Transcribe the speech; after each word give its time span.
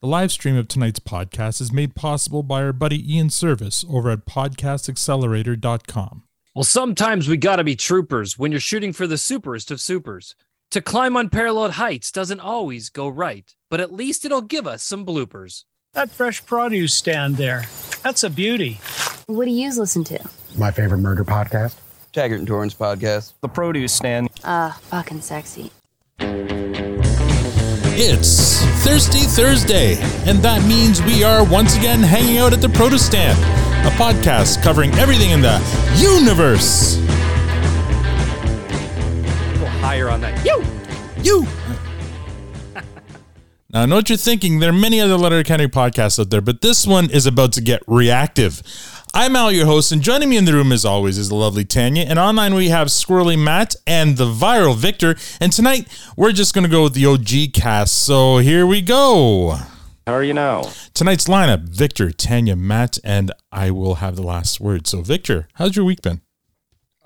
The 0.00 0.06
live 0.06 0.30
stream 0.30 0.54
of 0.56 0.68
tonight's 0.68 1.00
podcast 1.00 1.60
is 1.60 1.72
made 1.72 1.96
possible 1.96 2.44
by 2.44 2.62
our 2.62 2.72
buddy 2.72 3.16
Ian 3.16 3.30
Service 3.30 3.84
over 3.90 4.12
at 4.12 4.26
podcastaccelerator.com. 4.26 6.22
Well, 6.54 6.62
sometimes 6.62 7.26
we 7.26 7.36
gotta 7.36 7.64
be 7.64 7.74
troopers 7.74 8.38
when 8.38 8.52
you're 8.52 8.60
shooting 8.60 8.92
for 8.92 9.08
the 9.08 9.16
superest 9.16 9.72
of 9.72 9.80
supers. 9.80 10.36
To 10.70 10.80
climb 10.80 11.16
unparalleled 11.16 11.72
heights 11.72 12.12
doesn't 12.12 12.38
always 12.38 12.90
go 12.90 13.08
right, 13.08 13.52
but 13.70 13.80
at 13.80 13.92
least 13.92 14.24
it'll 14.24 14.40
give 14.40 14.68
us 14.68 14.84
some 14.84 15.04
bloopers. 15.04 15.64
That 15.94 16.12
fresh 16.12 16.46
produce 16.46 16.94
stand 16.94 17.36
there, 17.36 17.64
that's 18.04 18.22
a 18.22 18.30
beauty. 18.30 18.78
What 19.26 19.46
do 19.46 19.50
you 19.50 19.76
listen 19.76 20.04
to? 20.04 20.20
My 20.56 20.70
favorite 20.70 20.98
murder 20.98 21.24
podcast. 21.24 21.74
Taggart 22.12 22.38
and 22.38 22.46
Torrance 22.46 22.74
podcast. 22.74 23.32
The 23.40 23.48
produce 23.48 23.94
stand. 23.94 24.28
Uh, 24.44 24.70
fucking 24.74 25.22
sexy. 25.22 25.72
It's 28.00 28.62
Thirsty 28.84 29.22
Thursday, 29.22 29.96
and 30.24 30.38
that 30.38 30.64
means 30.68 31.02
we 31.02 31.24
are 31.24 31.42
once 31.42 31.76
again 31.76 31.98
hanging 31.98 32.38
out 32.38 32.52
at 32.52 32.60
the 32.60 32.68
Produce 32.68 33.04
Stand, 33.04 33.36
a 33.84 33.90
podcast 33.96 34.62
covering 34.62 34.94
everything 34.94 35.30
in 35.30 35.40
the 35.40 35.58
universe. 35.96 36.94
Go 39.58 39.66
higher 39.80 40.08
on 40.08 40.20
that. 40.20 40.46
You! 40.46 40.62
You! 41.24 41.42
now, 43.70 43.82
I 43.82 43.86
know 43.86 43.96
what 43.96 44.08
you're 44.08 44.16
thinking. 44.16 44.60
There 44.60 44.70
are 44.70 44.72
many 44.72 45.00
other 45.00 45.16
Letterkenny 45.16 45.66
podcasts 45.66 46.20
out 46.20 46.30
there, 46.30 46.40
but 46.40 46.60
this 46.60 46.86
one 46.86 47.10
is 47.10 47.26
about 47.26 47.52
to 47.54 47.60
get 47.60 47.82
reactive. 47.88 48.62
I'm 49.14 49.34
Al, 49.34 49.50
your 49.50 49.66
host, 49.66 49.90
and 49.90 50.00
joining 50.02 50.28
me 50.28 50.36
in 50.36 50.44
the 50.44 50.52
room 50.52 50.70
as 50.70 50.84
always 50.84 51.18
is 51.18 51.28
the 51.28 51.34
lovely 51.34 51.64
Tanya. 51.64 52.04
And 52.04 52.18
online 52.18 52.54
we 52.54 52.68
have 52.68 52.88
Squirrely 52.88 53.42
Matt 53.42 53.74
and 53.86 54.16
the 54.16 54.26
viral 54.26 54.76
Victor. 54.76 55.16
And 55.40 55.52
tonight 55.52 55.88
we're 56.16 56.32
just 56.32 56.54
going 56.54 56.64
to 56.64 56.70
go 56.70 56.84
with 56.84 56.94
the 56.94 57.06
OG 57.06 57.52
cast. 57.54 57.94
So 58.04 58.38
here 58.38 58.66
we 58.66 58.80
go. 58.80 59.56
How 60.06 60.14
are 60.14 60.22
you 60.22 60.34
now? 60.34 60.70
Tonight's 60.94 61.26
lineup 61.26 61.68
Victor, 61.68 62.10
Tanya, 62.12 62.54
Matt, 62.56 62.98
and 63.02 63.32
I 63.50 63.70
will 63.70 63.96
have 63.96 64.16
the 64.16 64.22
last 64.22 64.60
word. 64.60 64.86
So, 64.86 65.02
Victor, 65.02 65.48
how's 65.54 65.74
your 65.76 65.84
week 65.84 66.00
been? 66.02 66.20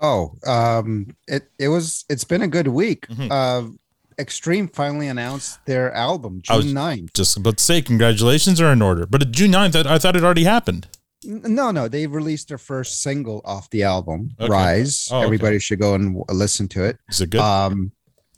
Oh, 0.01 0.35
um, 0.45 1.15
it 1.27 1.49
it 1.59 1.69
was 1.69 2.05
it's 2.09 2.23
been 2.25 2.41
a 2.41 2.47
good 2.47 2.67
week. 2.67 3.07
Mhm. 3.07 3.29
Uh, 3.31 3.71
Extreme 4.19 4.67
finally 4.67 5.07
announced 5.07 5.57
their 5.65 5.91
album 5.93 6.43
I 6.47 6.55
was- 6.57 6.65
June 6.65 6.75
9th. 6.75 7.13
Just 7.15 7.35
about 7.35 7.57
to 7.57 7.63
say 7.63 7.81
congratulations 7.81 8.61
are 8.61 8.71
in 8.71 8.81
order. 8.81 9.05
But 9.07 9.31
June 9.31 9.51
9th, 9.51 9.75
I 9.87 9.95
I 9.95 9.97
thought 9.97 10.15
it 10.15 10.23
already 10.23 10.43
happened. 10.43 10.87
No, 11.25 11.71
no, 11.71 11.87
they 11.87 12.07
released 12.07 12.47
their 12.49 12.57
first 12.57 13.01
single 13.01 13.41
off 13.45 13.69
the 13.69 13.83
album, 13.83 14.31
Okay. 14.39 14.49
Rise. 14.51 15.09
Oh, 15.11 15.17
okay. 15.17 15.25
Everybody 15.25 15.59
should 15.59 15.79
go 15.79 15.93
and 15.95 16.21
listen 16.29 16.67
to 16.69 16.83
it. 16.83 16.97
Is 17.09 17.21
it 17.21 17.29
good? 17.29 17.41
Um, 17.41 17.91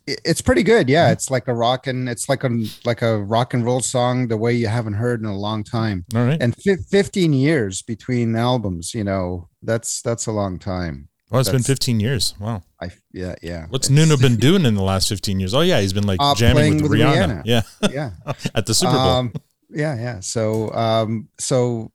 it- 0.08 0.22
it's 0.24 0.42
pretty 0.42 0.62
good. 0.64 0.86
Mm-hmm. 0.86 0.92
Yeah, 0.94 1.12
it's 1.12 1.32
like 1.32 1.48
a 1.48 1.54
rock 1.54 1.88
and 1.88 2.08
it's 2.08 2.30
like 2.30 2.44
a 2.44 2.50
like 2.86 3.02
a 3.02 3.18
rock 3.24 3.54
and 3.56 3.66
roll 3.66 3.82
song 3.82 4.28
the 4.28 4.38
way 4.38 4.54
you 4.54 4.68
haven't 4.68 4.94
heard 4.94 5.20
in 5.20 5.26
a 5.26 5.36
long 5.38 5.64
time. 5.64 6.06
All 6.16 6.26
right. 6.26 6.38
And 6.42 6.56
fif- 6.56 6.86
15 6.92 7.34
years 7.34 7.82
between 7.82 8.36
albums, 8.36 8.94
you 8.94 9.04
know, 9.04 9.50
that's 9.64 10.02
that's 10.04 10.28
a 10.28 10.32
long 10.32 10.60
time. 10.60 11.10
Well, 11.32 11.42
it's 11.42 11.50
been 11.50 11.64
15 11.64 12.00
years. 12.00 12.36
Wow. 12.40 12.62
I 12.80 12.92
yeah, 13.12 13.34
yeah. 13.42 13.66
What's 13.70 13.90
Nuno 13.90 14.16
been 14.16 14.36
doing 14.48 14.64
in 14.64 14.76
the 14.76 14.84
last 14.84 15.10
15 15.10 15.40
years? 15.40 15.56
Oh, 15.56 15.62
yeah. 15.62 15.82
He's 15.82 15.92
been 15.92 16.06
like 16.06 16.20
Uh, 16.22 16.36
jamming 16.36 16.84
with, 16.84 16.92
with 16.92 17.00
Rihanna. 17.00 17.42
Rihanna. 17.42 17.42
Yeah. 17.46 17.62
Yeah. 17.92 18.12
At 18.56 18.68
the 18.68 18.76
Super 18.76 18.92
Bowl. 18.94 19.00
Um, 19.02 19.34
yeah, 19.72 19.96
yeah. 20.00 20.20
So, 20.20 20.72
um, 20.74 21.30
so 21.40 21.92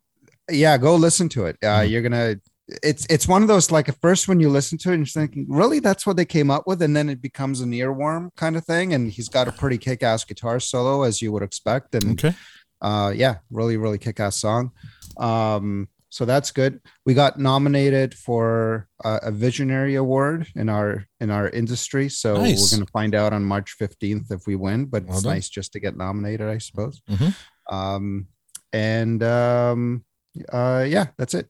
yeah, 0.51 0.77
go 0.79 0.95
listen 0.97 1.29
to 1.31 1.47
it. 1.47 1.57
Uh, 1.63 1.67
Mhm. 1.81 1.91
You're 1.91 2.03
gonna. 2.03 2.37
It's 2.85 3.05
it's 3.11 3.27
one 3.27 3.43
of 3.43 3.49
those 3.49 3.73
like 3.73 3.89
at 3.89 4.01
first 4.01 4.29
when 4.29 4.39
you 4.39 4.49
listen 4.49 4.79
to 4.79 4.91
it, 4.91 4.95
and 4.95 5.01
you're 5.07 5.23
thinking, 5.23 5.47
really, 5.49 5.81
that's 5.81 6.07
what 6.07 6.17
they 6.17 6.25
came 6.25 6.51
up 6.53 6.69
with, 6.69 6.81
and 6.83 6.95
then 6.95 7.09
it 7.09 7.21
becomes 7.21 7.61
an 7.61 7.73
earworm 7.73 8.31
kind 8.37 8.57
of 8.57 8.65
thing. 8.65 8.95
And 8.95 9.11
he's 9.11 9.29
got 9.29 9.49
a 9.49 9.53
pretty 9.53 9.77
kick-ass 9.79 10.25
guitar 10.25 10.61
solo, 10.61 11.03
as 11.03 11.21
you 11.21 11.33
would 11.33 11.43
expect, 11.43 11.95
and 11.97 12.13
okay. 12.13 12.37
uh, 12.81 13.13
yeah, 13.15 13.39
really, 13.51 13.77
really 13.77 13.99
kick-ass 13.99 14.37
song. 14.37 14.71
Um, 15.17 15.89
so 16.11 16.25
that's 16.25 16.51
good. 16.53 16.81
We 17.07 17.15
got 17.15 17.39
nominated 17.41 18.15
for 18.15 18.89
uh, 19.05 19.19
a 19.23 19.31
visionary 19.33 19.95
award 19.97 20.47
in 20.55 20.69
our 20.69 21.07
in 21.21 21.31
our 21.31 21.49
industry. 21.49 22.09
So 22.09 22.37
Nice. 22.37 22.61
we're 22.73 22.77
going 22.79 22.87
to 22.87 22.93
find 22.93 23.15
out 23.17 23.33
on 23.33 23.45
March 23.45 23.77
15th 23.81 24.31
if 24.31 24.47
we 24.47 24.55
win, 24.57 24.85
but 24.87 25.05
Well 25.07 25.15
it's 25.17 25.25
done. 25.25 25.35
nice 25.35 25.49
just 25.49 25.73
to 25.73 25.81
get 25.81 25.97
nominated, 25.97 26.49
I 26.49 26.59
suppose. 26.59 27.01
Mhm. 27.11 27.35
Um, 27.71 28.27
and 28.73 29.23
um, 29.23 30.05
uh, 30.53 30.85
yeah, 30.89 31.07
that's 31.17 31.35
it. 31.35 31.49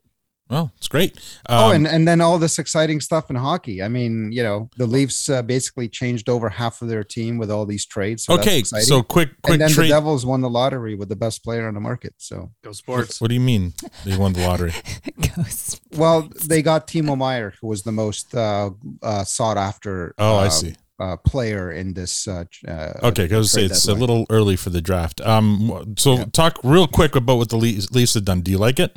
Well, 0.51 0.73
it's 0.77 0.89
great. 0.89 1.17
oh, 1.49 1.69
Um, 1.69 1.77
and, 1.77 1.87
and 1.87 2.09
then 2.09 2.21
all 2.21 2.37
this 2.37 2.59
exciting 2.59 3.01
stuff 3.01 3.31
in 3.31 3.37
hockey. 3.37 3.85
I 3.85 3.89
mean, 3.89 4.33
you 4.33 4.43
know, 4.43 4.69
the 4.77 4.87
Leafs 4.87 5.29
uh, 5.29 5.43
basically 5.43 5.89
changed 5.89 6.29
over 6.29 6.49
half 6.49 6.83
of 6.83 6.89
their 6.89 7.05
team 7.05 7.39
with 7.39 7.53
all 7.53 7.65
these 7.65 7.87
trades. 7.87 8.25
So 8.25 8.35
okay. 8.35 8.59
exciting. 8.59 8.85
So, 8.85 9.01
quick, 9.03 9.31
quick 9.43 9.53
and 9.53 9.63
then 9.63 9.71
trade. 9.71 9.91
the 9.91 9.95
Devils 9.95 10.27
won 10.27 10.41
the 10.41 10.51
lottery 10.51 10.97
with 10.97 11.09
the 11.09 11.15
best 11.15 11.45
player 11.45 11.69
on 11.69 11.75
the 11.75 11.81
market. 11.81 12.15
So 12.19 12.51
Go 12.65 12.73
sports. 12.73 13.21
what 13.21 13.29
do 13.29 13.35
you 13.35 13.41
mean 13.41 13.75
they 14.05 14.17
won 14.17 14.33
the 14.33 14.45
lottery? 14.45 14.75
Ghost. 15.37 15.81
Well, 15.93 16.29
they 16.45 16.63
got 16.63 16.89
Timo 16.89 17.17
Meier, 17.17 17.55
who 17.61 17.69
was 17.69 17.85
the 17.85 17.93
most 17.93 18.35
uh, 18.35 18.71
uh, 19.05 19.23
sought 19.23 19.57
after. 19.57 20.17
Oh, 20.19 20.39
I 20.39 20.47
uh, 20.47 20.51
see. 20.51 20.75
Uh, 21.01 21.17
player 21.17 21.73
in 21.73 21.95
this. 21.95 22.29
Uh, 22.29 22.45
uh, 22.69 22.93
Okay, 23.03 23.25
because 23.25 23.57
it's 23.57 23.89
a 23.89 23.95
little 23.95 24.27
early 24.29 24.55
for 24.55 24.69
the 24.69 24.83
draft. 24.83 25.21
Um, 25.23 25.95
so 25.99 26.17
Yeah. 26.17 26.25
talk 26.31 26.59
real 26.63 26.87
quick 26.87 27.17
about 27.17 27.39
what 27.39 27.49
the 27.49 27.57
Leafs, 27.57 27.91
Leafs 27.91 28.13
have 28.15 28.27
done. 28.27 28.43
Do 28.43 28.51
you 28.51 28.59
like 28.59 28.79
it? 28.79 28.95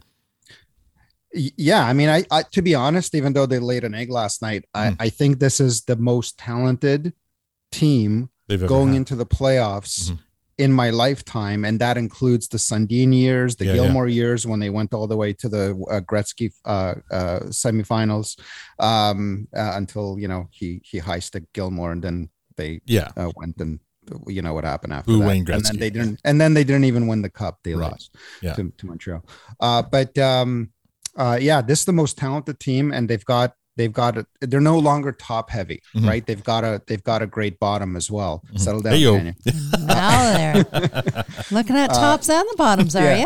Yeah, 1.34 1.84
I 1.86 1.94
mean, 1.94 2.10
I, 2.10 2.26
I 2.30 2.44
to 2.52 2.62
be 2.62 2.76
honest, 2.76 3.16
even 3.16 3.34
though 3.34 3.46
they 3.48 3.60
laid 3.60 3.84
an 3.86 3.96
egg 3.96 4.10
last 4.12 4.42
night, 4.42 4.66
Hmm. 4.76 4.80
I, 4.80 4.96
I 5.00 5.10
think 5.10 5.40
this 5.40 5.60
is 5.60 5.84
the 5.86 5.96
most 5.96 6.38
talented 6.38 7.14
team 7.72 8.30
They've 8.48 8.68
going 8.68 8.94
into 8.94 9.16
the 9.16 9.26
playoffs 9.26 10.12
Mhm. 10.12 10.20
In 10.60 10.72
my 10.72 10.92
lifetime, 10.92 11.66
and 11.66 11.80
that 11.80 11.98
includes 11.98 12.48
the 12.48 12.60
Sundin 12.60 13.12
years, 13.12 13.56
the 13.56 13.66
Yeah, 13.66 13.74
yeah. 13.74 13.78
Gilmour 13.82 14.08
years 14.08 14.46
when 14.46 14.60
they 14.60 14.70
went 14.70 14.94
all 14.94 15.08
the 15.08 15.18
way 15.18 15.34
to 15.34 15.50
the 15.50 15.72
uh, 15.90 16.02
Gretzky 16.02 16.52
uh, 16.66 16.94
uh, 17.12 17.40
semifinals, 17.50 18.40
um, 18.80 19.48
uh, 19.56 19.72
until 19.76 20.20
you 20.20 20.28
know 20.28 20.48
he 20.52 20.80
he 20.84 21.00
heisted 21.00 21.48
Gilmour, 21.56 21.92
and 21.92 22.04
then 22.04 22.30
they 22.56 22.82
Yeah. 22.86 23.10
uh, 23.18 23.32
went 23.36 23.60
and 23.62 23.80
you 24.28 24.42
know 24.44 24.54
what 24.54 24.64
happened 24.64 24.94
after 24.94 25.12
Boo 25.12 25.20
that. 25.20 25.28
Wayne 25.28 25.44
Gretzky. 25.46 25.56
and 25.56 25.66
then 25.66 25.78
they 25.80 25.90
didn't, 25.90 26.20
and 26.24 26.40
then 26.40 26.54
they 26.54 26.64
didn't 26.64 26.86
even 26.86 27.08
win 27.08 27.22
the 27.24 27.30
cup; 27.32 27.60
they 27.64 27.74
Right. 27.74 27.90
lost 27.92 28.16
Yeah. 28.44 28.54
to, 28.54 28.72
to 28.78 28.86
Montreal. 28.86 29.26
Uh, 29.60 29.82
but 29.82 30.16
um, 30.20 30.70
uh, 31.18 31.40
yeah, 31.42 31.62
this 31.62 31.80
is 31.80 31.86
the 31.86 31.94
most 31.94 32.16
talented 32.18 32.60
team, 32.60 32.92
and 32.92 33.10
they've 33.10 33.26
got 33.26 33.56
they've 33.76 33.92
got 33.94 34.18
a, 34.18 34.26
they're 34.42 34.62
no 34.62 34.78
longer 34.78 35.12
top 35.12 35.50
heavy, 35.50 35.82
Mhm. 35.96 36.08
right? 36.08 36.26
They've 36.26 36.44
got 36.44 36.64
a 36.64 36.82
they've 36.88 37.04
got 37.04 37.22
a 37.22 37.28
great 37.28 37.60
bottom 37.60 37.96
as 37.96 38.10
well. 38.12 38.44
Mhm. 38.54 38.60
Settle 38.60 38.82
down, 38.82 38.94
Hey, 38.94 39.00
yo. 39.00 39.18
Daniel. 39.18 39.36
Now 39.80 40.34
there. 40.34 40.54
Looking 41.52 41.76
at 41.78 41.90
Uh, 41.92 41.94
tops 41.94 42.30
and 42.30 42.48
the 42.52 42.56
bottoms, 42.58 42.96
are 42.96 43.04
yeah. 43.04 43.18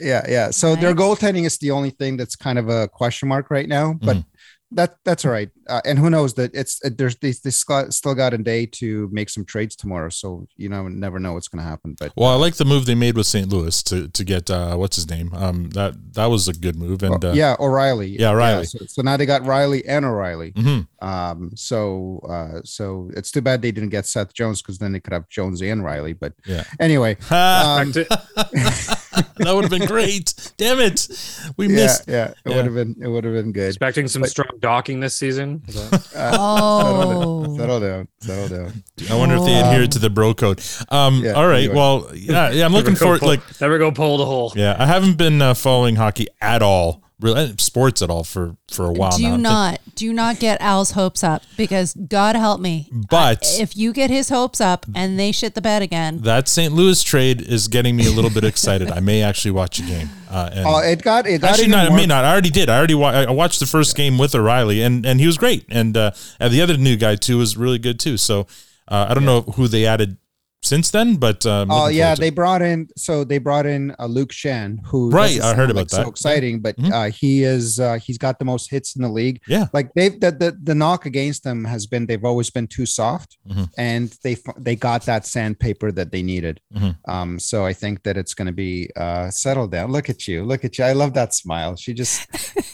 Yeah, 0.00 0.24
yeah. 0.28 0.50
So 0.50 0.76
their 0.76 0.94
goaltending 0.94 1.44
is 1.44 1.58
the 1.58 1.70
only 1.72 1.90
thing 1.90 2.16
that's 2.16 2.36
kind 2.36 2.58
of 2.58 2.68
a 2.68 2.86
question 2.88 3.28
mark 3.28 3.50
right 3.50 3.68
now, 3.68 3.94
but 4.00 4.16
Mhm. 4.18 4.24
That 4.72 4.96
that's 5.04 5.24
all 5.24 5.30
right. 5.32 5.48
Uh, 5.66 5.80
and 5.86 5.98
who 5.98 6.10
knows 6.10 6.34
that 6.34 6.50
it's 6.54 6.78
uh, 6.84 6.90
there's 6.94 7.16
they, 7.16 7.32
they 7.32 7.50
still 7.50 8.14
got 8.14 8.34
a 8.34 8.38
day 8.38 8.66
to 8.66 9.08
make 9.10 9.30
some 9.30 9.44
trades 9.46 9.74
tomorrow, 9.74 10.10
so 10.10 10.46
you 10.56 10.68
know 10.68 10.88
never 10.88 11.18
know 11.18 11.32
what's 11.32 11.48
going 11.48 11.62
to 11.64 11.68
happen. 11.68 11.96
But 11.98 12.12
Well, 12.16 12.30
I 12.30 12.34
like 12.34 12.56
the 12.56 12.66
move 12.66 12.84
they 12.84 12.94
made 12.94 13.16
with 13.16 13.26
St. 13.26 13.48
Louis 13.48 13.82
to 13.84 14.08
to 14.08 14.24
get 14.24 14.50
uh, 14.50 14.76
what's 14.76 14.96
his 14.96 15.08
name. 15.08 15.32
Um, 15.34 15.70
that 15.70 15.94
that 16.14 16.26
was 16.26 16.48
a 16.48 16.52
good 16.52 16.76
move. 16.76 17.02
And 17.02 17.24
uh, 17.24 17.32
yeah, 17.32 17.56
O'Reilly. 17.58 18.18
Yeah, 18.18 18.32
O'Reilly. 18.32 18.66
so, 18.66 18.78
so 18.86 19.00
now 19.02 19.16
they 19.16 19.24
got 19.26 19.42
Rielly 19.42 19.82
and 19.88 20.04
O'Reilly. 20.04 20.52
mhm. 20.52 20.86
Um, 21.00 21.50
so 21.54 22.20
uh, 22.28 22.60
so 22.64 23.10
it's 23.16 23.30
too 23.30 23.40
bad 23.40 23.62
they 23.62 23.72
didn't 23.72 23.90
get 23.90 24.04
Seth 24.04 24.34
Jones 24.34 24.60
because 24.60 24.78
then 24.78 24.92
they 24.92 25.00
could 25.00 25.14
have 25.14 25.28
Jones 25.30 25.62
and 25.62 25.82
Rielly. 25.82 26.14
But 26.18 26.34
Yeah. 26.44 26.64
anyway, 26.78 27.16
um, 27.30 27.92
that 29.38 29.52
would 29.54 29.64
have 29.64 29.70
been 29.70 29.86
great. 29.86 30.34
Damn 30.56 30.80
it, 30.80 31.08
we 31.56 31.66
yeah, 31.68 31.74
missed. 31.74 32.04
yeah, 32.08 32.28
it 32.28 32.36
Yeah. 32.46 32.56
would 32.56 32.64
have 32.66 32.74
been 32.74 32.96
it 33.02 33.08
would 33.08 33.24
have 33.24 33.34
been 33.34 33.52
good. 33.52 33.68
expecting 33.68 34.08
some 34.08 34.22
But- 34.22 34.30
strong 34.30 34.48
docking 34.60 35.00
this 35.00 35.14
season. 35.14 35.62
Is 35.68 35.74
that- 35.90 36.06
Uh, 36.16 36.36
Oh. 36.38 37.56
settle 37.56 37.80
down, 37.80 38.08
settle 38.20 38.48
down. 38.48 38.84
I 39.10 39.14
wonder 39.16 39.36
if 39.36 39.44
they 39.44 39.58
adhere 39.60 39.86
to 39.86 39.98
the 39.98 40.10
bro 40.10 40.34
code. 40.34 40.60
Um, 40.88 41.22
Yeah, 41.24 41.32
all 41.32 41.46
right. 41.46 41.58
anyway. 41.64 41.74
Well, 41.74 42.10
yeah, 42.14 42.50
yeah. 42.50 42.64
I'm 42.64 42.72
looking 42.72 42.94
Never 42.94 43.04
forward. 43.04 43.20
pull- 43.20 43.28
Like, 43.28 43.60
never 43.60 43.78
go 43.78 43.90
pull 43.90 44.18
the 44.18 44.26
hole. 44.26 44.52
yeah, 44.56 44.76
I 44.78 44.86
haven't 44.86 45.16
been 45.16 45.40
uh, 45.42 45.54
following 45.54 45.96
hockey 45.96 46.26
at 46.40 46.62
all, 46.62 47.02
really, 47.20 47.54
sports 47.58 48.02
at 48.02 48.10
all 48.10 48.24
for 48.24 48.56
for 48.70 48.86
a 48.86 48.92
while 48.92 49.16
do 49.16 49.26
I'm 49.26 49.42
not, 49.42 49.80
do 49.94 50.12
not 50.12 50.38
get 50.38 50.60
Al's 50.60 50.92
hopes 50.92 51.24
up 51.24 51.42
because 51.56 51.94
God 51.94 52.36
help 52.36 52.60
me. 52.60 52.88
But- 52.92 53.44
I- 53.44 53.62
if 53.62 53.76
you 53.76 53.92
get 53.92 54.10
his 54.10 54.28
hopes 54.28 54.60
up 54.60 54.86
and 54.94 55.18
they 55.18 55.32
shit 55.32 55.54
the 55.54 55.60
bed 55.60 55.82
again, 55.82 56.20
that 56.22 56.48
St. 56.48 56.72
Louis 56.72 57.02
trade 57.02 57.40
is 57.42 57.66
getting 57.68 57.96
me 57.96 58.06
a 58.06 58.10
little 58.10 58.30
bit 58.30 58.44
excited. 58.44 58.90
I 58.90 59.00
may 59.00 59.22
actually 59.22 59.50
watch 59.52 59.78
a 59.78 59.82
game. 59.82 60.10
Uh, 60.30 60.50
and 60.52 60.66
Oh, 60.66 60.78
it 60.78 61.02
got 61.02 61.26
it 61.26 61.40
got 61.40 61.50
actually, 61.50 61.64
even 61.68 61.78
not. 61.78 61.86
I 61.86 61.88
more- 61.88 61.96
may 61.98 62.06
not. 62.06 62.24
I 62.24 62.30
already 62.32 62.50
did. 62.50 62.68
I 62.68 62.76
already 62.76 62.94
wa- 62.94 63.10
I 63.10 63.30
watched 63.30 63.60
the 63.60 63.66
first 63.66 63.96
game 63.96 64.18
with 64.18 64.34
O'Reilly, 64.34 64.82
and 64.82 65.04
and 65.06 65.18
he 65.20 65.26
was 65.26 65.38
great. 65.38 65.64
And 65.70 65.96
uh, 65.96 66.10
and 66.38 66.52
the 66.52 66.60
other 66.62 66.76
new 66.76 66.96
guy 66.96 67.16
too 67.16 67.38
was 67.38 67.56
really 67.56 67.78
good 67.78 67.98
too. 67.98 68.16
So 68.18 68.46
uh, 68.88 69.06
I 69.08 69.14
don't 69.14 69.24
know 69.24 69.40
who 69.42 69.68
they 69.68 69.86
added 69.86 70.18
since 70.62 70.90
then. 70.90 71.16
But 71.16 71.46
um, 71.46 71.70
Oh 71.70 71.88
yeah, 71.88 72.14
they 72.14 72.30
brought 72.30 72.62
in 72.62 72.88
so 72.96 73.24
they 73.24 73.38
brought 73.38 73.66
in 73.66 73.94
uh, 73.98 74.06
Luke 74.06 74.30
Schenn, 74.32 74.78
who 74.84 75.10
Right, 75.10 75.40
I 75.40 75.54
heard 75.54 75.70
about 75.70 75.80
like 75.82 75.88
that. 75.88 76.04
So 76.04 76.08
exciting, 76.08 76.60
but 76.60 76.76
Mhm. 76.76 76.92
uh, 76.92 77.10
he 77.10 77.42
is 77.44 77.78
uh, 77.80 77.98
he's 78.02 78.18
got 78.18 78.38
the 78.38 78.44
most 78.44 78.70
hits 78.70 78.96
in 78.96 79.02
the 79.02 79.08
league. 79.08 79.40
Yeah. 79.46 79.66
like 79.72 79.90
they've 79.94 80.18
the, 80.20 80.30
the 80.32 80.58
the 80.62 80.74
knock 80.74 81.06
against 81.06 81.44
them 81.44 81.64
has 81.64 81.86
been 81.86 82.06
they've 82.06 82.24
always 82.24 82.50
been 82.50 82.66
too 82.66 82.86
soft, 82.86 83.38
Mhm. 83.50 83.68
and 83.78 84.14
they 84.24 84.36
they 84.58 84.76
got 84.76 85.02
that 85.06 85.26
sandpaper 85.26 85.92
that 85.92 86.12
they 86.12 86.22
needed. 86.22 86.60
Mhm. 86.76 86.96
Um, 87.06 87.38
so 87.38 87.64
I 87.64 87.72
think 87.72 88.02
that 88.02 88.16
it's 88.16 88.34
going 88.34 88.46
to 88.46 88.52
be 88.52 88.90
uh, 88.96 89.30
settled 89.30 89.72
down. 89.72 89.92
Look 89.92 90.08
at 90.10 90.26
you, 90.28 90.44
look 90.44 90.64
at 90.64 90.78
you. 90.78 90.84
I 90.84 90.92
love 90.92 91.14
that 91.14 91.34
smile. 91.34 91.76
She 91.76 91.94
just 91.94 92.26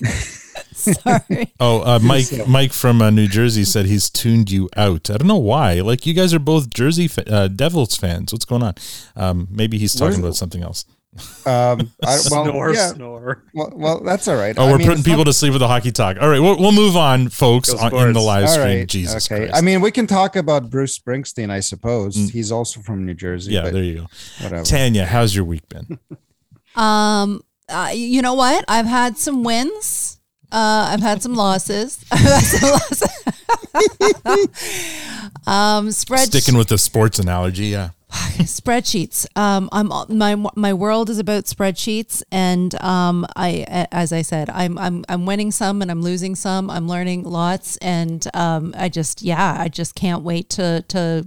Sorry. 0.74 1.52
Oh, 1.60 1.80
uh, 1.82 1.98
Mike 2.02 2.24
So- 2.26 2.46
Mike 2.46 2.72
from 2.72 3.00
uh, 3.00 3.10
New 3.10 3.28
Jersey 3.28 3.64
said 3.64 3.86
he's 3.86 4.10
tuned 4.10 4.50
you 4.50 4.68
out. 4.76 5.08
I 5.10 5.16
don't 5.16 5.28
know 5.28 5.36
why. 5.36 5.74
Like 5.80 6.04
you 6.06 6.14
guys 6.14 6.34
are 6.34 6.38
both 6.38 6.68
Jersey 6.70 7.08
fa- 7.08 7.32
uh, 7.32 7.48
Devils 7.48 7.96
fans. 7.96 8.32
What's 8.32 8.44
going 8.44 8.62
on? 8.62 8.74
Um, 9.16 9.48
maybe 9.50 9.78
he's 9.78 9.94
talking 9.94 10.14
is- 10.14 10.18
about 10.18 10.36
something 10.36 10.62
else. 10.62 10.84
um, 11.46 11.92
I, 12.02 12.02
well, 12.02 12.18
snore, 12.18 12.74
yeah, 12.74 12.88
snore. 12.88 13.44
well, 13.54 13.70
well, 13.76 14.00
that's 14.02 14.26
all 14.26 14.34
right. 14.34 14.52
Oh, 14.58 14.64
I 14.66 14.72
we're 14.72 14.78
mean, 14.78 14.88
putting 14.88 15.04
people 15.04 15.18
not- 15.18 15.26
to 15.26 15.32
sleep 15.32 15.52
with 15.52 15.60
the 15.60 15.68
hockey 15.68 15.92
talk. 15.92 16.16
All 16.20 16.28
right, 16.28 16.40
we'll, 16.40 16.58
we'll 16.58 16.72
move 16.72 16.96
on, 16.96 17.28
folks, 17.28 17.68
on, 17.72 17.76
in 17.94 18.12
the 18.12 18.20
Sports. 18.20 18.26
live 18.26 18.44
All 18.46 18.50
stream. 18.50 18.78
right. 18.80 18.88
Jesus 18.88 19.30
okay. 19.30 19.44
Christ. 19.46 19.56
I 19.56 19.60
mean, 19.60 19.80
we 19.80 19.92
can 19.92 20.08
talk 20.08 20.34
about 20.34 20.70
Bruce 20.70 20.98
Springsteen, 20.98 21.50
I 21.50 21.60
suppose. 21.60 22.16
Mm. 22.16 22.30
He's 22.32 22.50
also 22.50 22.80
from 22.80 23.06
New 23.06 23.14
Jersey. 23.14 23.52
yeah, 23.52 23.62
but 23.62 23.74
there 23.74 23.84
you 23.84 23.94
go. 23.98 24.06
whatever. 24.42 24.64
Tanya, 24.64 25.06
how's 25.06 25.36
your 25.36 25.44
week 25.44 25.68
been? 25.68 26.00
Um, 26.76 27.44
uh, 27.68 27.92
you 27.94 28.20
know 28.20 28.34
what? 28.34 28.64
I've 28.66 28.86
had 28.86 29.16
some 29.16 29.44
wins. 29.44 30.18
Uh, 30.54 30.90
I've 30.92 31.00
had 31.00 31.20
some 31.20 31.34
losses. 31.34 32.04
I've 32.12 32.20
had 32.20 32.40
some 32.40 32.70
losses. 32.70 33.02
um, 35.48 35.90
spread 35.90 36.28
Sticking 36.28 36.56
with 36.56 36.68
the 36.68 36.78
sports 36.78 37.18
analogy, 37.18 37.66
yeah. 37.66 37.90
spreadsheets. 38.12 39.26
Um, 39.36 39.68
I'm 39.72 39.88
my 40.16 40.36
my 40.54 40.72
world 40.72 41.10
is 41.10 41.18
about 41.18 41.46
spreadsheets, 41.46 42.22
and 42.30 42.72
um, 42.80 43.26
I 43.34 43.86
as 43.90 44.12
I 44.12 44.22
said, 44.22 44.48
I'm 44.50 44.78
I'm 44.78 45.04
I'm 45.08 45.26
winning 45.26 45.50
some 45.50 45.82
and 45.82 45.90
I'm 45.90 46.02
losing 46.02 46.36
some. 46.36 46.70
I'm 46.70 46.86
learning 46.86 47.24
lots, 47.24 47.76
and 47.78 48.24
um, 48.32 48.72
I 48.78 48.88
just 48.88 49.22
yeah, 49.22 49.56
I 49.58 49.68
just 49.68 49.96
can't 49.96 50.22
wait 50.22 50.50
to 50.50 50.84
to 50.88 51.26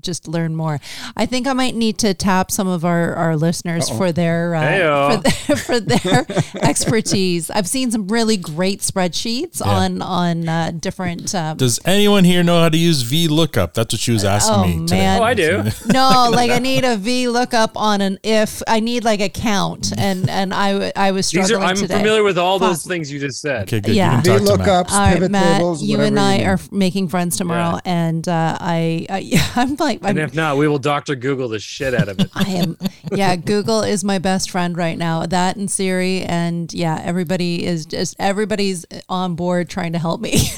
just 0.00 0.28
learn 0.28 0.54
more. 0.56 0.80
I 1.16 1.26
think 1.26 1.46
I 1.46 1.52
might 1.52 1.74
need 1.74 1.98
to 1.98 2.14
tap 2.14 2.50
some 2.50 2.68
of 2.68 2.84
our 2.84 3.14
our 3.14 3.36
listeners 3.36 3.88
for 3.88 4.12
their 4.12 4.54
uh, 4.54 5.16
for, 5.16 5.22
their, 5.22 5.56
for 5.56 5.80
their 5.80 6.26
expertise. 6.62 7.50
I've 7.50 7.68
seen 7.68 7.90
some 7.90 8.08
really 8.08 8.36
great 8.36 8.80
spreadsheets 8.80 9.60
Yeah. 9.64 9.70
on 9.70 10.02
on 10.02 10.48
uh, 10.48 10.72
different. 10.78 11.34
Um, 11.34 11.56
Does 11.56 11.80
anyone 11.84 12.24
here 12.24 12.42
know 12.42 12.60
how 12.60 12.68
to 12.68 12.76
use 12.78 13.02
VLOOKUP? 13.04 13.74
That's 13.74 13.94
what 13.94 14.00
she 14.00 14.12
was 14.12 14.24
asking 14.24 14.54
Oh, 14.54 14.66
me 14.66 14.86
today. 14.86 14.98
man. 14.98 15.20
Oh, 15.20 15.24
I 15.24 15.34
do. 15.34 15.64
no, 15.86 16.28
like 16.32 16.50
I 16.50 16.58
need 16.58 16.84
a 16.84 16.96
VLOOKUP 16.96 17.72
on 17.76 18.00
an 18.00 18.18
if. 18.22 18.62
I 18.66 18.80
need 18.80 19.04
like 19.04 19.20
a 19.20 19.28
count, 19.28 19.92
and 19.96 20.28
and 20.28 20.52
I 20.54 20.72
w- 20.72 20.92
I 20.96 21.10
was 21.12 21.30
These 21.30 21.44
struggling 21.46 21.62
are 21.68 21.70
I'm 21.70 21.76
today. 21.76 21.96
familiar 21.98 22.22
with 22.22 22.38
all 22.38 22.58
those 22.58 22.82
Fuck. 22.82 22.90
things 22.90 23.10
you 23.12 23.18
just 23.20 23.40
said. 23.40 23.62
Okay, 23.62 23.80
good. 23.80 23.94
Yeah. 23.94 24.16
You 24.18 24.22
can 24.22 24.44
talk 24.44 24.56
to 24.56 24.58
Matt. 24.58 24.66
VLOOKUPs, 24.86 24.90
All 24.92 24.98
right, 25.00 25.14
pivot 25.14 25.30
Matt, 25.30 25.56
tables, 25.58 25.82
you 25.82 26.00
and 26.00 26.18
I 26.18 26.36
need. 26.38 26.44
are 26.46 26.58
making 26.70 27.08
friends 27.08 27.36
tomorrow, 27.36 27.78
and 27.84 28.26
uh, 28.28 28.56
I, 28.60 29.06
I 29.08 29.63
I'm 29.64 29.76
like 29.76 30.00
And 30.02 30.18
I'm, 30.18 30.18
if 30.18 30.34
not, 30.34 30.58
we 30.58 30.68
will 30.68 30.78
Doctor 30.78 31.14
Google 31.14 31.48
the 31.48 31.58
shit 31.58 31.94
out 31.94 32.08
of 32.08 32.20
it. 32.20 32.28
I 32.34 32.42
am 32.50 32.76
yeah. 33.12 33.34
Google 33.34 33.80
is 33.80 34.04
my 34.04 34.18
best 34.18 34.50
friend 34.50 34.76
right 34.76 34.98
now. 34.98 35.24
That 35.24 35.56
and 35.56 35.70
Siri, 35.70 36.20
and 36.20 36.72
yeah, 36.74 37.00
everybody 37.02 37.64
is 37.64 37.86
just 37.86 38.14
everybody's 38.18 38.84
on 39.08 39.36
board 39.36 39.70
trying 39.70 39.92
to 39.94 39.98
help 39.98 40.20
me. 40.20 40.34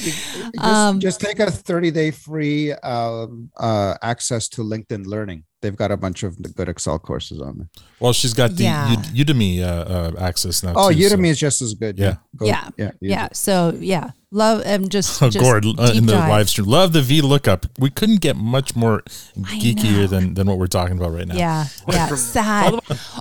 Just, 0.00 0.58
Um, 0.58 0.98
just 0.98 1.20
take 1.20 1.40
a 1.40 1.50
30 1.50 1.90
day 1.90 2.10
free 2.10 2.72
um, 2.72 3.50
uh, 3.58 3.96
access 4.00 4.48
to 4.48 4.62
LinkedIn 4.62 5.04
Learning. 5.04 5.44
They've 5.62 5.76
got 5.76 5.90
a 5.90 5.96
bunch 5.96 6.22
of 6.22 6.36
good 6.56 6.68
Excel 6.68 6.98
courses 6.98 7.40
on 7.40 7.58
there. 7.58 7.68
Well, 8.00 8.12
she's 8.14 8.32
got 8.34 8.56
the 8.56 8.64
Yeah. 8.64 8.96
U- 9.12 9.24
Udemy 9.24 9.60
uh, 9.60 9.64
uh, 9.66 10.12
access 10.18 10.62
now. 10.62 10.72
Oh, 10.74 10.90
too, 10.90 11.02
so- 11.02 11.16
Udemy 11.16 11.28
is 11.28 11.38
just 11.38 11.60
as 11.60 11.74
good. 11.74 11.98
Yeah. 11.98 12.16
Go- 12.36 12.46
Yeah. 12.46 12.68
Yeah. 12.78 12.90
yeah. 13.00 13.28
So 13.34 13.76
yeah, 13.78 14.12
love 14.30 14.62
and 14.64 14.90
just, 14.90 15.22
Oh, 15.22 15.28
just 15.30 15.44
Gord 15.44 15.66
uh, 15.66 15.92
in 15.94 16.06
the 16.06 16.12
dive. 16.12 16.28
live 16.30 16.48
stream. 16.48 16.66
Love 16.66 16.94
the 16.94 17.02
V 17.02 17.20
lookup. 17.20 17.66
We 17.78 17.90
couldn't 17.90 18.22
get 18.22 18.36
much 18.36 18.74
more 18.74 19.02
I 19.44 19.58
geekier 19.58 20.00
know. 20.02 20.06
than, 20.06 20.34
than 20.34 20.46
what 20.46 20.56
we're 20.58 20.66
talking 20.66 20.96
about 20.96 21.12
right 21.12 21.28
now. 21.28 21.34
Yeah, 21.34 21.66
yeah, 21.88 22.06
sad. 22.14 22.78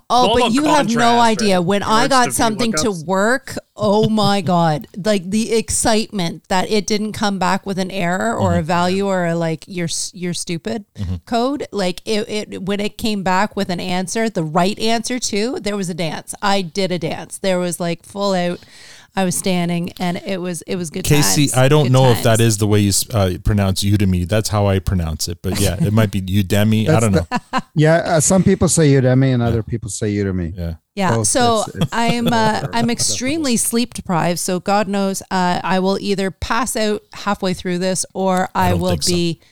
Oh, 0.10 0.40
but 0.40 0.54
you 0.54 0.64
have 0.66 0.90
no 0.90 1.20
idea. 1.20 1.62
When 1.62 1.84
I 1.84 2.08
got 2.08 2.32
something 2.34 2.72
to 2.74 2.92
work, 3.06 3.56
oh 3.76 4.08
my 4.10 4.40
god! 4.54 4.88
Like 5.04 5.30
the 5.30 5.52
excitement 5.54 6.48
that 6.48 6.70
it 6.72 6.88
didn't 6.88 7.12
come 7.14 7.38
back 7.38 7.66
with 7.66 7.78
an 7.80 7.92
error 7.92 8.34
or 8.34 8.52
Mm-hmm. 8.52 8.60
a 8.60 8.64
value 8.64 9.08
or 9.08 9.26
a 9.26 9.36
like 9.36 9.66
you're 9.68 9.90
you're 10.14 10.34
stupid 10.34 10.86
code. 11.26 11.68
Like 11.72 12.02
it, 12.06 12.29
it 12.30 12.64
when 12.64 12.80
it 12.80 12.98
came 12.98 13.24
back 13.24 13.56
with 13.56 13.70
an 13.70 13.80
answer, 13.80 14.30
the 14.30 14.44
right 14.44 14.78
answer 14.80 15.20
too. 15.20 15.60
There 15.60 15.76
was 15.76 15.90
a 15.90 15.94
dance. 15.94 16.34
I 16.42 16.62
did 16.62 16.92
a 16.92 17.00
dance. 17.00 17.38
There 17.38 17.60
was 17.60 17.80
like 17.80 18.04
full 18.04 18.34
out. 18.34 18.60
I 19.16 19.26
was 19.26 19.36
standing, 19.36 19.92
and 20.00 20.18
it 20.18 20.40
was 20.40 20.62
it 20.62 20.76
was 20.76 20.92
good. 20.92 21.04
Casey, 21.04 21.48
times, 21.48 21.58
I 21.58 21.68
don't 21.68 21.86
good 21.86 21.92
know 21.92 22.12
if 22.12 22.22
that 22.24 22.40
is 22.40 22.60
the 22.60 22.68
way 22.68 22.80
you 22.80 22.92
uh, 23.12 23.32
pronounce 23.44 23.84
Udemy. 23.84 24.28
That's 24.30 24.50
how 24.50 24.68
I 24.68 24.78
pronounce 24.78 25.28
it. 25.28 25.42
But 25.42 25.60
yeah, 25.60 25.84
it 25.84 25.92
might 25.92 26.12
be 26.12 26.22
Udemy. 26.22 26.88
I 26.88 27.00
don't 27.00 27.14
know. 27.14 27.28
Yeah. 27.74 27.96
Uh, 27.96 28.20
some 28.20 28.44
people 28.44 28.70
say 28.70 28.88
Udemy 28.94 29.34
and 29.34 29.42
other 29.42 29.64
people 29.64 29.90
say 29.90 30.14
Udemy. 30.14 30.56
Yeah. 30.56 30.76
Yeah. 30.96 31.16
Both. 31.16 31.28
So 31.28 31.62
It's- 31.68 31.76
it's- 31.76 31.90
I'm 31.92 32.28
uh, 32.28 32.68
I'm 32.74 32.90
extremely 32.92 33.58
sleep 33.58 33.96
deprived. 33.96 34.38
So 34.40 34.60
God 34.60 34.88
knows 34.88 35.22
uh, 35.32 35.60
I 35.64 35.80
will 35.80 35.98
either 36.00 36.30
pass 36.30 36.76
out 36.76 37.02
halfway 37.14 37.56
through 37.56 37.80
this 37.80 38.06
or 38.14 38.48
I, 38.54 38.70
don't 38.70 38.80
will 38.82 38.98
be 38.98 39.40
so. 39.42 39.48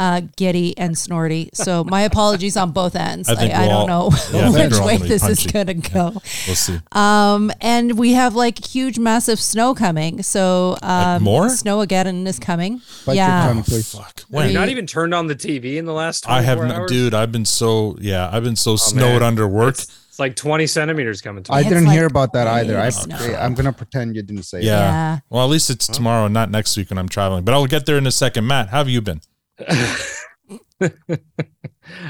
Be 0.00 0.04
uh, 0.04 0.20
giddy 0.36 0.76
and 0.78 0.96
snorty. 0.96 1.50
So 1.54 1.84
my 1.88 2.02
apologies 2.02 2.56
on 2.56 2.72
both 2.72 2.96
ends. 2.96 3.28
I 3.28 3.34
I, 3.34 3.64
I, 3.64 3.68
don't 3.68 3.90
all- 3.90 4.10
know 4.10 4.16
yeah, 4.32 4.50
which 4.68 4.78
way 4.80 4.96
gonna 4.96 5.08
this 5.08 5.26
is 5.28 5.46
gonna 5.46 5.74
go. 5.74 6.12
We'll 6.46 6.56
see. 6.56 6.78
Um, 6.92 7.52
and 7.60 7.98
we 7.98 8.12
have 8.12 8.34
like 8.34 8.64
huge, 8.64 8.98
massive 8.98 9.40
snow 9.40 9.74
coming. 9.74 10.22
So 10.22 10.76
um, 10.82 11.22
more? 11.22 11.48
snow 11.48 11.80
again 11.80 12.26
is 12.26 12.38
coming. 12.38 12.80
Bite 13.06 13.14
your 13.14 13.26
yeah. 13.26 13.46
tongue, 13.46 13.62
please. 13.62 13.94
Fuck. 13.94 14.24
Have 14.32 14.46
you 14.50 14.58
not 14.58 14.68
even 14.68 14.86
turned 14.86 15.14
on 15.14 15.26
the 15.26 15.34
TV 15.36 15.76
in 15.76 15.84
the 15.84 15.92
last 15.92 16.28
I 16.28 16.42
have, 16.42 16.58
no, 16.58 16.74
hours? 16.74 16.90
dude. 16.90 17.14
I've 17.14 17.32
been 17.32 17.44
so 17.44 17.96
yeah. 18.00 18.30
I've 18.32 18.44
been 18.44 18.56
so 18.56 18.76
snowed 18.76 19.20
man. 19.20 19.22
under 19.22 19.46
work. 19.46 19.74
It's, 19.74 20.06
it's 20.08 20.18
like 20.18 20.34
20 20.36 20.66
centimeters 20.66 21.20
coming 21.20 21.42
to 21.44 21.52
I 21.52 21.62
didn't 21.62 21.84
like 21.84 21.94
hear 21.96 22.06
about 22.06 22.32
that 22.32 22.46
either. 22.46 22.78
I, 22.78 22.90
I'm 23.36 23.54
going 23.54 23.66
to 23.66 23.72
pretend 23.72 24.16
you 24.16 24.22
didn't 24.22 24.42
say 24.42 24.60
Yeah. 24.60 24.76
that. 24.76 24.90
Yeah. 24.90 25.18
Well, 25.30 25.44
at 25.44 25.50
least 25.50 25.70
it's 25.70 25.86
tomorrow, 25.86 26.26
not 26.28 26.50
next 26.50 26.76
week 26.76 26.90
when 26.90 26.98
I'm 26.98 27.08
traveling. 27.08 27.44
But 27.44 27.54
I'll 27.54 27.66
get 27.66 27.86
there 27.86 27.96
in 27.96 28.06
a 28.06 28.12
second. 28.12 28.46
Matt, 28.46 28.70
how 28.70 28.78
have 28.78 28.88
you 28.88 29.00
been? 29.00 29.20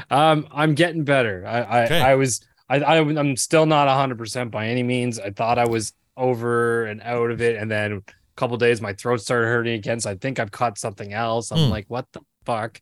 um, 0.09 0.47
I'm 0.51 0.75
getting 0.75 1.03
better. 1.03 1.45
I 1.45 1.59
I, 1.61 1.83
Okay. 1.85 2.01
I 2.01 2.15
was 2.15 2.41
I, 2.69 2.77
I 2.79 2.97
I'm 2.99 3.35
still 3.35 3.65
not 3.65 3.87
100 3.87 4.17
percent 4.17 4.51
by 4.51 4.67
any 4.67 4.83
means. 4.83 5.19
I 5.19 5.31
thought 5.31 5.57
I 5.59 5.65
was 5.67 5.93
over 6.17 6.85
and 6.85 7.01
out 7.01 7.31
of 7.31 7.41
it, 7.41 7.57
and 7.57 7.69
then 7.69 7.91
a 7.93 8.01
couple 8.35 8.57
days 8.57 8.81
my 8.81 8.93
throat 8.93 9.21
started 9.21 9.47
hurting 9.47 9.73
again. 9.75 9.99
So 9.99 10.11
I 10.11 10.15
think 10.15 10.39
I've 10.39 10.51
caught 10.51 10.77
something 10.77 11.13
else. 11.13 11.51
I'm 11.51 11.65
Hmm. 11.65 11.69
like, 11.71 11.85
what 11.87 12.05
the 12.13 12.21
fuck? 12.45 12.79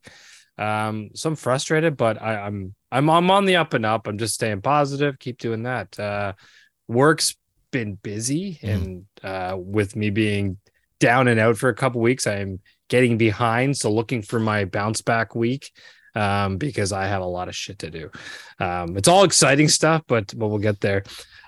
Um, 0.57 1.10
so 1.16 1.30
I'm 1.30 1.36
frustrated, 1.36 1.95
but 1.98 2.21
I, 2.21 2.36
I'm 2.42 2.75
I'm 2.92 3.10
I'm 3.10 3.31
on 3.31 3.45
the 3.45 3.56
up 3.56 3.74
and 3.74 3.86
up. 3.86 4.07
I'm 4.07 4.18
just 4.18 4.33
staying 4.36 4.62
positive. 4.62 5.18
Keep 5.19 5.39
doing 5.39 5.63
that. 5.63 5.98
Uh, 6.00 6.33
work's 6.88 7.35
been 7.71 7.95
busy, 7.95 8.54
Hmm. 8.61 8.68
and 8.69 9.06
uh, 9.23 9.56
with 9.57 9.95
me 9.95 10.09
being 10.09 10.57
down 10.99 11.28
and 11.30 11.40
out 11.40 11.57
for 11.57 11.69
a 11.69 11.73
couple 11.76 12.02
weeks, 12.02 12.28
I'm 12.28 12.59
getting 12.90 13.18
behind. 13.18 13.78
So 13.78 13.92
looking 13.92 14.22
for 14.22 14.40
my 14.40 14.66
bounce 14.66 15.02
back 15.02 15.36
week 15.36 15.72
um, 16.16 16.58
because 16.58 16.92
I 16.92 17.06
have 17.08 17.22
a 17.22 17.26
lot 17.26 17.48
of 17.48 17.56
shit 17.56 17.80
to 17.80 17.90
do. 17.90 18.12
Um, 18.60 18.98
it's 18.98 19.08
all 19.08 19.24
exciting 19.24 19.69
stuff, 19.69 20.04
but 20.08 20.34
but 20.38 20.48
we'll 20.50 20.58
get 20.60 20.81
there. 20.81 21.04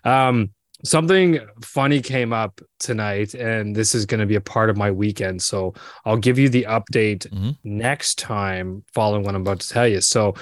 Um, 0.06 0.52
something 0.84 1.40
funny 1.64 2.02
came 2.02 2.32
up 2.34 2.62
tonight, 2.80 3.34
and 3.34 3.76
this 3.76 3.94
is 3.94 4.06
going 4.06 4.20
to 4.20 4.26
be 4.26 4.36
a 4.36 4.42
part 4.42 4.70
of 4.70 4.78
my 4.78 4.92
weekend. 4.92 5.42
So 5.42 5.74
I'll 6.06 6.18
give 6.18 6.40
you 6.40 6.50
the 6.50 6.66
update 6.70 7.28
Mhm. 7.30 7.58
next 7.64 8.18
time, 8.18 8.84
following 8.94 9.24
what 9.24 9.36
I'm 9.36 9.42
about 9.42 9.60
to 9.60 9.70
tell 9.70 9.88
you. 9.88 10.02
So 10.02 10.36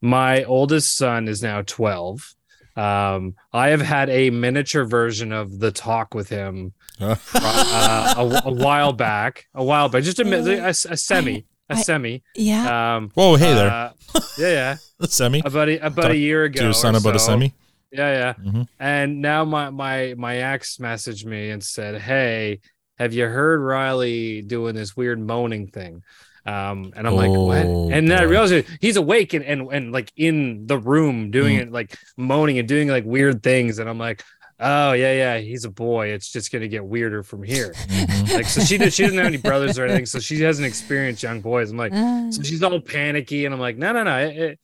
my 0.00 0.44
oldest 0.44 0.96
son 0.96 1.28
is 1.28 1.42
now 1.42 1.62
12. 1.62 2.34
Um, 2.76 3.34
I 3.52 3.68
have 3.68 3.80
had 3.80 4.08
a 4.10 4.30
miniature 4.30 4.84
version 4.84 5.32
of 5.32 5.58
the 5.58 5.72
talk 5.72 6.14
with 6.14 6.28
him 6.28 6.72
uh, 7.00 8.14
a, 8.16 8.42
a 8.48 8.52
while 8.52 8.92
back, 8.92 9.46
a 9.54 9.64
while 9.64 9.88
back, 9.88 10.02
just 10.02 10.18
a, 10.20 10.24
mi- 10.24 10.36
a, 10.58 10.68
a 10.68 10.74
semi, 10.74 11.44
a 11.68 11.74
I- 11.74 11.82
semi. 11.82 12.22
Yeah. 12.34 12.96
Um, 12.96 13.10
Whoa, 13.14 13.36
hey 13.36 13.54
there, 13.54 13.70
uh, 13.70 13.92
yeah, 14.38 14.48
yeah. 14.48 14.76
Semi. 15.06 15.42
About 15.44 15.68
a, 15.68 15.78
about 15.78 16.02
Talk 16.02 16.10
a 16.12 16.16
year 16.16 16.44
ago. 16.44 16.58
To 16.58 16.64
your 16.64 16.72
son 16.74 16.94
or 16.94 16.98
about 16.98 17.14
a 17.16 17.18
semi. 17.20 17.52
Yeah, 17.92 18.34
yeah. 18.38 18.50
Mhm. 18.50 18.68
And 18.80 19.22
now 19.22 19.44
my 19.44 19.70
my 19.70 20.14
my 20.18 20.36
ex 20.38 20.78
messaged 20.78 21.24
me 21.24 21.50
and 21.50 21.62
said, 21.62 22.00
"Hey, 22.00 22.60
have 22.98 23.12
you 23.14 23.26
heard 23.26 23.60
Riley 23.60 24.42
doing 24.42 24.74
this 24.74 24.96
weird 24.96 25.20
moaning 25.20 25.68
thing?" 25.68 26.02
Um, 26.44 26.92
and 26.96 27.06
I'm 27.06 27.14
like, 27.14 27.30
"What?" 27.30 27.64
Oh, 27.66 27.90
And 27.90 28.10
then 28.10 28.18
I 28.18 28.22
realized 28.22 28.66
he's 28.80 28.96
awake 28.96 29.34
and, 29.34 29.44
and 29.44 29.68
and 29.72 29.92
like 29.92 30.10
in 30.16 30.66
the 30.66 30.78
room 30.78 31.30
doing 31.30 31.58
Mm. 31.58 31.62
it, 31.62 31.72
like 31.72 31.96
moaning 32.16 32.58
and 32.58 32.66
doing 32.66 32.88
like 32.88 33.04
weird 33.04 33.42
things. 33.42 33.78
And 33.78 33.88
I'm 33.88 33.98
like, 33.98 34.24
oh 34.60 34.92
yeah, 34.92 35.12
yeah, 35.12 35.38
he's 35.38 35.64
a 35.64 35.70
boy. 35.70 36.08
It's 36.08 36.30
just 36.30 36.50
gonna 36.52 36.68
get 36.68 36.84
weirder 36.84 37.22
from 37.22 37.42
here. 37.42 37.72
Mhm. 37.88 38.34
Like 38.34 38.46
so, 38.46 38.62
she 38.62 38.78
did. 38.78 38.92
She 38.92 39.02
doesn't 39.02 39.18
have 39.18 39.26
any 39.26 39.36
brothers 39.36 39.78
or 39.78 39.84
anything, 39.84 40.06
so 40.06 40.18
she 40.28 40.40
hasn't 40.42 40.66
experienced 40.66 41.22
young 41.22 41.40
boys. 41.40 41.70
I'm 41.70 41.76
like, 41.76 41.92
Uh, 41.92 42.30
so 42.32 42.42
she's 42.42 42.62
all 42.62 42.80
panicky, 42.80 43.44
and 43.44 43.54
I'm 43.54 43.60
like, 43.60 43.76
no, 43.76 43.92
no, 43.92 44.02
no. 44.04 44.18
It, 44.18 44.36
it- 44.36 44.58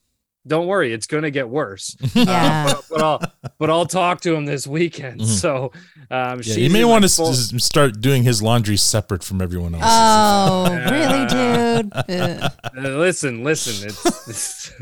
don't 0.47 0.67
worry, 0.67 0.93
it's 0.93 1.07
gonna 1.07 1.31
get 1.31 1.49
worse. 1.49 1.97
Yeah. 2.15 2.73
Uh, 2.75 2.75
but, 2.75 2.85
but 2.91 3.03
I'll 3.03 3.23
but 3.59 3.71
I'll 3.71 3.87
talk 3.87 4.21
to 4.23 4.35
him 4.35 4.45
this 4.45 4.67
weekend. 4.67 5.21
Mhm. 5.21 5.27
So 5.27 5.73
um, 6.11 6.37
Yeah, 6.39 6.43
she's 6.43 6.57
you 6.59 6.71
may 6.71 6.85
want 6.85 7.03
like, 7.03 7.11
to 7.11 7.17
full- 7.17 7.33
start 7.59 8.01
doing 8.01 8.23
his 8.23 8.43
laundry 8.43 8.77
separate 8.77 9.25
from 9.25 9.41
everyone 9.43 9.75
else. 9.75 9.85
oh, 9.87 10.67
Yeah. 10.71 10.91
really, 10.91 11.27
dude? 11.27 11.93
Uh, 12.77 12.89
listen, 12.99 13.45
listen, 13.45 13.89
it's, 13.89 14.29
it's 14.29 14.73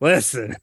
listen. 0.00 0.56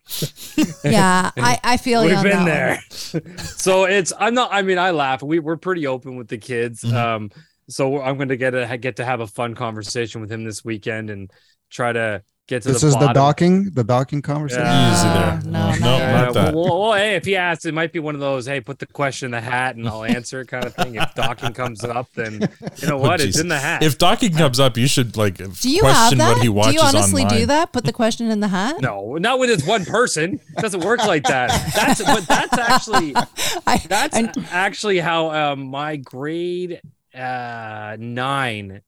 yeah, 0.83 1.31
I, 1.37 1.59
I 1.63 1.77
feel 1.77 2.03
you 2.05 2.15
We've 2.15 2.23
been 2.23 2.45
there. 2.45 2.79
so 2.89 3.85
it's 3.85 4.11
I'm 4.19 4.33
not. 4.33 4.49
I 4.53 4.61
mean, 4.61 4.77
I 4.77 4.91
laugh. 4.91 5.21
We 5.23 5.39
we're 5.39 5.57
pretty 5.57 5.87
open 5.87 6.15
with 6.17 6.27
the 6.27 6.37
kids. 6.37 6.81
Mhm. 6.83 6.93
Um, 6.93 7.31
so 7.69 8.01
I'm 8.01 8.17
going 8.17 8.29
to 8.29 8.37
get 8.37 8.53
a 8.53 8.77
get 8.77 8.97
to 8.97 9.05
have 9.05 9.21
a 9.21 9.27
fun 9.27 9.55
conversation 9.55 10.19
with 10.21 10.31
him 10.31 10.43
this 10.43 10.63
weekend 10.65 11.09
and 11.09 11.31
try 11.69 11.93
to 11.93 12.23
get 12.47 12.63
to 12.63 12.69
This 12.73 12.81
the 12.81 12.87
is 12.87 12.93
the 12.95 13.13
docking, 13.13 13.65
the 13.71 13.83
docking 13.83 14.21
conversation. 14.21 14.65
Yeah. 14.65 14.93
Easy 14.93 15.07
there. 15.47 15.51
No, 15.51 15.71
no, 15.71 15.79
no. 15.79 15.97
Yeah, 15.97 16.11
not 16.21 16.33
that. 16.33 16.53
well, 16.53 16.65
well, 16.65 16.81
well, 16.81 16.93
hey, 16.93 17.15
if 17.15 17.25
he 17.25 17.35
asks, 17.35 17.65
it 17.65 17.73
might 17.73 17.93
be 17.93 17.99
one 17.99 18.13
of 18.15 18.21
those, 18.21 18.45
hey, 18.45 18.59
put 18.61 18.79
the 18.79 18.85
question 18.87 19.27
in 19.27 19.31
the 19.31 19.41
hat 19.41 19.75
and 19.75 19.87
I'll 19.87 20.03
answer 20.03 20.41
it 20.41 20.47
kind 20.47 20.65
of 20.65 20.73
thing. 20.75 20.95
If 20.95 21.13
docking 21.15 21.53
comes 21.53 21.83
up, 21.83 22.11
then 22.13 22.33
you 22.81 22.87
know 22.87 22.95
Oh, 22.97 22.97
what? 22.97 23.21
it's 23.21 23.39
in 23.39 23.47
the 23.47 23.59
hat. 23.59 23.83
If 23.83 23.97
docking 23.97 24.33
comes 24.33 24.59
up, 24.59 24.77
you 24.77 24.87
should 24.87 25.15
like 25.17 25.35
Do 25.37 25.69
you 25.69 25.81
question 25.81 26.19
have 26.19 26.29
that? 26.29 26.33
what 26.35 26.41
he 26.43 26.49
watches 26.49 26.73
do 26.73 26.81
you 26.81 26.87
honestly 26.87 27.23
online. 27.23 27.39
do 27.39 27.45
that? 27.47 27.71
Put 27.71 27.85
the 27.85 27.93
question 27.93 28.29
in 28.29 28.39
the 28.41 28.47
hat? 28.49 28.81
no, 28.81 29.15
not 29.15 29.39
with 29.39 29.49
this 29.49 29.65
one 29.67 29.85
person. 29.85 30.39
It 30.57 30.61
doesn't 30.61 30.83
work 30.83 30.99
like 31.05 31.23
that. 31.25 31.49
That's 31.75 32.03
but 32.03 32.27
that's 32.27 32.57
actually 32.57 33.15
I, 33.67 33.77
That's 33.87 34.17
I- 34.17 34.31
actually 34.51 34.99
how 34.99 35.31
um, 35.31 35.67
my 35.67 35.95
grade 35.97 36.81
uh, 37.15 37.95
nine 37.99 38.81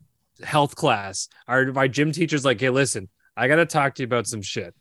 health 0.44 0.76
class, 0.76 1.30
our 1.48 1.66
my 1.72 1.88
gym 1.88 2.12
teacher's 2.12 2.44
like, 2.46 2.60
hey, 2.60 2.70
listen, 2.70 3.08
I 3.36 3.48
gotta 3.48 3.66
talk 3.66 3.96
to 3.96 4.04
you 4.04 4.06
about 4.06 4.28
some 4.28 4.42
shit, 4.42 4.74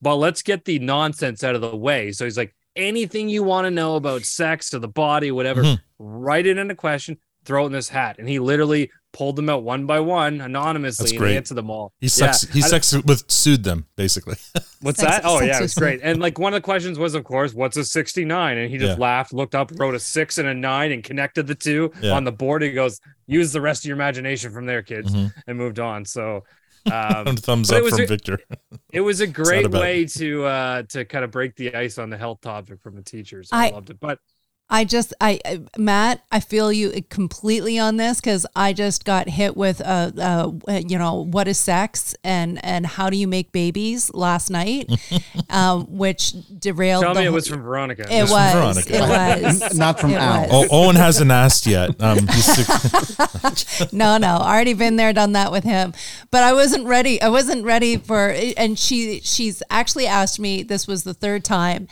but 0.00 0.16
let's 0.16 0.42
get 0.42 0.64
the 0.64 0.78
nonsense 0.78 1.44
out 1.44 1.54
of 1.54 1.60
the 1.60 1.76
way. 1.76 2.12
So 2.12 2.24
he's 2.24 2.36
like, 2.36 2.54
anything 2.74 3.28
you 3.28 3.42
want 3.42 3.66
to 3.66 3.70
know 3.70 3.96
about 3.96 4.22
sex 4.24 4.72
or 4.74 4.78
the 4.78 4.88
body, 4.88 5.30
whatever, 5.30 5.62
Mhm. 5.62 5.78
write 5.98 6.46
it 6.46 6.56
in 6.58 6.70
a 6.70 6.74
question, 6.74 7.18
throw 7.44 7.64
it 7.64 7.66
in 7.66 7.72
this 7.72 7.88
hat, 7.90 8.16
and 8.18 8.28
he 8.28 8.38
literally 8.38 8.90
pulled 9.12 9.36
them 9.36 9.50
out 9.50 9.62
one 9.62 9.84
by 9.84 10.00
one 10.00 10.40
anonymously 10.40 11.02
That's 11.04 11.12
and 11.12 11.18
great. 11.20 11.36
answered 11.36 11.54
them 11.56 11.68
all. 11.70 11.92
He 12.00 12.08
sucks. 12.08 12.44
Yeah. 12.46 12.52
He 12.54 12.62
I- 12.62 12.66
sucks 12.68 12.92
with 13.04 13.30
sued 13.30 13.62
them 13.62 13.86
basically. 13.94 14.36
What's 14.80 15.00
Sex- 15.00 15.16
that? 15.16 15.22
Oh 15.26 15.40
yeah, 15.42 15.56
with 15.58 15.64
it's 15.64 15.74
great. 15.78 16.00
And 16.02 16.18
like 16.18 16.38
one 16.38 16.54
of 16.54 16.56
the 16.56 16.64
questions 16.64 16.98
was, 16.98 17.14
of 17.14 17.22
course, 17.24 17.52
what's 17.52 17.76
a 17.76 17.84
69? 17.84 18.56
And 18.56 18.70
he 18.70 18.78
just 18.78 18.96
Yeah. 18.98 19.02
laughed, 19.04 19.32
looked 19.34 19.54
up, 19.54 19.70
wrote 19.76 19.94
a 19.94 20.00
six 20.00 20.38
and 20.38 20.48
a 20.48 20.54
nine, 20.54 20.92
and 20.92 21.04
connected 21.04 21.46
the 21.46 21.54
two 21.54 21.92
Yeah. 22.00 22.12
on 22.12 22.24
the 22.24 22.32
board. 22.32 22.62
He 22.62 22.70
goes, 22.72 23.00
use 23.26 23.52
the 23.52 23.60
rest 23.60 23.84
of 23.84 23.88
your 23.88 23.96
imagination 23.96 24.50
from 24.50 24.64
there, 24.66 24.82
kids, 24.82 25.12
Mhm. 25.12 25.32
and 25.46 25.58
moved 25.58 25.78
on. 25.78 26.04
So 26.06 26.44
um, 26.90 27.36
Thumbs 27.36 27.70
it 27.70 27.76
up 27.78 27.82
was 27.84 27.94
from 27.94 28.02
a- 28.02 28.06
Victor. 28.06 28.38
it 28.92 29.00
was 29.00 29.20
a 29.20 29.26
great 29.26 29.66
about- 29.66 29.80
way 29.82 30.04
to 30.06 30.44
uh 30.44 30.82
to 30.84 31.04
kind 31.04 31.24
of 31.24 31.30
break 31.30 31.54
the 31.56 31.74
ice 31.74 31.98
on 31.98 32.10
the 32.10 32.18
health 32.18 32.40
topic 32.40 32.80
from 32.80 32.96
the 32.96 33.02
teachers. 33.02 33.48
I, 33.52 33.68
I- 33.68 33.70
loved 33.70 33.90
it. 33.90 34.00
But 34.00 34.18
I 34.70 34.84
just, 34.84 35.12
I, 35.20 35.38
I- 35.44 35.60
Matt, 35.76 36.22
I 36.32 36.40
feel 36.40 36.72
you 36.72 37.02
completely 37.10 37.78
on 37.78 37.98
this 37.98 38.20
because 38.20 38.46
I 38.56 38.72
just 38.72 39.04
got 39.04 39.28
hit 39.28 39.54
with, 39.54 39.82
uh, 39.82 40.12
uh, 40.18 40.50
you 40.86 40.96
know, 40.98 41.24
what 41.26 41.46
is 41.46 41.58
sex 41.58 42.14
and 42.24 42.64
and 42.64 42.86
how 42.86 43.10
do 43.10 43.16
you 43.18 43.28
make 43.28 43.52
babies 43.52 44.10
last 44.14 44.48
night, 44.48 44.90
um, 45.50 45.82
which 45.98 46.32
derailed. 46.58 47.02
tell 47.02 47.12
the 47.12 47.20
me 47.20 47.26
it 47.26 47.30
was 47.30 47.46
from 47.48 47.60
Veronica. 47.62 48.06
It 48.10 48.22
was 48.30 48.52
from. 48.52 48.60
Veronica. 48.60 48.94
It 48.94 49.42
was. 49.62 49.76
Not 49.76 50.00
from 50.00 50.12
It 50.12 50.16
Al. 50.16 50.46
Oh, 50.50 50.66
Owen 50.70 50.96
hasn't 50.96 51.30
asked 51.30 51.66
yet. 51.66 51.90
Um, 52.02 52.26
he's 52.28 52.44
sick. 52.46 53.92
no, 53.92 54.16
no, 54.16 54.36
already 54.36 54.72
been 54.74 54.96
there, 54.96 55.12
done 55.12 55.32
that 55.32 55.52
with 55.52 55.64
him. 55.64 55.92
But 56.30 56.44
I 56.44 56.54
wasn't 56.54 56.86
ready. 56.86 57.20
I 57.20 57.28
wasn't 57.28 57.64
ready 57.64 57.98
for. 57.98 58.34
And 58.56 58.78
she, 58.78 59.20
she's 59.20 59.62
actually 59.68 60.06
asked 60.06 60.38
me. 60.40 60.62
This 60.62 60.86
was 60.86 61.04
the 61.04 61.14
third 61.14 61.44
time, 61.44 61.88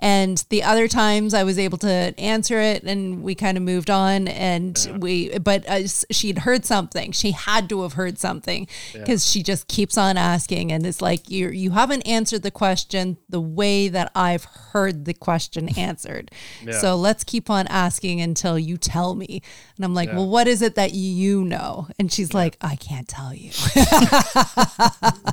and 0.00 0.44
the 0.48 0.62
other 0.62 0.88
times 0.88 1.34
I 1.34 1.44
was 1.44 1.58
able 1.58 1.78
to 1.78 2.14
answer 2.18 2.58
it, 2.60 2.82
and 2.82 3.22
we 3.22 3.34
kind 3.34 3.56
of 3.56 3.62
moved 3.62 3.90
on. 3.90 4.26
And 4.28 4.96
we, 4.98 5.38
but 5.38 5.68
uh, 5.68 5.86
she'd 5.86 6.38
heard 6.38 6.64
something. 6.64 7.12
She 7.12 7.30
had 7.32 7.68
to 7.68 7.82
have 7.82 7.92
heard 7.92 8.18
something 8.18 8.66
because 8.92 9.30
she 9.30 9.42
just 9.42 9.68
keeps 9.68 9.96
on 9.98 10.16
asking, 10.16 10.72
and 10.72 10.84
it's 10.86 11.00
like 11.02 11.30
you, 11.30 11.50
you 11.50 11.70
haven't 11.72 12.02
answered 12.02 12.42
the 12.42 12.50
question 12.50 13.18
the 13.28 13.40
way 13.40 13.88
that 13.88 14.10
I've 14.14 14.44
heard 14.44 15.04
the 15.04 15.14
question 15.14 15.68
answered. 15.78 16.30
So 16.80 16.96
let's 16.96 17.22
keep 17.22 17.50
on 17.50 17.66
asking 17.68 18.20
until 18.20 18.58
you 18.58 18.76
tell 18.78 19.14
me. 19.14 19.42
And 19.76 19.84
I'm 19.84 19.94
like, 19.94 20.08
Yeah. 20.08 20.16
well, 20.16 20.28
what 20.28 20.48
is 20.48 20.62
it 20.62 20.74
that 20.76 20.92
you 20.94 21.44
know? 21.44 21.88
And 21.98 22.10
she's 22.12 22.32
like, 22.34 22.56
I 22.60 22.76
can't 22.76 23.06
tell 23.08 23.34
you. 23.34 23.50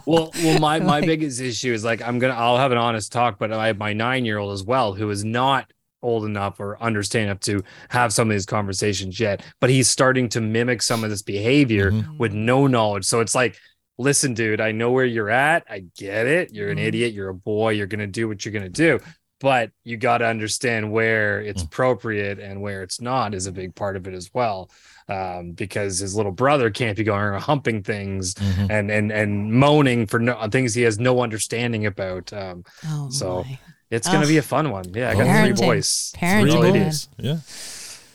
well, 0.05 0.31
well, 0.43 0.59
my 0.59 0.79
my 0.79 0.97
Like- 0.97 1.05
biggest 1.05 1.39
issue 1.41 1.73
is 1.73 1.83
like 1.83 2.01
I'm 2.01 2.19
gonna 2.19 2.33
I'll 2.33 2.57
have 2.57 2.71
an 2.71 2.77
honest 2.77 3.11
talk, 3.11 3.37
but 3.39 3.51
I 3.53 3.73
my 3.73 3.93
nine 3.93 4.25
year 4.25 4.37
old 4.37 4.56
as 4.57 4.63
well 4.63 4.93
who 4.93 5.09
is 5.09 5.23
not 5.23 5.71
old 6.03 6.25
enough 6.25 6.59
or 6.59 6.81
understand 6.81 7.25
enough 7.25 7.39
to 7.41 7.61
have 7.89 8.13
some 8.13 8.29
of 8.29 8.33
these 8.35 8.45
conversations 8.45 9.19
yet, 9.19 9.43
but 9.59 9.69
he's 9.69 9.89
starting 9.89 10.29
to 10.29 10.39
mimic 10.41 10.81
some 10.81 11.03
of 11.03 11.09
this 11.09 11.23
behavior 11.23 11.91
Mhm. 11.91 12.17
with 12.19 12.33
no 12.33 12.67
knowledge. 12.67 13.03
So 13.05 13.19
it's 13.19 13.33
like, 13.35 13.57
listen, 13.97 14.33
dude, 14.35 14.61
I 14.61 14.71
know 14.71 14.91
where 14.91 15.05
you're 15.05 15.31
at. 15.31 15.63
I 15.69 15.85
get 15.97 16.27
it. 16.27 16.53
You're 16.53 16.69
an 16.69 16.77
Mhm. 16.77 16.83
idiot. 16.87 17.13
You're 17.13 17.29
a 17.29 17.33
boy. 17.33 17.71
You're 17.71 17.87
gonna 17.87 18.05
do 18.07 18.27
what 18.27 18.45
you're 18.45 18.53
gonna 18.53 18.69
do. 18.69 18.99
But 19.39 19.71
you 19.83 19.97
got 19.97 20.19
to 20.19 20.25
understand 20.25 20.91
where 20.91 21.41
it's 21.41 21.61
appropriate 21.63 22.39
and 22.39 22.59
where 22.61 22.81
it's 22.81 22.99
not 23.01 23.35
is 23.35 23.45
a 23.45 23.51
big 23.51 23.75
part 23.75 23.95
of 23.95 24.07
it 24.07 24.13
as 24.15 24.31
well, 24.33 24.69
um, 25.09 25.51
because 25.51 25.99
his 25.99 26.15
little 26.15 26.31
brother 26.31 26.69
can't 26.71 26.97
be 26.97 27.03
going 27.03 27.21
around 27.21 27.41
humping 27.41 27.83
things 27.83 28.33
Mhm. 28.33 28.69
and 28.71 28.91
and 28.91 29.11
and 29.11 29.51
moaning 29.53 30.07
for 30.07 30.19
no, 30.19 30.47
things 30.51 30.73
he 30.73 30.81
has 30.83 30.97
no 30.99 31.21
understanding 31.21 31.85
about. 31.85 32.31
Um, 32.33 32.63
Oh, 32.87 33.09
So, 33.11 33.43
my. 33.43 33.59
It's 33.91 34.07
gonna 34.07 34.27
be 34.27 34.37
a 34.37 34.41
fun 34.41 34.69
one. 34.71 34.85
Yeah, 34.93 35.09
I 35.11 35.15
got 35.15 35.27
Parenting. 35.27 35.57
three 35.57 35.67
boys. 35.67 36.13
Parenting, 36.17 36.41
Three 36.41 36.51
Three 36.51 36.59
ladies. 36.59 37.05
boys. 37.17 37.25
Yeah. 37.25 37.37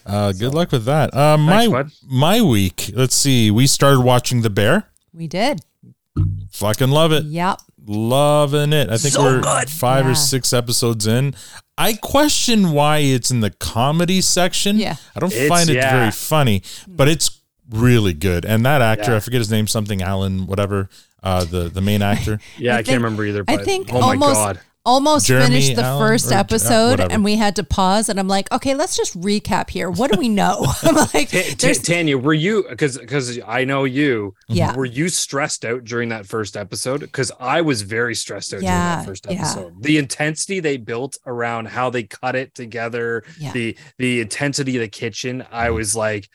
Uh, 0.04 0.32
good 0.32 0.52
luck 0.54 0.72
with 0.72 0.84
that. 0.86 1.14
Uh, 1.14 1.38
my 1.38 1.68
Thanks, 1.68 2.00
my 2.10 2.40
week. 2.40 2.90
Let's 2.94 3.14
see. 3.14 3.50
We 3.50 3.66
started 3.66 4.00
watching 4.00 4.42
The 4.42 4.50
Bear. 4.50 4.88
we 5.14 5.26
did. 5.28 5.60
Fucking 6.50 6.90
love 6.90 7.12
it. 7.12 7.24
Yep. 7.24 7.60
Loving 7.86 8.72
it. 8.72 8.90
I 8.90 8.96
think 8.98 9.16
we're 9.16 9.42
five 9.66 10.04
Yeah. 10.04 10.10
or 10.10 10.14
six 10.14 10.52
episodes 10.52 11.06
in. 11.06 11.34
I 11.78 11.94
question 11.94 12.72
why 12.72 12.98
it's 12.98 13.30
in 13.30 13.40
the 13.40 13.50
comedy 13.50 14.20
section. 14.20 14.76
Yeah. 14.78 14.96
I 15.16 15.20
don't 15.20 15.32
It's- 15.32 15.48
find 15.48 15.70
it 15.70 15.76
yeah. 15.76 15.90
very 15.98 16.10
funny, 16.10 16.62
but 16.86 17.08
it's 17.08 17.40
really 17.70 18.12
good. 18.12 18.44
And 18.44 18.64
that 18.66 18.82
actor, 18.82 19.12
Yeah. 19.12 19.16
I 19.16 19.20
forget 19.20 19.38
his 19.40 19.50
name, 19.50 19.66
something 19.66 20.02
Alan, 20.02 20.46
whatever. 20.46 20.88
Uh, 21.22 21.44
the 21.44 21.68
the 21.68 21.80
main 21.80 22.02
actor. 22.02 22.40
Yeah, 22.58 22.72
I 22.72 22.74
I, 22.74 22.76
think- 22.78 22.86
can't 22.88 23.02
remember 23.02 23.24
either. 23.24 23.44
I 23.48 23.56
think 23.58 23.88
oh 23.92 24.00
my 24.00 24.06
almost 24.08 24.34
god, 24.34 24.60
almost 24.84 25.26
Jeremy 25.26 25.46
finished 25.46 25.76
the 25.76 25.82
Allen 25.82 26.08
first 26.08 26.30
or- 26.30 26.34
uh, 26.34 26.38
episode 26.40 26.90
whatever. 26.90 27.12
and 27.12 27.22
we 27.24 27.36
had 27.36 27.54
to 27.56 27.64
pause 27.64 28.08
and 28.08 28.18
I'm 28.18 28.28
like, 28.28 28.50
okay, 28.52 28.74
let's 28.74 28.96
just 28.96 29.18
recap 29.20 29.70
here. 29.70 29.90
What 29.90 30.10
do 30.12 30.18
we 30.18 30.28
know? 30.28 30.66
I'm 30.82 30.94
like, 30.96 31.30
Ta- 31.30 31.42
Ta- 31.42 31.54
there's- 31.58 31.78
Tanya, 31.82 32.18
were 32.18 32.34
you 32.34 32.64
because 32.68 32.98
because 32.98 33.38
I 33.46 33.64
know 33.64 33.84
you? 33.84 34.34
Yeah. 34.48 34.74
Were 34.76 34.84
you 34.84 35.08
stressed 35.08 35.64
out 35.64 35.84
during 35.84 36.08
that 36.08 36.26
first 36.26 36.56
episode? 36.56 37.00
Because 37.00 37.30
I 37.38 37.60
was 37.60 37.82
very 37.82 38.14
stressed 38.14 38.52
out 38.54 38.60
during 38.60 38.66
Yeah, 38.72 38.96
that 38.96 39.06
first 39.06 39.26
yeah. 39.28 39.32
episode. 39.40 39.82
The 39.82 39.98
intensity 39.98 40.60
they 40.60 40.76
built 40.78 41.16
around 41.26 41.68
how 41.68 41.90
they 41.90 42.02
cut 42.02 42.34
it 42.34 42.54
together, 42.54 43.22
Yeah. 43.38 43.52
the 43.52 43.76
the 43.98 44.20
intensity 44.20 44.76
of 44.76 44.80
the 44.80 44.88
kitchen, 44.88 45.44
I 45.52 45.70
was 45.70 45.94
like. 45.94 46.28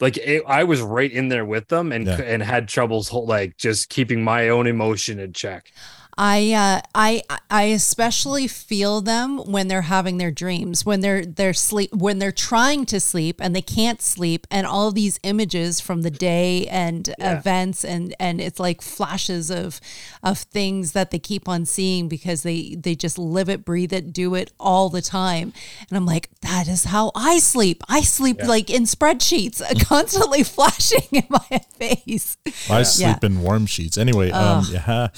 Like 0.00 0.16
it, 0.16 0.42
I 0.46 0.64
was 0.64 0.80
right 0.82 1.10
in 1.10 1.28
there 1.28 1.44
with 1.44 1.68
them 1.68 1.92
and 1.92 2.04
Yeah. 2.06 2.20
and 2.20 2.42
had 2.42 2.66
troubles 2.66 3.08
hol- 3.08 3.26
like 3.28 3.56
just 3.56 3.88
keeping 3.88 4.24
my 4.24 4.48
own 4.48 4.66
emotion 4.66 5.20
in 5.20 5.32
check. 5.32 5.70
I 6.16 6.52
uh, 6.52 6.80
I 6.94 7.22
I 7.50 7.62
especially 7.64 8.46
feel 8.46 9.00
them 9.00 9.38
when 9.38 9.68
they're 9.68 9.82
having 9.82 10.18
their 10.18 10.30
dreams, 10.30 10.84
when 10.86 11.00
they're 11.00 11.24
they're 11.24 11.52
sleep, 11.54 11.92
when 11.92 12.18
they're 12.20 12.30
trying 12.32 12.86
to 12.86 13.00
sleep 13.00 13.40
and 13.40 13.54
they 13.54 13.62
can't 13.62 14.00
sleep, 14.00 14.46
and 14.50 14.66
all 14.66 14.92
these 14.92 15.18
images 15.24 15.80
from 15.80 16.02
the 16.02 16.10
day 16.10 16.66
and 16.68 17.12
Yeah. 17.18 17.38
events, 17.38 17.84
and 17.84 18.14
and 18.20 18.40
it's 18.40 18.60
like 18.60 18.80
flashes 18.80 19.50
of 19.50 19.80
of 20.22 20.38
things 20.38 20.92
that 20.92 21.10
they 21.10 21.18
keep 21.18 21.48
on 21.48 21.66
seeing 21.66 22.08
because 22.08 22.42
they 22.44 22.76
they 22.78 22.94
just 22.94 23.18
live 23.18 23.48
it, 23.48 23.64
breathe 23.64 23.92
it, 23.92 24.12
do 24.12 24.34
it 24.34 24.52
all 24.60 24.88
the 24.90 25.02
time, 25.02 25.52
and 25.88 25.96
I'm 25.96 26.06
like, 26.06 26.28
that 26.42 26.68
is 26.68 26.84
how 26.84 27.10
I 27.14 27.38
sleep. 27.38 27.82
I 27.88 28.02
sleep 28.02 28.42
like 28.42 28.70
in 28.70 28.84
spreadsheets, 28.84 29.60
constantly 29.88 30.42
flashing 30.56 31.08
in 31.10 31.26
my 31.28 31.58
face. 31.78 32.36
I 32.70 32.82
sleep 32.84 33.24
in 33.24 33.40
warm 33.40 33.66
sheets. 33.66 33.98
Anyway, 33.98 34.30
um, 34.30 34.64
yeah, 34.70 35.08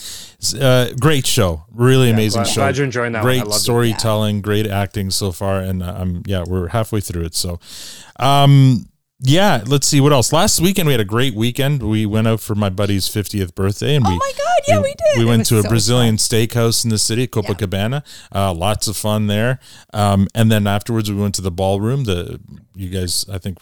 S- 0.41 0.55
uh, 0.93 0.95
great 1.01 1.27
show, 1.27 1.65
really 1.73 2.11
amazing 2.11 2.43
glad- 2.43 2.51
show. 2.53 2.61
glad 2.63 2.77
you're 2.77 2.85
enjoying 2.85 3.13
that 3.13 3.23
Great 3.23 3.45
loved 3.45 3.57
it. 3.57 3.61
storytelling, 3.61 4.41
great 4.43 4.67
acting 4.67 5.11
so 5.11 5.33
far, 5.33 5.61
and 5.61 5.83
uh, 5.83 5.95
um, 5.99 6.23
yeah, 6.27 6.45
we're 6.47 6.69
halfway 6.69 7.01
through 7.01 7.25
it. 7.25 7.35
So, 7.35 7.59
um, 8.19 8.87
yeah, 9.21 9.63
let's 9.67 9.87
see 9.87 10.01
what 10.01 10.13
else. 10.13 10.31
Last 10.33 10.61
weekend 10.61 10.87
we 10.89 10.93
had 10.93 11.01
a 11.01 11.05
great 11.05 11.35
weekend. 11.35 11.83
We 11.83 12.05
went 12.05 12.27
out 12.29 12.41
for 12.41 12.55
my 12.55 12.69
buddy's 12.69 13.09
50th 13.09 13.55
birthday, 13.55 13.95
and 13.97 14.05
Oh 14.07 14.11
we 14.11 14.17
my 14.19 14.33
God, 14.37 14.63
yeah, 14.69 14.79
we 14.81 14.89
did. 14.95 15.17
We 15.19 15.23
It 15.23 15.27
went 15.27 15.39
was 15.41 15.49
to 15.49 15.59
a 15.59 15.63
so 15.63 15.69
Brazilian 15.71 16.17
steakhouse 16.17 16.85
in 16.85 16.91
the 16.91 16.99
city, 16.99 17.27
Copacabana. 17.27 18.05
Uh, 18.35 18.53
lots 18.53 18.89
of 18.89 18.97
fun 18.97 19.27
there. 19.27 19.59
Um, 19.95 20.29
and 20.35 20.51
then 20.53 20.67
afterwards, 20.67 21.11
we 21.11 21.17
went 21.21 21.35
to 21.37 21.43
the 21.43 21.51
ballroom. 21.51 22.05
The 22.05 22.41
you 22.75 22.91
guys, 22.91 23.25
I 23.33 23.39
think 23.39 23.57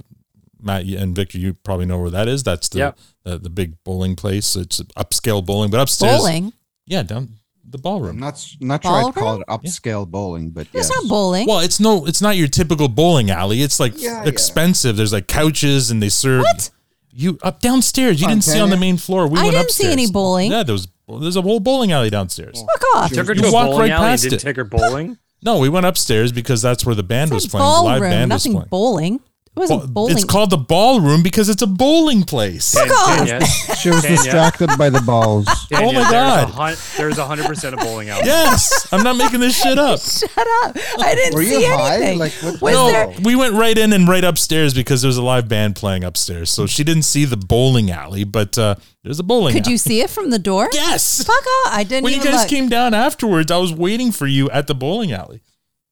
Matt 0.60 0.86
and 0.86 1.14
Victor, 1.14 1.38
you 1.38 1.54
probably 1.54 1.86
know 1.86 1.98
where 1.98 2.10
that 2.10 2.26
is. 2.26 2.42
That's 2.42 2.68
the 2.70 2.78
Yep. 2.78 2.98
the, 3.22 3.38
the 3.38 3.50
big 3.50 3.74
bowling 3.84 4.16
place. 4.16 4.56
It's 4.56 4.80
upscale 4.96 5.44
bowling, 5.44 5.70
but 5.70 5.78
upstairs, 5.78 6.18
Bowling. 6.18 6.52
Yeah, 6.86 7.02
down 7.02 7.28
the 7.68 7.78
I'm 7.78 7.82
ballroom. 7.82 8.18
not 8.18 8.34
s- 8.34 8.56
not 8.60 8.82
sure 8.82 8.92
I'd 8.92 9.14
call 9.14 9.40
it 9.40 9.46
Ballroom? 9.46 9.60
upscale 9.64 10.06
bowling, 10.08 10.50
but 10.50 10.62
It's 10.72 10.74
yes. 10.74 10.90
not 10.90 11.08
bowling. 11.08 11.46
Well, 11.46 11.60
it's 11.60 11.80
no, 11.80 12.06
it's 12.06 12.20
not 12.20 12.36
your 12.36 12.48
typical 12.48 12.88
bowling 12.88 13.30
alley. 13.30 13.62
It's 13.62 13.80
like 13.80 13.94
Yeah, 14.00 14.22
yeah. 14.22 14.28
expensive. 14.28 14.96
There's 14.96 15.12
like 15.12 15.26
couches, 15.26 15.90
and 15.90 16.02
they 16.02 16.08
serve 16.10 16.42
What? 16.42 16.70
you 17.10 17.38
up 17.42 17.60
downstairs. 17.60 18.20
You 18.20 18.26
Fun, 18.26 18.36
didn't 18.36 18.44
see 18.44 18.60
on 18.60 18.68
the 18.70 18.76
Tanya. 18.76 18.80
main 18.80 18.96
floor. 18.98 19.26
We 19.28 19.38
I 19.38 19.42
went 19.44 19.52
didn't 19.54 19.70
see 19.70 19.84
upstairs. 19.84 19.92
any 19.92 20.10
bowling. 20.10 20.50
Yeah, 20.52 20.62
there 20.62 20.74
was 20.74 20.88
there's 21.20 21.36
a 21.36 21.42
whole 21.42 21.60
bowling 21.60 21.92
alley 21.92 22.10
downstairs. 22.10 22.60
Fuck 22.60 22.84
off. 22.96 23.12
Took 23.12 23.26
her 23.28 23.34
You 23.34 23.42
to 23.42 23.48
a 23.48 23.52
walk 23.52 23.66
bowling 23.66 23.80
right 23.80 23.90
alley 23.90 24.04
and 24.04 24.12
past 24.12 24.22
didn't 24.24 24.40
it. 24.40 24.44
take 24.44 24.56
her 24.56 24.64
bowling. 24.64 25.18
No, 25.42 25.58
we 25.58 25.68
went 25.68 25.84
upstairs 25.84 26.32
because 26.32 26.62
that's 26.62 26.86
where 26.86 26.94
the 26.94 27.02
band 27.02 27.30
was 27.30 27.44
It's 27.44 27.50
playing. 27.52 27.66
The 27.66 27.70
live 27.70 27.84
ballroom, 28.00 28.10
band 28.10 28.32
was 28.32 28.46
nothing 28.46 28.52
playing. 28.52 28.68
bowling. 28.70 29.20
It 29.56 29.60
wasn't 29.60 29.78
Well, 29.82 29.86
bowling. 29.88 30.14
It's 30.16 30.24
called 30.24 30.50
the 30.50 30.56
ballroom 30.56 31.22
because 31.22 31.48
it's 31.48 31.62
a 31.62 31.68
bowling 31.68 32.24
place. 32.24 32.72
Tan- 32.72 32.90
off. 32.90 33.16
Tanya, 33.18 33.44
She 33.80 33.88
was 33.88 34.02
Tanya. 34.02 34.16
distracted 34.16 34.70
by 34.76 34.90
the 34.90 35.00
balls. 35.00 35.46
Tanya, 35.72 35.86
Oh 35.86 35.92
my 35.92 36.00
there's 36.00 36.10
God. 36.10 36.48
a 36.48 36.52
hun- 36.52 36.76
There's 36.96 37.18
hundred 37.18 37.46
percent 37.46 37.74
a 37.74 37.76
bowling 37.76 38.08
alley. 38.08 38.22
Yes, 38.26 38.88
I'm 38.92 39.04
not 39.04 39.16
making 39.16 39.38
this 39.38 39.56
shit 39.56 39.78
up. 39.78 40.00
Shut 40.02 40.30
up. 40.64 40.76
I 40.98 41.14
didn't 41.14 41.34
Were 41.36 41.42
you 41.42 41.60
see 41.60 41.66
high? 41.66 41.96
anything. 41.98 42.18
Like, 42.18 42.32
what- 42.32 42.60
was 42.62 42.72
no, 42.74 42.86
there? 42.90 43.14
we 43.22 43.36
went 43.36 43.54
right 43.54 43.78
in 43.78 43.92
and 43.92 44.08
right 44.08 44.24
upstairs 44.24 44.74
because 44.74 45.02
there 45.02 45.08
was 45.08 45.18
a 45.18 45.22
live 45.22 45.46
band 45.48 45.76
playing 45.76 46.02
upstairs. 46.02 46.50
So 46.50 46.66
she 46.66 46.82
didn't 46.82 47.04
see 47.04 47.24
the 47.24 47.36
bowling 47.36 47.92
alley, 47.92 48.24
but 48.24 48.58
uh, 48.58 48.74
there's 49.04 49.20
a 49.20 49.22
bowling. 49.22 49.52
Could 49.52 49.66
alley. 49.66 49.72
you 49.72 49.78
see 49.78 50.00
it 50.00 50.10
from 50.10 50.30
the 50.30 50.38
door? 50.40 50.68
Yes. 50.72 51.22
Fuck 51.22 51.36
off. 51.36 51.72
I 51.76 51.84
didn't 51.84 52.02
When 52.02 52.12
you 52.12 52.18
even 52.18 52.32
guys 52.32 52.40
look. 52.40 52.50
came 52.50 52.68
down 52.68 52.92
afterwards, 52.92 53.52
I 53.52 53.58
was 53.58 53.72
waiting 53.72 54.10
for 54.10 54.26
you 54.26 54.50
at 54.50 54.66
the 54.66 54.74
bowling 54.74 55.12
alley. 55.12 55.42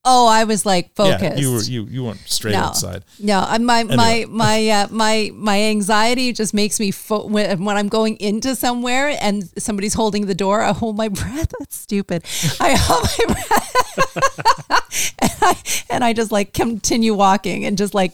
Oh, 0.05 0.27
I 0.27 0.45
was 0.45 0.67
like 0.67 0.95
focused. 0.95 1.23
Yeah, 1.23 1.37
you 1.37 1.53
were 1.53 1.63
you 1.63 1.85
you 1.85 2.05
weren't 2.05 2.21
straight 2.27 2.53
no, 2.53 2.61
outside. 2.61 3.05
No, 3.21 3.41
I- 3.41 3.59
my 3.59 3.81
Anyway. 3.81 3.97
my 3.97 4.27
my 4.29 4.69
uh, 4.71 4.89
my 4.91 5.31
my 5.35 5.61
anxiety 5.61 6.33
just 6.33 6.53
makes 6.55 6.81
me 6.81 6.91
fo- 6.91 7.27
when, 7.27 7.65
when 7.65 7.77
I'm 7.77 7.89
going 7.89 8.17
into 8.17 8.55
somewhere 8.57 9.17
and 9.21 9.49
somebody's 9.59 9.95
holding 9.95 10.27
the 10.27 10.35
door. 10.35 10.63
I 10.63 10.73
hold 10.73 10.97
my 10.97 11.09
breath. 11.21 11.53
That's 11.59 11.77
stupid. 11.77 12.25
I 12.61 12.75
hold 12.79 13.09
my 13.29 13.35
breath, 13.35 15.15
and 15.19 15.31
I 15.43 15.63
and 15.91 16.05
I 16.05 16.13
just 16.13 16.33
like 16.33 16.53
continue 16.53 17.15
walking 17.15 17.65
and 17.65 17.79
just 17.79 17.95
like 17.95 18.13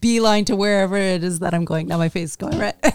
beeline 0.00 0.44
to 0.46 0.56
wherever 0.56 0.96
it 0.96 1.24
is 1.24 1.38
that 1.40 1.54
I'm 1.54 1.64
going. 1.64 1.88
Now 1.88 1.98
my 1.98 2.08
face 2.08 2.30
is 2.30 2.36
going 2.36 2.58
red. 2.58 2.76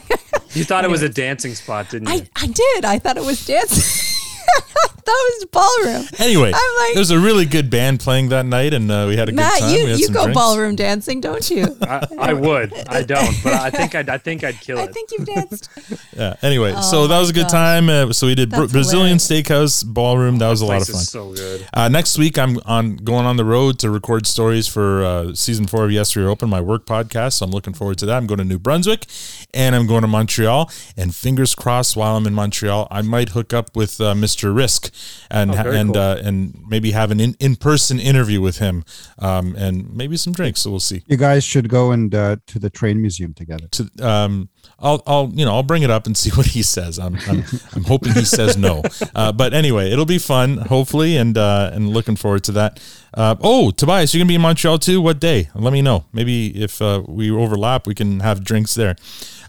You 0.53 0.63
thought 0.63 0.85
it 0.85 0.89
was 0.89 1.01
a 1.01 1.09
dancing 1.09 1.53
spot, 1.53 1.89
didn't 1.89 2.07
you? 2.07 2.13
I 2.13 2.29
I 2.43 2.47
did. 2.47 2.85
I 2.85 2.97
thought 2.97 3.17
it 3.17 3.25
was 3.25 3.45
dancing. 3.45 4.14
I 4.47 5.07
thought 5.07 5.25
it 5.27 5.51
was 5.51 5.83
ballroom. 5.83 6.07
Anyway, 6.17 6.47
I'm 6.53 6.75
like- 6.79 6.93
there 6.93 7.01
was 7.01 7.11
a 7.11 7.19
really 7.19 7.45
good 7.45 7.69
band 7.69 7.99
playing 7.99 8.29
that 8.29 8.45
night, 8.45 8.73
and 8.73 8.89
uh, 8.91 9.05
we 9.07 9.15
had 9.15 9.29
a 9.29 9.31
good 9.31 9.35
Matt, 9.37 9.59
time. 9.59 9.69
you 9.75 9.83
we 9.83 9.89
had 9.91 9.99
you 9.99 10.05
some 10.07 10.13
go 10.15 10.23
drinks. 10.23 10.35
ballroom 10.39 10.75
dancing, 10.75 11.21
don't 11.21 11.47
you? 11.51 11.77
I, 11.83 12.07
I 12.17 12.33
would. 12.33 12.73
I 12.89 13.03
don't, 13.03 13.35
but 13.43 13.53
I 13.53 13.69
think 13.69 13.93
I'd. 13.93 14.09
I 14.09 14.17
think 14.17 14.43
I'd 14.43 14.59
kill 14.61 14.79
it. 14.79 14.89
I 14.89 14.91
think 14.91 15.11
you've 15.11 15.27
danced. 15.27 15.69
Yeah. 16.15 16.33
Anyway, 16.41 16.71
Oh 16.73 16.81
so 16.81 17.07
that 17.07 17.19
was 17.19 17.29
a 17.29 17.33
good 17.33 17.41
gosh. 17.43 17.51
time. 17.51 17.89
Uh, 17.89 18.13
so 18.13 18.25
we 18.27 18.35
did 18.35 18.49
Bra- 18.49 18.67
Brazilian. 18.67 19.17
Steakhouse 19.17 19.85
Ballroom. 19.85 20.37
That 20.37 20.47
was 20.49 20.61
a 20.61 20.65
lot 20.65 20.81
of 20.81 20.87
fun. 20.87 20.95
is 21.01 21.09
so 21.11 21.33
good. 21.33 21.67
Uh, 21.73 21.89
next 21.89 22.17
week, 22.17 22.37
I'm 22.39 22.57
on 22.65 22.95
going 22.95 23.25
on 23.25 23.35
the 23.35 23.43
road 23.43 23.79
to 23.79 23.89
record 23.89 24.25
stories 24.25 24.65
for 24.65 25.03
uh, 25.03 25.33
season 25.35 25.67
four 25.67 25.83
of 25.83 25.91
Yes 25.91 26.15
We 26.15 26.23
Are 26.23 26.29
Open, 26.29 26.49
my 26.49 26.61
work 26.61 26.85
podcast. 26.85 27.33
So 27.33 27.45
I'm 27.45 27.51
looking 27.51 27.73
forward 27.73 27.97
to 27.97 28.05
that. 28.05 28.15
I'm 28.15 28.27
going 28.27 28.37
to 28.37 28.45
New 28.45 28.57
Brunswick, 28.59 29.07
and 29.53 29.75
I'm 29.75 29.87
going 29.87 30.03
to 30.03 30.07
Montreal. 30.07 30.71
And 30.95 31.13
fingers 31.13 31.53
crossed, 31.53 31.97
while 31.97 32.15
I'm 32.15 32.25
in 32.25 32.33
Montreal, 32.33 32.87
I 32.89 33.01
might 33.01 33.29
hook 33.29 33.51
up 33.53 33.75
with 33.75 33.99
uh, 33.99 34.15
Mr. 34.35 34.55
Risk 34.55 34.91
and 35.29 35.51
Oh, 35.51 35.71
and 35.71 35.93
cool. 35.93 36.01
uh, 36.01 36.15
and 36.17 36.61
maybe 36.67 36.91
have 36.91 37.11
an 37.11 37.19
in 37.19 37.35
in 37.39 37.55
person 37.55 37.99
interview 37.99 38.41
with 38.41 38.57
him, 38.57 38.83
um, 39.19 39.55
and 39.57 39.95
maybe 39.95 40.17
some 40.17 40.33
drinks. 40.33 40.61
So 40.61 40.69
we'll 40.71 40.79
see. 40.79 41.03
You 41.07 41.17
guys 41.17 41.43
should 41.43 41.69
go 41.69 41.91
and 41.91 42.13
uh, 42.13 42.37
to 42.47 42.59
the 42.59 42.69
train 42.69 43.01
museum 43.01 43.33
together. 43.33 43.67
To 43.71 43.89
um, 44.01 44.49
I'll 44.79 45.01
I'll 45.07 45.31
you 45.33 45.45
know 45.45 45.53
I'll 45.53 45.63
bring 45.63 45.83
it 45.83 45.89
up 45.89 46.05
and 46.05 46.15
see 46.23 46.31
what 46.31 46.47
he 46.47 46.61
says. 46.63 46.99
I'm 46.99 47.15
I'm, 47.27 47.43
I'm 47.73 47.83
hoping 47.83 48.13
he 48.13 48.25
says 48.25 48.57
no. 48.57 48.83
Uh, 49.15 49.31
but 49.31 49.53
anyway, 49.53 49.91
it'll 49.91 50.05
be 50.05 50.17
fun, 50.17 50.57
hopefully, 50.57 51.15
and 51.15 51.37
uh, 51.37 51.69
and 51.73 51.89
looking 51.89 52.15
forward 52.17 52.43
to 52.43 52.51
that. 52.51 52.81
Uh, 53.13 53.35
oh, 53.39 53.71
Tobias, 53.71 54.13
you're 54.13 54.19
gonna 54.19 54.27
be 54.27 54.35
in 54.35 54.41
Montreal 54.41 54.77
too. 54.77 54.99
What 54.99 55.19
day? 55.19 55.49
Let 55.55 55.71
me 55.71 55.81
know. 55.81 56.05
Maybe 56.11 56.47
if 56.61 56.81
uh, 56.81 57.01
we 57.07 57.31
overlap, 57.31 57.87
we 57.87 57.95
can 57.95 58.19
have 58.19 58.43
drinks 58.43 58.73
there. 58.75 58.95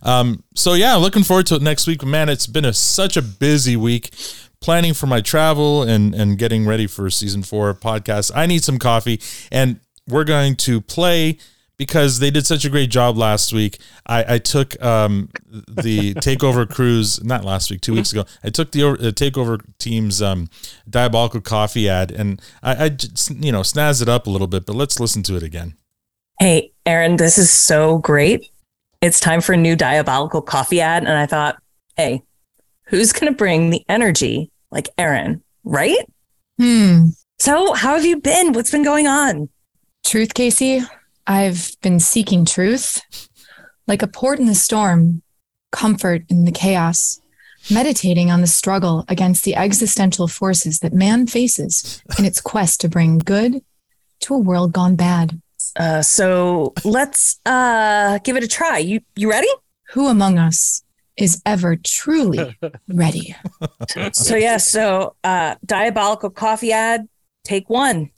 Um, 0.02 0.44
so 0.54 0.74
yeah, 0.74 0.94
looking 0.96 1.24
forward 1.24 1.46
to 1.46 1.56
it 1.56 1.62
next 1.62 1.86
week. 1.88 2.04
Man, 2.04 2.28
it's 2.28 2.46
been 2.46 2.64
a 2.64 2.72
such 2.72 3.16
a 3.16 3.22
busy 3.22 3.76
week. 3.76 4.10
Planning 4.66 4.94
for 4.94 5.06
my 5.06 5.20
travel 5.20 5.84
and 5.84 6.12
and 6.12 6.36
getting 6.36 6.66
ready 6.66 6.88
for 6.88 7.08
season 7.08 7.44
four 7.44 7.72
podcast. 7.72 8.32
I 8.34 8.46
need 8.46 8.64
some 8.64 8.80
coffee, 8.80 9.20
and 9.52 9.78
we're 10.08 10.24
going 10.24 10.56
to 10.56 10.80
play 10.80 11.38
because 11.76 12.18
they 12.18 12.32
did 12.32 12.46
such 12.46 12.64
a 12.64 12.68
great 12.68 12.90
job 12.90 13.16
last 13.16 13.52
week. 13.52 13.78
I, 14.08 14.34
I 14.34 14.38
took 14.38 14.82
um, 14.82 15.28
the 15.46 16.14
takeover 16.16 16.68
cruise 16.68 17.22
not 17.22 17.44
last 17.44 17.70
week, 17.70 17.80
two 17.80 17.94
weeks 17.94 18.10
ago. 18.10 18.24
I 18.42 18.50
took 18.50 18.72
the, 18.72 18.96
the 18.98 19.12
takeover 19.12 19.60
team's 19.78 20.20
um, 20.20 20.50
diabolical 20.90 21.42
coffee 21.42 21.88
ad, 21.88 22.10
and 22.10 22.42
I, 22.60 22.86
I 22.86 22.88
just, 22.88 23.30
you 23.36 23.52
know 23.52 23.60
snazz 23.60 24.02
it 24.02 24.08
up 24.08 24.26
a 24.26 24.30
little 24.30 24.48
bit. 24.48 24.66
But 24.66 24.74
let's 24.74 24.98
listen 24.98 25.22
to 25.22 25.36
it 25.36 25.44
again. 25.44 25.74
Hey, 26.40 26.72
Aaron, 26.84 27.18
this 27.18 27.38
is 27.38 27.52
so 27.52 27.98
great. 27.98 28.50
It's 29.00 29.20
time 29.20 29.42
for 29.42 29.52
a 29.52 29.56
new 29.56 29.76
diabolical 29.76 30.42
coffee 30.42 30.80
ad. 30.80 31.04
And 31.04 31.16
I 31.16 31.26
thought, 31.26 31.62
hey, 31.96 32.24
who's 32.86 33.12
going 33.12 33.32
to 33.32 33.36
bring 33.36 33.70
the 33.70 33.84
energy 33.88 34.50
like 34.70 34.88
Aaron, 34.98 35.42
right? 35.64 36.04
Hmm. 36.58 37.06
So, 37.38 37.74
how 37.74 37.94
have 37.94 38.04
you 38.04 38.20
been? 38.20 38.52
What's 38.52 38.70
been 38.70 38.84
going 38.84 39.06
on? 39.06 39.48
Truth, 40.04 40.34
Casey. 40.34 40.82
I've 41.26 41.76
been 41.82 42.00
seeking 42.00 42.44
truth. 42.44 43.02
Like 43.86 44.02
a 44.02 44.06
port 44.06 44.38
in 44.38 44.46
the 44.46 44.54
storm, 44.54 45.22
comfort 45.70 46.24
in 46.28 46.44
the 46.44 46.52
chaos, 46.52 47.20
meditating 47.70 48.30
on 48.30 48.40
the 48.40 48.46
struggle 48.46 49.04
against 49.08 49.44
the 49.44 49.54
existential 49.54 50.28
forces 50.28 50.80
that 50.80 50.92
man 50.92 51.26
faces 51.26 52.02
in 52.18 52.24
its 52.24 52.40
quest 52.40 52.80
to 52.80 52.88
bring 52.88 53.18
good 53.18 53.62
to 54.20 54.34
a 54.34 54.38
world 54.38 54.72
gone 54.72 54.96
bad. 54.96 55.40
Uh, 55.76 56.00
so 56.00 56.72
let's 56.84 57.38
uh, 57.44 58.18
give 58.24 58.36
it 58.36 58.44
a 58.44 58.48
try. 58.48 58.78
You 58.78 59.00
you 59.14 59.30
ready? 59.30 59.48
Who 59.90 60.08
among 60.08 60.38
us 60.38 60.82
is 61.16 61.42
ever 61.46 61.76
truly 61.76 62.56
ready? 62.88 63.34
So 64.12 64.36
yeah, 64.36 64.58
so 64.58 65.16
uh, 65.24 65.56
diabolical 65.64 66.30
coffee 66.30 66.72
ad, 66.72 67.08
take 67.44 67.68
one. 67.70 68.10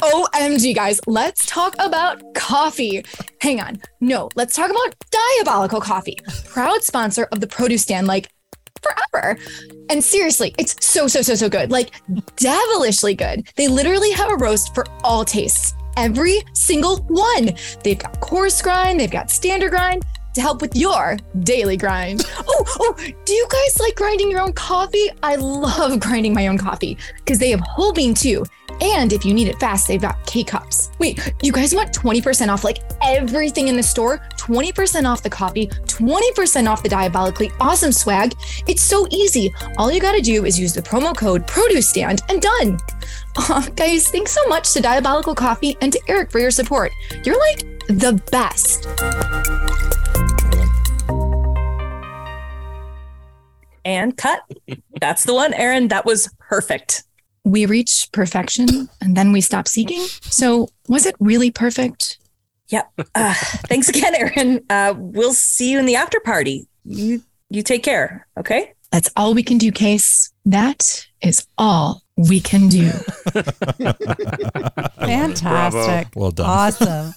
OMG, 0.00 0.74
guys, 0.74 1.00
let's 1.06 1.44
talk 1.46 1.74
about 1.78 2.22
coffee. 2.34 3.04
Hang 3.40 3.60
on. 3.60 3.80
No, 4.00 4.28
let's 4.34 4.54
talk 4.54 4.70
about 4.70 4.94
Diabolical 5.10 5.80
Coffee, 5.80 6.18
proud 6.46 6.82
sponsor 6.82 7.24
of 7.32 7.40
the 7.40 7.46
produce 7.46 7.82
stand 7.82 8.06
like 8.06 8.30
forever. 8.82 9.38
And 9.90 10.02
seriously, 10.02 10.54
it's 10.58 10.74
so, 10.84 11.06
so, 11.08 11.20
so, 11.20 11.34
so 11.34 11.48
good. 11.48 11.70
Like 11.70 11.90
devilishly 12.36 13.14
good. 13.14 13.48
They 13.56 13.68
literally 13.68 14.10
have 14.12 14.30
a 14.30 14.36
roast 14.36 14.74
for 14.74 14.86
all 15.04 15.24
tastes. 15.24 15.74
Every 15.96 16.40
single 16.54 16.98
one. 17.08 17.50
They've 17.84 17.98
got 17.98 18.20
coarse 18.20 18.62
grind, 18.62 19.00
they've 19.00 19.10
got 19.10 19.30
standard 19.30 19.70
grind 19.70 20.04
to 20.34 20.40
help 20.40 20.62
with 20.62 20.76
your 20.76 21.16
daily 21.40 21.76
grind. 21.76 22.24
Oh, 22.52 22.64
oh, 22.80 23.06
do 23.24 23.32
you 23.32 23.46
guys 23.48 23.78
like 23.80 23.94
grinding 23.94 24.30
your 24.30 24.40
own 24.40 24.52
coffee? 24.52 25.08
I 25.22 25.36
love 25.36 26.00
grinding 26.00 26.34
my 26.34 26.48
own 26.48 26.58
coffee 26.58 26.98
because 27.16 27.38
they 27.38 27.50
have 27.50 27.60
whole 27.60 27.92
bean 27.92 28.12
too. 28.12 28.44
And 28.80 29.12
if 29.12 29.24
you 29.24 29.34
need 29.34 29.48
it 29.48 29.58
fast, 29.58 29.88
they've 29.88 30.00
got 30.00 30.24
K 30.26 30.42
cups. 30.42 30.90
Wait, 30.98 31.32
you 31.42 31.52
guys 31.52 31.74
want 31.74 31.92
20% 31.92 32.48
off 32.48 32.64
like 32.64 32.78
everything 33.02 33.68
in 33.68 33.76
the 33.76 33.82
store? 33.82 34.18
20% 34.36 35.04
off 35.04 35.22
the 35.22 35.30
coffee, 35.30 35.66
20% 35.66 36.68
off 36.68 36.82
the 36.82 36.88
diabolically 36.88 37.50
awesome 37.60 37.92
swag. 37.92 38.34
It's 38.66 38.82
so 38.82 39.06
easy. 39.10 39.52
All 39.76 39.92
you 39.92 40.00
got 40.00 40.12
to 40.12 40.22
do 40.22 40.44
is 40.44 40.58
use 40.58 40.72
the 40.72 40.82
promo 40.82 41.16
code 41.16 41.46
Produce 41.46 41.88
Stand 41.88 42.22
and 42.28 42.40
done. 42.40 42.78
Aw, 43.36 43.68
guys, 43.76 44.08
thanks 44.08 44.32
so 44.32 44.46
much 44.48 44.72
to 44.72 44.80
Diabolical 44.80 45.34
Coffee 45.34 45.76
and 45.80 45.92
to 45.92 46.00
Eric 46.08 46.30
for 46.30 46.38
your 46.40 46.50
support. 46.50 46.92
You're 47.24 47.38
like 47.38 47.60
the 47.88 48.20
best. 48.30 48.86
And 53.84 54.16
cut. 54.16 54.40
That's 55.00 55.24
the 55.24 55.34
one, 55.34 55.54
Aaron. 55.54 55.88
That 55.88 56.04
was 56.04 56.28
perfect. 56.38 57.04
We 57.44 57.66
reach 57.66 58.08
perfection 58.12 58.88
and 59.00 59.16
then 59.16 59.32
we 59.32 59.40
stop 59.40 59.66
seeking. 59.66 60.02
So, 60.22 60.68
was 60.88 61.06
it 61.06 61.14
really 61.20 61.50
perfect? 61.50 62.18
Yep. 62.68 62.90
Uh, 63.14 63.34
thanks 63.68 63.88
again, 63.88 64.14
Aaron. 64.14 64.64
Uh, 64.70 64.94
we'll 64.96 65.32
see 65.34 65.72
you 65.72 65.78
in 65.78 65.86
the 65.86 65.96
after 65.96 66.20
party. 66.20 66.68
You 66.84 67.22
you 67.48 67.62
take 67.62 67.82
care. 67.82 68.26
Okay. 68.38 68.72
That's 68.92 69.10
all 69.16 69.34
we 69.34 69.42
can 69.42 69.58
do, 69.58 69.70
Case. 69.72 70.32
That 70.44 71.06
is 71.22 71.46
all 71.58 72.02
we 72.16 72.40
can 72.40 72.68
do. 72.68 72.90
Fantastic. 74.98 76.08
Well 76.14 76.30
done. 76.30 76.46
Awesome. 76.46 77.14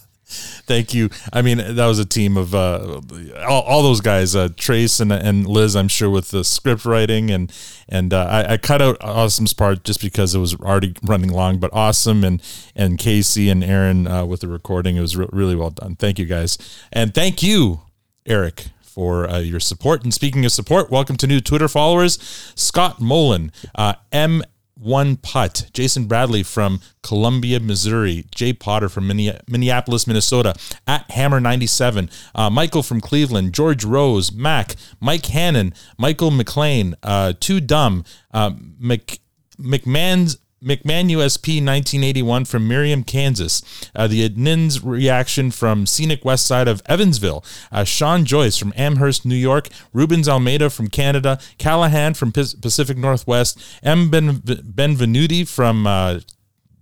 Thank 0.65 0.93
you. 0.93 1.10
I 1.32 1.41
mean, 1.41 1.58
that 1.58 1.86
was 1.86 2.00
a 2.00 2.06
team 2.06 2.38
of 2.38 2.56
uh, 2.56 3.02
all, 3.48 3.62
all 3.63 3.84
those 3.84 4.02
guys, 4.02 4.36
uh, 4.36 4.50
Trace 4.56 5.00
and, 5.00 5.12
and 5.12 5.48
Liz. 5.48 5.76
I'm 5.76 5.88
sure 5.88 6.10
with 6.10 6.30
the 6.32 6.43
script 6.43 6.86
writing 6.86 7.32
and 7.32 7.52
and 7.89 8.13
uh, 8.13 8.26
I, 8.26 8.54
I 8.54 8.58
cut 8.58 8.82
out 8.82 8.98
Awesome's 9.02 9.54
part 9.54 9.84
just 9.84 10.02
because 10.02 10.34
it 10.34 10.39
was 10.39 10.56
already 10.56 10.96
running 11.04 11.32
long. 11.32 11.60
But 11.60 11.72
Awesome 11.74 12.24
and 12.24 12.41
and 12.76 12.98
Casey 12.98 13.50
and 13.50 13.63
Aaron 13.63 14.08
uh, 14.08 14.26
with 14.26 14.41
the 14.41 14.48
recording, 14.48 14.96
it 14.96 15.02
was 15.02 15.15
re- 15.17 15.28
really 15.32 15.56
well 15.56 15.72
done. 15.72 15.96
Thank 15.96 16.19
you 16.19 16.26
guys, 16.26 16.58
and 16.91 17.13
thank 17.13 17.43
you, 17.43 17.82
Eric. 18.26 18.67
For 18.82 19.28
uh, 19.28 19.39
your 19.39 19.60
support. 19.60 20.04
And 20.04 20.13
speaking 20.13 20.46
of 20.46 20.52
support, 20.52 20.91
welcome 20.91 21.17
to 21.17 21.26
new 21.26 21.41
Twitter 21.41 21.67
followers 21.67 22.19
Scott 22.56 23.02
Mullen, 23.02 23.52
uh, 23.74 23.96
M 24.12 24.43
one 24.84 25.15
putt. 25.15 25.69
Jason 25.74 26.06
Bradley 26.06 26.43
from 26.43 26.82
Columbia, 27.02 27.60
Missouri. 27.60 28.26
Jay 28.36 28.54
Potter 28.54 28.89
from 28.89 29.08
Minneapolis, 29.08 30.06
Minnesota. 30.06 30.54
At 30.86 31.08
Hammer97. 31.10 32.12
Uh, 32.36 32.50
Michael 32.50 32.84
from 32.84 33.02
Cleveland. 33.02 33.54
George 33.54 33.84
Rose. 33.84 34.32
Mac. 34.32 34.76
Mike 35.00 35.26
Hannon. 35.28 35.74
Michael 35.98 36.32
McLean. 36.32 36.96
Uh, 37.02 37.34
Too 37.39 37.60
Dumb. 37.60 38.04
Uh, 38.34 38.52
Mc, 38.80 39.19
McMahon's 39.60 40.38
McMahon 40.63 41.12
USP 41.12 41.58
1981 41.63 42.45
from 42.45 42.67
Merriam, 42.67 43.04
Kansas. 43.04 43.62
Uh, 43.95 44.08
the 44.08 44.28
Adnin's 44.28 44.84
reaction 44.84 45.52
from 45.52 45.86
scenic 45.86 46.23
west 46.23 46.45
side 46.45 46.67
of 46.67 46.82
Evansville. 46.86 47.43
Uh, 47.71 47.84
Sean 47.84 48.26
Joyce 48.26 48.58
from 48.58 48.73
Amherst, 48.76 49.26
New 49.26 49.36
York. 49.36 49.67
Rubens 49.91 50.30
Almeida 50.30 50.69
from 50.69 50.88
Canada. 50.88 51.39
Callahan 51.58 52.13
from 52.13 52.32
P- 52.32 52.45
Pacific 52.62 52.97
Northwest. 52.97 53.62
M. 53.84 54.10
Ben- 54.10 54.39
Benvenuti 54.39 55.47
from 55.47 55.86
uh, 55.86 56.19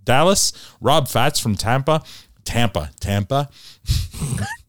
Dallas. 0.04 0.54
Rob 0.80 1.08
Fats 1.08 1.39
from 1.39 1.56
Tampa. 1.56 2.04
Tampa. 2.46 2.91
Tampa. 3.00 3.50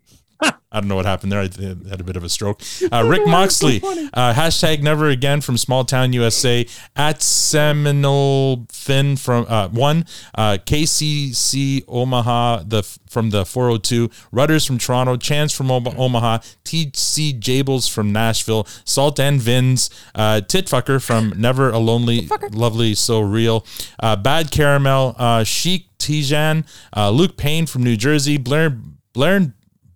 I 0.73 0.81
don't 0.81 0.89
know 0.89 0.97
what 0.97 1.05
happened 1.05 1.33
there. 1.33 1.41
I 1.41 1.89
had 1.89 2.01
a 2.01 2.05
bit 2.05 2.17
of 2.17 2.25
a 2.25 2.29
stroke. 2.29 2.61
Uh, 2.93 3.05
Rick 3.07 3.27
Moxley, 3.27 3.81
uh, 4.13 4.35
hashtag 4.35 4.83
never 4.83 5.09
again 5.09 5.41
from 5.41 5.57
small 5.57 5.85
town 5.85 6.13
USA 6.13 6.67
at 6.95 7.23
Seminole 7.23 8.67
Finn 8.71 9.17
from 9.17 9.47
uh, 9.49 9.69
one, 9.69 10.05
uh, 10.35 10.59
KCC 10.67 11.85
Omaha 11.89 12.65
the 12.67 12.83
from 13.09 13.31
the 13.31 13.47
402, 13.47 14.11
Rudders 14.31 14.67
from 14.67 14.79
Toronto, 14.79 15.17
Chance 15.17 15.53
from 15.53 15.71
Omaha, 15.71 16.39
TC 16.65 17.39
Jables 17.39 17.91
from 17.91 18.13
Nashville, 18.13 18.67
Salt 18.85 19.21
and 19.21 19.41
Vins, 19.41 19.91
uh, 20.15 20.41
Titfucker 20.45 21.03
from 21.03 21.33
Never 21.37 21.71
a 21.71 21.79
Lonely, 21.79 22.29
Lovely 22.51 22.95
So 22.95 23.21
Real, 23.21 23.65
uh, 24.01 24.17
Bad 24.17 24.51
Caramel, 24.51 25.15
uh, 25.19 25.45
Chic 25.45 25.87
Tijan, 25.99 26.67
uh, 26.97 27.11
Luke 27.11 27.37
Payne 27.37 27.67
from 27.67 27.85
New 27.85 27.97
Jersey, 27.97 28.37
Blair 28.39 28.77
Blair 29.13 29.53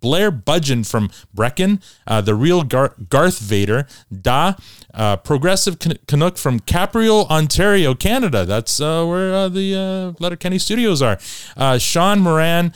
Blair 0.07 0.31
Budgeon 0.31 0.89
from 0.89 1.09
Brecken, 1.35 1.83
uh, 2.07 2.21
the 2.21 2.33
real 2.33 2.63
Gar- 2.63 2.95
Garth 3.09 3.39
Vader, 3.39 3.85
Da, 4.09 4.53
uh, 4.93 5.17
Progressive 5.17 5.79
Canuck 6.07 6.37
from 6.37 6.61
Capreol, 6.61 7.29
Ontario, 7.29 7.93
Canada. 7.93 8.45
That's 8.45 8.79
uh, 8.79 9.03
where 9.03 9.33
uh, 9.33 9.49
the 9.49 9.75
uh, 9.75 10.23
Letterkenny 10.23 10.59
studios 10.59 11.01
are. 11.01 11.19
Uh, 11.57 11.77
Sean 11.77 12.21
Moran, 12.21 12.71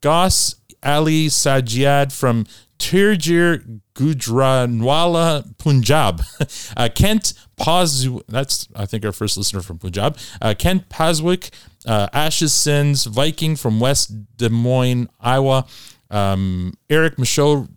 Goss 0.00 0.56
Ali 0.82 1.28
Sajiad 1.28 2.10
from 2.10 2.44
Tirjir 2.80 3.80
Gujranwala, 3.94 5.56
Punjab. 5.58 6.22
uh, 6.76 6.88
Kent 6.94 7.34
Paz, 7.56 8.08
that's, 8.28 8.68
I 8.74 8.86
think, 8.86 9.04
our 9.04 9.12
first 9.12 9.36
listener 9.36 9.62
from 9.62 9.78
Punjab. 9.78 10.18
Uh, 10.42 10.54
Kent 10.58 10.88
Paswick, 10.88 11.50
uh, 11.86 12.08
Ashes 12.12 12.52
Sins, 12.52 13.04
Viking 13.04 13.56
from 13.56 13.80
West 13.80 14.36
Des 14.36 14.48
Moines, 14.48 15.08
Iowa. 15.20 15.66
Um, 16.14 16.74
Eric 16.88 17.18
Michaud 17.18 17.68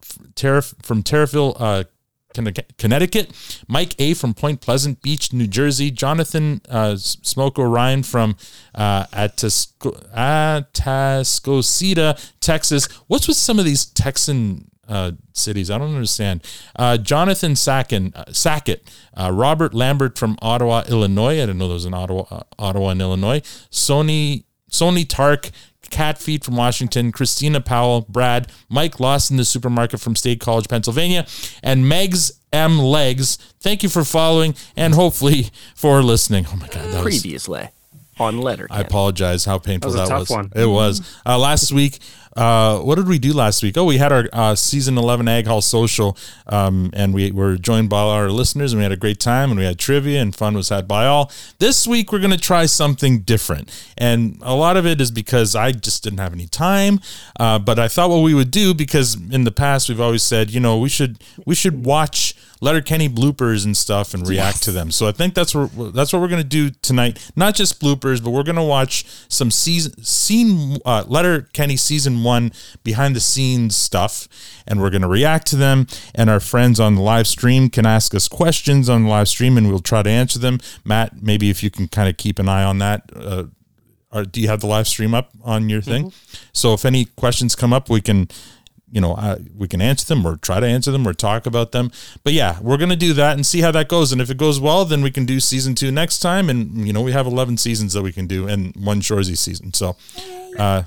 from 0.83 1.03
Terryville, 1.03 1.55
uh, 1.59 1.83
Connecticut, 2.77 3.31
Mike 3.67 3.95
A 3.99 4.13
from 4.13 4.33
Point 4.33 4.61
Pleasant 4.61 5.01
Beach, 5.01 5.33
New 5.33 5.47
Jersey, 5.47 5.89
Jonathan 5.89 6.61
uh, 6.69 6.95
Smoke 6.97 7.57
Orion 7.57 8.03
from 8.03 8.35
uh, 8.75 9.05
Atasco- 9.07 9.97
Texas. 12.39 12.87
What's 13.07 13.27
with 13.27 13.37
some 13.37 13.57
of 13.59 13.65
these 13.65 13.85
Texan 13.85 14.69
uh, 14.87 15.13
cities? 15.33 15.71
I 15.71 15.77
don't 15.79 15.93
understand. 15.93 16.43
Uh, 16.75 16.97
Jonathan 16.97 17.53
Sacken, 17.53 18.15
uh, 18.15 18.31
Sackett, 18.31 18.87
uh, 19.15 19.31
Robert 19.33 19.73
Lambert 19.73 20.17
from 20.17 20.37
Ottawa, 20.41 20.83
Illinois. 20.87 21.37
I 21.37 21.47
didn't 21.47 21.57
know 21.57 21.67
there 21.67 21.73
was 21.73 21.85
an 21.85 21.93
Ottawa, 21.95 22.25
uh, 22.29 22.43
Ottawa 22.59 22.89
in 22.91 23.01
Illinois. 23.01 23.39
Sony 23.71 24.43
Sony 24.69 25.07
Tark, 25.07 25.49
Cat 25.89 26.17
Feet 26.17 26.43
from 26.43 26.55
Washington, 26.55 27.11
Christina 27.11 27.61
Powell, 27.61 28.05
Brad, 28.09 28.51
Mike 28.69 28.99
Lawson, 28.99 29.37
the 29.37 29.45
supermarket 29.45 29.99
from 29.99 30.15
State 30.15 30.39
College, 30.39 30.67
Pennsylvania, 30.67 31.25
and 31.63 31.85
Megs 31.85 32.31
M. 32.53 32.79
Legs. 32.79 33.37
Thank 33.59 33.83
you 33.83 33.89
for 33.89 34.03
following 34.03 34.55
and 34.75 34.93
hopefully 34.93 35.49
for 35.75 36.01
listening. 36.01 36.45
Oh 36.51 36.55
my 36.55 36.67
God. 36.67 36.85
That 36.91 37.03
was, 37.03 37.21
Previously 37.21 37.69
on 38.19 38.39
letter. 38.39 38.67
I 38.69 38.81
apologize 38.81 39.45
how 39.45 39.59
painful 39.59 39.91
That 39.91 39.99
was 40.01 40.09
a 40.09 40.13
that 40.13 40.19
tough 40.19 40.29
was. 40.29 40.29
one. 40.29 40.51
It 40.55 40.65
was. 40.65 41.15
Uh, 41.25 41.37
last 41.37 41.71
week, 41.71 41.99
uh, 42.37 42.79
what 42.79 42.95
did 42.95 43.07
we 43.07 43.17
do 43.17 43.33
last 43.33 43.63
week? 43.63 43.77
Oh, 43.77 43.85
we 43.85 43.97
had 43.97 44.11
our 44.11 44.29
uh, 44.31 44.55
season 44.55 44.97
11 44.97 45.27
Ag 45.27 45.47
Hall 45.47 45.61
social, 45.61 46.15
um, 46.45 46.91
and 46.93 47.13
we 47.13 47.31
were 47.31 47.57
joined 47.57 47.89
by 47.89 47.99
our 47.99 48.29
listeners, 48.29 48.73
and 48.73 48.79
we 48.79 48.83
had 48.83 48.91
a 48.91 48.97
great 48.97 49.19
time, 49.19 49.49
and 49.49 49.59
we 49.59 49.65
had 49.65 49.79
trivia, 49.79 50.21
and 50.21 50.35
fun 50.35 50.53
was 50.53 50.69
had 50.69 50.87
by 50.87 51.07
all. 51.07 51.31
This 51.57 51.87
week, 51.87 52.11
we're 52.11 52.19
going 52.19 52.31
to 52.31 52.37
try 52.37 52.67
something 52.67 53.21
different, 53.21 53.71
and 53.97 54.37
a 54.43 54.53
lot 54.53 54.77
of 54.77 54.85
it 54.85 55.01
is 55.01 55.09
because 55.09 55.55
I 55.55 55.71
just 55.71 56.03
didn't 56.03 56.19
have 56.19 56.31
any 56.31 56.45
time. 56.47 56.99
Uh, 57.39 57.57
but 57.57 57.79
I 57.79 57.87
thought 57.87 58.11
what 58.11 58.21
we 58.21 58.35
would 58.35 58.51
do 58.51 58.75
because 58.75 59.15
in 59.15 59.43
the 59.43 59.51
past 59.51 59.89
we've 59.89 59.99
always 59.99 60.23
said, 60.23 60.51
you 60.51 60.59
know, 60.59 60.77
we 60.77 60.89
should 60.89 61.17
we 61.45 61.55
should 61.55 61.85
watch 61.85 62.35
Letterkenny 62.61 63.07
bloopers 63.09 63.65
and 63.65 63.75
stuff 63.75 64.13
and 64.13 64.27
react 64.27 64.63
to 64.63 64.71
them. 64.71 64.91
So 64.91 65.07
I 65.07 65.11
think 65.11 65.33
that's 65.33 65.53
what 65.53 65.93
that's 65.93 66.11
what 66.11 66.21
we're 66.21 66.27
going 66.27 66.41
to 66.41 66.47
do 66.47 66.69
tonight. 66.81 67.31
Not 67.35 67.55
just 67.55 67.79
bloopers, 67.79 68.23
but 68.23 68.31
we're 68.31 68.43
going 68.43 68.55
to 68.55 68.63
watch 68.63 69.05
some 69.27 69.51
season 69.51 70.03
scene 70.03 70.77
uh, 70.85 71.03
Letterkenny 71.07 71.77
season 71.77 72.23
one 72.23 72.51
behind 72.83 73.15
the 73.15 73.19
scenes 73.19 73.75
stuff, 73.75 74.27
and 74.65 74.81
we're 74.81 74.89
going 74.89 75.01
to 75.01 75.07
react 75.07 75.47
to 75.47 75.55
them. 75.55 75.87
And 76.15 76.29
our 76.29 76.39
friends 76.39 76.79
on 76.79 76.95
the 76.95 77.01
live 77.01 77.27
stream 77.27 77.69
can 77.69 77.85
ask 77.85 78.15
us 78.15 78.27
questions 78.27 78.89
on 78.89 79.03
the 79.03 79.09
live 79.09 79.27
stream, 79.27 79.57
and 79.57 79.69
we'll 79.69 79.79
try 79.79 80.01
to 80.01 80.09
answer 80.09 80.39
them. 80.39 80.59
Matt, 80.83 81.21
maybe 81.21 81.49
if 81.49 81.61
you 81.61 81.69
can 81.69 81.87
kind 81.87 82.09
of 82.09 82.17
keep 82.17 82.39
an 82.39 82.49
eye 82.49 82.63
on 82.63 82.79
that. 82.79 83.09
Uh, 83.15 83.43
or 84.11 84.23
do 84.23 84.41
you 84.41 84.47
have 84.47 84.61
the 84.61 84.67
live 84.67 84.87
stream 84.87 85.13
up 85.13 85.31
on 85.43 85.69
your 85.69 85.81
thing? 85.81 86.13
So 86.53 86.73
if 86.73 86.85
any 86.85 87.05
questions 87.05 87.55
come 87.55 87.73
up, 87.73 87.89
we 87.89 88.01
can 88.01 88.29
you 88.97 89.01
know, 89.01 89.13
uh, 89.13 89.37
we 89.55 89.67
can 89.67 89.79
answer 89.79 90.07
them 90.07 90.25
or 90.25 90.37
try 90.37 90.59
to 90.59 90.65
answer 90.65 90.91
them 90.91 91.07
or 91.07 91.13
talk 91.13 91.45
about 91.45 91.71
them. 91.71 91.91
But 92.23 92.33
yeah, 92.33 92.59
we're 92.61 92.77
going 92.77 92.89
to 92.89 92.95
do 92.95 93.13
that 93.13 93.33
and 93.33 93.45
see 93.45 93.61
how 93.61 93.69
that 93.73 93.89
goes. 93.89 94.11
And 94.11 94.19
if 94.19 94.31
it 94.31 94.37
goes 94.37 94.59
well, 94.59 94.85
then 94.85 95.03
we 95.03 95.11
can 95.11 95.23
do 95.23 95.39
season 95.39 95.75
two 95.75 95.91
next 95.91 96.17
time. 96.17 96.49
And, 96.49 96.87
you 96.87 96.93
know, 96.93 97.03
we 97.03 97.11
have 97.11 97.27
11 97.27 97.57
seasons 97.57 97.93
that 97.93 98.01
we 98.01 98.11
can 98.11 98.25
do 98.25 98.47
and 98.47 98.75
one 98.75 99.01
Shorzy 99.01 99.37
season. 99.37 99.71
So, 99.75 99.97
uh, 100.57 100.81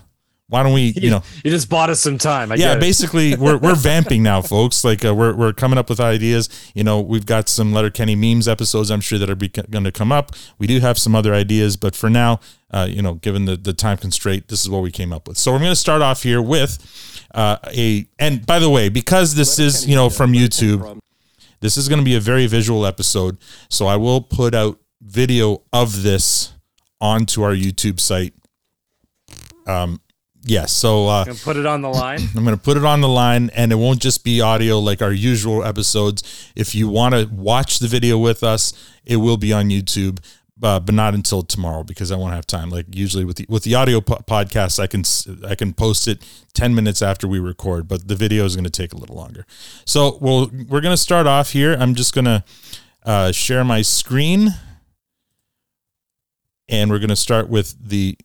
why 0.48 0.64
don't 0.64 0.72
we, 0.72 0.92
you 0.96 1.08
know, 1.08 1.22
You 1.44 1.52
just 1.52 1.68
bought 1.68 1.88
us 1.88 2.00
some 2.00 2.18
time. 2.18 2.50
I 2.50 2.56
yeah, 2.56 2.74
basically 2.74 3.36
we're, 3.36 3.58
we're 3.58 3.74
vamping 3.76 4.24
now, 4.24 4.42
folks. 4.42 4.82
Like 4.82 5.04
uh, 5.04 5.14
we're, 5.14 5.36
we're 5.36 5.52
coming 5.52 5.78
up 5.78 5.88
with 5.88 6.00
ideas. 6.00 6.48
You 6.74 6.82
know, 6.82 7.00
we've 7.00 7.26
got 7.26 7.48
some 7.48 7.72
Letterkenny 7.72 8.16
memes 8.16 8.48
episodes. 8.48 8.90
I'm 8.90 9.00
sure 9.00 9.20
that 9.20 9.30
are 9.30 9.36
going 9.36 9.84
to 9.84 9.92
come 9.92 10.10
up. 10.10 10.32
We 10.58 10.66
do 10.66 10.80
have 10.80 10.98
some 10.98 11.14
other 11.14 11.32
ideas, 11.32 11.76
but 11.76 11.94
for 11.94 12.10
now, 12.10 12.40
uh, 12.72 12.88
you 12.90 13.02
know, 13.02 13.14
given 13.14 13.44
the, 13.44 13.56
the 13.56 13.72
time 13.72 13.98
constraint, 13.98 14.48
this 14.48 14.62
is 14.62 14.68
what 14.68 14.82
we 14.82 14.90
came 14.90 15.12
up 15.12 15.28
with. 15.28 15.38
So 15.38 15.52
we're 15.52 15.58
going 15.58 15.70
to 15.70 15.76
start 15.76 16.02
off 16.02 16.24
here 16.24 16.42
with 16.42 17.19
uh, 17.34 17.56
a, 17.68 18.06
and 18.18 18.44
by 18.44 18.58
the 18.58 18.70
way, 18.70 18.88
because 18.88 19.34
this 19.34 19.58
is, 19.58 19.86
you 19.86 19.94
know, 19.94 20.10
from 20.10 20.32
YouTube, 20.32 21.00
this 21.60 21.76
is 21.76 21.88
going 21.88 21.98
to 21.98 22.04
be 22.04 22.16
a 22.16 22.20
very 22.20 22.46
visual 22.46 22.86
episode. 22.86 23.38
So 23.68 23.86
I 23.86 23.96
will 23.96 24.20
put 24.20 24.54
out 24.54 24.78
video 25.00 25.62
of 25.72 26.02
this 26.02 26.52
onto 27.00 27.42
our 27.42 27.52
YouTube 27.52 28.00
site. 28.00 28.34
Um, 29.66 30.00
yes. 30.42 30.72
So, 30.72 31.06
uh, 31.06 31.24
Gonna 31.24 31.38
put 31.38 31.56
it 31.56 31.66
on 31.66 31.82
the 31.82 31.88
line. 31.88 32.20
I'm 32.36 32.44
going 32.44 32.56
to 32.56 32.62
put 32.62 32.76
it 32.76 32.84
on 32.84 33.00
the 33.00 33.08
line 33.08 33.50
and 33.54 33.72
it 33.72 33.76
won't 33.76 34.00
just 34.00 34.24
be 34.24 34.40
audio 34.40 34.78
like 34.78 35.00
our 35.02 35.12
usual 35.12 35.64
episodes. 35.64 36.52
If 36.56 36.74
you 36.74 36.88
want 36.88 37.14
to 37.14 37.28
watch 37.32 37.78
the 37.78 37.88
video 37.88 38.18
with 38.18 38.42
us, 38.42 38.72
it 39.04 39.16
will 39.16 39.36
be 39.36 39.52
on 39.52 39.68
YouTube. 39.68 40.18
Uh, 40.62 40.78
but 40.78 40.94
not 40.94 41.14
until 41.14 41.42
tomorrow 41.42 41.82
because 41.82 42.12
I 42.12 42.16
won't 42.16 42.34
have 42.34 42.46
time. 42.46 42.68
Like 42.68 42.86
usually 42.94 43.24
with 43.24 43.36
the 43.36 43.46
with 43.48 43.62
the 43.62 43.74
audio 43.74 44.00
po- 44.00 44.22
podcast, 44.26 44.78
I 44.78 44.86
can 44.86 45.04
I 45.50 45.54
can 45.54 45.72
post 45.72 46.06
it 46.06 46.22
ten 46.52 46.74
minutes 46.74 47.00
after 47.02 47.26
we 47.26 47.38
record, 47.38 47.88
but 47.88 48.08
the 48.08 48.16
video 48.16 48.44
is 48.44 48.56
going 48.56 48.64
to 48.64 48.70
take 48.70 48.92
a 48.92 48.96
little 48.98 49.16
longer. 49.16 49.46
So 49.86 50.18
we'll 50.20 50.50
we're 50.68 50.82
going 50.82 50.92
to 50.92 51.02
start 51.02 51.26
off 51.26 51.52
here. 51.52 51.74
I'm 51.80 51.94
just 51.94 52.12
going 52.14 52.26
to 52.26 52.44
uh, 53.04 53.32
share 53.32 53.64
my 53.64 53.80
screen, 53.82 54.50
and 56.68 56.90
we're 56.90 56.98
going 56.98 57.08
to 57.08 57.16
start 57.16 57.48
with 57.48 57.74
the 57.80 58.18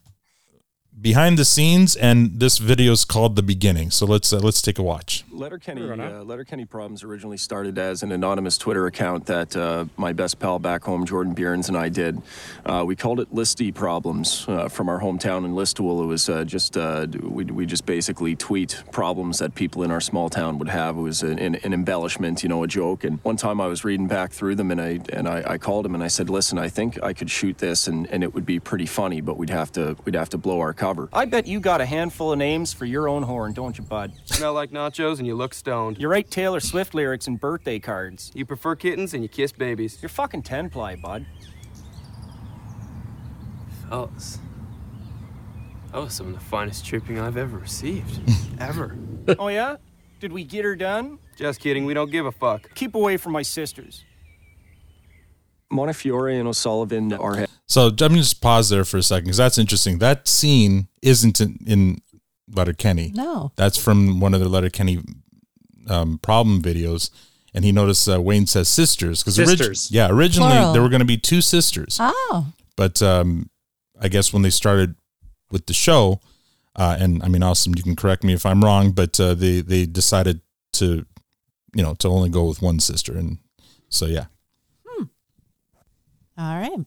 behind 1.01 1.37
the 1.37 1.45
scenes, 1.45 1.95
and 1.95 2.39
this 2.39 2.57
video 2.57 2.93
is 2.93 3.05
called 3.05 3.35
the 3.35 3.43
beginning. 3.43 3.91
So 3.91 4.05
let's 4.05 4.31
uh, 4.31 4.39
let's 4.39 4.61
take 4.61 4.79
a 4.79 4.83
watch. 4.83 5.23
Letterkenny, 5.31 5.81
uh, 5.89 6.23
Letterkenny 6.23 6.65
Problems 6.65 7.03
originally 7.03 7.37
started 7.37 7.77
as 7.77 8.03
an 8.03 8.11
anonymous 8.11 8.57
Twitter 8.57 8.87
account 8.87 9.25
that 9.25 9.55
uh, 9.55 9.85
my 9.97 10.13
best 10.13 10.39
pal 10.39 10.59
back 10.59 10.83
home, 10.83 11.05
Jordan 11.05 11.35
Bierns, 11.35 11.67
and 11.67 11.77
I 11.77 11.89
did. 11.89 12.21
Uh, 12.65 12.83
we 12.87 12.95
called 12.95 13.19
it 13.19 13.33
Listy 13.33 13.73
Problems 13.73 14.45
uh, 14.47 14.69
from 14.69 14.89
our 14.89 14.99
hometown 14.99 15.45
in 15.45 15.53
Listowel. 15.53 16.03
It 16.03 16.07
was 16.07 16.29
uh, 16.29 16.43
just 16.43 16.77
uh, 16.77 17.07
we 17.21 17.43
we 17.45 17.65
just 17.65 17.85
basically 17.85 18.35
tweet 18.35 18.81
problems 18.91 19.39
that 19.39 19.53
people 19.55 19.83
in 19.83 19.91
our 19.91 20.01
small 20.01 20.29
town 20.29 20.57
would 20.59 20.69
have. 20.69 20.97
It 20.97 21.01
was 21.01 21.21
an, 21.23 21.37
an, 21.39 21.55
an 21.55 21.73
embellishment, 21.73 22.41
you 22.41 22.49
know, 22.49 22.63
a 22.63 22.67
joke. 22.67 23.03
And 23.03 23.19
one 23.23 23.37
time 23.37 23.59
I 23.59 23.67
was 23.67 23.83
reading 23.83 24.07
back 24.07 24.31
through 24.31 24.55
them, 24.55 24.71
and 24.71 24.81
I 24.81 24.99
and 25.11 25.27
I, 25.27 25.43
I 25.45 25.57
called 25.57 25.85
him 25.85 25.93
and 25.93 26.03
I 26.03 26.07
said, 26.07 26.29
"Listen, 26.29 26.57
I 26.57 26.69
think 26.69 27.01
I 27.03 27.13
could 27.13 27.29
shoot 27.29 27.57
this, 27.57 27.87
and, 27.87 28.09
and 28.11 28.23
it 28.23 28.33
would 28.33 28.45
be 28.45 28.59
pretty 28.59 28.85
funny, 28.85 29.21
but 29.21 29.37
we'd 29.37 29.49
have 29.49 29.71
to 29.73 29.95
we'd 30.05 30.15
have 30.15 30.29
to 30.29 30.37
blow 30.37 30.59
our 30.61 30.73
cover." 30.73 30.94
I 31.13 31.25
bet 31.25 31.47
you 31.47 31.59
got 31.59 31.81
a 31.81 31.85
handful 31.85 32.31
of 32.31 32.39
names 32.39 32.73
for 32.73 32.85
your 32.85 33.07
own 33.07 33.23
horn, 33.23 33.53
don't 33.53 33.77
you, 33.77 33.83
bud? 33.83 34.13
Smell 34.25 34.53
like 34.53 34.71
nachos 34.71 35.19
and 35.19 35.27
you 35.27 35.35
look 35.35 35.53
stoned. 35.53 35.97
You 35.99 36.07
write 36.07 36.31
Taylor 36.31 36.59
Swift 36.59 36.93
lyrics 36.93 37.27
and 37.27 37.39
birthday 37.39 37.79
cards. 37.79 38.31
You 38.33 38.45
prefer 38.45 38.75
kittens 38.75 39.13
and 39.13 39.23
you 39.23 39.29
kiss 39.29 39.51
babies. 39.51 39.97
You're 40.01 40.09
fucking 40.09 40.43
10 40.43 40.69
ply, 40.69 40.95
bud. 40.95 41.25
Fellas. 43.89 44.39
That 45.91 45.99
was 46.01 46.13
some 46.13 46.27
of 46.27 46.33
the 46.33 46.39
finest 46.39 46.85
tripping 46.85 47.19
I've 47.19 47.37
ever 47.37 47.57
received. 47.57 48.19
ever. 48.59 48.97
oh, 49.39 49.47
yeah? 49.47 49.77
Did 50.19 50.31
we 50.33 50.43
get 50.43 50.65
her 50.65 50.75
done? 50.75 51.19
Just 51.37 51.59
kidding, 51.59 51.85
we 51.85 51.93
don't 51.93 52.11
give 52.11 52.25
a 52.25 52.31
fuck. 52.31 52.73
Keep 52.75 52.95
away 52.95 53.17
from 53.17 53.33
my 53.33 53.41
sisters. 53.41 54.03
Montefiore 55.71 56.29
and 56.29 56.47
O'Sullivan 56.47 57.13
are 57.13 57.47
So 57.65 57.87
I'm 57.87 57.95
gonna 57.95 58.15
just 58.17 58.41
pause 58.41 58.69
there 58.69 58.85
for 58.85 58.97
a 58.97 59.03
second 59.03 59.25
because 59.25 59.37
that's 59.37 59.57
interesting. 59.57 59.99
That 59.99 60.27
scene 60.27 60.87
isn't 61.01 61.39
in, 61.41 61.57
in 61.65 62.01
Letterkenny. 62.53 63.11
No. 63.13 63.51
That's 63.55 63.77
from 63.77 64.19
one 64.19 64.33
of 64.33 64.39
the 64.39 64.49
Letterkenny 64.49 64.99
um, 65.87 66.19
problem 66.19 66.61
videos. 66.61 67.09
And 67.53 67.63
he 67.63 67.71
noticed 67.71 68.07
uh, 68.09 68.21
Wayne 68.21 68.47
says 68.47 68.67
sisters 68.67 69.23
because 69.23 69.35
Sisters. 69.35 69.89
yeah, 69.89 70.09
originally 70.09 70.51
Plural. 70.51 70.73
there 70.73 70.81
were 70.81 70.89
going 70.89 70.99
to 70.99 71.05
be 71.05 71.17
two 71.17 71.39
sisters, 71.39 71.97
Oh, 72.01 72.47
but 72.75 73.01
um, 73.01 73.49
I 74.01 74.09
guess 74.09 74.33
when 74.33 74.41
they 74.41 74.49
started 74.49 74.95
with 75.51 75.65
the 75.67 75.73
show, 75.73 76.19
uh, 76.75 76.97
and 76.99 77.23
I 77.23 77.29
mean, 77.29 77.43
awesome, 77.43 77.73
you 77.77 77.81
can 77.81 77.95
correct 77.95 78.25
me 78.25 78.33
if 78.33 78.45
I'm 78.45 78.61
wrong, 78.61 78.91
but 78.91 79.17
uh, 79.21 79.35
they 79.35 79.61
they 79.61 79.85
decided 79.85 80.41
to, 80.73 81.05
you 81.73 81.81
know, 81.81 81.93
to 81.99 82.09
only 82.09 82.27
go 82.29 82.43
with 82.43 82.61
one 82.61 82.81
sister, 82.81 83.17
and 83.17 83.37
so 83.87 84.05
yeah, 84.05 84.25
all 86.37 86.59
right. 86.59 86.85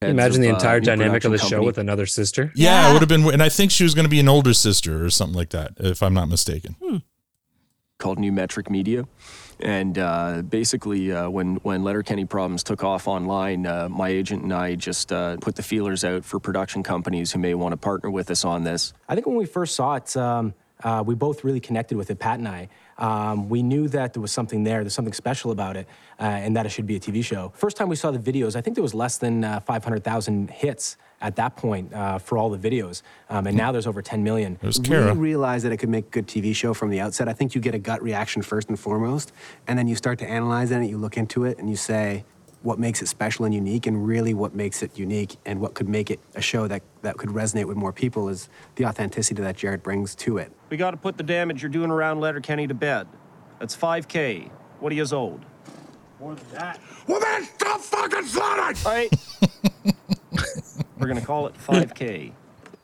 Imagine 0.00 0.42
the 0.42 0.48
of, 0.48 0.54
uh, 0.54 0.58
entire 0.58 0.78
new 0.80 0.86
dynamic 0.86 1.24
of 1.24 1.32
production 1.32 1.48
the 1.50 1.56
show 1.56 1.64
with 1.66 1.78
another 1.78 2.06
sister. 2.06 2.52
yeah, 2.54 2.82
Yeah. 2.82 2.90
it 2.90 2.92
would 2.92 3.02
have 3.02 3.08
been, 3.08 3.32
and 3.32 3.42
I 3.42 3.48
think 3.48 3.72
she 3.72 3.82
was 3.82 3.94
going 3.94 4.04
to 4.04 4.08
be 4.10 4.20
an 4.20 4.28
older 4.28 4.54
sister 4.54 5.04
or 5.04 5.10
something 5.10 5.36
like 5.36 5.50
that, 5.50 5.72
if 5.78 6.02
I'm 6.04 6.14
not 6.14 6.28
mistaken. 6.28 6.76
called 7.98 8.18
New 8.20 8.30
Metric 8.30 8.70
Media. 8.70 9.06
And 9.58 9.98
uh, 9.98 10.42
basically, 10.42 11.10
uh, 11.10 11.28
when 11.28 11.56
when 11.64 11.82
Letterkenny 11.82 12.24
Problems 12.26 12.62
took 12.62 12.84
off 12.84 13.08
online, 13.08 13.66
uh, 13.66 13.88
my 13.88 14.08
agent 14.08 14.44
and 14.44 14.52
I 14.54 14.76
just 14.76 15.12
uh, 15.12 15.36
put 15.38 15.56
the 15.56 15.64
feelers 15.64 16.04
out 16.04 16.24
for 16.24 16.38
production 16.38 16.84
companies 16.84 17.32
who 17.32 17.40
may 17.40 17.54
want 17.54 17.72
to 17.72 17.76
partner 17.76 18.08
with 18.08 18.30
us 18.30 18.44
on 18.44 18.62
this. 18.62 18.92
I 19.08 19.16
think 19.16 19.26
when 19.26 19.34
we 19.34 19.46
first 19.46 19.74
saw 19.74 19.96
it, 19.96 20.16
um, 20.16 20.54
uh, 20.84 21.02
we 21.04 21.16
both 21.16 21.42
really 21.42 21.58
connected 21.58 21.96
with 21.98 22.08
it, 22.12 22.20
Pat 22.20 22.38
and 22.38 22.46
I. 22.46 22.68
Um, 22.98 23.48
we 23.48 23.62
knew 23.62 23.88
that 23.88 24.12
there 24.12 24.20
was 24.20 24.32
something 24.32 24.64
there, 24.64 24.82
there's 24.82 24.94
something 24.94 25.14
special 25.14 25.50
about 25.50 25.76
it, 25.76 25.86
uh, 26.20 26.24
and 26.24 26.56
that 26.56 26.66
it 26.66 26.70
should 26.70 26.86
be 26.86 26.96
a 26.96 27.00
TV 27.00 27.24
show. 27.24 27.52
First 27.54 27.76
time 27.76 27.88
we 27.88 27.96
saw 27.96 28.10
the 28.10 28.18
videos, 28.18 28.56
I 28.56 28.60
think 28.60 28.74
there 28.74 28.82
was 28.82 28.94
less 28.94 29.18
than 29.18 29.44
uh, 29.44 29.60
500,000 29.60 30.50
hits 30.50 30.96
at 31.20 31.36
that 31.36 31.56
point 31.56 31.92
uh, 31.92 32.18
for 32.18 32.38
all 32.38 32.50
the 32.50 32.58
videos, 32.58 33.02
um, 33.30 33.46
and 33.46 33.56
now 33.56 33.72
there's 33.72 33.86
over 33.86 34.02
10 34.02 34.22
million. 34.22 34.58
There's 34.60 34.78
We 34.80 34.86
Kara. 34.88 35.14
realized 35.14 35.64
that 35.64 35.72
it 35.72 35.76
could 35.78 35.88
make 35.88 36.06
a 36.06 36.10
good 36.10 36.26
TV 36.26 36.54
show 36.54 36.74
from 36.74 36.90
the 36.90 37.00
outset. 37.00 37.28
I 37.28 37.32
think 37.32 37.54
you 37.54 37.60
get 37.60 37.74
a 37.74 37.78
gut 37.78 38.02
reaction 38.02 38.42
first 38.42 38.68
and 38.68 38.78
foremost, 38.78 39.32
and 39.66 39.78
then 39.78 39.88
you 39.88 39.94
start 39.96 40.18
to 40.20 40.28
analyze 40.28 40.70
it, 40.70 40.76
and 40.76 40.88
you 40.88 40.98
look 40.98 41.16
into 41.16 41.44
it, 41.44 41.58
and 41.58 41.68
you 41.70 41.76
say, 41.76 42.24
what 42.62 42.78
makes 42.78 43.02
it 43.02 43.08
special 43.08 43.44
and 43.44 43.54
unique, 43.54 43.86
and 43.86 44.06
really 44.06 44.34
what 44.34 44.54
makes 44.54 44.82
it 44.82 44.98
unique, 44.98 45.36
and 45.46 45.60
what 45.60 45.74
could 45.74 45.88
make 45.88 46.10
it 46.10 46.20
a 46.34 46.40
show 46.40 46.66
that, 46.66 46.82
that 47.02 47.16
could 47.16 47.30
resonate 47.30 47.66
with 47.66 47.76
more 47.76 47.92
people 47.92 48.28
is 48.28 48.48
the 48.76 48.84
authenticity 48.84 49.42
that 49.42 49.56
Jared 49.56 49.82
brings 49.82 50.14
to 50.16 50.38
it. 50.38 50.52
We 50.70 50.76
got 50.76 50.90
to 50.90 50.96
put 50.96 51.16
the 51.16 51.22
damage 51.22 51.62
you're 51.62 51.70
doing 51.70 51.90
around 51.90 52.20
Letterkenny 52.20 52.66
to 52.66 52.74
bed. 52.74 53.06
That's 53.58 53.76
5K. 53.76 54.50
What 54.80 54.92
are 54.92 54.94
you 54.94 55.06
old? 55.12 55.44
More 56.20 56.34
than 56.34 56.48
that. 56.52 56.80
Well, 57.06 57.20
then 57.20 57.44
stop 57.44 57.80
fucking 57.80 58.24
slaughter! 58.24 58.74
All 58.86 58.92
right. 58.92 59.12
We're 60.98 61.06
going 61.06 61.20
to 61.20 61.26
call 61.26 61.46
it 61.46 61.54
5K. 61.54 62.32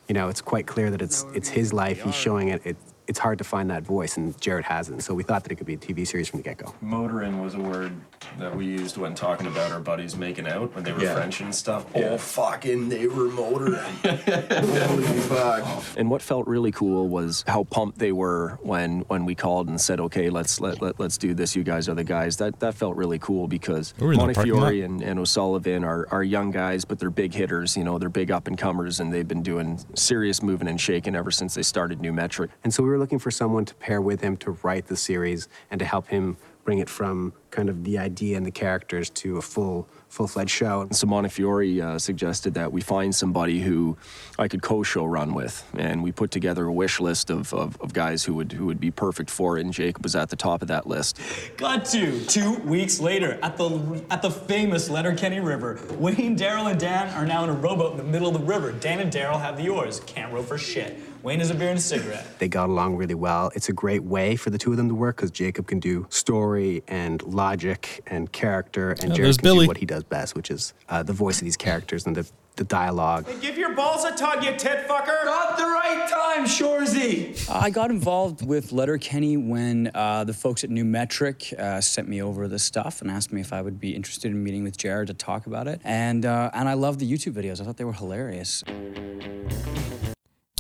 You 0.09 0.15
know, 0.15 0.29
it's 0.29 0.41
quite 0.41 0.67
clear 0.67 0.91
that 0.91 1.03
it's 1.03 1.25
it's 1.35 1.49
his 1.49 1.73
life. 1.73 2.03
He's 2.03 2.15
showing 2.15 2.49
it. 2.49 2.63
it 2.65 2.77
it's 3.07 3.19
hard 3.19 3.39
to 3.39 3.45
find 3.45 3.71
that 3.71 3.83
voice, 3.83 4.17
and 4.17 4.39
Jared 4.41 4.65
hasn't. 4.65 5.03
So 5.03 5.15
we 5.15 5.23
thought 5.23 5.43
that 5.45 5.53
it 5.53 5.57
could 5.57 5.67
be 5.67 5.75
a 5.75 5.79
TV 5.79 6.07
series 6.07 6.29
from 6.29 6.39
the 6.41 6.45
get 6.45 6.59
go. 6.59 6.75
Motorin 6.83 7.43
was 7.43 7.55
a 7.55 7.61
word 7.61 7.93
that 8.39 8.55
we 8.57 8.65
used 8.67 8.97
when 8.97 9.15
talking 9.15 9.47
about 9.47 9.73
our 9.73 9.81
buddies 9.81 10.17
making 10.17 10.47
out 10.49 10.75
when 10.75 10.85
they 10.85 10.93
were 10.93 11.03
Yeah. 11.03 11.15
French 11.15 11.41
and 11.41 11.55
stuff. 11.55 11.85
Yeah. 11.95 12.11
Oh, 12.11 12.19
fucking, 12.19 12.89
they 12.89 13.07
were 13.07 13.29
motoring. 13.29 13.75
Holy 14.05 15.03
fuck. 15.21 15.83
And 15.97 16.11
what 16.11 16.23
felt 16.23 16.47
really 16.47 16.73
cool 16.73 17.09
was 17.09 17.45
how 17.47 17.65
pumped 17.65 17.99
they 17.99 18.13
were 18.13 18.59
when 18.63 19.01
when 19.09 19.25
we 19.25 19.35
called 19.35 19.69
and 19.69 19.81
said, 19.81 20.01
"Okay, 20.01 20.31
let's 20.31 20.61
let, 20.61 20.81
let 20.81 20.99
let's 20.99 21.19
do 21.19 21.35
this. 21.35 21.55
You 21.57 21.63
guys 21.63 21.89
are 21.89 21.95
the 21.95 22.05
guys." 22.05 22.37
That 22.39 22.61
that 22.61 22.75
felt 22.75 22.97
really 22.97 23.19
cool 23.19 23.49
because 23.49 23.95
We 23.99 24.07
were 24.07 24.13
in 24.15 24.19
the 24.19 24.33
parking 24.35 24.53
Montefiore 24.55 24.85
and, 24.85 25.03
and 25.03 25.19
O'Sullivan 25.21 25.85
are, 25.85 26.07
are 26.11 26.23
young 26.23 26.51
guys, 26.51 26.85
but 26.85 26.99
they're 26.99 27.11
big 27.11 27.35
hitters. 27.35 27.77
You 27.77 27.85
know, 27.85 27.99
they're 27.99 28.09
big 28.09 28.31
up 28.31 28.47
and 28.47 28.57
comers, 28.57 29.01
and 29.01 29.13
they've 29.13 29.27
been 29.29 29.43
doing 29.43 29.79
serious 29.95 30.43
moving 30.43 30.69
and 30.69 30.81
shaking 30.81 31.15
ever 31.17 31.31
since 31.31 31.55
they 31.55 31.63
started 31.63 32.01
New 32.01 32.13
Metric. 32.13 32.51
And 32.65 32.73
so 32.73 32.83
we 32.83 32.89
were 32.95 32.99
looking 32.99 33.19
for 33.19 33.31
someone 33.31 33.65
to 33.65 33.75
pair 33.75 34.01
with 34.01 34.21
him 34.21 34.37
to 34.39 34.53
write 34.63 34.87
the 34.87 34.97
series 34.97 35.49
and 35.71 35.79
to 35.81 35.85
help 35.85 36.07
him 36.09 36.37
bring 36.63 36.79
it 36.79 36.89
from 36.89 37.33
kind 37.51 37.69
of 37.69 37.85
the 37.85 37.99
idea 37.99 38.39
and 38.39 38.47
the 38.47 38.51
characters 38.51 39.11
to 39.11 39.37
a 39.37 39.43
full 39.43 39.87
full-fledged 40.09 40.51
show. 40.51 40.89
So 40.93 41.07
Montefiore 41.09 41.83
uh, 41.83 41.99
suggested 41.99 42.55
that 42.55 42.73
we 42.73 42.81
find 42.81 43.13
somebody 43.13 43.61
who 43.61 43.99
I 44.39 44.47
could 44.47 44.63
co-show 44.63 45.05
run 45.05 45.35
with, 45.35 45.69
and 45.77 46.05
we 46.05 46.13
put 46.13 46.31
together 46.31 46.67
a 46.67 46.73
wish 46.73 47.01
list 47.01 47.31
of, 47.31 47.53
of, 47.53 47.77
of 47.81 47.93
guys 47.93 48.23
who 48.25 48.35
would 48.35 48.53
who 48.53 48.67
would 48.67 48.81
be 48.81 48.93
perfect 48.93 49.29
for 49.29 49.59
it, 49.59 49.63
and 49.65 49.73
Jacob 49.73 50.05
was 50.05 50.15
at 50.15 50.31
the 50.31 50.37
top 50.37 50.63
of 50.63 50.69
that 50.69 50.87
list. 50.87 51.21
Got 51.57 51.85
to 51.87 52.25
two 52.27 52.55
weeks 52.61 53.01
later 53.01 53.39
at 53.43 53.57
the 53.57 54.03
at 54.09 54.23
the 54.23 54.31
famous 54.31 54.89
Letterkenny 54.89 55.41
River. 55.41 55.81
Wayne, 55.99 56.39
Daryl, 56.39 56.71
and 56.71 56.79
Dan 56.79 57.13
are 57.15 57.27
now 57.27 57.43
in 57.45 57.51
a 57.51 57.55
rowboat 57.55 57.91
in 57.93 57.99
the 57.99 58.05
middle 58.05 58.29
of 58.29 58.35
the 58.41 58.47
river. 58.47 58.73
Dan 58.73 59.01
and 59.01 59.13
Daryl 59.13 59.41
have 59.41 59.57
the 59.57 59.69
oars. 59.69 60.01
Can't 60.07 60.33
row 60.33 60.43
for 60.43 60.57
shit. 60.57 60.97
Wayne 61.25 61.41
is 61.41 61.51
a 61.51 61.55
beer 61.55 61.71
and 61.71 61.79
a 61.79 61.81
cigarette. 61.81 62.39
They 62.39 62.49
got 62.49 62.69
along 62.69 62.97
really 62.97 63.15
well. 63.15 63.51
It's 63.55 63.71
a 63.71 63.73
great 63.73 64.05
way 64.05 64.37
for 64.37 64.51
the 64.51 64.59
two 64.59 64.73
of 64.73 64.77
them 64.77 64.89
to 64.89 64.95
work 64.95 65.17
because 65.17 65.31
Jacob 65.31 65.67
can 65.67 65.81
do 65.81 66.07
story 66.11 66.83
and 66.87 67.23
logic 67.23 68.03
and 68.07 68.31
character, 68.31 68.91
and 68.91 69.05
Yeah, 69.09 69.15
Jared 69.15 69.39
can 69.39 69.43
Billy. 69.43 69.65
do 69.65 69.69
what 69.69 69.79
he 69.79 69.87
does 69.87 70.05
best, 70.05 70.37
which 70.37 70.51
is 70.51 70.75
uh, 70.91 71.03
the 71.03 71.15
voice 71.15 71.39
of 71.39 71.47
these 71.47 71.57
characters 71.57 72.05
and 72.05 72.15
the, 72.15 72.31
the 72.57 72.65
dialogue. 72.65 73.25
Give 73.41 73.57
your 73.57 73.75
balls 73.75 74.05
a 74.05 74.15
tug, 74.15 74.45
you 74.45 74.55
tit 74.59 74.87
fucker! 74.87 75.25
Not 75.25 75.57
the 75.57 75.63
right 75.65 76.07
time, 76.11 76.45
Shorzy! 76.45 77.49
I 77.51 77.71
got 77.71 77.89
involved 77.91 78.47
with 78.47 78.71
Letterkenny 78.71 79.39
when 79.39 79.91
uh, 79.95 80.25
the 80.25 80.35
folks 80.35 80.63
at 80.63 80.69
New 80.69 80.85
Metric 80.85 81.55
uh, 81.59 81.81
sent 81.81 82.07
me 82.07 82.21
over 82.21 82.49
the 82.49 82.59
stuff 82.59 83.01
and 83.01 83.11
asked 83.11 83.33
me 83.33 83.41
if 83.41 83.51
I 83.51 83.63
would 83.63 83.81
be 83.81 83.97
interested 83.97 84.31
in 84.31 84.45
meeting 84.45 84.63
with 84.63 84.77
Jared 84.77 85.07
to 85.07 85.15
talk 85.15 85.47
about 85.47 85.69
it. 85.69 85.81
And 85.85 86.27
uh, 86.27 86.51
and 86.53 86.69
I 86.69 86.75
loved 86.75 87.01
the 87.01 87.11
YouTube 87.11 87.33
videos. 87.33 87.63
I 87.63 87.65
thought 87.65 87.79
they 87.79 87.85
were 87.85 87.95
hilarious. 87.95 88.63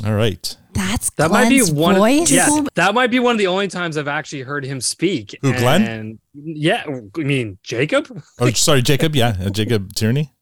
All 0.04 0.14
right. 0.14 0.57
That's 0.72 1.11
That 1.11 1.30
might 1.30 1.48
be 1.48 1.62
one. 1.62 1.94
voice? 1.94 2.30
Yeah, 2.30 2.48
that 2.74 2.94
might 2.94 3.11
be 3.11 3.20
one 3.20 3.33
of 3.33 3.38
the 3.38 3.46
only 3.46 3.68
times 3.68 3.96
I've 3.96 4.09
actually 4.09 4.42
heard 4.42 4.64
him 4.64 4.80
speak. 4.80 5.38
Who, 5.42 5.52
Glenn? 5.52 5.83
And 5.85 6.18
yeah, 6.35 6.85
I 7.16 7.20
mean 7.20 7.59
Jacob. 7.62 8.22
Oh, 8.40 8.50
sorry, 8.54 8.83
Jacob. 8.83 9.14
Yeah, 9.14 9.37
uh, 9.40 9.50
Jacob 9.50 9.92
Tierney. 9.94 10.33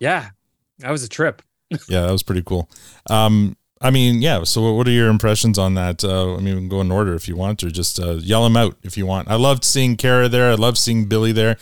Yeah, 0.00 0.30
that 0.78 0.90
was 0.90 1.02
a 1.02 1.08
trip. 1.08 1.42
Yeah, 1.88 2.02
that 2.02 2.12
was 2.12 2.22
pretty 2.22 2.42
cool. 2.42 2.70
Um, 3.10 3.56
I 3.80 3.90
mean, 3.90 4.22
yeah. 4.22 4.44
So, 4.44 4.72
what 4.74 4.86
are 4.86 4.92
your 4.92 5.08
impressions 5.08 5.58
on 5.58 5.74
that? 5.74 6.04
Uh, 6.04 6.34
I 6.36 6.40
mean, 6.40 6.54
we 6.54 6.60
can 6.60 6.68
go 6.68 6.80
in 6.80 6.90
order 6.92 7.14
if 7.14 7.26
you 7.26 7.36
want, 7.36 7.62
or 7.64 7.70
just 7.70 7.98
uh, 8.00 8.14
yell 8.14 8.44
them 8.44 8.56
out 8.56 8.76
if 8.82 8.96
you 8.96 9.04
want. 9.06 9.28
I 9.28 9.34
loved 9.34 9.64
seeing 9.64 9.96
Kara 9.96 10.28
there. 10.28 10.50
I 10.50 10.54
loved 10.54 10.78
seeing 10.78 11.06
Billy 11.06 11.32
there. 11.32 11.56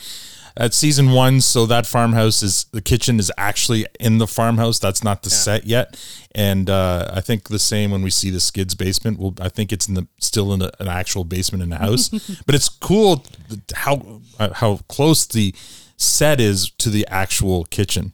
At 0.55 0.73
season 0.75 1.11
one, 1.11 1.41
so 1.41 1.65
that 1.65 1.87
farmhouse 1.87 2.43
is 2.43 2.65
the 2.65 2.81
kitchen 2.81 3.19
is 3.19 3.31
actually 3.37 3.87
in 3.99 4.19
the 4.19 4.27
farmhouse. 4.27 4.77
That's 4.77 5.03
not 5.03 5.23
the 5.23 5.31
set 5.31 5.65
yet, 5.65 5.99
and 6.35 6.69
uh, 6.69 7.09
I 7.11 7.21
think 7.21 7.49
the 7.49 7.57
same 7.57 7.89
when 7.89 8.03
we 8.03 8.11
see 8.11 8.29
the 8.29 8.39
skids 8.39 8.75
basement. 8.75 9.17
Well, 9.17 9.33
I 9.41 9.49
think 9.49 9.71
it's 9.71 9.87
in 9.87 9.95
the 9.95 10.07
still 10.19 10.53
in 10.53 10.61
a, 10.61 10.69
an 10.79 10.87
actual 10.87 11.23
basement 11.23 11.63
in 11.63 11.69
the 11.69 11.77
house, 11.77 12.09
but 12.45 12.53
it's 12.53 12.69
cool 12.69 13.25
how 13.73 14.21
uh, 14.37 14.53
how 14.53 14.77
close 14.87 15.25
the 15.25 15.55
set 15.97 16.39
is 16.39 16.69
to 16.77 16.91
the 16.91 17.07
actual 17.09 17.65
kitchen. 17.65 18.13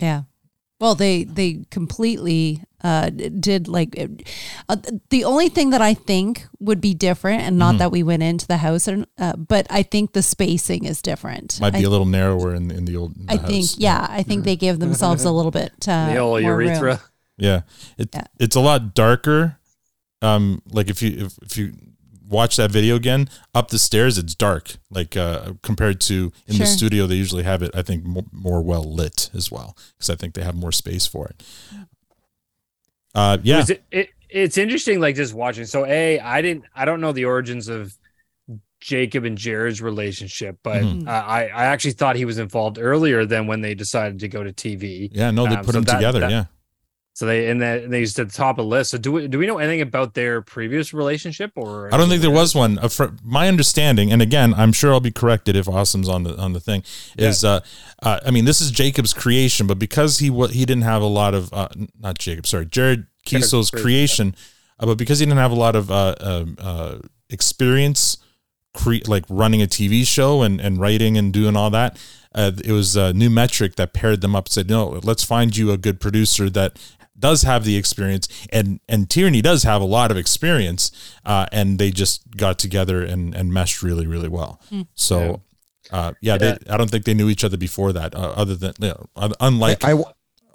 Yeah. 0.00 0.22
Well, 0.82 0.96
they 0.96 1.22
they 1.22 1.60
completely 1.70 2.64
uh, 2.82 3.10
did 3.10 3.68
like 3.68 3.96
uh, 4.68 4.76
the 5.10 5.22
only 5.22 5.48
thing 5.48 5.70
that 5.70 5.80
I 5.80 5.94
think 5.94 6.44
would 6.58 6.80
be 6.80 6.92
different, 6.92 7.42
and 7.42 7.56
not 7.56 7.76
Mhm. 7.76 7.78
that 7.78 7.92
we 7.92 8.02
went 8.02 8.24
into 8.24 8.48
the 8.48 8.56
house, 8.56 8.88
and 8.88 9.06
uh, 9.16 9.36
but 9.36 9.68
I 9.70 9.84
think 9.84 10.12
the 10.12 10.22
spacing 10.22 10.84
is 10.84 11.00
different. 11.00 11.60
Might 11.60 11.74
be 11.74 11.78
I, 11.78 11.82
a 11.82 11.88
little 11.88 12.06
narrower 12.06 12.52
in, 12.52 12.72
in 12.72 12.84
the 12.84 12.96
old. 12.96 13.14
I 13.28 13.36
think, 13.36 13.66
yeah, 13.78 14.08
I 14.10 14.24
think 14.24 14.42
they 14.42 14.56
gave 14.56 14.80
themselves 14.80 15.24
a 15.24 15.30
little 15.30 15.52
bit 15.52 15.72
uh, 15.86 16.06
The 16.14 16.18
old 16.18 16.42
more 16.42 16.56
room. 16.56 16.98
Yeah. 17.38 17.60
It, 17.96 18.16
It's 18.40 18.56
a 18.56 18.60
lot 18.60 18.92
darker. 18.92 19.58
Um, 20.20 20.62
like 20.66 20.90
if 20.90 21.00
you 21.00 21.26
if, 21.26 21.38
if 21.42 21.56
you 21.56 21.74
watch 22.32 22.56
that 22.56 22.70
video 22.72 22.96
again, 22.96 23.28
up 23.54 23.68
the 23.68 23.78
stairs 23.78 24.18
it's 24.18 24.34
dark. 24.34 24.76
Like 24.90 25.16
uh, 25.16 25.52
compared 25.62 26.00
to 26.02 26.32
in 26.48 26.58
the 26.58 26.66
studio, 26.66 27.06
they 27.06 27.14
usually 27.14 27.44
have 27.44 27.62
it. 27.62 27.70
I 27.74 27.82
think 27.82 28.04
more, 28.04 28.24
more 28.32 28.62
well 28.62 28.82
lit 28.84 29.30
as 29.34 29.52
well 29.52 29.76
because 29.96 30.10
I 30.10 30.16
think 30.16 30.34
they 30.34 30.42
have 30.42 30.56
more 30.56 30.72
space 30.72 31.06
for 31.06 31.28
it. 31.28 31.42
Uh, 33.14 33.36
It 33.40 33.46
yeah. 33.46 33.56
was- 33.58 33.70
it, 33.90 34.08
it's 34.30 34.56
interesting, 34.56 34.98
like 35.00 35.14
just 35.16 35.34
watching. 35.34 35.66
So, 35.66 35.84
a, 35.86 36.18
I 36.18 36.40
didn't, 36.40 36.64
I 36.74 36.86
don't 36.86 37.00
know 37.02 37.12
the 37.12 37.26
origins 37.26 37.68
of 37.68 37.94
Jacob 38.80 39.24
and 39.24 39.36
Jared's 39.36 39.82
relationship, 39.82 40.56
but 40.64 40.82
Mhm. 40.82 41.06
uh, 41.06 41.10
I, 41.10 41.42
I 41.48 41.64
actually 41.66 41.92
thought 41.92 42.16
he 42.16 42.24
was 42.24 42.38
involved 42.38 42.78
earlier 42.80 43.26
than 43.26 43.46
when 43.46 43.60
they 43.60 43.74
decided 43.74 44.20
to 44.20 44.28
go 44.28 44.42
to 44.42 44.52
TV. 44.52 45.10
Yeah, 45.12 45.30
no, 45.30 45.46
they 45.46 45.56
Um, 45.56 45.64
put 45.64 45.66
so 45.66 45.72
them 45.72 45.84
that- 45.84 45.94
together. 45.96 46.20
that- 46.20 46.30
yeah. 46.30 46.44
So 47.14 47.26
they 47.26 47.50
and 47.50 47.60
then 47.60 47.90
they 47.90 48.00
used 48.00 48.16
to 48.16 48.24
the 48.24 48.32
top 48.32 48.58
of 48.58 48.64
the 48.64 48.68
list. 48.68 48.92
So 48.92 48.98
do 48.98 49.12
we 49.12 49.28
do 49.28 49.38
we 49.38 49.46
know 49.46 49.58
anything 49.58 49.82
about 49.82 50.14
their 50.14 50.40
previous 50.40 50.94
relationship 50.94 51.52
or 51.56 51.92
I 51.92 51.98
don't 51.98 52.08
think 52.08 52.22
there 52.22 52.30
was 52.30 52.54
one. 52.54 52.78
Uh, 52.78 52.88
my 53.22 53.48
understanding, 53.48 54.10
and 54.10 54.22
again, 54.22 54.54
I'm 54.54 54.72
sure 54.72 54.94
I'll 54.94 55.00
be 55.00 55.10
corrected 55.10 55.54
if 55.54 55.68
Awesome's 55.68 56.08
on 56.08 56.22
the 56.22 56.38
on 56.38 56.54
the 56.54 56.60
thing. 56.60 56.82
Is 57.18 57.44
uh, 57.44 57.60
uh, 58.02 58.20
I 58.24 58.30
mean, 58.30 58.46
this 58.46 58.62
is 58.62 58.70
Jacob's 58.70 59.12
creation, 59.12 59.66
but 59.66 59.78
because 59.78 60.18
he 60.20 60.30
he 60.48 60.64
didn't 60.64 60.82
have 60.82 61.02
a 61.02 61.06
lot 61.06 61.34
of 61.34 61.52
uh, 61.52 61.68
not 62.00 62.18
Jacob, 62.18 62.46
sorry, 62.46 62.64
Jared 62.64 63.06
Keeso's 63.26 63.70
creation, 63.70 64.34
uh, 64.80 64.86
but 64.86 64.96
because 64.96 65.18
he 65.18 65.26
didn't 65.26 65.38
have 65.38 65.52
a 65.52 65.56
lot 65.56 65.76
of 65.76 65.90
uh, 65.90 66.14
um, 66.20 66.56
uh, 66.58 66.98
experience, 67.28 68.16
cre- 68.72 69.04
like 69.06 69.24
running 69.28 69.60
a 69.60 69.66
TV 69.66 70.06
show 70.06 70.40
and 70.40 70.60
and 70.60 70.80
writing 70.80 71.18
and 71.18 71.32
doing 71.32 71.56
all 71.56 71.68
that. 71.70 71.98
Uh, 72.34 72.52
it 72.64 72.72
was 72.72 72.96
uh, 72.96 73.12
New 73.12 73.28
Metric 73.28 73.76
that 73.76 73.92
paired 73.92 74.22
them 74.22 74.34
up. 74.34 74.48
Said, 74.48 74.70
"No, 74.70 74.98
let's 75.02 75.24
find 75.24 75.54
you 75.54 75.70
a 75.70 75.76
good 75.76 76.00
producer 76.00 76.48
that 76.50 76.78
does 77.22 77.42
have 77.42 77.64
the 77.64 77.76
experience 77.76 78.28
and 78.52 78.80
and 78.92 79.08
Tierney 79.08 79.40
does 79.40 79.62
have 79.62 79.80
a 79.80 79.90
lot 79.98 80.10
of 80.10 80.16
experience 80.18 80.90
uh, 81.24 81.46
and 81.52 81.78
they 81.78 81.90
just 81.90 82.36
got 82.36 82.58
together 82.58 82.98
and 83.12 83.34
and 83.34 83.46
meshed 83.52 83.82
really 83.82 84.06
really 84.14 84.28
well 84.38 84.60
Hmm. 84.70 84.82
so 84.94 85.40
uh, 85.96 86.12
yeah 86.20 86.36
they, 86.38 86.56
I 86.68 86.76
don't 86.78 86.90
think 86.90 87.04
they 87.04 87.14
knew 87.14 87.28
each 87.28 87.44
other 87.44 87.56
before 87.68 87.92
that 87.92 88.14
uh, 88.14 88.32
other 88.42 88.56
than 88.62 88.72
you 88.80 88.88
know, 88.88 89.06
unlike 89.40 89.84
I, 89.84 89.92
I, 89.92 90.02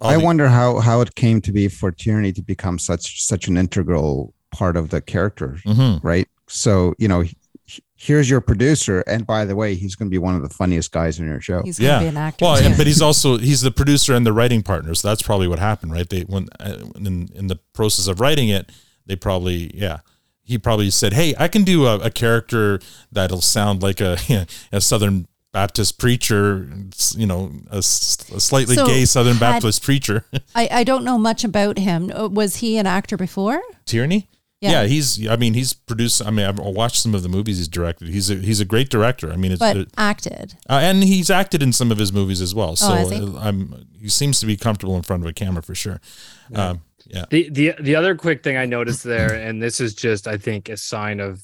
I 0.02 0.18
the- 0.18 0.24
wonder 0.26 0.48
how 0.50 0.80
how 0.80 1.02
it 1.02 1.16
came 1.16 1.42
to 1.42 1.52
be 1.52 1.68
for 1.70 1.92
Tierney 1.92 2.32
to 2.34 2.42
become 2.54 2.78
such 2.80 3.06
such 3.32 3.48
an 3.48 3.56
integral 3.58 4.34
part 4.60 4.76
of 4.78 4.90
the 4.90 5.02
character, 5.02 5.50
Mhm. 5.66 6.00
right? 6.04 6.28
So 6.48 6.94
you 6.98 7.08
know, 7.12 7.22
he- 7.28 7.37
here's 8.00 8.30
your 8.30 8.40
producer, 8.42 9.02
and 9.08 9.26
by 9.26 9.44
the 9.44 9.56
way, 9.56 9.74
he's 9.76 9.96
going 9.96 10.08
to 10.08 10.12
be 10.12 10.18
one 10.20 10.36
of 10.36 10.42
the 10.44 10.50
funniest 10.50 10.92
guys 10.92 11.20
in 11.20 11.26
your 11.26 11.42
show. 11.42 11.62
He's 11.64 11.80
gonna 11.80 11.90
yeah 11.92 12.00
be 12.00 12.06
an 12.06 12.18
actor. 12.18 12.46
well 12.46 12.56
and, 12.56 12.78
but 12.78 12.86
he's 12.88 13.02
also 13.02 13.38
he's 13.38 13.62
the 13.62 13.72
producer 13.72 14.14
and 14.14 14.26
the 14.26 14.32
writing 14.34 14.62
partner 14.64 14.94
so 14.96 15.08
that's 15.08 15.22
probably 15.22 15.48
what 15.48 15.60
happened 15.60 15.92
right 15.92 16.08
they 16.10 16.22
when 16.22 16.48
uh, 16.60 16.78
in 16.96 17.30
in 17.34 17.48
the 17.48 17.58
process 17.74 18.08
of 18.08 18.20
writing 18.22 18.50
it 18.50 18.72
they 19.06 19.16
probably 19.16 19.72
yeah 19.74 20.00
he 20.44 20.58
probably 20.58 20.90
said 20.90 21.14
hey 21.14 21.34
I 21.40 21.48
can 21.48 21.64
do 21.64 21.86
a, 21.88 21.96
a 22.00 22.10
character 22.12 22.80
that'll 23.12 23.42
sound 23.42 23.82
like 23.82 24.00
a 24.00 24.18
a 24.72 24.80
Southern 24.80 25.28
Baptist 25.54 25.98
preacher, 25.98 26.70
you 27.16 27.26
know, 27.26 27.52
a 27.72 27.82
slightly 27.82 28.76
So 28.76 28.86
gay 28.86 29.06
Southern 29.06 29.38
had- 29.38 29.54
Baptist 29.54 29.82
preacher. 29.82 30.24
I, 30.56 30.68
I 30.72 30.84
don't 30.84 31.04
know 31.04 31.18
much 31.18 31.44
about 31.44 31.80
him. 31.80 32.12
Uh, 32.14 32.28
Was 32.28 32.58
he 32.58 32.78
an 32.78 32.86
actor 32.86 33.18
before? 33.18 33.60
Tierney. 33.86 34.28
Yeah. 34.62 34.82
Yeah. 34.82 34.88
he's. 34.88 35.28
I 35.28 35.36
mean, 35.36 35.54
he's 35.54 35.74
produced. 35.74 36.26
I 36.26 36.32
mean, 36.32 36.46
I've 36.46 36.58
watched 36.58 36.98
some 37.02 37.14
of 37.14 37.22
the 37.24 37.30
movies 37.30 37.58
he's 37.58 37.68
directed. 37.68 38.08
He's 38.10 38.30
a 38.32 38.36
he's 38.36 38.60
a 38.60 38.66
great 38.66 38.90
director. 38.90 39.32
I 39.32 39.36
mean, 39.36 39.52
it's 39.52 39.60
But 39.60 39.78
it- 39.78 39.90
acted. 39.98 40.56
uh, 40.70 40.80
and 40.82 41.04
he's 41.04 41.30
acted 41.30 41.62
in 41.62 41.72
some 41.74 41.92
of 41.92 41.98
his 42.00 42.12
movies 42.12 42.42
as 42.42 42.56
well. 42.56 42.76
So 42.76 42.92
Oh, 42.92 42.96
has 42.96 43.10
he? 43.12 43.18
uh, 43.22 43.38
I'm. 43.40 43.88
He 44.00 44.10
seems 44.10 44.40
to 44.40 44.46
be 44.46 44.58
comfortable 44.58 44.96
in 44.96 45.04
front 45.04 45.24
of 45.24 45.30
a 45.30 45.34
camera 45.34 45.62
for 45.62 45.76
sure. 45.76 46.00
Um, 46.56 46.82
yeah. 47.06 47.26
The 47.30 47.50
the 47.50 47.74
the 47.80 47.96
other 47.96 48.16
quick 48.16 48.44
thing 48.44 48.58
I 48.58 48.66
noticed 48.66 49.04
there, 49.04 49.34
and 49.34 49.62
this 49.62 49.80
is 49.80 49.94
just 49.94 50.28
I 50.28 50.38
think 50.38 50.70
a 50.70 50.78
sign 50.78 51.20
of 51.20 51.42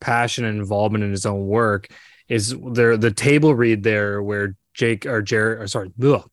passion 0.00 0.44
and 0.44 0.58
involvement 0.58 1.04
in 1.04 1.10
his 1.10 1.26
own 1.26 1.46
work, 1.46 1.88
is 2.28 2.54
there 2.72 2.96
the 2.96 3.10
table 3.10 3.54
read 3.54 3.82
there 3.82 4.22
where 4.22 4.56
Jake 4.74 5.04
or 5.06 5.20
Jared 5.22 5.60
or 5.60 5.66
sorry, 5.66 5.90
ugh, 6.02 6.28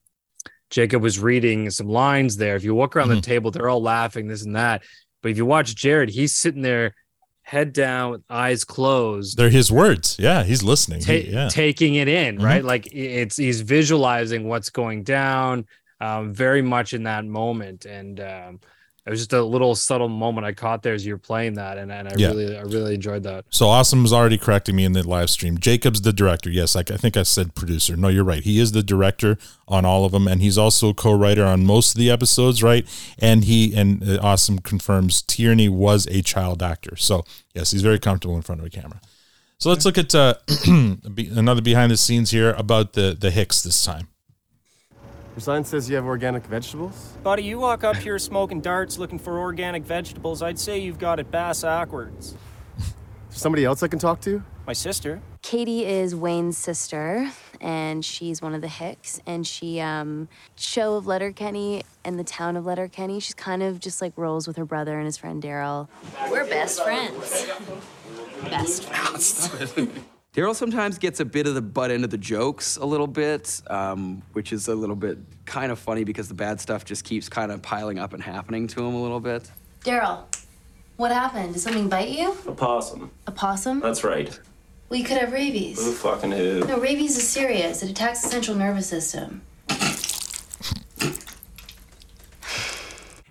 Jacob 0.70 1.02
was 1.02 1.20
reading 1.20 1.70
some 1.70 1.88
lines 1.88 2.38
there. 2.38 2.56
If 2.56 2.64
you 2.64 2.74
walk 2.76 2.96
around 2.96 3.10
the 3.10 3.22
table, 3.22 3.52
they're 3.52 3.70
all 3.70 3.82
laughing, 3.82 4.28
this 4.28 4.44
and 4.46 4.56
that. 4.56 4.84
But 5.24 5.32
if 5.32 5.38
you 5.38 5.46
watch 5.48 5.74
Jared, 5.76 6.10
he's 6.10 6.36
sitting 6.36 6.62
there, 6.62 6.94
head 7.42 7.74
down, 7.74 8.12
with 8.12 8.22
eyes 8.30 8.64
closed, 8.64 9.38
They're 9.38 9.50
his 9.50 9.72
words. 9.72 10.16
Yeah, 10.20 10.44
he's 10.44 10.62
listening. 10.64 11.00
ta- 11.02 11.14
He- 11.14 11.32
yeah. 11.32 11.50
taking 11.50 11.96
it 11.96 12.08
in, 12.08 12.38
Mhm. 12.38 12.44
right? 12.44 12.64
Like 12.64 12.88
it's 12.94 13.36
he's 13.38 13.62
visualizing 13.62 14.48
what's 14.48 14.70
going 14.70 15.04
down, 15.04 15.66
um, 16.00 16.34
very 16.34 16.62
much 16.62 16.94
in 16.94 17.04
that 17.04 17.26
moment. 17.26 17.86
And 17.86 18.20
um, 18.20 18.60
it 19.06 19.10
was 19.10 19.20
just 19.20 19.34
a 19.34 19.44
little 19.44 19.76
subtle 19.76 20.08
moment 20.08 20.46
I 20.46 20.54
caught 20.54 20.82
there 20.82 20.94
as 20.94 21.06
you 21.06 21.14
were 21.14 21.20
playing 21.20 21.56
that, 21.56 21.78
and, 21.78 21.92
and 21.92 22.08
I 22.08 22.14
Yeah. 22.16 22.30
really, 22.30 22.58
I 22.58 22.62
really 22.62 22.96
enjoyed 22.96 23.24
that. 23.24 23.44
So 23.50 23.68
awesome 23.68 24.02
was 24.02 24.14
already 24.14 24.38
correcting 24.38 24.76
me 24.78 24.86
in 24.86 24.94
the 24.94 25.08
live 25.08 25.30
stream. 25.30 25.58
Jacob's 25.58 26.02
the 26.02 26.14
director. 26.14 26.50
Yes, 26.50 26.76
I, 26.76 26.82
I 26.82 26.98
think 26.98 27.18
I 27.18 27.24
said 27.24 27.54
producer. 27.54 27.98
No, 27.98 28.08
you're 28.08 28.24
right. 28.24 28.44
He 28.44 28.60
is 28.60 28.72
the 28.72 28.82
director 28.84 29.38
on 29.68 29.84
all 29.84 30.06
of 30.06 30.14
them, 30.14 30.28
and 30.28 30.42
he's 30.42 30.58
also 30.58 30.94
co-writer 30.94 31.44
on 31.46 31.66
most 31.66 31.96
of 31.96 32.00
the 32.00 32.10
episodes. 32.10 32.64
Right, 32.64 32.88
and 33.20 33.44
he 33.44 33.76
and 33.76 34.02
uh, 34.08 34.20
awesome 34.22 34.60
confirms 34.60 35.22
Tierney 35.22 35.68
was 35.68 36.08
a 36.08 36.22
child 36.22 36.64
actor. 36.64 36.96
So 36.96 37.26
yes, 37.54 37.72
he's 37.72 37.82
very 37.82 38.00
comfortable 38.00 38.36
in 38.38 38.42
front 38.42 38.62
of 38.62 38.68
a 38.68 38.70
camera. 38.70 39.02
So 39.58 39.70
let's 39.70 39.86
look 39.86 39.98
at 39.98 40.14
uh, 40.16 40.36
another 40.68 41.62
behind 41.62 41.92
the 41.92 41.98
scenes 41.98 42.32
here 42.32 42.52
about 42.52 42.94
the 42.94 43.18
the 43.20 43.32
Hicks 43.32 43.62
this 43.62 43.84
time. 43.84 44.08
Your 45.34 45.42
sign 45.42 45.64
says 45.64 45.90
you 45.90 45.96
have 45.96 46.06
organic 46.06 46.46
vegetables? 46.46 47.14
Buddy, 47.24 47.44
you 47.44 47.58
walk 47.58 47.84
up 47.84 47.96
here 47.96 48.20
smoking 48.20 48.62
darts 48.62 49.00
looking 49.00 49.18
for 49.18 49.40
organic 49.40 49.84
vegetables, 49.84 50.44
I'd 50.44 50.60
say 50.60 50.78
you've 50.78 51.00
got 51.00 51.20
it 51.20 51.32
bass 51.32 51.64
backwards. 51.64 52.36
Somebody 53.32 53.66
else 53.66 53.82
I 53.82 53.88
can 53.88 53.98
talk 53.98 54.22
to? 54.22 54.44
My 54.68 54.74
sister. 54.74 55.22
Katie 55.42 55.86
is 55.86 56.14
Wayne's 56.14 56.58
sister, 56.58 57.32
and 57.60 58.06
she's 58.06 58.44
one 58.44 58.54
of 58.54 58.62
the 58.62 58.68
Hicks. 58.68 59.20
And 59.26 59.46
she, 59.46 59.82
um, 59.82 60.30
show 60.56 60.96
of 60.96 61.08
Letterkenny 61.08 61.84
and 62.06 62.20
the 62.20 62.24
town 62.24 62.56
of 62.56 62.66
Letterkenny. 62.66 63.20
She's 63.20 63.34
kind 63.34 63.64
of 63.64 63.80
just 63.80 64.04
like 64.04 64.14
rolls 64.16 64.48
with 64.48 64.56
her 64.58 64.66
brother 64.66 64.98
and 64.98 65.06
his 65.06 65.18
friend 65.18 65.42
Daryl. 65.42 65.88
We're 66.30 66.46
best 66.46 66.84
friends. 66.84 67.48
Best 68.44 68.84
friends. 68.84 69.90
Daryl 70.34 70.56
sometimes 70.56 70.98
gets 70.98 71.20
a 71.20 71.26
bit 71.26 71.46
of 71.46 71.54
the 71.54 71.62
butt 71.62 71.92
end 71.92 72.04
of 72.04 72.10
the 72.10 72.18
jokes 72.18 72.78
a 72.78 72.86
little 72.86 73.06
bit, 73.06 73.62
um, 73.68 74.24
which 74.34 74.52
is 74.52 74.68
a 74.68 74.74
little 74.74 74.96
bit 74.96 75.20
kind 75.46 75.72
of 75.72 75.78
funny 75.78 76.04
because 76.04 76.28
the 76.28 76.34
bad 76.34 76.60
stuff 76.60 76.84
just 76.84 77.04
keeps 77.04 77.30
kind 77.30 77.52
of 77.52 77.62
piling 77.62 78.00
up 78.00 78.14
and 78.14 78.24
happening 78.24 78.66
to 78.68 78.80
him 78.80 78.96
a 78.96 79.02
little 79.02 79.20
bit. 79.20 79.52
Daryl, 79.86 80.24
what 80.98 81.12
happened? 81.12 81.54
Did 81.54 81.60
something 81.60 81.88
bite 81.88 82.10
you? 82.10 82.36
A 82.48 82.52
possum. 82.52 83.12
A 83.28 83.32
possum? 83.32 83.80
That's 83.80 84.04
right. 84.04 84.40
We 84.90 85.04
could 85.04 85.18
have 85.18 85.32
rabies. 85.32 85.84
Who 85.84 85.92
fucking 85.92 86.32
who? 86.32 86.62
No, 86.62 86.80
rabies 86.80 87.16
is 87.16 87.28
serious. 87.28 87.84
It 87.84 87.92
attacks 87.92 88.24
the 88.24 88.30
central 88.30 88.58
nervous 88.58 88.88
system. 88.88 89.44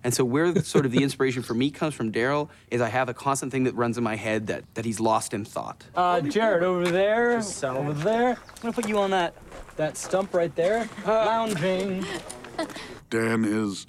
And 0.05 0.13
so 0.13 0.25
where 0.25 0.55
sort 0.63 0.85
of 0.85 0.93
the 0.93 1.03
inspiration 1.03 1.43
for 1.43 1.55
me 1.55 1.71
comes 1.71 1.95
from 1.95 2.11
Daryl 2.11 2.49
is 2.71 2.81
I 2.81 2.89
have 2.89 3.09
a 3.09 3.15
constant 3.15 3.53
thing 3.53 3.65
that 3.65 3.75
runs 3.75 3.99
in 3.99 4.05
my 4.05 4.17
head 4.17 4.49
that, 4.49 4.65
that 4.75 4.85
he's 4.85 4.99
lost 4.99 5.33
in 5.33 5.45
thought. 5.45 5.85
Uh, 5.95 6.21
Jared, 6.21 6.65
over 6.65 6.89
there, 6.89 7.41
over 7.65 7.93
there. 7.93 8.31
I'm 8.31 8.61
gonna 8.61 8.73
put 8.73 8.89
you 8.89 8.99
on 8.99 9.11
that 9.11 9.35
that 9.77 9.97
stump 9.97 10.35
right 10.35 10.55
there, 10.55 10.89
lounging. 11.07 12.05
Dan 13.11 13.45
is 13.45 13.87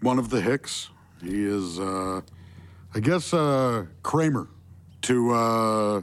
one 0.00 0.18
of 0.18 0.30
the 0.30 0.40
Hicks. 0.40 0.90
He 1.22 1.44
is, 1.44 1.78
uh, 1.78 2.22
I 2.94 3.00
guess, 3.00 3.34
uh, 3.34 3.86
Kramer 4.02 4.48
to 5.02 5.32
uh, 5.32 6.02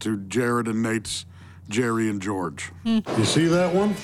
to 0.00 0.16
Jared 0.28 0.68
and 0.68 0.82
Nate's 0.82 1.26
Jerry 1.68 2.08
and 2.08 2.20
George. 2.20 2.72
You 2.84 3.02
see 3.24 3.46
that 3.46 3.74
one? 3.74 3.94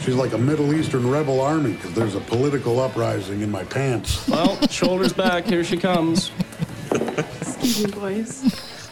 She's 0.00 0.14
like 0.14 0.32
a 0.32 0.38
Middle 0.38 0.74
Eastern 0.74 1.08
rebel 1.10 1.40
army 1.42 1.72
because 1.72 1.92
there's 1.92 2.14
a 2.14 2.20
political 2.20 2.80
uprising 2.80 3.42
in 3.42 3.50
my 3.50 3.64
pants. 3.64 4.26
Well, 4.26 4.58
shoulders 4.68 5.12
back, 5.12 5.44
here 5.44 5.62
she 5.62 5.76
comes. 5.76 6.30
Excuse 6.90 7.84
me, 7.84 7.92
boys. 7.92 8.42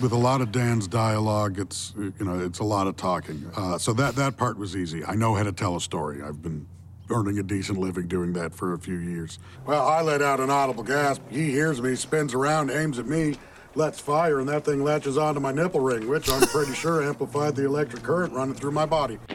With 0.01 0.13
a 0.13 0.17
lot 0.19 0.43
of 0.43 0.53
Dan's 0.53 0.87
dialogue, 0.87 1.59
it's 1.59 1.95
you 1.97 2.13
know 2.21 2.39
it's 2.39 2.59
a 2.59 2.65
lot 2.65 2.87
of 2.87 2.97
talking. 2.97 3.51
Uh, 3.57 3.79
so 3.79 3.93
that 3.95 4.17
that 4.17 4.37
part 4.37 4.59
was 4.59 4.77
easy. 4.77 5.05
I 5.05 5.15
know 5.15 5.35
how 5.35 5.43
to 5.43 5.53
tell 5.53 5.77
a 5.77 5.81
story. 5.81 6.23
I've 6.23 6.43
been 6.43 6.67
earning 7.11 7.39
a 7.39 7.43
decent 7.43 7.79
living 7.79 8.07
doing 8.07 8.35
that 8.35 8.55
for 8.55 8.75
a 8.75 8.79
few 8.79 8.99
years. 8.99 9.39
Well, 9.65 9.89
I 9.89 10.03
let 10.03 10.21
out 10.21 10.41
an 10.41 10.51
audible 10.51 10.83
gasp. 10.83 11.23
He 11.31 11.51
hears 11.51 11.81
me, 11.81 11.97
spins 11.97 12.35
around, 12.35 12.71
aims 12.71 12.99
at 12.99 13.07
me, 13.07 13.37
lets 13.79 14.01
fire, 14.01 14.41
and 14.41 14.49
that 14.49 14.65
thing 14.65 14.83
latches 14.83 15.17
onto 15.17 15.41
my 15.41 15.53
nipple 15.53 15.81
ring, 15.81 16.09
which 16.09 16.31
I'm 16.31 16.43
pretty 16.49 16.75
sure 16.75 17.03
amplified 17.03 17.55
the 17.57 17.65
electric 17.65 18.03
current 18.03 18.35
running 18.35 18.55
through 18.55 18.73
my 18.73 18.85
body. 18.85 19.19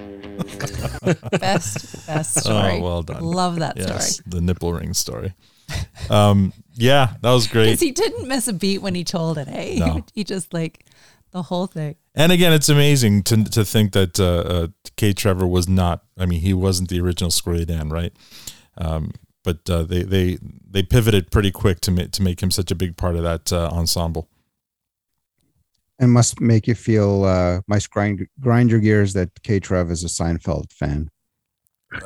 Best, 1.40 2.08
best 2.08 2.40
story. 2.40 2.80
Oh, 2.80 2.82
well 2.82 3.04
done. 3.04 3.22
Love 3.22 3.60
that 3.60 3.78
yes, 3.78 4.16
story. 4.16 4.26
The 4.28 4.42
nipple 4.42 4.74
ring 4.74 4.94
story. 4.96 5.34
Um, 6.10 6.54
yeah, 6.74 7.14
that 7.22 7.32
was 7.32 7.48
great. 7.48 7.66
Because 7.66 7.82
he 7.82 7.92
didn't 7.92 8.28
miss 8.28 8.48
a 8.48 8.54
beat 8.54 8.80
when 8.80 8.96
he 8.96 9.04
told 9.04 9.38
it, 9.38 9.48
eh? 9.48 9.78
No. 9.78 10.04
he 10.14 10.24
just 10.24 10.52
like 10.52 10.86
the 11.32 11.44
whole 11.44 11.68
thing. 11.68 11.96
And 12.16 12.32
again, 12.32 12.52
it's 12.52 12.70
amazing 12.70 13.24
to 13.24 13.44
to 13.44 13.64
think 13.64 13.94
that 13.94 14.20
uh, 14.20 14.26
uh, 14.26 14.68
K 14.96 15.14
Trevor 15.14 15.46
was 15.46 15.68
not. 15.68 16.04
I 16.18 16.26
mean, 16.26 16.42
he 16.42 16.54
wasn't 16.54 16.90
the 16.90 17.00
original 17.00 17.30
Squirrely 17.30 17.68
Dan, 17.68 17.90
right? 17.90 18.14
Um, 18.78 19.12
but 19.44 19.70
uh, 19.70 19.84
they 19.84 20.04
they 20.04 20.38
they 20.70 20.84
pivoted 20.84 21.32
pretty 21.32 21.52
quick 21.52 21.80
to 21.82 21.92
make 21.92 22.12
to 22.12 22.24
make 22.24 22.42
him 22.42 22.50
such 22.50 22.72
a 22.72 22.76
big 22.76 22.98
part 22.98 23.16
of 23.16 23.24
that 23.24 23.54
uh, 23.54 23.70
ensemble. 23.72 24.30
And 26.00 26.12
must 26.12 26.42
make 26.42 26.68
you 26.68 26.76
feel 26.76 27.24
uh 27.24 27.62
must 27.68 27.90
grind 27.92 28.28
grind 28.40 28.72
your 28.72 28.80
gears 28.80 29.14
that 29.14 29.30
K 29.44 29.60
Trev 29.60 29.92
is 29.92 30.04
a 30.04 30.08
Seinfeld 30.08 30.72
fan. 30.74 31.10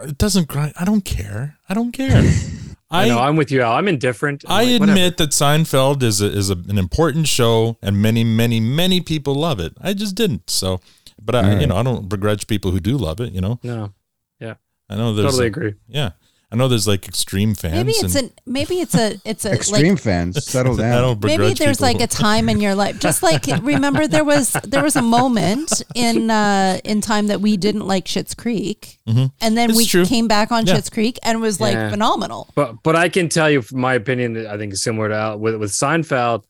It 0.04 0.18
doesn't 0.18 0.48
grind. 0.48 0.74
I 0.80 0.84
don't 0.86 1.06
care. 1.06 1.58
I 1.70 1.74
don't 1.74 1.92
care. 1.94 2.22
I, 2.90 3.08
know. 3.10 3.20
I'm 3.20 3.36
with 3.36 3.52
you, 3.52 3.62
Al. 3.62 3.74
I'm 3.74 3.88
indifferent. 3.88 4.44
I'm 4.48 4.52
I 4.52 4.64
like, 4.64 4.74
admit 4.76 4.90
whatever. 4.90 5.10
that 5.18 5.30
Seinfeld 5.32 6.04
is 6.04 6.22
a, 6.22 6.26
is 6.28 6.50
a, 6.50 6.54
an 6.70 6.78
important 6.78 7.28
show, 7.28 7.78
and 7.82 8.02
many, 8.02 8.24
many, 8.24 8.60
many 8.62 9.02
people 9.02 9.36
love 9.36 9.60
it. 9.60 9.74
I 9.82 9.94
just 9.94 10.16
didn't. 10.16 10.50
So, 10.50 10.80
but 11.22 11.36
I, 11.36 11.54
All 11.56 11.62
you 11.62 11.68
know, 11.68 11.76
I 11.78 11.84
don't 11.84 12.08
begrudge 12.08 12.48
people 12.48 12.72
who 12.72 12.80
do 12.80 12.98
love 12.98 13.20
it. 13.20 13.34
You 13.34 13.42
know, 13.42 13.60
No. 13.64 13.94
Yeah. 14.40 14.56
I 14.90 14.96
know 14.96 15.14
there's 15.14 15.32
Totally 15.32 15.46
a- 15.46 15.48
agree. 15.48 15.74
Yeah, 15.88 16.12
I 16.50 16.56
know 16.56 16.70
there's 16.70 16.88
like 16.88 17.10
extreme 17.10 17.56
fans. 17.56 17.74
Maybe 17.76 17.92
it's 17.92 18.16
and 18.16 18.28
an 18.28 18.34
maybe 18.46 18.80
it's 18.80 18.96
a 18.96 19.20
it's 19.26 19.44
a 19.44 19.52
Extreme 19.52 19.96
like, 19.96 20.02
fans, 20.02 20.46
settle 20.46 20.74
I 20.80 20.84
down. 20.84 21.02
don't 21.02 21.24
maybe 21.26 21.54
there's 21.54 21.80
people 21.80 21.88
like 21.88 22.00
a 22.00 22.08
time 22.08 22.48
in 22.48 22.62
your 22.62 22.74
life 22.74 23.00
just 23.02 23.22
like 23.22 23.46
remember 23.62 24.08
there 24.08 24.24
was 24.24 24.54
there 24.64 24.82
was 24.82 24.96
a 24.96 25.02
moment 25.02 25.84
in 25.94 26.32
uh 26.32 26.80
in 26.86 27.02
time 27.02 27.28
that 27.28 27.42
we 27.42 27.58
didn't 27.58 27.86
like 27.86 28.06
Schitt's 28.06 28.34
Creek 28.34 28.98
Mhm. 29.06 29.32
and 29.42 29.58
then 29.58 29.72
It's 29.72 29.78
we 29.78 29.86
true. 29.86 30.06
came 30.06 30.30
back 30.30 30.52
on 30.54 30.66
Yeah. 30.66 30.76
Schitt's 30.78 30.90
Creek 30.90 31.20
and 31.24 31.38
it 31.38 31.42
was 31.42 31.60
like 31.60 31.74
Yeah. 31.74 31.90
phenomenal 31.90 32.48
But 32.56 32.82
but 32.82 32.96
I 32.96 33.10
can 33.10 33.28
tell 33.28 33.50
you 33.50 33.62
from 33.62 33.82
my 33.82 33.94
opinion 33.96 34.48
I 34.48 34.58
think 34.58 34.72
is 34.72 34.82
similar 34.82 35.10
to 35.10 35.16
Al, 35.16 35.40
with 35.40 35.56
with 35.58 35.72
Seinfeld. 35.72 36.44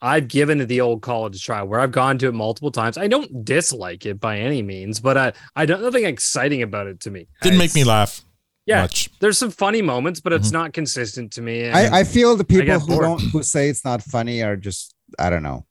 I've 0.00 0.28
given 0.28 0.60
it 0.60 0.66
the 0.66 0.80
old 0.82 1.00
college 1.02 1.42
try 1.42 1.62
where 1.62 1.80
I've 1.80 1.90
gone 1.90 2.18
to 2.18 2.28
it 2.28 2.32
multiple 2.34 2.70
times. 2.70 2.96
I 2.98 3.08
don't 3.08 3.44
dislike 3.44 4.06
it 4.06 4.20
by 4.20 4.38
any 4.38 4.62
means, 4.62 5.00
but 5.00 5.16
I 5.16 5.32
I 5.56 5.64
don't 5.66 5.82
nothing 5.82 6.04
exciting 6.04 6.60
about 6.62 6.86
it 6.86 7.00
to 7.00 7.10
me. 7.10 7.28
didn't 7.42 7.58
make 7.58 7.74
me 7.74 7.82
laugh. 7.82 8.20
Yeah, 8.68 8.82
much. 8.82 9.08
there's 9.20 9.38
some 9.38 9.50
funny 9.50 9.82
moments, 9.82 10.20
but 10.20 10.32
Mm-hmm. 10.32 10.40
it's 10.42 10.52
not 10.52 10.72
consistent 10.72 11.32
to 11.32 11.42
me. 11.42 11.64
and 11.64 11.74
I, 11.76 12.00
I 12.00 12.04
feel 12.04 12.36
the 12.36 12.44
people 12.44 12.78
who 12.80 12.86
bored. 12.86 13.02
don't 13.02 13.20
who 13.32 13.42
say 13.42 13.68
it's 13.68 13.84
not 13.84 14.02
funny 14.02 14.42
are 14.42 14.56
just 14.56 14.94
I 15.18 15.30
don't 15.30 15.42
know. 15.42 15.64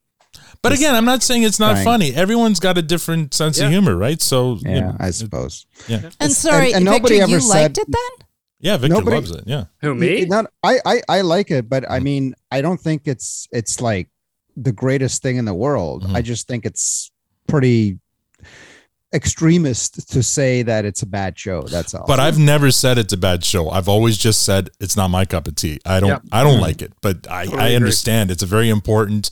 But 0.64 0.72
again, 0.74 0.96
I'm 0.96 1.06
not 1.06 1.22
saying 1.24 1.44
it's 1.44 1.60
not 1.60 1.74
trying. 1.74 1.86
funny. 1.86 2.10
Everyone's 2.16 2.60
got 2.60 2.78
a 2.78 2.82
different 2.82 3.34
sense 3.34 3.58
Yeah. 3.60 3.66
of 3.66 3.72
humor, 3.72 3.96
right? 3.96 4.22
So 4.22 4.56
you 4.56 4.62
Yeah, 4.72 4.80
know, 4.80 4.96
I 5.00 5.12
suppose. 5.12 5.66
yeah, 5.88 6.10
and 6.20 6.32
sorry 6.32 6.74
and- 6.74 6.78
and 6.78 6.86
Victor 6.86 6.92
nobody 7.14 7.16
you 7.16 7.38
ever 7.38 7.40
liked 7.48 7.78
it 7.78 7.88
then 7.88 8.12
yeah. 8.60 8.78
Victor 8.78 8.96
Nobody- 8.98 9.16
loves 9.18 9.32
it. 9.32 9.44
Yeah, 9.46 9.66
Who 9.82 9.94
me? 9.94 10.26
Not, 10.26 10.46
I, 10.64 10.80
I 10.86 11.02
I 11.18 11.22
like 11.22 11.52
it, 11.52 11.70
but 11.70 11.84
I 11.90 12.00
mean 12.00 12.34
I 12.52 12.62
don't 12.62 12.82
think 12.82 13.04
it's 13.06 13.48
it's 13.52 13.80
like 13.82 14.10
the 14.56 14.72
greatest 14.72 15.22
thing 15.22 15.38
in 15.38 15.46
the 15.46 15.54
world. 15.54 16.04
Mm-hmm. 16.04 16.16
I 16.16 16.22
just 16.24 16.48
think 16.48 16.66
it's 16.66 17.12
pretty 17.48 18.00
extremist 19.14 20.10
to 20.12 20.22
say 20.22 20.62
that 20.64 20.86
it's 20.86 21.02
a 21.02 21.06
bad 21.06 21.38
show. 21.40 21.62
That's 21.64 21.94
all. 21.94 22.06
but 22.08 22.20
I've 22.20 22.38
never 22.40 22.72
said 22.72 22.98
it's 22.98 23.14
a 23.14 23.18
bad 23.18 23.44
show. 23.46 23.70
I've 23.70 23.88
always 23.90 24.18
just 24.18 24.44
said 24.44 24.70
it's 24.80 24.96
not 24.98 25.10
my 25.10 25.26
cup 25.26 25.48
of 25.48 25.56
tea. 25.56 25.80
I 25.86 26.00
don't. 26.00 26.10
Yep. 26.10 26.22
I 26.32 26.44
don't 26.44 26.60
like 26.60 26.82
it, 26.82 26.94
but 27.02 27.26
I, 27.30 27.46
Totally 27.46 27.62
I 27.62 27.66
agree. 27.68 27.76
understand. 27.78 28.32
It's 28.32 28.44
a 28.44 28.48
very 28.48 28.70
important 28.70 29.30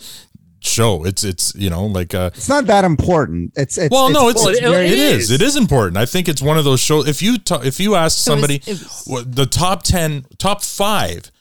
show. 0.62 1.04
It's 1.06 1.24
it's 1.24 1.54
you 1.56 1.70
know 1.70 1.86
like 1.86 2.16
uh 2.16 2.32
it's 2.34 2.50
not 2.50 2.66
that 2.68 2.86
important. 2.86 3.52
It's, 3.56 3.78
it's 3.78 3.92
well, 3.92 4.10
no, 4.10 4.30
it's, 4.30 4.44
Well, 4.44 4.54
it- 4.56 4.64
it 4.64 4.92
it 4.94 4.98
is. 5.00 5.24
is. 5.30 5.32
It 5.32 5.42
is 5.42 5.56
important. 5.56 5.98
I 5.98 6.06
think 6.06 6.28
it's 6.28 6.42
one 6.42 6.58
of 6.58 6.64
those 6.66 6.80
shows. 6.80 7.08
If 7.08 7.22
you 7.22 7.38
ta- 7.38 7.62
if 7.64 7.80
you 7.80 7.96
ask 7.96 8.18
So 8.18 8.32
it 8.32 8.36
was- 8.36 8.42
somebody 8.42 8.56
it 8.72 8.80
was- 8.80 9.04
what, 9.06 9.36
the 9.36 9.46
top 9.46 9.84
ten, 9.84 10.26
top 10.40 10.64
five 10.64 11.32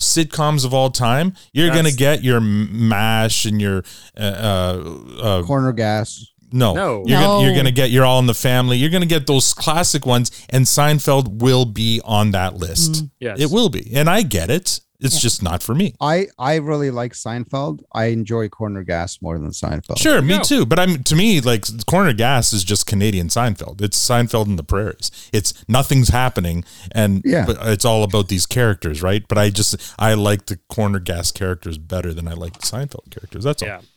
sitcoms 0.00 0.64
of 0.66 0.74
all 0.74 0.90
time, 0.90 1.34
you're 1.52 1.70
gonna 1.70 1.92
get 1.92 2.22
your 2.24 2.40
Mash 2.40 3.44
and 3.46 3.60
your 3.60 3.84
uh, 4.18 4.20
uh, 4.20 5.20
uh 5.22 5.42
corner 5.44 5.72
gas. 5.72 6.26
No, 6.54 6.72
No. 6.74 7.04
You're, 7.06 7.20
Gonna, 7.20 7.44
you're 7.44 7.54
gonna 7.56 7.70
get 7.72 7.90
you're 7.90 8.04
all 8.04 8.18
in 8.20 8.26
the 8.26 8.34
family. 8.34 8.76
You're 8.78 8.90
gonna 8.90 9.04
get 9.06 9.26
those 9.26 9.52
classic 9.52 10.06
ones, 10.06 10.30
and 10.50 10.64
Seinfeld 10.64 11.40
will 11.42 11.64
be 11.66 12.00
on 12.04 12.30
that 12.30 12.54
list. 12.54 12.92
Mm-hmm. 12.92 13.06
Yes. 13.20 13.40
It 13.40 13.50
will 13.50 13.68
be, 13.68 13.90
and 13.94 14.08
I 14.08 14.22
get 14.22 14.50
it. 14.50 14.80
It's 15.00 15.20
just 15.20 15.42
not 15.42 15.62
for 15.62 15.74
me. 15.74 15.92
I 16.00 16.28
I 16.38 16.54
really 16.56 16.90
like 16.90 17.12
Seinfeld. 17.12 17.82
I 17.92 18.06
enjoy 18.06 18.48
Corner 18.48 18.82
Gas 18.84 19.20
more 19.20 19.38
than 19.38 19.50
Seinfeld. 19.50 19.98
Sure, 19.98 20.22
me 20.22 20.38
go. 20.38 20.42
too. 20.44 20.64
But 20.64 20.78
I'm 20.78 21.02
to 21.02 21.14
me 21.16 21.42
like 21.42 21.66
Corner 21.84 22.14
Gas 22.14 22.54
is 22.54 22.64
just 22.64 22.86
Canadian 22.86 23.28
Seinfeld. 23.28 23.82
It's 23.82 23.98
Seinfeld 23.98 24.46
in 24.46 24.56
the 24.56 24.62
prairies. 24.64 25.10
It's 25.30 25.52
nothing's 25.68 26.08
happening, 26.08 26.64
and 26.92 27.20
Yeah. 27.22 27.44
but 27.44 27.58
it's 27.64 27.84
all 27.84 28.02
about 28.02 28.28
these 28.28 28.46
characters, 28.46 29.02
right? 29.02 29.22
But 29.28 29.36
I 29.36 29.50
just 29.50 29.76
I 29.98 30.14
like 30.14 30.46
the 30.46 30.58
Corner 30.70 31.00
Gas 31.00 31.32
characters 31.32 31.76
better 31.76 32.14
than 32.14 32.26
I 32.26 32.32
like 32.32 32.54
the 32.54 32.66
Seinfeld 32.66 33.10
characters. 33.10 33.44
That's 33.44 33.62
all. 33.62 33.68
Yeah. 33.68 33.80
Yeah. 33.80 33.88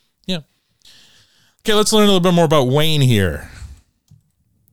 Okay, 1.68 1.74
let's 1.74 1.92
learn 1.92 2.04
a 2.04 2.06
little 2.06 2.22
bit 2.22 2.34
more 2.34 2.46
about 2.46 2.70
Wayne 2.70 3.02
here 3.02 3.50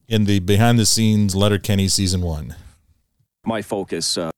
in 0.07 0.27
the 0.27 0.39
behind 0.39 0.79
the 0.79 0.87
scenes 0.87 1.35
Letterkenny 1.35 1.89
season 1.89 2.21
one. 2.21 2.55
My 3.45 3.63
focus, 3.63 4.17
uh, 4.17 4.31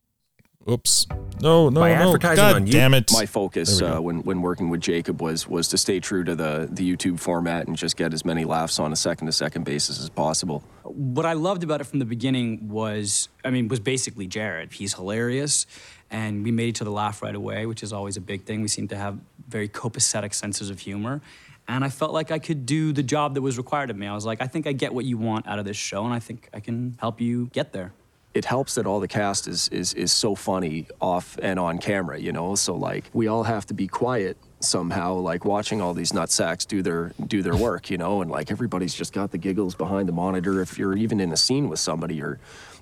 Oops. 0.67 1.07
No, 1.43 1.69
no, 1.69 1.81
By 1.81 1.91
no. 1.91 2.07
advertising 2.07 2.37
God 2.37 2.55
on 2.57 2.67
you- 2.67 2.73
damn 2.73 2.95
it. 2.95 3.13
My 3.13 3.27
focus 3.27 3.79
There 3.79 3.89
we 3.89 3.93
go. 3.93 3.99
uh, 3.99 4.01
when 4.01 4.23
when 4.23 4.41
working 4.41 4.71
with 4.71 4.81
Jacob 4.81 5.21
was 5.21 5.47
was 5.47 5.69
to 5.69 5.77
stay 5.77 6.01
true 6.01 6.25
to 6.25 6.35
the 6.35 6.67
the 6.73 6.97
YouTube 6.97 7.21
format 7.21 7.67
and 7.67 7.77
just 7.77 7.95
get 7.99 8.15
as 8.15 8.25
many 8.25 8.47
laughs 8.47 8.79
on 8.79 8.91
a 8.91 8.97
second 8.97 9.27
to 9.27 9.33
second 9.33 9.65
basis 9.67 10.01
as 10.01 10.09
possible. 10.09 10.65
What 10.85 11.27
I 11.27 11.35
loved 11.35 11.63
about 11.63 11.83
it 11.83 11.85
from 11.85 11.99
the 11.99 12.07
beginning 12.07 12.71
was, 12.71 13.29
I 13.45 13.51
mean, 13.51 13.69
was 13.69 13.81
basically 13.81 14.27
Jared. 14.29 14.73
He's 14.73 14.95
hilarious, 14.95 15.67
and 16.11 16.43
we 16.43 16.53
made 16.53 16.69
each 16.71 16.81
other 16.81 16.91
laugh 16.91 17.21
right 17.21 17.35
away, 17.35 17.67
which 17.67 17.83
is 17.83 17.93
always 17.93 18.17
a 18.17 18.23
big 18.23 18.45
thing. 18.45 18.63
We 18.63 18.69
seem 18.69 18.89
to 18.89 18.97
have 18.97 19.19
very 19.47 19.69
copacetic 19.69 20.33
senses 20.33 20.71
of 20.71 20.81
humor. 20.81 21.21
And 21.69 21.85
I 21.85 21.89
felt 21.89 22.13
like 22.13 22.31
I 22.31 22.39
could 22.39 22.65
do 22.65 22.93
the 22.93 23.03
job 23.03 23.35
that 23.35 23.43
was 23.43 23.59
required 23.59 23.91
of 23.91 23.97
me. 23.97 24.07
I 24.07 24.15
was 24.15 24.25
like, 24.25 24.41
I 24.41 24.47
think 24.47 24.67
I 24.67 24.73
get 24.73 24.95
what 24.95 25.05
you 25.05 25.19
want 25.19 25.47
out 25.49 25.59
of 25.59 25.65
this 25.65 25.77
show, 25.77 26.05
and 26.05 26.15
I 26.15 26.21
think 26.21 26.49
I 26.55 26.61
can 26.61 26.97
help 27.01 27.21
you 27.21 27.47
get 27.53 27.73
there. 27.73 27.93
It 28.35 28.45
helps 28.45 28.75
that 28.75 28.87
all 28.87 29.01
the 29.01 29.09
cast 29.09 29.49
is 29.49 29.69
is 29.69 29.95
is 29.95 30.13
so 30.13 30.35
funny 30.35 30.87
off 31.01 31.39
and 31.43 31.59
on 31.59 31.79
camera, 31.79 32.21
you 32.21 32.33
know. 32.33 32.55
So 32.55 32.77
like 32.77 33.05
we 33.15 33.29
all 33.29 33.45
have 33.45 33.65
to 33.67 33.75
be 33.75 33.89
quiet 33.89 34.37
somehow, 34.61 35.15
like 35.15 35.45
watching 35.45 35.81
all 35.81 35.95
these 35.95 36.13
nutsacks 36.13 36.67
do 36.67 36.83
their 36.83 37.13
do 37.27 37.43
their 37.43 37.57
work, 37.57 37.91
you 37.91 37.97
know, 37.97 38.21
and 38.21 38.31
like 38.31 38.51
everybody's 38.51 38.95
just 38.95 39.15
got 39.15 39.31
the 39.31 39.39
giggles 39.39 39.75
behind 39.75 40.07
the 40.07 40.13
monitor. 40.13 40.61
If 40.61 40.79
you're 40.79 40.97
even 40.97 41.19
in 41.19 41.33
a 41.33 41.37
scene 41.37 41.71
with 41.71 41.79
somebody, 41.79 42.17
you're 42.17 42.39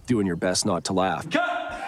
doing 0.06 0.26
your 0.26 0.36
best 0.36 0.66
not 0.66 0.84
to 0.84 0.92
laugh. 0.92 1.30
Cut! 1.30 1.80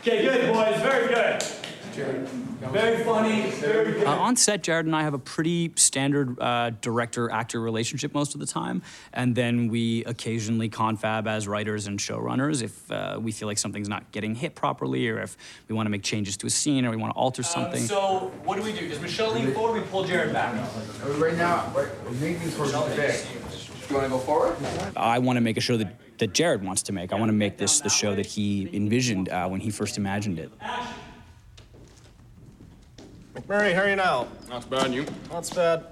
Okay, 0.00 0.22
good, 0.22 0.52
boys. 0.52 0.80
Very 0.82 1.08
good. 1.08 1.61
Very 1.92 3.04
funny. 3.04 3.50
Very 3.50 3.92
good. 3.92 4.06
Uh, 4.06 4.10
on 4.12 4.36
set, 4.36 4.62
Jared 4.62 4.86
and 4.86 4.96
I 4.96 5.02
have 5.02 5.14
a 5.14 5.18
pretty 5.18 5.72
standard 5.76 6.40
uh, 6.40 6.70
director-actor 6.80 7.60
relationship 7.60 8.14
most 8.14 8.34
of 8.34 8.40
the 8.40 8.46
time, 8.46 8.82
and 9.12 9.34
then 9.34 9.68
we 9.68 10.04
occasionally 10.04 10.68
confab 10.68 11.26
as 11.26 11.46
writers 11.46 11.86
and 11.86 11.98
showrunners 11.98 12.62
if 12.62 12.90
uh, 12.90 13.18
we 13.20 13.32
feel 13.32 13.48
like 13.48 13.58
something's 13.58 13.88
not 13.88 14.10
getting 14.12 14.34
hit 14.34 14.54
properly, 14.54 15.08
or 15.08 15.20
if 15.20 15.36
we 15.68 15.74
want 15.74 15.86
to 15.86 15.90
make 15.90 16.02
changes 16.02 16.36
to 16.38 16.46
a 16.46 16.50
scene, 16.50 16.84
or 16.86 16.90
we 16.90 16.96
want 16.96 17.12
to 17.12 17.18
alter 17.18 17.42
something. 17.42 17.82
Um, 17.82 17.88
so, 17.88 18.32
what 18.44 18.56
do 18.56 18.62
we 18.62 18.72
do? 18.72 18.88
Does 18.88 19.00
Michelle 19.00 19.32
lean 19.32 19.52
forward? 19.52 19.82
We 19.82 19.88
pull 19.88 20.04
Jared 20.04 20.32
back. 20.32 20.54
Right 21.04 21.36
now, 21.36 21.70
right, 21.74 21.88
Nathan's 22.20 22.56
towards 22.56 22.72
the 22.72 22.80
big. 22.96 23.14
You 23.88 23.96
want 23.96 24.06
to 24.06 24.10
go 24.10 24.18
forward? 24.18 24.56
I 24.96 25.18
want 25.18 25.36
to 25.36 25.40
make 25.40 25.56
a 25.56 25.60
show 25.60 25.76
that, 25.76 26.18
that 26.18 26.32
Jared 26.32 26.64
wants 26.64 26.82
to 26.84 26.92
make. 26.92 27.12
I 27.12 27.16
want 27.16 27.28
to 27.28 27.34
make 27.34 27.58
this 27.58 27.80
the 27.80 27.90
show 27.90 28.14
that 28.14 28.24
he 28.24 28.70
envisioned 28.72 29.28
uh, 29.28 29.48
when 29.48 29.60
he 29.60 29.70
first 29.70 29.98
imagined 29.98 30.38
it. 30.38 30.50
McMurray, 33.34 33.74
how 33.74 33.82
are 33.82 33.88
you 33.88 33.96
now? 33.96 34.28
Not 34.48 34.68
bad, 34.68 34.86
and 34.86 34.94
you? 34.94 35.06
Not 35.30 35.50
bad. 35.54 35.84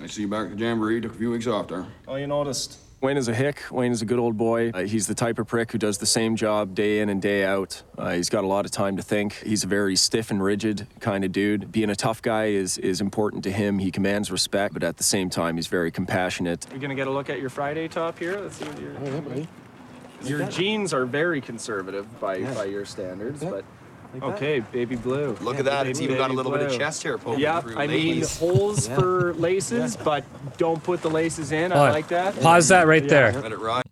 I 0.00 0.06
see 0.06 0.22
you 0.22 0.28
back 0.28 0.50
at 0.50 0.56
the 0.56 0.64
Jamboree. 0.64 1.00
Took 1.00 1.14
a 1.14 1.18
few 1.18 1.30
weeks 1.32 1.46
off 1.46 1.68
there. 1.68 1.86
Oh, 2.06 2.16
you 2.16 2.26
noticed. 2.26 2.78
Wayne 3.00 3.16
is 3.16 3.28
a 3.28 3.34
hick. 3.34 3.62
Wayne 3.70 3.92
is 3.92 4.02
a 4.02 4.04
good 4.04 4.18
old 4.18 4.36
boy. 4.36 4.70
Uh, 4.70 4.82
he's 4.84 5.06
the 5.06 5.14
type 5.14 5.38
of 5.38 5.46
prick 5.46 5.72
who 5.72 5.78
does 5.78 5.98
the 5.98 6.06
same 6.06 6.36
job 6.36 6.74
day 6.74 7.00
in 7.00 7.08
and 7.08 7.20
day 7.20 7.44
out. 7.44 7.82
Uh, 7.98 8.12
he's 8.12 8.30
got 8.30 8.44
a 8.44 8.46
lot 8.46 8.64
of 8.64 8.70
time 8.70 8.96
to 8.96 9.02
think. 9.02 9.34
He's 9.44 9.64
a 9.64 9.66
very 9.66 9.96
stiff 9.96 10.30
and 10.30 10.42
rigid 10.42 10.86
kind 11.00 11.24
of 11.24 11.32
dude. 11.32 11.72
Being 11.72 11.90
a 11.90 11.96
tough 11.96 12.22
guy 12.22 12.46
is 12.46 12.78
is 12.78 13.00
important 13.00 13.42
to 13.44 13.52
him. 13.52 13.78
He 13.78 13.90
commands 13.90 14.30
respect, 14.30 14.72
but 14.72 14.82
at 14.82 14.96
the 14.96 15.02
same 15.02 15.28
time, 15.28 15.56
he's 15.56 15.66
very 15.66 15.90
compassionate. 15.90 16.66
You're 16.70 16.80
gonna 16.80 16.94
get 16.94 17.06
a 17.06 17.10
look 17.10 17.28
at 17.28 17.40
your 17.40 17.50
Friday 17.50 17.88
top 17.88 18.18
here. 18.18 18.38
Let's 18.40 18.56
see 18.56 18.64
what 18.64 18.80
your. 18.80 19.46
Your 20.22 20.48
jeans 20.48 20.94
are 20.94 21.04
very 21.04 21.42
conservative 21.42 22.18
by 22.20 22.42
by 22.54 22.64
your 22.64 22.84
standards, 22.86 23.44
but. 23.44 23.64
Okay, 24.22 24.60
baby 24.60 24.96
blue. 24.96 25.36
Look 25.40 25.58
at 25.58 25.64
that, 25.66 25.86
it's 25.86 26.00
even 26.00 26.16
got 26.16 26.30
a 26.30 26.32
little 26.34 26.52
bit 26.52 26.62
of 26.62 26.76
chest 26.76 27.02
hair 27.02 27.18
poking 27.18 27.40
Yeah, 27.40 27.60
through. 27.60 27.76
I 27.78 27.86
mean 27.86 28.22
holes 28.24 28.88
Yeah. 28.88 28.94
for 28.96 29.34
laces, 29.34 29.96
but 29.96 30.24
don't 30.56 30.82
put 30.82 31.02
the 31.02 31.10
laces 31.10 31.52
in. 31.52 31.72
I 31.72 31.76
Hold 31.76 31.88
on. 31.88 31.92
like 31.94 32.08
that. 32.08 32.40
Pause 32.40 32.68
that 32.68 32.86
right 32.86 33.02
Yeah. 33.02 33.08
there. 33.30 33.32
Let 33.42 33.52
it 33.52 33.58
ride. 33.58 33.82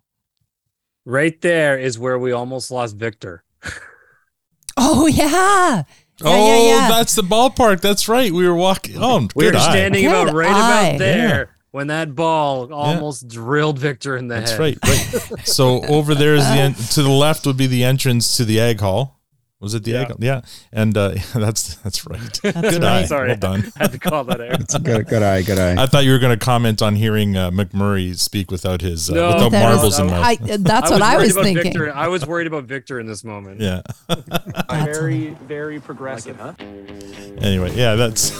Right 1.05 1.39
there 1.41 1.77
is 1.77 1.99
where 1.99 2.17
we 2.17 2.31
almost 2.31 2.71
lost 2.71 2.95
Victor. 2.95 3.43
oh 4.77 5.07
yeah 5.07 5.25
yeah 5.27 5.83
oh, 6.23 6.47
yeah 6.47 6.79
yeah 6.81 6.87
that's 6.89 7.15
the 7.15 7.21
ballpark. 7.21 7.81
That's 7.81 8.07
right. 8.09 8.31
We 8.31 8.47
were 8.47 8.55
walking. 8.55 8.95
Oh, 8.97 9.27
We 9.35 9.45
good 9.45 9.53
were 9.53 9.59
eye. 9.59 9.69
standing 9.71 10.03
Good 10.05 10.11
about 10.29 10.33
right 10.33 10.49
eye. 10.51 10.85
about 10.89 10.99
there 10.99 11.49
when 11.71 11.87
that 11.87 12.15
ball 12.15 12.73
almost 12.73 13.27
drilled 13.27 13.77
Victor 13.77 14.15
in 14.15 14.29
the 14.29 14.35
That's 14.35 14.51
head. 14.51 14.59
right. 14.59 14.77
right. 14.85 15.39
so 15.47 15.83
over 15.85 16.15
there 16.15 16.33
is 16.35 16.45
the 16.47 16.53
en- 16.53 16.73
to 16.73 17.03
the 17.03 17.09
left 17.09 17.45
would 17.45 17.57
be 17.57 17.67
the 17.67 17.83
entrance 17.83 18.37
to 18.37 18.45
the 18.45 18.59
egg 18.61 18.79
hall. 18.79 19.14
Was 19.61 19.73
it 19.73 19.83
Diego? 19.83 20.15
Yeah, 20.19 20.41
and 20.73 20.95
uh, 20.97 21.15
that's 21.33 21.75
that's 21.77 22.05
right. 22.05 22.19
That's 22.43 22.59
good 22.59 22.83
right. 22.83 23.03
eye. 23.03 23.05
Sorry, 23.05 23.29
well 23.29 23.37
done. 23.37 23.71
I 23.77 23.79
had 23.83 23.91
to 23.93 23.99
call 23.99 24.23
that 24.25 24.41
out. 24.41 24.83
Good, 24.83 25.07
good 25.07 25.23
eye, 25.23 25.41
good 25.43 25.57
eye. 25.57 25.81
I 25.81 25.85
thought 25.85 26.03
you 26.03 26.11
were 26.11 26.19
going 26.19 26.37
to 26.37 26.45
comment 26.45 26.81
on 26.81 26.95
hearing 26.95 27.37
uh, 27.37 27.51
McMurray 27.51 28.17
speak 28.19 28.51
without 28.51 28.81
his 28.81 29.09
uh, 29.09 29.13
No, 29.13 29.27
without 29.33 29.51
that 29.51 29.63
marbles 29.73 29.97
in 29.97 30.07
mouth. 30.07 30.23
I- 30.25 30.57
that's 30.57 30.91
what 30.91 31.01
I 31.01 31.17
was 31.17 31.33
thinking. 31.33 31.63
Victor. 31.63 31.93
I 31.95 32.07
was 32.09 32.25
worried 32.25 32.47
about 32.47 32.65
Victor 32.65 32.99
in 32.99 33.05
this 33.07 33.23
moment. 33.23 33.61
Yeah. 33.61 33.81
very, 34.69 35.29
very 35.29 35.79
progressive. 35.79 36.35
Huh? 36.37 36.53
Anyway, 36.59 37.73
yeah, 37.75 37.95
that's 37.95 38.31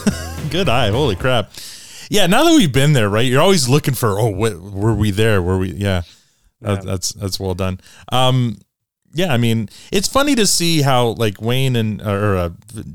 good 0.50 0.68
eye. 0.70 0.90
Holy 0.90 1.16
crap. 1.16 1.52
Yeah, 2.10 2.28
now 2.28 2.44
that 2.44 2.56
we've 2.56 2.72
been 2.74 2.94
there, 2.94 3.10
right? 3.10 3.26
You're 3.26 3.42
always 3.42 3.68
looking 3.70 3.94
for, 3.94 4.20
oh, 4.20 4.32
wh- 4.34 4.74
were 4.76 4.94
we 4.94 5.12
there? 5.12 5.42
Were 5.42 5.58
we? 5.58 5.72
Yeah, 5.74 6.04
That, 6.62 6.84
that's 6.84 7.14
that's 7.14 7.40
well 7.40 7.56
done. 7.56 7.80
Um, 8.12 8.58
yeah, 9.16 9.34
I 9.34 9.38
mean, 9.38 9.70
it's 9.94 10.10
funny 10.10 10.36
to 10.36 10.46
see 10.46 10.82
how 10.82 11.08
like 11.08 11.42
Wayne 11.42 11.78
and 11.78 12.02
or 12.02 12.36
uh, 12.36 12.50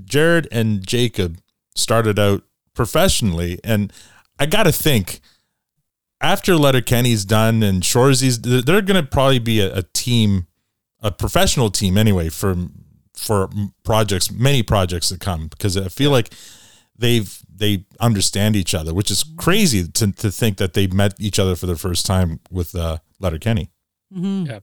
Jared 0.04 0.46
and 0.52 0.86
Jacob 0.86 1.38
started 1.74 2.18
out 2.18 2.42
professionally, 2.74 3.58
and 3.64 3.90
I 4.38 4.44
got 4.44 4.64
to 4.64 4.72
think 4.72 5.20
after 6.20 6.52
Letterkenny's 6.52 7.24
done 7.24 7.62
and 7.62 7.82
Shoresy's, 7.82 8.38
they're, 8.42 8.60
they're 8.60 8.82
going 8.82 9.02
to 9.02 9.08
probably 9.08 9.38
be 9.38 9.60
a, 9.60 9.78
a 9.78 9.82
team, 9.94 10.46
a 11.02 11.10
professional 11.10 11.70
team 11.70 11.96
anyway 11.96 12.28
for 12.28 12.54
for 13.16 13.48
projects, 13.82 14.30
many 14.30 14.62
projects 14.62 15.08
to 15.08 15.18
come, 15.18 15.48
because 15.48 15.74
I 15.78 15.88
feel 15.88 16.10
like 16.10 16.34
they've 16.98 17.34
they 17.52 17.86
understand 17.98 18.56
each 18.56 18.74
other, 18.74 18.92
which 18.92 19.10
is 19.10 19.24
crazy 19.38 19.88
to 19.88 20.12
to 20.12 20.30
think 20.30 20.58
that 20.58 20.74
they 20.74 20.86
met 20.86 21.14
each 21.18 21.38
other 21.38 21.56
for 21.56 21.64
the 21.64 21.76
first 21.76 22.04
time 22.04 22.40
with 22.50 22.74
uh, 22.74 22.98
Letterkenny. 23.18 23.70
Mm-hmm. 24.14 24.50
Yeah. 24.50 24.60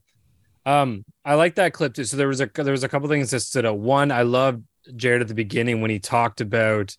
Um, 0.68 1.06
I 1.24 1.36
like 1.36 1.56
that 1.56 1.72
clip 1.72 1.94
too. 1.94 2.04
So 2.04 2.18
there 2.18 2.28
was 2.28 2.42
a 2.42 2.50
there 2.54 2.74
was 2.74 2.84
a 2.84 2.90
couple 2.90 3.08
things 3.08 3.32
that 3.32 3.40
stood 3.40 3.66
out. 3.66 3.80
One, 3.80 4.12
I 4.12 4.24
loved 4.24 4.66
Jared 4.98 5.22
at 5.22 5.30
the 5.30 5.34
beginning 5.34 5.80
when 5.82 5.90
he 5.90 6.00
talked 6.00 6.42
about 6.42 6.96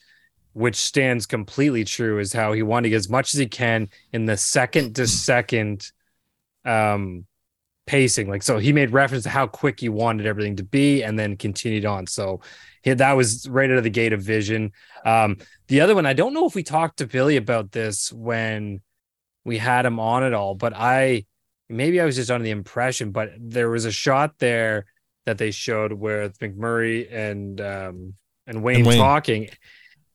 which 0.55 0.77
stands 0.77 1.27
completely 1.27 1.85
true 1.85 2.19
is 2.19 2.33
how 2.33 2.53
he 2.53 2.63
wanted 2.63 2.85
to 2.85 2.89
get 2.91 2.97
as 2.97 3.09
much 3.11 3.33
as 3.35 3.39
he 3.39 3.47
can 3.47 3.89
in 4.13 4.25
the 4.25 4.37
second 4.37 4.97
to 4.97 5.07
second 5.07 5.93
um 6.65 7.27
pacing. 7.87 8.29
Like 8.29 8.43
so 8.43 8.57
he 8.57 8.73
made 8.73 8.91
reference 8.91 9.25
to 9.25 9.31
how 9.31 9.47
quick 9.47 9.81
he 9.81 9.91
wanted 9.91 10.27
everything 10.27 10.57
to 10.57 10.65
be 10.65 11.03
and 11.03 11.19
then 11.19 11.37
continued 11.37 11.85
on. 11.85 12.07
So 12.07 12.41
he, 12.83 12.95
that 12.95 13.13
was 13.13 13.47
right 13.51 13.71
out 13.71 13.77
of 13.77 13.85
the 13.85 13.91
gate 13.91 14.15
of 14.15 14.23
vision. 14.23 14.73
Um 15.05 15.37
the 15.69 15.83
other 15.83 15.95
one, 15.95 16.07
I 16.07 16.15
don't 16.15 16.33
know 16.33 16.47
if 16.47 16.55
we 16.55 16.63
talked 16.63 16.99
to 16.99 17.07
Billy 17.07 17.37
about 17.37 17.71
this 17.71 18.11
when 18.11 18.81
we 19.45 19.59
had 19.59 19.85
him 19.85 20.01
on 20.01 20.25
it 20.25 20.33
all, 20.33 20.55
but 20.55 20.73
I 20.75 21.27
maybe 21.69 22.01
I 22.01 22.05
was 22.05 22.17
just 22.17 22.31
under 22.31 22.45
the 22.45 22.51
impression, 22.51 23.11
but 23.13 23.31
there 23.39 23.69
was 23.71 23.85
a 23.85 23.93
shot 23.93 24.39
there 24.39 24.87
that 25.27 25.39
they 25.39 25.51
showed 25.51 25.93
with 25.93 26.39
McMurray 26.39 27.13
and 27.13 27.61
um 27.61 28.15
and 28.47 28.63
Wayne, 28.63 28.85
Wayne. 28.85 28.99
talking. 28.99 29.49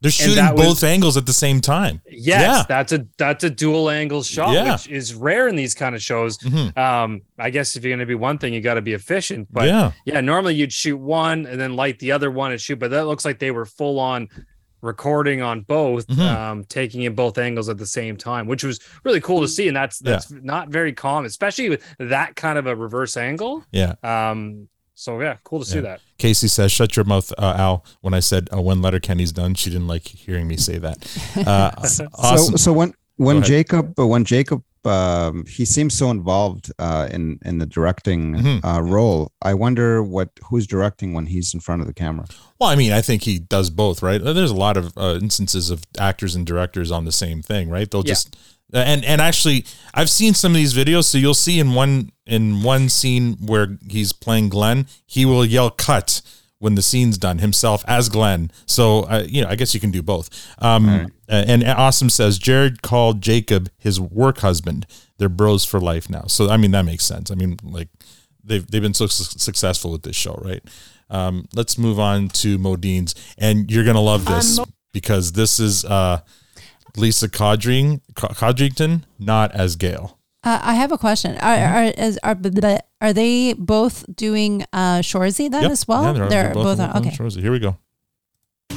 They're 0.02 0.12
shooting 0.12 0.36
that 0.36 0.56
was- 0.56 0.66
both 0.66 0.84
angles 0.84 1.16
at 1.16 1.26
the 1.26 1.32
same 1.34 1.62
time. 1.62 2.02
Yes, 2.10 2.42
Yeah. 2.42 2.64
that's 2.68 2.92
a 2.92 3.08
that's 3.18 3.44
a 3.46 3.50
dual 3.50 3.90
angle 3.90 4.22
shot, 4.24 4.54
Yeah. 4.54 4.74
which 4.74 4.88
is 4.90 5.14
rare 5.14 5.48
in 5.48 5.56
these 5.56 5.74
kind 5.74 5.96
of 5.96 6.02
shows. 6.02 6.38
Mhm. 6.40 6.78
Um, 6.78 7.22
I 7.40 7.52
guess 7.52 7.76
if 7.78 7.84
you're 7.86 7.94
gonna 7.96 8.06
be 8.06 8.16
one 8.16 8.38
thing, 8.38 8.54
you 8.54 8.60
got 8.60 8.74
to 8.74 8.82
be 8.82 8.94
efficient. 8.94 9.48
But 9.52 9.68
Yeah. 9.68 9.92
yeah, 10.06 10.20
normally 10.20 10.56
you'd 10.56 10.74
shoot 10.74 10.98
one 10.98 11.46
and 11.46 11.58
then 11.62 11.76
light 11.78 12.00
the 12.00 12.12
other 12.12 12.30
one 12.32 12.52
and 12.52 12.60
shoot, 12.60 12.80
but 12.80 12.92
that 12.92 13.06
looks 13.06 13.24
like 13.24 13.40
they 13.40 13.52
were 13.52 13.66
full 13.66 13.98
on 14.00 14.28
recording 14.84 15.42
on 15.42 15.62
both, 15.62 16.06
Mhm. 16.08 16.20
um, 16.20 16.64
taking 16.66 17.02
in 17.04 17.16
both 17.16 17.38
angles 17.38 17.70
at 17.70 17.78
the 17.80 17.86
same 17.86 18.18
time, 18.18 18.46
which 18.48 18.64
was 18.64 18.80
really 19.04 19.22
cool 19.22 19.42
to 19.42 19.48
see. 19.48 19.68
And 19.68 19.76
that's 19.76 20.02
Yeah. 20.04 20.12
that's 20.12 20.32
not 20.32 20.70
very 20.70 20.94
common, 20.94 21.26
especially 21.26 21.70
with 21.70 21.82
that 22.00 22.36
kind 22.36 22.58
of 22.60 22.68
a 22.68 22.76
reverse 22.76 23.18
angle. 23.18 23.64
Yeah. 23.72 23.94
Um. 24.04 24.68
So 24.96 25.20
yeah, 25.22 25.38
cool 25.44 25.60
to 25.60 25.66
see 25.66 25.80
that. 25.80 26.02
Casey 26.20 26.48
says, 26.48 26.72
"Shut 26.72 26.96
your 26.96 27.06
mouth, 27.06 27.34
uh, 27.40 27.56
Al." 27.58 27.84
When 28.02 28.14
I 28.14 28.20
said 28.20 28.48
uh, 28.56 28.62
when 28.62 28.82
Letterkenny's 28.82 29.32
done, 29.32 29.56
she 29.56 29.72
didn't 29.72 29.88
like 29.88 30.08
hearing 30.08 30.48
me 30.48 30.58
say 30.58 30.78
that. 30.78 30.98
Uh, 31.48 31.72
awesome. 31.78 32.10
So, 32.52 32.56
so 32.58 32.74
when 32.74 32.94
when. 33.18 33.42
Jacob 33.42 33.98
uh, 34.00 34.06
when 34.06 34.24
Jacob 34.24 34.62
um, 34.86 35.46
he 35.46 35.66
seems 35.66 35.94
so 35.94 36.10
involved 36.12 36.72
uh, 36.80 37.08
in 37.12 37.40
in 37.46 37.58
the 37.60 37.66
directing 37.66 38.36
Mhm. 38.36 38.60
uh, 38.66 38.82
role. 38.82 39.32
I 39.42 39.54
wonder 39.54 40.04
what 40.04 40.30
who's 40.50 40.68
directing 40.68 41.14
when 41.14 41.28
he's 41.28 41.54
in 41.54 41.60
front 41.60 41.82
of 41.82 41.88
the 41.88 41.94
camera. 41.94 42.26
Well, 42.60 42.70
I 42.70 42.76
mean, 42.76 42.92
I 42.92 43.02
think 43.02 43.24
he 43.24 43.40
does 43.40 43.70
both, 43.70 44.02
right? 44.02 44.22
There's 44.24 44.52
a 44.52 44.56
lot 44.56 44.78
of 44.78 44.98
uh, 44.98 45.18
instances 45.22 45.70
of 45.70 45.84
actors 46.00 46.36
and 46.36 46.46
directors 46.46 46.92
on 46.92 47.06
the 47.06 47.12
same 47.12 47.42
thing, 47.42 47.70
right? 47.70 47.90
They'll 47.90 48.04
Yeah. 48.06 48.14
just 48.14 48.36
and 48.74 49.06
and 49.06 49.22
actually, 49.22 49.66
I've 49.94 50.10
seen 50.10 50.34
some 50.34 50.52
of 50.54 50.56
these 50.56 50.74
videos. 50.74 51.04
So 51.06 51.18
you'll 51.18 51.34
see 51.36 51.60
in 51.60 51.74
one 51.74 52.12
in 52.26 52.64
one 52.64 52.90
scene 52.90 53.34
where 53.40 53.78
he's 53.90 54.14
playing 54.14 54.50
Glenn, 54.50 54.88
he 55.06 55.26
will 55.26 55.46
yell 55.46 55.70
"cut" 55.70 56.22
when 56.64 56.76
the 56.76 56.82
scene's 56.82 57.18
done 57.18 57.40
himself 57.40 57.84
as 57.90 58.08
Glenn. 58.08 58.50
So 58.66 59.02
uh, 59.04 59.26
you 59.28 59.42
know, 59.42 59.50
I 59.50 59.56
guess 59.56 59.74
you 59.74 59.82
can 59.82 59.92
do 59.92 60.02
both. 60.02 60.30
Um, 60.60 60.88
Right. 60.88 61.12
And 61.28 61.64
Awesome 61.64 62.10
says 62.10 62.38
Jared 62.38 62.82
called 62.82 63.22
Jacob 63.22 63.70
his 63.78 64.00
work 64.00 64.40
husband. 64.40 64.86
They're 65.18 65.30
bros 65.30 65.66
for 65.66 65.80
life 65.80 66.10
now. 66.10 66.24
So 66.28 66.50
I 66.50 66.58
mean, 66.58 66.72
that 66.72 66.86
makes 66.86 67.06
sense. 67.06 67.32
I 67.32 67.36
mean, 67.36 67.58
like 67.64 67.90
they've 68.44 68.66
they've 68.70 68.82
been 68.82 68.94
so 68.94 69.08
su- 69.08 69.38
successful 69.40 69.92
with 69.92 70.04
this 70.04 70.16
show, 70.16 70.40
right? 70.44 70.64
Um, 71.10 71.48
let's 71.54 71.78
move 71.78 72.00
on 72.00 72.30
to 72.30 72.58
Modine's, 72.58 73.14
and 73.38 73.70
you're 73.70 73.84
gonna 73.84 74.02
love 74.02 74.26
this 74.26 74.58
Um, 74.60 74.72
because 74.94 75.34
this 75.34 75.60
is 75.60 75.84
uh, 75.86 76.22
Lisa 76.96 77.28
Codring 77.28 78.02
Codrington, 78.16 79.04
not 79.20 79.52
as 79.52 79.76
Gail. 79.76 80.18
Uh, 80.44 80.60
I 80.62 80.74
have 80.76 80.92
a 80.92 80.98
question. 80.98 81.38
Are 81.38 81.56
are 81.56 81.84
is, 81.98 82.20
are 82.24 82.36
blah, 82.36 82.52
blah, 82.52 82.78
are 83.00 83.14
they 83.14 83.54
both 83.54 84.04
doing 84.16 84.64
uh 84.74 85.00
Shoresy 85.00 85.50
then 85.50 85.64
Yep. 85.64 85.72
as 85.72 85.88
well? 85.88 86.04
Yeah, 86.04 86.14
they're, 86.14 86.30
they're 86.30 86.54
both, 86.54 86.80
on- 86.80 86.90
on 86.90 86.98
okay. 86.98 87.12
Shoresy. 87.16 87.42
Here 87.42 87.52
we 87.52 87.60
go. 87.60 87.78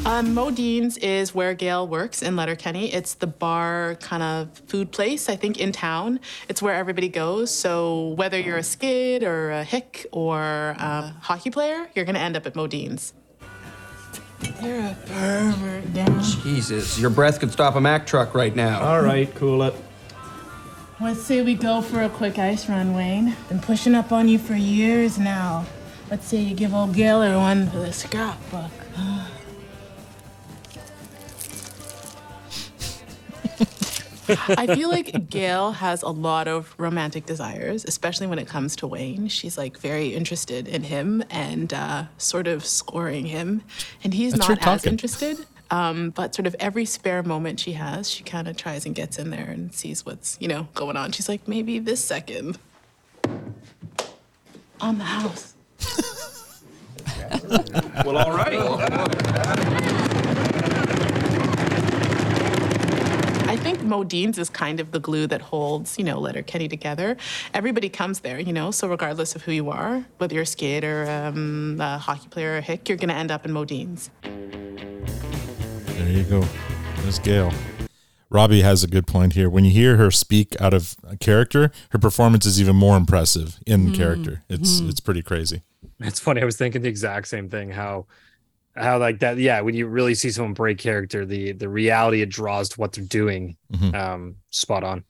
Um, 0.04 0.34
Modine's 0.34 0.96
is 0.98 1.34
where 1.34 1.52
Gail 1.54 1.88
works 1.88 2.22
in 2.22 2.36
Letterkenny. 2.36 2.92
It's 2.92 3.14
the 3.14 3.26
bar 3.26 3.96
kind 4.00 4.22
of 4.22 4.56
food 4.68 4.92
place, 4.92 5.28
I 5.28 5.34
think, 5.34 5.58
in 5.58 5.72
town. 5.72 6.20
It's 6.48 6.62
where 6.62 6.74
everybody 6.74 7.08
goes. 7.08 7.52
So 7.52 8.08
whether 8.10 8.38
you're 8.38 8.58
a 8.58 8.62
skid 8.62 9.24
or 9.24 9.50
a 9.50 9.64
hick 9.64 10.06
or 10.12 10.76
a 10.78 11.12
hockey 11.22 11.50
player, 11.50 11.88
you're 11.96 12.04
going 12.04 12.14
to 12.14 12.20
end 12.20 12.36
up 12.36 12.46
at 12.46 12.54
Modine's. 12.54 13.14
You're 14.62 14.78
a 14.78 14.96
pervert, 15.06 15.92
Dan. 15.92 16.22
Jesus, 16.22 17.00
your 17.00 17.10
breath 17.10 17.40
could 17.40 17.50
stop 17.50 17.74
a 17.74 17.80
Mack 17.80 18.06
truck 18.06 18.32
right 18.34 18.54
now. 18.54 18.82
All 18.82 19.02
right, 19.02 19.34
cool 19.34 19.62
it. 19.64 19.74
Let's 21.01 21.22
say 21.22 21.42
we 21.42 21.55
go 21.55 21.82
for 21.82 22.03
a 22.03 22.09
quick 22.09 22.38
ice 22.38 22.68
run, 22.68 22.94
Wayne. 22.94 23.36
Been 23.49 23.61
pushing 23.61 23.94
up 23.94 24.12
on 24.12 24.28
you 24.28 24.38
for 24.38 24.55
years 24.55 25.18
now. 25.18 25.66
Let's 26.11 26.26
say 26.26 26.38
you 26.38 26.55
give 26.55 26.72
old 26.74 26.94
Gaylor 26.94 27.36
one 27.36 27.68
for 27.68 27.78
the 27.78 27.92
scrapbook. 27.92 28.70
I 34.28 34.66
feel 34.74 34.88
like 34.90 35.28
Gail 35.30 35.70
has 35.72 36.03
a 36.03 36.09
lot 36.09 36.49
of 36.49 36.74
romantic 36.78 37.26
desires, 37.26 37.84
especially 37.84 38.26
when 38.26 38.40
it 38.40 38.49
comes 38.49 38.74
to 38.76 38.86
Wayne. 38.86 39.28
She's 39.28 39.57
like 39.57 39.78
very 39.78 40.09
interested 40.14 40.66
in 40.66 40.82
him 40.82 41.22
and 41.30 41.72
uh, 41.72 42.05
sort 42.18 42.49
of 42.49 42.64
scoring 42.64 43.26
him, 43.26 43.62
and 44.03 44.12
he's 44.12 44.32
That's 44.32 44.49
not 44.49 44.59
as 44.59 44.64
talking. 44.64 44.92
interested. 44.92 45.47
Um, 45.70 46.10
but 46.10 46.34
sort 46.34 46.46
of 46.46 46.54
every 46.60 46.84
spare 46.84 47.22
moment 47.22 47.58
she 47.58 47.72
has, 47.72 48.10
she 48.10 48.22
kind 48.22 48.46
of 48.46 48.56
tries 48.56 48.86
and 48.86 48.94
gets 48.94 49.18
in 49.18 49.30
there 49.30 49.48
and 49.48 49.74
sees 49.74 50.06
what's 50.06 50.36
you 50.40 50.48
know 50.48 50.68
going 50.74 50.96
on. 50.96 51.12
She's 51.12 51.28
like, 51.28 51.48
maybe 51.48 51.78
this 51.78 52.04
second 52.04 52.58
on 54.80 54.98
the 54.98 55.04
house. 55.04 55.54
well, 58.04 58.18
all 58.18 58.36
right. 58.36 58.58
I 63.48 63.56
think 63.56 63.82
Modine's 63.82 64.38
is 64.38 64.50
kind 64.50 64.80
of 64.80 64.92
the 64.92 65.00
glue 65.00 65.26
that 65.28 65.40
holds, 65.40 65.98
you 65.98 66.04
know, 66.04 66.20
Letterkenny 66.20 66.68
together. 66.68 67.16
Everybody 67.54 67.88
comes 67.88 68.20
there, 68.20 68.38
you 68.38 68.52
know, 68.52 68.70
so 68.70 68.88
regardless 68.88 69.34
of 69.34 69.42
who 69.42 69.52
you 69.52 69.70
are, 69.70 70.04
whether 70.18 70.34
you're 70.34 70.42
a 70.42 70.46
skate 70.46 70.84
or 70.84 71.08
um, 71.08 71.80
a 71.80 71.98
hockey 71.98 72.28
player 72.28 72.54
or 72.54 72.56
a 72.58 72.60
hick, 72.60 72.88
you're 72.88 72.98
going 72.98 73.08
to 73.08 73.14
end 73.14 73.30
up 73.30 73.44
in 73.44 73.52
Modine's. 73.52 74.10
There 75.97 76.09
you 76.11 76.24
go. 76.24 76.44
There's 76.99 77.18
Gail. 77.18 77.53
Robbie 78.28 78.62
has 78.62 78.82
a 78.82 78.86
good 78.86 79.07
point 79.07 79.32
here. 79.34 79.49
When 79.49 79.64
you 79.64 79.70
hear 79.70 79.97
her 79.97 80.11
speak 80.11 80.61
out 80.61 80.74
of 80.74 80.97
character, 81.20 81.70
her 81.90 81.99
performance 81.99 82.44
is 82.44 82.61
even 82.61 82.76
more 82.76 82.97
impressive 82.97 83.59
in 83.66 83.88
Mhm. 83.88 83.94
character. 83.97 84.42
It's 84.49 84.80
Mhm. 84.80 84.90
it's 84.90 85.01
pretty 85.01 85.22
crazy. 85.22 85.62
It's 86.01 86.18
funny. 86.20 86.42
I 86.42 86.44
was 86.44 86.57
thinking 86.57 86.82
the 86.82 86.88
exact 86.88 87.28
same 87.28 87.49
thing. 87.49 87.70
How, 87.70 88.07
how 88.76 88.99
like 88.99 89.20
that. 89.20 89.38
Yeah, 89.38 89.61
when 89.61 89.74
you 89.74 89.86
really 89.86 90.14
see 90.14 90.30
someone 90.30 90.55
break 90.55 90.78
character, 90.78 91.24
the 91.24 91.53
the 91.53 91.68
reality 91.68 92.20
it 92.20 92.28
draws 92.28 92.68
to 92.70 92.80
what 92.80 92.92
they're 92.92 93.05
doing, 93.05 93.57
Mhm. 93.72 93.94
um, 93.94 94.36
spot 94.51 94.82
on. 94.84 95.05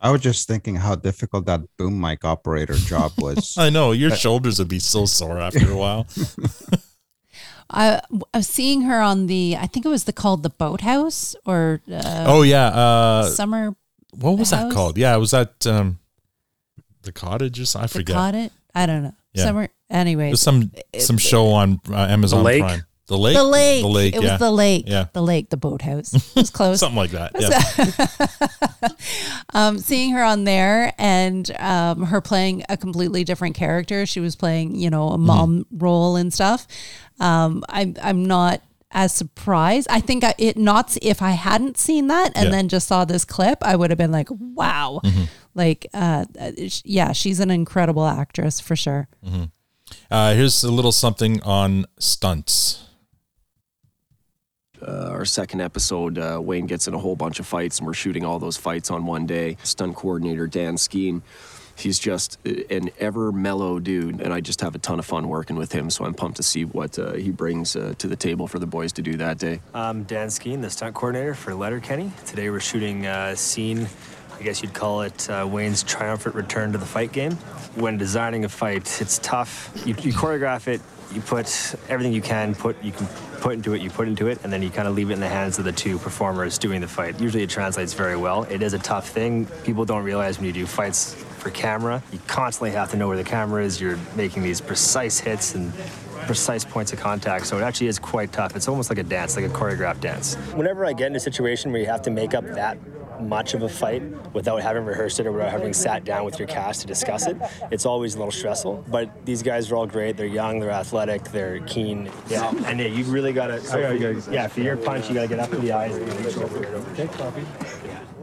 I 0.00 0.10
was 0.10 0.20
just 0.22 0.46
thinking 0.48 0.76
how 0.76 0.94
difficult 0.94 1.46
that 1.46 1.60
boom 1.78 2.00
mic 2.00 2.24
operator 2.24 2.74
job 2.74 3.12
was. 3.18 3.54
I 3.58 3.70
know 3.70 3.92
your 3.92 4.10
shoulders 4.16 4.58
would 4.58 4.68
be 4.68 4.78
so 4.80 5.06
sore 5.06 5.38
after 5.38 5.70
a 5.70 5.76
while. 5.76 6.06
I, 7.68 8.00
I 8.32 8.38
was 8.38 8.48
seeing 8.48 8.82
her 8.82 9.00
on 9.00 9.26
the 9.26 9.56
I 9.58 9.66
think 9.66 9.84
it 9.86 9.88
was 9.88 10.04
the 10.04 10.12
called 10.12 10.42
the 10.42 10.50
boathouse 10.50 11.34
or 11.44 11.80
uh, 11.90 12.24
oh 12.26 12.42
yeah, 12.42 12.66
uh, 12.68 13.28
summer 13.30 13.74
What 14.12 14.38
was 14.38 14.50
that 14.50 14.72
called? 14.72 14.96
Yeah, 14.98 15.14
it 15.16 15.18
was 15.18 15.32
that 15.32 15.66
um, 15.66 15.98
the 17.02 17.12
cottage 17.12 17.58
or 17.60 17.66
something. 17.66 17.84
I 17.84 17.86
the 17.86 17.98
forget. 17.98 18.16
cottage. 18.16 18.50
I 18.74 18.86
don't 18.86 19.02
know 19.02 19.14
Yeah. 19.34 19.44
summer 19.44 19.68
Anyways, 19.88 20.30
There's 20.30 20.42
some 20.42 20.72
some 20.98 21.18
show 21.18 21.48
on 21.48 21.80
uh, 21.90 21.94
Amazon 22.06 22.42
Lake? 22.42 22.62
Prime. 22.62 22.84
The 23.08 23.16
lake. 23.16 23.36
The 23.36 23.44
lake. 23.44 23.82
The 23.82 23.88
lake. 23.88 24.16
It 24.16 24.22
yeah. 24.22 24.30
was 24.32 24.40
the 24.40 24.50
lake. 24.50 24.84
Yeah. 24.86 25.06
The 25.12 25.22
lake. 25.22 25.50
The 25.50 25.56
boathouse. 25.56 26.12
It 26.14 26.34
was 26.34 26.50
close. 26.50 26.80
Something 26.80 26.96
like 26.96 27.12
that. 27.12 27.32
Yeah. 27.38 28.88
um, 29.54 29.78
seeing 29.78 30.10
her 30.10 30.22
on 30.24 30.44
there 30.44 30.92
and 30.98 31.48
um, 31.58 32.04
her 32.06 32.20
playing 32.20 32.64
a 32.68 32.76
completely 32.76 33.22
different 33.22 33.54
character. 33.54 34.06
She 34.06 34.18
was 34.20 34.34
playing, 34.34 34.74
you 34.74 34.90
know, 34.90 35.10
a 35.10 35.18
mom 35.18 35.66
role 35.70 36.16
and 36.16 36.32
stuff. 36.32 36.66
Um, 37.20 37.62
I'm 37.68 37.94
I'm 38.02 38.24
not 38.24 38.60
as 38.90 39.12
surprised. 39.12 39.86
I 39.90 40.00
think 40.00 40.24
I, 40.24 40.34
it 40.38 40.56
not 40.56 40.96
if 41.02 41.22
I 41.22 41.30
hadn't 41.30 41.76
seen 41.78 42.08
that 42.08 42.32
and 42.34 42.46
Yeah. 42.46 42.50
then 42.50 42.68
just 42.68 42.88
saw 42.88 43.04
this 43.04 43.24
clip, 43.24 43.58
I 43.62 43.76
would 43.76 43.90
have 43.90 43.98
been 43.98 44.12
like, 44.12 44.28
wow, 44.30 45.00
like, 45.54 45.86
uh, 45.94 46.24
yeah, 46.84 47.12
she's 47.12 47.40
an 47.40 47.50
incredible 47.50 48.06
actress 48.06 48.58
for 48.60 48.74
sure. 48.76 49.08
Mhm. 49.24 49.50
Uh, 50.10 50.34
here's 50.34 50.64
a 50.64 50.72
little 50.72 50.92
something 50.92 51.40
on 51.42 51.86
stunts. 51.98 52.82
Uh, 54.82 55.10
our 55.10 55.24
second 55.24 55.60
episode, 55.60 56.18
uh, 56.18 56.38
Wayne 56.42 56.66
gets 56.66 56.86
in 56.88 56.94
a 56.94 56.98
whole 56.98 57.16
bunch 57.16 57.40
of 57.40 57.46
fights, 57.46 57.78
and 57.78 57.86
we're 57.86 57.94
shooting 57.94 58.24
all 58.24 58.38
those 58.38 58.56
fights 58.56 58.90
on 58.90 59.06
one 59.06 59.26
day. 59.26 59.56
Stunt 59.62 59.96
coordinator 59.96 60.46
Dan 60.46 60.76
Skeen, 60.76 61.22
he's 61.76 61.98
just 61.98 62.38
uh, 62.46 62.52
an 62.70 62.90
ever 62.98 63.32
mellow 63.32 63.78
dude, 63.78 64.20
and 64.20 64.32
I 64.32 64.40
just 64.40 64.60
have 64.60 64.74
a 64.74 64.78
ton 64.78 64.98
of 64.98 65.06
fun 65.06 65.28
working 65.28 65.56
with 65.56 65.72
him. 65.72 65.90
So 65.90 66.04
I'm 66.04 66.14
pumped 66.14 66.36
to 66.38 66.42
see 66.42 66.64
what 66.64 66.98
uh, 66.98 67.12
he 67.14 67.30
brings 67.30 67.76
uh, 67.76 67.94
to 67.98 68.06
the 68.06 68.16
table 68.16 68.46
for 68.46 68.58
the 68.58 68.66
boys 68.66 68.92
to 68.94 69.02
do 69.02 69.14
that 69.16 69.38
day. 69.38 69.60
I'm 69.74 70.04
Dan 70.04 70.28
Skeen, 70.28 70.60
the 70.60 70.70
stunt 70.70 70.94
coordinator 70.94 71.34
for 71.34 71.54
Letterkenny. 71.54 72.12
Today 72.26 72.50
we're 72.50 72.60
shooting 72.60 73.06
a 73.06 73.36
scene, 73.36 73.88
I 74.38 74.42
guess 74.42 74.62
you'd 74.62 74.74
call 74.74 75.02
it 75.02 75.28
uh, 75.30 75.46
Wayne's 75.48 75.82
triumphant 75.82 76.34
return 76.34 76.72
to 76.72 76.78
the 76.78 76.86
fight 76.86 77.12
game. 77.12 77.32
When 77.76 77.96
designing 77.96 78.44
a 78.44 78.48
fight, 78.48 79.00
it's 79.00 79.18
tough. 79.18 79.70
You, 79.86 79.94
you 80.00 80.12
choreograph 80.12 80.68
it, 80.68 80.80
you 81.12 81.20
put 81.20 81.74
everything 81.88 82.12
you 82.12 82.22
can 82.22 82.54
put 82.54 82.82
you 82.82 82.92
can 82.92 83.06
put 83.40 83.54
into 83.54 83.74
it, 83.74 83.80
you 83.80 83.90
put 83.90 84.08
into 84.08 84.28
it, 84.28 84.42
and 84.42 84.52
then 84.52 84.62
you 84.62 84.70
kind 84.70 84.88
of 84.88 84.94
leave 84.94 85.10
it 85.10 85.14
in 85.14 85.20
the 85.20 85.28
hands 85.28 85.58
of 85.58 85.64
the 85.64 85.72
two 85.72 85.98
performers 85.98 86.58
doing 86.58 86.80
the 86.80 86.88
fight. 86.88 87.20
Usually 87.20 87.42
it 87.42 87.50
translates 87.50 87.92
very 87.92 88.16
well. 88.16 88.44
It 88.44 88.62
is 88.62 88.72
a 88.72 88.78
tough 88.78 89.08
thing. 89.08 89.46
People 89.64 89.84
don't 89.84 90.04
realize 90.04 90.38
when 90.38 90.46
you 90.46 90.52
do 90.52 90.66
fights 90.66 91.14
for 91.14 91.50
camera, 91.50 92.02
you 92.12 92.18
constantly 92.26 92.72
have 92.72 92.90
to 92.90 92.96
know 92.96 93.08
where 93.08 93.16
the 93.16 93.24
camera 93.24 93.62
is. 93.64 93.80
You're 93.80 93.98
making 94.16 94.42
these 94.42 94.60
precise 94.60 95.20
hits 95.20 95.54
and 95.54 95.72
precise 96.26 96.64
points 96.64 96.92
of 96.92 96.98
contact. 96.98 97.46
So 97.46 97.58
it 97.58 97.62
actually 97.62 97.86
is 97.86 97.98
quite 97.98 98.32
tough. 98.32 98.56
It's 98.56 98.68
almost 98.68 98.90
like 98.90 98.98
a 98.98 99.04
dance, 99.04 99.36
like 99.36 99.44
a 99.44 99.48
choreographed 99.48 100.00
dance. 100.00 100.34
Whenever 100.54 100.84
I 100.84 100.92
get 100.92 101.08
in 101.08 101.16
a 101.16 101.20
situation 101.20 101.70
where 101.70 101.80
you 101.80 101.86
have 101.86 102.02
to 102.02 102.10
make 102.10 102.34
up 102.34 102.44
that 102.54 102.78
much 103.20 103.54
of 103.54 103.62
a 103.62 103.68
fight 103.68 104.02
without 104.34 104.62
having 104.62 104.84
rehearsed 104.84 105.20
it 105.20 105.26
or 105.26 105.32
without 105.32 105.50
having 105.50 105.72
sat 105.72 106.04
down 106.04 106.24
with 106.24 106.38
your 106.38 106.48
cast 106.48 106.80
to 106.82 106.86
discuss 106.86 107.26
it, 107.26 107.36
it's 107.70 107.86
always 107.86 108.14
a 108.14 108.18
little 108.18 108.32
stressful. 108.32 108.84
But 108.88 109.24
these 109.24 109.42
guys 109.42 109.70
are 109.70 109.76
all 109.76 109.86
great. 109.86 110.16
They're 110.16 110.26
young, 110.26 110.60
they're 110.60 110.70
athletic, 110.70 111.24
they're 111.24 111.60
keen. 111.60 112.10
Yeah, 112.28 112.50
and 112.66 112.78
yeah, 112.80 112.86
you 112.86 113.04
really 113.04 113.32
gotta. 113.32 113.60
So 113.60 113.72
for, 113.72 114.32
yeah, 114.32 114.48
for 114.48 114.60
your 114.60 114.76
punch, 114.76 115.08
you 115.08 115.14
gotta 115.14 115.28
get 115.28 115.40
up 115.40 115.50
to 115.50 115.56
the 115.56 115.72
eyes. 115.72 115.96
And 115.96 116.06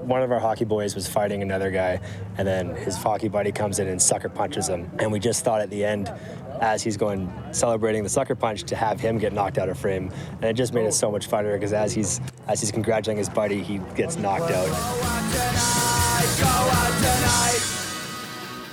one 0.08 0.22
of 0.22 0.32
our 0.32 0.40
hockey 0.40 0.66
boys 0.66 0.96
was 0.96 1.08
fighting 1.08 1.42
another 1.42 1.72
guy, 1.72 2.00
and 2.38 2.48
then 2.48 2.76
his 2.76 2.96
hockey 2.96 3.30
buddy 3.30 3.52
comes 3.52 3.80
in 3.80 3.88
and 3.88 4.02
sucker 4.02 4.30
punches 4.30 4.68
him. 4.68 4.92
And 5.00 5.12
we 5.12 5.20
just 5.20 5.44
thought 5.44 5.62
at 5.62 5.70
the 5.70 5.84
end, 5.86 6.12
as 6.64 6.82
he's 6.82 6.96
going 6.96 7.30
celebrating 7.52 8.04
the 8.04 8.10
sucker 8.10 8.36
punch, 8.36 8.64
to 8.64 8.76
have 8.76 8.98
him 8.98 9.18
get 9.18 9.34
knocked 9.34 9.58
out 9.58 9.68
of 9.68 9.78
frame, 9.78 10.10
and 10.32 10.46
it 10.46 10.54
just 10.54 10.74
made 10.74 10.86
it 10.86 10.94
so 10.94 11.12
much 11.12 11.28
funnier 11.28 11.56
because 11.56 11.74
as 11.74 11.94
he's 11.94 12.22
as 12.48 12.62
he's 12.62 12.72
congratulating 12.72 13.18
his 13.18 13.28
buddy, 13.28 13.62
he 13.62 13.80
gets 13.96 14.16
knocked 14.16 14.50
out. 14.50 14.70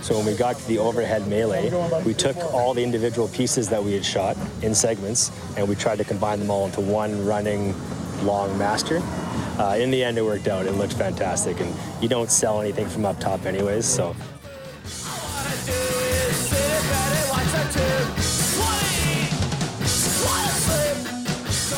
So 0.02 0.16
when 0.16 0.24
we 0.24 0.34
got 0.34 0.56
to 0.56 0.68
the 0.68 0.78
overhead 0.78 1.26
melee, 1.26 1.70
we 2.04 2.14
took 2.14 2.36
all 2.54 2.74
the 2.74 2.82
individual 2.82 3.28
pieces 3.28 3.68
that 3.68 3.82
we 3.82 3.92
had 3.92 4.04
shot 4.04 4.36
in 4.62 4.72
segments, 4.72 5.32
and 5.56 5.68
we 5.68 5.74
tried 5.74 5.98
to 5.98 6.04
combine 6.04 6.38
them 6.38 6.50
all 6.50 6.66
into 6.66 6.80
one 6.80 7.26
running 7.26 7.74
long 8.24 8.56
master. 8.56 9.00
Uh, 9.58 9.76
in 9.78 9.90
the 9.90 10.02
end, 10.02 10.16
it 10.16 10.22
worked 10.22 10.46
out. 10.46 10.64
It 10.64 10.72
looked 10.72 10.94
fantastic, 10.94 11.60
and 11.60 11.74
you 12.00 12.08
don't 12.08 12.30
sell 12.30 12.60
anything 12.60 12.88
from 12.88 13.04
up 13.04 13.18
top, 13.18 13.46
anyways. 13.46 13.84
So 13.84 14.14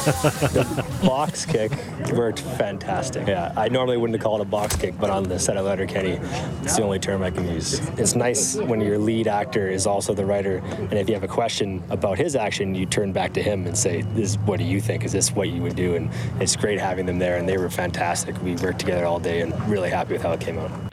the 0.04 0.84
box 1.02 1.44
kick 1.44 1.72
worked 2.12 2.40
fantastic. 2.40 3.26
Yeah, 3.26 3.52
I 3.56 3.68
normally 3.68 3.96
wouldn't 3.96 4.20
call 4.20 4.36
it 4.36 4.42
a 4.42 4.44
box 4.44 4.76
kick, 4.76 4.98
but 4.98 5.10
on 5.10 5.24
the 5.24 5.38
set 5.38 5.56
of 5.56 5.64
Letterkenny, 5.64 6.18
it's 6.62 6.76
the 6.76 6.82
only 6.82 6.98
term 6.98 7.22
I 7.22 7.30
can 7.30 7.46
use. 7.48 7.78
It's 7.98 8.14
nice 8.14 8.56
when 8.56 8.80
your 8.80 8.98
lead 8.98 9.28
actor 9.28 9.68
is 9.68 9.86
also 9.86 10.14
the 10.14 10.24
writer, 10.24 10.58
and 10.58 10.94
if 10.94 11.08
you 11.08 11.14
have 11.14 11.24
a 11.24 11.28
question 11.28 11.82
about 11.90 12.18
his 12.18 12.36
action, 12.36 12.74
you 12.74 12.86
turn 12.86 13.12
back 13.12 13.32
to 13.34 13.42
him 13.42 13.66
and 13.66 13.76
say, 13.76 14.02
"This, 14.14 14.36
what 14.36 14.58
do 14.58 14.64
you 14.64 14.80
think? 14.80 15.04
Is 15.04 15.12
this 15.12 15.32
what 15.32 15.48
you 15.48 15.62
would 15.62 15.76
do?" 15.76 15.94
And 15.94 16.10
it's 16.40 16.56
great 16.56 16.78
having 16.78 17.06
them 17.06 17.18
there, 17.18 17.36
and 17.36 17.48
they 17.48 17.58
were 17.58 17.70
fantastic. 17.70 18.40
We 18.42 18.56
worked 18.56 18.80
together 18.80 19.04
all 19.04 19.18
day, 19.18 19.40
and 19.40 19.52
really 19.68 19.90
happy 19.90 20.14
with 20.14 20.22
how 20.22 20.32
it 20.32 20.40
came 20.40 20.58
out. 20.58 20.91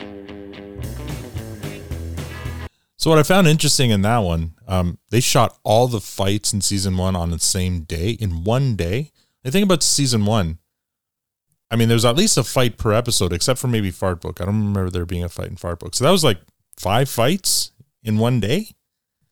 So 3.00 3.10
what 3.10 3.18
I 3.18 3.24
found 3.24 3.48
interesting 3.48 3.92
in 3.92 4.02
that 4.02 4.18
one, 4.20 4.56
um, 4.68 4.98
they 5.10 5.22
shot 5.22 5.58
all 5.64 5.88
the 5.88 6.02
fights 6.02 6.52
in 6.52 6.60
season 6.60 6.98
one 6.98 7.16
on 7.16 7.32
the 7.32 7.40
same 7.40 7.84
day 7.84 8.10
in 8.12 8.44
one 8.44 8.76
day. 8.76 9.14
I 9.46 9.50
think 9.50 9.64
about 9.64 9.84
season 9.84 10.26
one. 10.26 10.58
I 11.72 11.78
mean, 11.78 11.88
there's 11.88 12.04
at 12.04 12.18
least 12.18 12.38
a 12.38 12.44
fight 12.44 12.78
per 12.78 12.92
episode, 12.92 13.32
except 13.32 13.58
for 13.58 13.70
maybe 13.70 13.90
Fart 13.90 14.20
Book. 14.20 14.42
I 14.42 14.46
don't 14.46 14.60
remember 14.60 14.90
there 14.90 15.06
being 15.06 15.24
a 15.24 15.30
fight 15.30 15.48
in 15.48 15.56
Fart 15.56 15.80
Book. 15.80 15.96
So 15.96 16.04
that 16.04 16.12
was 16.12 16.26
like 16.26 16.40
five 16.78 17.08
fights 17.08 17.72
in 18.04 18.18
one 18.18 18.42
day. 18.42 18.72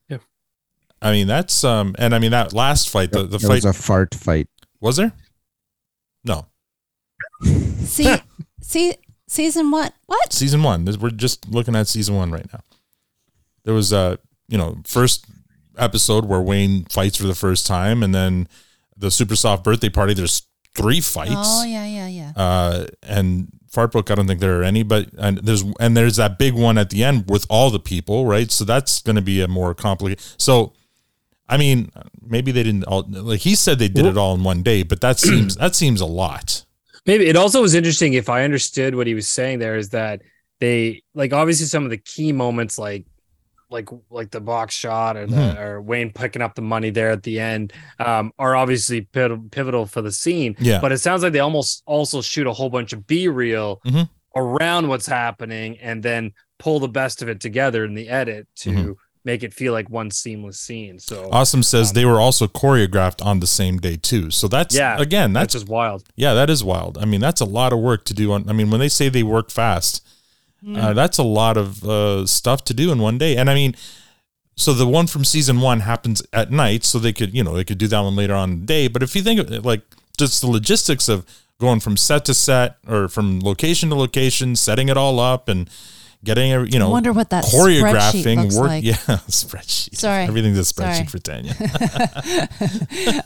Yeah. 0.08 0.20
I 1.02 1.12
mean, 1.12 1.28
that's 1.28 1.66
um, 1.66 1.94
and 2.00 2.16
I 2.16 2.20
mean 2.20 2.32
that 2.32 2.54
last 2.54 2.90
fight, 2.90 3.12
the 3.12 3.24
the 3.24 3.36
It 3.36 3.42
fight 3.42 3.64
was 3.64 3.66
a 3.66 3.74
fart 3.74 4.16
fight. 4.16 4.48
was 4.80 4.96
there? 4.96 5.12
No, 6.24 6.48
See, 7.84 8.16
see, 8.62 8.96
season 9.28 9.72
one. 9.72 9.92
What? 10.06 10.32
season 10.32 10.64
one. 10.64 10.86
We're 10.86 11.10
just 11.10 11.50
looking 11.50 11.76
at 11.76 11.88
season 11.88 12.16
one 12.16 12.32
right 12.32 12.48
now. 12.54 12.62
There 13.68 13.74
was 13.74 13.92
a 13.92 14.18
you 14.48 14.58
know 14.58 14.78
first 14.86 15.26
episode 15.78 16.24
where 16.24 16.42
Wayne 16.42 16.86
fights 16.86 17.18
for 17.18 17.28
the 17.28 17.36
first 17.36 17.68
time, 17.68 18.02
and 18.02 18.16
then 18.16 18.48
the 18.96 19.12
super 19.12 19.36
soft 19.36 19.66
birthday 19.66 19.90
party. 19.90 20.14
There's 20.14 20.44
three 20.74 21.02
fights. 21.02 21.34
Oh 21.36 21.66
yeah, 21.66 21.86
yeah, 21.86 22.08
yeah. 22.08 22.32
Uh, 22.34 22.86
and 23.04 23.50
Fartbook, 23.70 24.10
I 24.10 24.16
don't 24.16 24.26
think 24.26 24.40
there 24.40 24.58
are 24.58 24.64
any, 24.64 24.84
but 24.84 25.10
and 25.18 25.40
there's 25.40 25.66
and 25.82 25.98
there's 25.98 26.16
that 26.16 26.40
big 26.40 26.54
one 26.54 26.78
at 26.78 26.92
the 26.92 27.04
end 27.04 27.26
with 27.28 27.46
all 27.50 27.70
the 27.70 27.78
people, 27.78 28.26
right? 28.26 28.50
So 28.50 28.64
that's 28.64 29.02
going 29.02 29.18
to 29.18 29.22
be 29.22 29.42
a 29.42 29.50
more 29.50 29.76
complicated. 29.76 30.24
So, 30.38 30.72
I 31.50 31.58
mean, 31.58 31.92
maybe 32.22 32.54
they 32.54 32.64
didn't 32.64 32.86
all 32.86 33.06
like 33.10 33.42
he 33.42 33.54
said 33.56 33.80
they 33.80 33.90
did 33.90 34.06
it 34.06 34.18
all 34.18 34.34
in 34.34 34.46
one 34.46 34.64
day, 34.64 34.84
but 34.84 35.02
that 35.02 35.20
seems 35.28 35.58
that 35.58 35.76
seems 35.76 36.00
a 36.00 36.06
lot. 36.06 36.64
Maybe 37.06 37.28
it 37.28 37.36
also 37.36 37.62
was 37.62 37.76
interesting 37.76 38.14
if 38.14 38.30
I 38.30 38.46
understood 38.46 38.96
what 38.96 39.08
he 39.08 39.14
was 39.14 39.28
saying 39.28 39.60
there 39.60 39.76
is 39.76 39.90
that 39.90 40.22
they 40.62 41.04
like 41.14 41.34
obviously 41.34 41.66
some 41.66 41.84
of 41.84 41.90
the 41.90 41.98
key 41.98 42.32
moments 42.32 42.80
like 42.80 43.06
like 43.70 43.90
like 44.10 44.32
the 44.32 44.40
box 44.40 44.74
shot 44.74 45.18
or 45.18 45.26
the 45.28 45.36
Mhm. 45.36 45.60
or 45.60 45.82
Wayne 45.82 46.12
picking 46.12 46.42
up 46.42 46.56
the 46.56 46.62
money 46.62 46.90
there 46.90 47.12
at 47.12 47.24
the 47.24 47.40
end 47.40 47.74
um 48.00 48.32
are 48.40 48.56
obviously 48.56 49.02
pivotal, 49.02 49.86
for 49.86 50.02
the 50.02 50.12
scene. 50.12 50.56
Yeah. 50.60 50.80
But 50.80 50.92
it 50.92 51.00
sounds 51.00 51.24
like 51.24 51.34
they 51.34 51.40
almost 51.40 51.84
also 51.86 52.22
shoot 52.22 52.48
a 52.48 52.54
whole 52.54 52.70
bunch 52.70 52.94
of 52.94 53.06
B 53.08 53.28
reel 53.28 53.82
Mhm. 53.86 54.10
around 54.36 54.88
what's 54.88 55.08
happening 55.08 55.78
and 55.80 56.02
then 56.04 56.32
pull 56.60 56.80
the 56.80 56.88
best 56.88 57.22
of 57.22 57.30
it 57.30 57.40
together 57.40 57.84
in 57.84 57.94
the 57.94 58.08
edit 58.10 58.48
to 58.58 58.70
Mhm. 58.72 58.96
make 59.26 59.44
it 59.44 59.54
feel 59.54 59.74
like 59.74 59.90
one 59.90 60.10
seamless 60.12 60.58
scene. 60.60 60.98
So 61.00 61.28
Awesome 61.32 61.62
says 61.62 61.92
they 61.92 62.06
were 62.06 62.20
also 62.22 62.48
choreographed 62.48 63.24
on 63.26 63.42
the 63.42 63.48
same 63.48 63.78
day 63.80 63.98
too. 63.98 64.32
So 64.32 64.48
that's 64.48 64.74
Yeah, 64.74 64.98
again 64.98 65.34
that's 65.34 65.54
that's 65.54 65.64
just 65.64 65.68
wild. 65.70 66.04
Yeah, 66.16 66.34
that 66.34 66.50
is 66.50 66.64
wild. 66.64 66.98
I 66.98 67.06
mean, 67.06 67.20
that's 67.20 67.42
a 67.42 67.46
lot 67.46 67.74
of 67.74 67.80
work 67.80 68.06
to 68.06 68.14
do. 68.14 68.32
On 68.32 68.50
I 68.50 68.54
mean, 68.54 68.70
when 68.70 68.80
they 68.80 68.88
say 68.90 69.10
they 69.10 69.24
work 69.24 69.52
fast, 69.52 70.02
uh, 70.76 70.94
that's 70.94 71.18
a 71.18 71.24
lot 71.24 71.58
of 71.58 71.84
uh, 71.84 72.26
stuff 72.26 72.64
to 72.66 72.74
do 72.74 72.92
in 72.92 73.00
one 73.00 73.18
day. 73.18 73.36
And 73.38 73.50
I 73.50 73.54
mean, 73.54 73.76
so 74.56 74.74
the 74.74 74.88
one 74.88 75.08
from 75.08 75.24
season 75.24 75.62
one 75.62 75.82
happens 75.82 76.24
at 76.34 76.52
night, 76.52 76.84
so 76.84 76.98
they 77.00 77.14
could 77.14 77.34
you 77.34 77.44
know 77.44 77.56
they 77.56 77.64
could 77.64 77.78
do 77.78 77.88
that 77.88 78.00
one 78.02 78.16
later 78.16 78.34
on 78.34 78.52
in 78.52 78.60
the 78.62 78.66
day. 78.66 78.88
But 78.88 79.04
if 79.04 79.16
you 79.16 79.22
think 79.22 79.40
of 79.40 79.52
it, 79.52 79.64
like 79.64 79.82
just 80.18 80.42
the 80.42 80.48
logistics 80.48 81.08
of 81.10 81.26
going 81.60 81.80
from 81.80 81.98
set 81.98 82.26
to 82.26 82.34
set 82.34 82.78
or 82.88 83.08
from 83.08 83.40
location 83.40 83.90
to 83.90 83.96
location, 83.96 84.56
setting 84.56 84.90
it 84.90 84.98
all 84.98 85.20
up 85.20 85.48
and 85.50 85.70
getting 86.24 86.52
every- 86.52 86.70
you 86.72 86.80
know 86.80 86.88
I 86.88 86.92
wonder 86.92 87.14
what 87.14 87.30
that 87.30 87.46
choreographing 87.46 88.56
work 88.58 88.68
like. 88.70 88.84
yeah 88.92 88.96
spreadsheet 89.30 89.96
Sorry. 89.96 90.24
everything's 90.24 90.58
a 90.58 90.62
spreadsheet 90.62 91.10
Sorry. 91.10 91.12
for 91.12 91.20
Tanya 91.20 91.54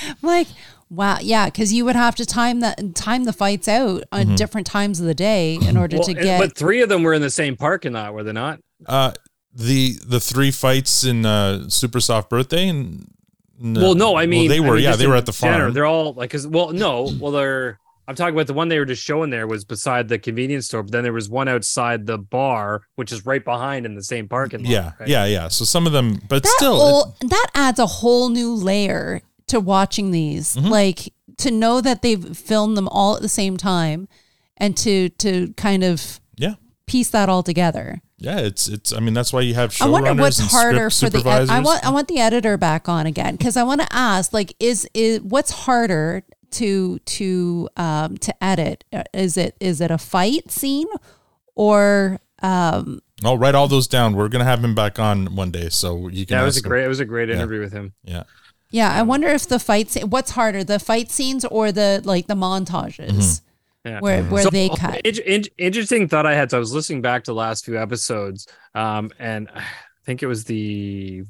I'm 0.10 0.16
like, 0.22 0.46
wow, 0.90 1.18
yeah, 1.22 1.46
because 1.46 1.72
you 1.72 1.84
would 1.86 1.96
have 1.96 2.14
to 2.16 2.26
time 2.26 2.60
that 2.60 2.94
time 2.94 3.24
the 3.24 3.32
fights 3.32 3.68
out 3.68 4.02
on 4.12 4.26
Mhm. 4.26 4.36
different 4.36 4.66
times 4.66 5.00
of 5.00 5.06
the 5.06 5.14
day 5.14 5.54
in 5.54 5.76
order 5.76 5.96
Well, 5.96 6.06
to 6.06 6.14
get. 6.14 6.38
but 6.40 6.56
three 6.56 6.82
of 6.82 6.88
them 6.88 7.02
were 7.02 7.14
in 7.14 7.22
the 7.22 7.30
same 7.30 7.56
parking 7.56 7.92
lot, 7.94 8.12
were 8.12 8.22
they 8.24 8.32
not? 8.32 8.60
Uh, 8.86 9.12
the 9.54 9.96
the 10.06 10.20
three 10.20 10.50
fights 10.50 11.04
in 11.04 11.24
uh, 11.26 11.68
Super 11.68 12.00
Soft 12.00 12.28
Birthday 12.30 12.68
and 12.68 13.06
Well, 13.62 13.94
no, 13.94 14.16
I 14.16 14.26
mean 14.26 14.48
they 14.48 14.56
I 14.58 14.60
were 14.60 14.74
mean, 14.76 14.84
yeah 14.84 14.96
they 14.96 15.06
were 15.06 15.16
at 15.16 15.26
the 15.26 15.32
general, 15.32 15.60
farm. 15.60 15.72
They're 15.74 15.86
all 15.86 16.12
like, 16.14 16.30
cause 16.30 16.46
well, 16.46 16.72
no, 16.72 17.10
well 17.20 17.32
they're 17.32 17.78
I'm 18.08 18.16
talking 18.16 18.34
about 18.34 18.48
the 18.48 18.54
one 18.54 18.68
they 18.68 18.78
were 18.80 18.84
just 18.86 19.04
showing 19.04 19.30
there 19.30 19.46
was 19.46 19.64
beside 19.64 20.08
the 20.08 20.18
convenience 20.18 20.66
store, 20.66 20.82
but 20.82 20.90
then 20.90 21.04
there 21.04 21.12
was 21.12 21.28
one 21.28 21.46
outside 21.46 22.06
the 22.06 22.18
bar, 22.18 22.82
which 22.96 23.12
is 23.12 23.24
right 23.24 23.44
behind 23.44 23.86
in 23.86 23.94
the 23.94 24.02
same 24.02 24.28
parking 24.28 24.64
lot. 24.64 24.68
Yeah, 24.70 24.92
right? 24.98 25.08
yeah, 25.08 25.26
yeah. 25.26 25.46
So 25.48 25.64
some 25.64 25.86
of 25.86 25.92
them, 25.92 26.20
but 26.28 26.42
that 26.42 26.52
still, 26.56 26.76
whole- 26.76 27.16
that 27.28 27.46
adds 27.54 27.78
a 27.78 27.86
whole 27.86 28.28
new 28.30 28.52
layer 28.52 29.22
to 29.50 29.60
watching 29.60 30.10
these. 30.10 30.56
Mm-hmm. 30.56 30.68
Like 30.68 31.12
to 31.38 31.50
know 31.50 31.80
that 31.80 32.02
they've 32.02 32.36
filmed 32.36 32.76
them 32.76 32.88
all 32.88 33.16
at 33.16 33.22
the 33.22 33.28
same 33.28 33.56
time, 33.56 34.08
and 34.56 34.76
to 34.78 35.08
to 35.10 35.52
kind 35.56 35.84
of 35.84 36.20
yeah, 36.36 36.54
piece 36.86 37.10
that 37.10 37.28
all 37.28 37.42
together. 37.42 38.00
yeah. 38.18 38.38
It's 38.40 38.66
it's. 38.68 38.92
I 38.92 39.00
mean, 39.00 39.14
that's 39.14 39.32
why 39.32 39.40
you 39.42 39.54
have 39.54 39.76
I 39.80 39.88
wonder 39.88 40.14
what's 40.14 40.38
and 40.40 40.48
harder 40.50 40.90
for 40.90 41.08
the. 41.10 41.18
Ed- 41.28 41.48
I 41.50 41.60
want 41.60 41.86
I 41.86 41.90
want 41.90 42.08
the 42.08 42.18
editor 42.18 42.56
back 42.56 42.88
on 42.88 43.06
again 43.06 43.36
because 43.36 43.56
I 43.56 43.62
want 43.62 43.80
to 43.80 43.88
ask 43.90 44.32
like 44.32 44.54
is 44.60 44.88
is 44.94 45.20
what's 45.22 45.50
harder 45.52 46.24
to 46.52 46.98
to 46.98 47.68
um 47.76 48.16
to 48.18 48.44
edit? 48.44 48.84
Uh, 48.92 49.04
Is 49.14 49.36
it 49.36 49.56
is 49.60 49.80
it 49.80 49.90
a 49.90 49.98
fight 49.98 50.50
scene 50.50 50.88
or 51.54 52.20
um 52.42 53.00
I'll 53.24 53.38
write 53.38 53.54
all 53.54 53.68
those 53.68 53.86
down. 53.86 54.14
We're 54.16 54.28
gonna 54.28 54.44
have 54.44 54.64
him 54.64 54.74
back 54.74 54.98
on 54.98 55.36
one 55.36 55.50
day, 55.50 55.68
so 55.68 56.08
you 56.08 56.26
can. 56.26 56.36
Yeah, 56.38 56.42
it 56.42 56.46
was 56.46 56.56
a 56.56 56.58
ask 56.58 56.64
him. 56.64 56.68
great 56.70 56.84
it 56.84 56.88
was 56.88 57.00
a 57.00 57.04
great 57.04 57.28
Yeah. 57.28 57.36
interview 57.36 57.60
with 57.60 57.72
him. 57.72 57.92
Yeah. 58.04 58.24
Yeah? 58.70 58.92
I 58.92 59.02
wonder 59.02 59.28
if 59.28 59.48
the 59.48 59.58
fight 59.58 59.90
scene. 59.90 60.10
What's 60.10 60.30
harder, 60.32 60.62
the 60.64 60.78
fight 60.78 61.10
scenes 61.10 61.44
or 61.44 61.72
the 61.72 62.00
like 62.04 62.26
the 62.28 62.34
montages? 62.34 63.42
Yeah. 63.84 64.00
Where 64.00 64.22
where 64.24 64.42
So, 64.42 64.50
they 64.50 64.68
cut. 64.68 65.00
in- 65.06 65.22
in- 65.26 65.44
interesting 65.58 66.06
thought 66.06 66.26
I 66.26 66.34
had. 66.34 66.50
So 66.50 66.58
I 66.58 66.60
was 66.60 66.72
listening 66.74 67.00
back 67.02 67.24
to 67.24 67.30
the 67.30 67.34
last 67.36 67.64
few 67.64 67.78
episodes, 67.80 68.46
um, 68.74 69.10
and 69.18 69.48
I 69.54 69.64
think 70.04 70.22
it 70.22 70.26
was 70.26 70.44
the 70.44 71.24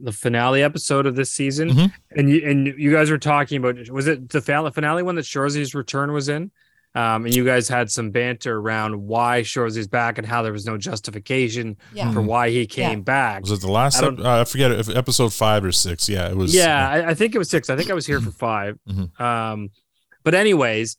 the 0.00 0.12
finale 0.12 0.62
episode 0.62 1.06
of 1.06 1.16
this 1.16 1.32
season, 1.32 1.70
Mhm. 1.70 1.92
and 2.16 2.30
you 2.30 2.48
and 2.48 2.66
you 2.78 2.92
guys 2.92 3.10
were 3.10 3.18
talking 3.18 3.58
about 3.58 3.90
was 3.90 4.06
it 4.06 4.28
the 4.30 4.40
finale 4.40 4.70
finale 4.70 5.02
one 5.02 5.16
that 5.16 5.26
Shoresy's 5.26 5.74
return 5.74 6.12
was 6.12 6.28
in, 6.28 6.50
um, 6.98 7.24
and 7.26 7.34
you 7.34 7.44
guys 7.44 7.68
had 7.68 7.90
some 7.90 8.10
banter 8.10 8.58
around 8.58 8.92
why 9.06 9.42
Shoresy's 9.42 9.86
back 9.88 10.18
and 10.18 10.26
how 10.26 10.42
there 10.42 10.52
was 10.52 10.66
no 10.66 10.76
justification 10.76 11.76
Yeah. 11.92 12.12
for 12.12 12.20
why 12.20 12.50
he 12.50 12.60
Yeah. 12.60 12.64
came 12.66 13.02
back. 13.02 13.42
Was 13.42 13.52
it 13.52 13.60
the 13.60 13.70
last? 13.70 14.02
I 14.02 14.08
ep- 14.08 14.18
uh, 14.18 14.40
I 14.40 14.44
forget 14.44 14.70
if 14.72 14.88
episode 14.88 15.32
five 15.32 15.64
or 15.64 15.72
six. 15.72 16.08
Yeah, 16.08 16.28
it 16.28 16.36
was. 16.36 16.54
Yeah, 16.54 16.88
I, 16.88 17.10
I 17.10 17.14
think 17.14 17.34
it 17.34 17.38
was 17.38 17.48
six. 17.50 17.70
I 17.70 17.76
think 17.76 17.90
I 17.90 17.94
was 17.94 18.06
here 18.06 18.20
for 18.20 18.30
5 18.30 18.78
Mhm. 18.88 19.20
Um, 19.20 19.70
but 20.24 20.34
anyways, 20.34 20.96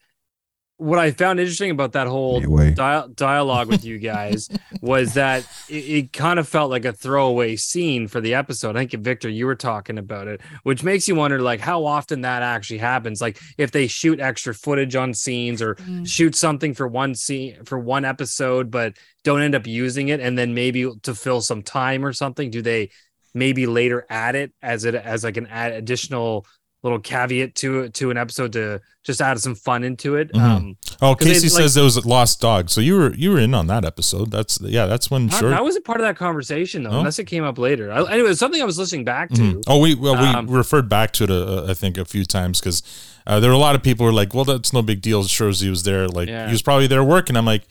what 0.79 0.97
I 0.97 1.11
found 1.11 1.41
interesting 1.41 1.71
about 1.71 1.91
that 1.91 2.07
whole 2.07 2.37
Anyway. 2.37 2.71
dia- 2.73 3.09
dialogue 3.13 3.67
with 3.67 3.83
you 3.83 3.97
guys 3.97 4.49
was 4.81 5.13
that 5.15 5.45
it, 5.67 5.73
it 5.73 6.13
kind 6.13 6.39
of 6.39 6.47
felt 6.47 6.71
like 6.71 6.85
a 6.85 6.93
throwaway 6.93 7.57
scene 7.57 8.07
for 8.07 8.21
the 8.21 8.33
episode. 8.33 8.77
I 8.77 8.85
think 8.85 9.03
Victor, 9.03 9.27
you 9.27 9.45
were 9.45 9.55
talking 9.55 9.97
about 9.97 10.29
it, 10.29 10.39
which 10.63 10.81
makes 10.81 11.05
you 11.05 11.15
wonder 11.15 11.41
like 11.41 11.59
how 11.59 11.85
often 11.85 12.21
that 12.21 12.43
actually 12.43 12.77
happens. 12.77 13.19
Like 13.19 13.39
if 13.57 13.71
they 13.71 13.87
shoot 13.87 14.21
extra 14.21 14.53
footage 14.53 14.95
on 14.95 15.13
scenes 15.13 15.61
or 15.61 15.75
mm. 15.75 16.07
shoot 16.07 16.33
something 16.33 16.73
for 16.73 16.87
one 16.87 17.13
scene 17.13 17.65
for 17.65 17.77
one 17.77 18.05
episode, 18.05 18.71
but 18.71 18.95
don't 19.25 19.41
end 19.41 19.55
up 19.55 19.67
using 19.67 20.07
it, 20.07 20.21
and 20.21 20.37
then 20.37 20.53
maybe 20.53 20.89
to 21.03 21.13
fill 21.13 21.41
some 21.41 21.61
time 21.61 22.05
or 22.05 22.13
something, 22.13 22.49
do 22.49 22.61
they 22.61 22.89
maybe 23.33 23.67
later 23.67 24.05
add 24.09 24.35
it 24.35 24.53
as 24.61 24.85
it 24.85 24.95
as 24.95 25.23
like 25.23 25.37
an 25.37 25.47
add 25.47 25.73
additional 25.73 26.45
little 26.83 26.99
caveat 26.99 27.55
to 27.55 27.89
to 27.89 28.09
an 28.11 28.17
episode 28.17 28.53
to 28.53 28.79
just 29.03 29.21
add 29.21 29.39
some 29.39 29.55
fun 29.55 29.83
into 29.83 30.15
it. 30.15 30.31
Mhm. 30.33 30.41
Um, 30.41 30.77
Oh, 31.01 31.15
they, 31.15 31.25
Casey 31.27 31.47
like- 31.47 31.57
says 31.61 31.73
there 31.75 31.83
was 31.83 31.95
a 31.97 32.07
lost 32.07 32.39
dog. 32.41 32.69
So 32.69 32.79
you 32.81 32.95
were 32.95 33.13
you 33.15 33.31
were 33.31 33.39
in 33.39 33.53
on 33.53 33.67
that 33.67 33.83
episode. 33.85 34.31
That's 34.31 34.59
yeah. 34.61 34.85
That's 34.85 35.09
when 35.11 35.29
I, 35.29 35.39
sure. 35.39 35.53
I 35.53 35.61
wasn't 35.61 35.85
part 35.85 35.99
of 35.99 36.05
that 36.07 36.15
conversation 36.17 36.83
though, 36.83 36.91
No? 36.91 36.99
unless 36.99 37.19
it 37.19 37.25
came 37.25 37.43
up 37.43 37.57
later. 37.57 37.91
I, 37.91 38.09
anyway, 38.11 38.33
something 38.33 38.61
I 38.61 38.65
was 38.65 38.77
listening 38.77 39.03
back 39.05 39.29
to. 39.31 39.41
Mhm. 39.41 39.63
Oh, 39.67 39.79
we 39.79 39.95
well 39.95 40.15
we 40.15 40.27
Um, 40.27 40.47
referred 40.47 40.87
back 40.89 41.11
to 41.13 41.23
it. 41.25 41.31
Uh, 41.31 41.65
I 41.67 41.73
think 41.73 41.97
a 41.97 42.05
few 42.05 42.23
times 42.25 42.59
because 42.59 42.81
uh, 43.27 43.39
there 43.39 43.49
were 43.49 43.55
a 43.55 43.59
lot 43.59 43.75
of 43.75 43.83
people 43.83 44.05
who 44.05 44.11
were 44.11 44.15
like, 44.15 44.33
"Well, 44.33 44.45
that's 44.45 44.71
no 44.73 44.81
big 44.81 45.01
deal." 45.01 45.23
Sure 45.25 45.49
as 45.49 45.59
he 45.61 45.69
was 45.69 45.83
there, 45.83 46.07
like 46.07 46.27
Yeah. 46.29 46.45
he 46.47 46.51
was 46.51 46.61
probably 46.61 46.87
there 46.87 47.03
working. 47.03 47.35
I'm 47.37 47.45
like, 47.45 47.63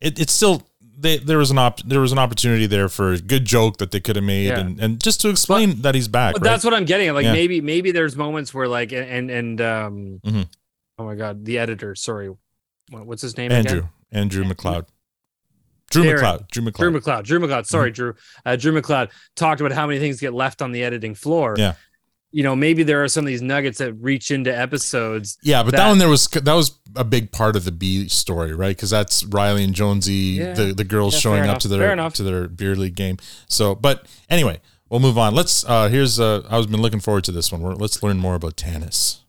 it, 0.00 0.18
it's 0.18 0.32
still. 0.32 0.62
They, 1.00 1.18
there 1.18 1.38
was 1.38 1.50
an 1.52 1.58
op, 1.58 1.80
there 1.82 2.00
was 2.00 2.10
an 2.10 2.18
opportunity 2.18 2.66
there 2.66 2.88
for 2.88 3.12
a 3.12 3.18
good 3.18 3.44
joke 3.44 3.76
that 3.78 3.92
they 3.92 4.00
could 4.00 4.16
have 4.16 4.24
made, 4.24 4.48
Yeah. 4.48 4.58
and, 4.58 4.80
and 4.80 5.00
just 5.00 5.20
to 5.20 5.28
explain 5.28 5.82
that 5.82 5.94
he's 5.94 6.08
back. 6.08 6.34
But 6.34 6.42
right? 6.42 6.50
that's 6.50 6.64
what 6.64 6.74
I'm 6.74 6.84
getting. 6.86 7.12
Like 7.12 7.24
Yeah. 7.24 7.32
maybe 7.32 7.60
maybe 7.60 7.92
there's 7.92 8.16
moments 8.16 8.52
where 8.52 8.66
like 8.66 8.92
and 8.92 9.30
and 9.30 9.60
um 9.60 10.20
Mhm. 10.26 10.48
oh 10.98 11.04
my 11.04 11.14
god, 11.14 11.44
the 11.44 11.58
editor, 11.58 11.94
sorry. 11.94 12.30
What's 12.90 13.22
his 13.22 13.36
name 13.36 13.52
Andrew 13.52 13.78
again? 13.78 13.90
Andrew 14.10 14.44
McLeod, 14.44 14.86
Drew 15.90 16.04
Darren. 16.04 16.18
McLeod, 16.20 16.48
Drew 16.50 16.62
McLeod. 16.64 16.74
Drew 16.78 16.90
McLeod. 17.00 17.24
Drew 17.24 17.38
McLeod. 17.40 17.66
Sorry, 17.66 17.90
Mhm. 17.90 17.94
Drew. 17.94 18.14
Uh, 18.44 18.56
Drew 18.56 18.72
McLeod 18.82 19.10
talked 19.36 19.60
about 19.60 19.72
how 19.72 19.86
many 19.86 20.00
things 20.00 20.18
get 20.20 20.34
left 20.34 20.60
on 20.62 20.72
the 20.72 20.82
editing 20.82 21.14
floor. 21.14 21.54
Yeah. 21.56 21.74
You 22.30 22.42
know, 22.42 22.54
maybe 22.54 22.82
there 22.82 23.02
are 23.02 23.08
some 23.08 23.24
of 23.24 23.26
these 23.28 23.40
nuggets 23.40 23.78
that 23.78 23.94
reach 23.94 24.30
into 24.30 24.54
episodes. 24.56 25.38
Yeah, 25.42 25.62
but 25.62 25.72
that, 25.72 25.88
one 25.88 25.96
there 25.98 26.10
was 26.10 26.26
that 26.28 26.52
was 26.52 26.78
a 26.94 27.04
big 27.04 27.32
part 27.32 27.56
of 27.56 27.64
the 27.64 27.72
B 27.72 28.06
story, 28.08 28.52
right? 28.52 28.76
Because 28.76 28.90
that's 28.90 29.24
Riley 29.24 29.64
and 29.64 29.74
Jonesy, 29.74 30.12
Yeah. 30.12 30.52
the 30.52 30.74
the 30.74 30.84
girls 30.84 31.14
Yeah, 31.14 31.20
showing 31.20 31.42
up 31.48 31.58
to 31.60 31.68
enough, 31.68 31.78
fair 31.78 31.86
their 31.86 31.92
enough. 31.92 32.14
to 32.14 32.22
their 32.22 32.46
beer 32.48 32.76
league 32.76 32.94
game. 32.96 33.16
So, 33.48 33.74
but 33.74 34.06
anyway, 34.28 34.60
we'll 34.90 35.00
move 35.00 35.16
on. 35.16 35.34
Let's 35.34 35.64
uh 35.64 35.88
here's 35.88 36.20
uh 36.20 36.46
I 36.50 36.58
was 36.58 36.66
been 36.66 36.82
looking 36.82 37.00
forward 37.00 37.24
to 37.24 37.32
this 37.32 37.50
one. 37.50 37.62
We're, 37.62 37.74
let's 37.74 38.02
learn 38.02 38.18
more 38.18 38.34
about 38.34 38.56
Tanis. 38.56 39.20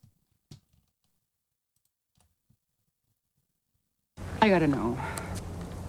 I 4.41 4.49
gotta 4.49 4.67
know. 4.67 4.97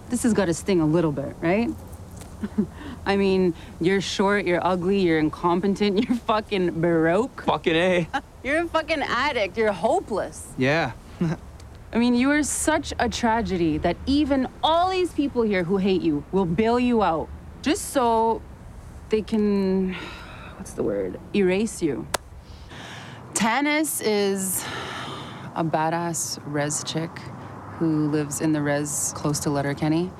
This 0.09 0.23
has 0.23 0.33
got 0.33 0.45
to 0.45 0.53
sting 0.53 0.81
a 0.81 0.85
little 0.85 1.11
bit, 1.11 1.35
right? 1.41 1.69
I 3.05 3.17
mean, 3.17 3.53
you're 3.79 4.01
short, 4.01 4.45
you're 4.45 4.65
ugly, 4.65 4.99
you're 4.99 5.19
incompetent, 5.19 6.03
you're 6.07 6.17
fucking 6.17 6.81
baroque. 6.81 7.43
Fucking 7.43 7.75
A. 7.75 8.07
You're 8.43 8.63
a 8.63 8.67
fucking 8.67 9.03
addict, 9.03 9.55
you're 9.55 9.71
hopeless. 9.71 10.47
Yeah. 10.57 10.93
I 11.93 11.99
mean, 11.99 12.15
you 12.15 12.31
are 12.31 12.41
such 12.41 12.91
a 12.97 13.07
tragedy 13.07 13.77
that 13.77 13.97
even 14.07 14.47
all 14.63 14.89
these 14.89 15.13
people 15.13 15.43
here 15.43 15.63
who 15.63 15.77
hate 15.77 16.01
you 16.01 16.23
will 16.31 16.45
bail 16.45 16.79
you 16.79 17.03
out 17.03 17.29
just 17.61 17.89
so 17.89 18.41
they 19.09 19.21
can, 19.21 19.93
what's 20.55 20.73
the 20.73 20.81
word, 20.81 21.19
erase 21.35 21.83
you. 21.83 22.07
Tanis 23.33 24.01
is 24.03 24.65
a 25.55 25.63
badass 25.63 26.39
res 26.45 26.83
chick 26.83 27.11
who 27.77 28.09
lives 28.09 28.41
in 28.41 28.53
the 28.53 28.61
res 28.61 29.13
close 29.15 29.39
to 29.41 29.49
Letterkenny. 29.49 30.11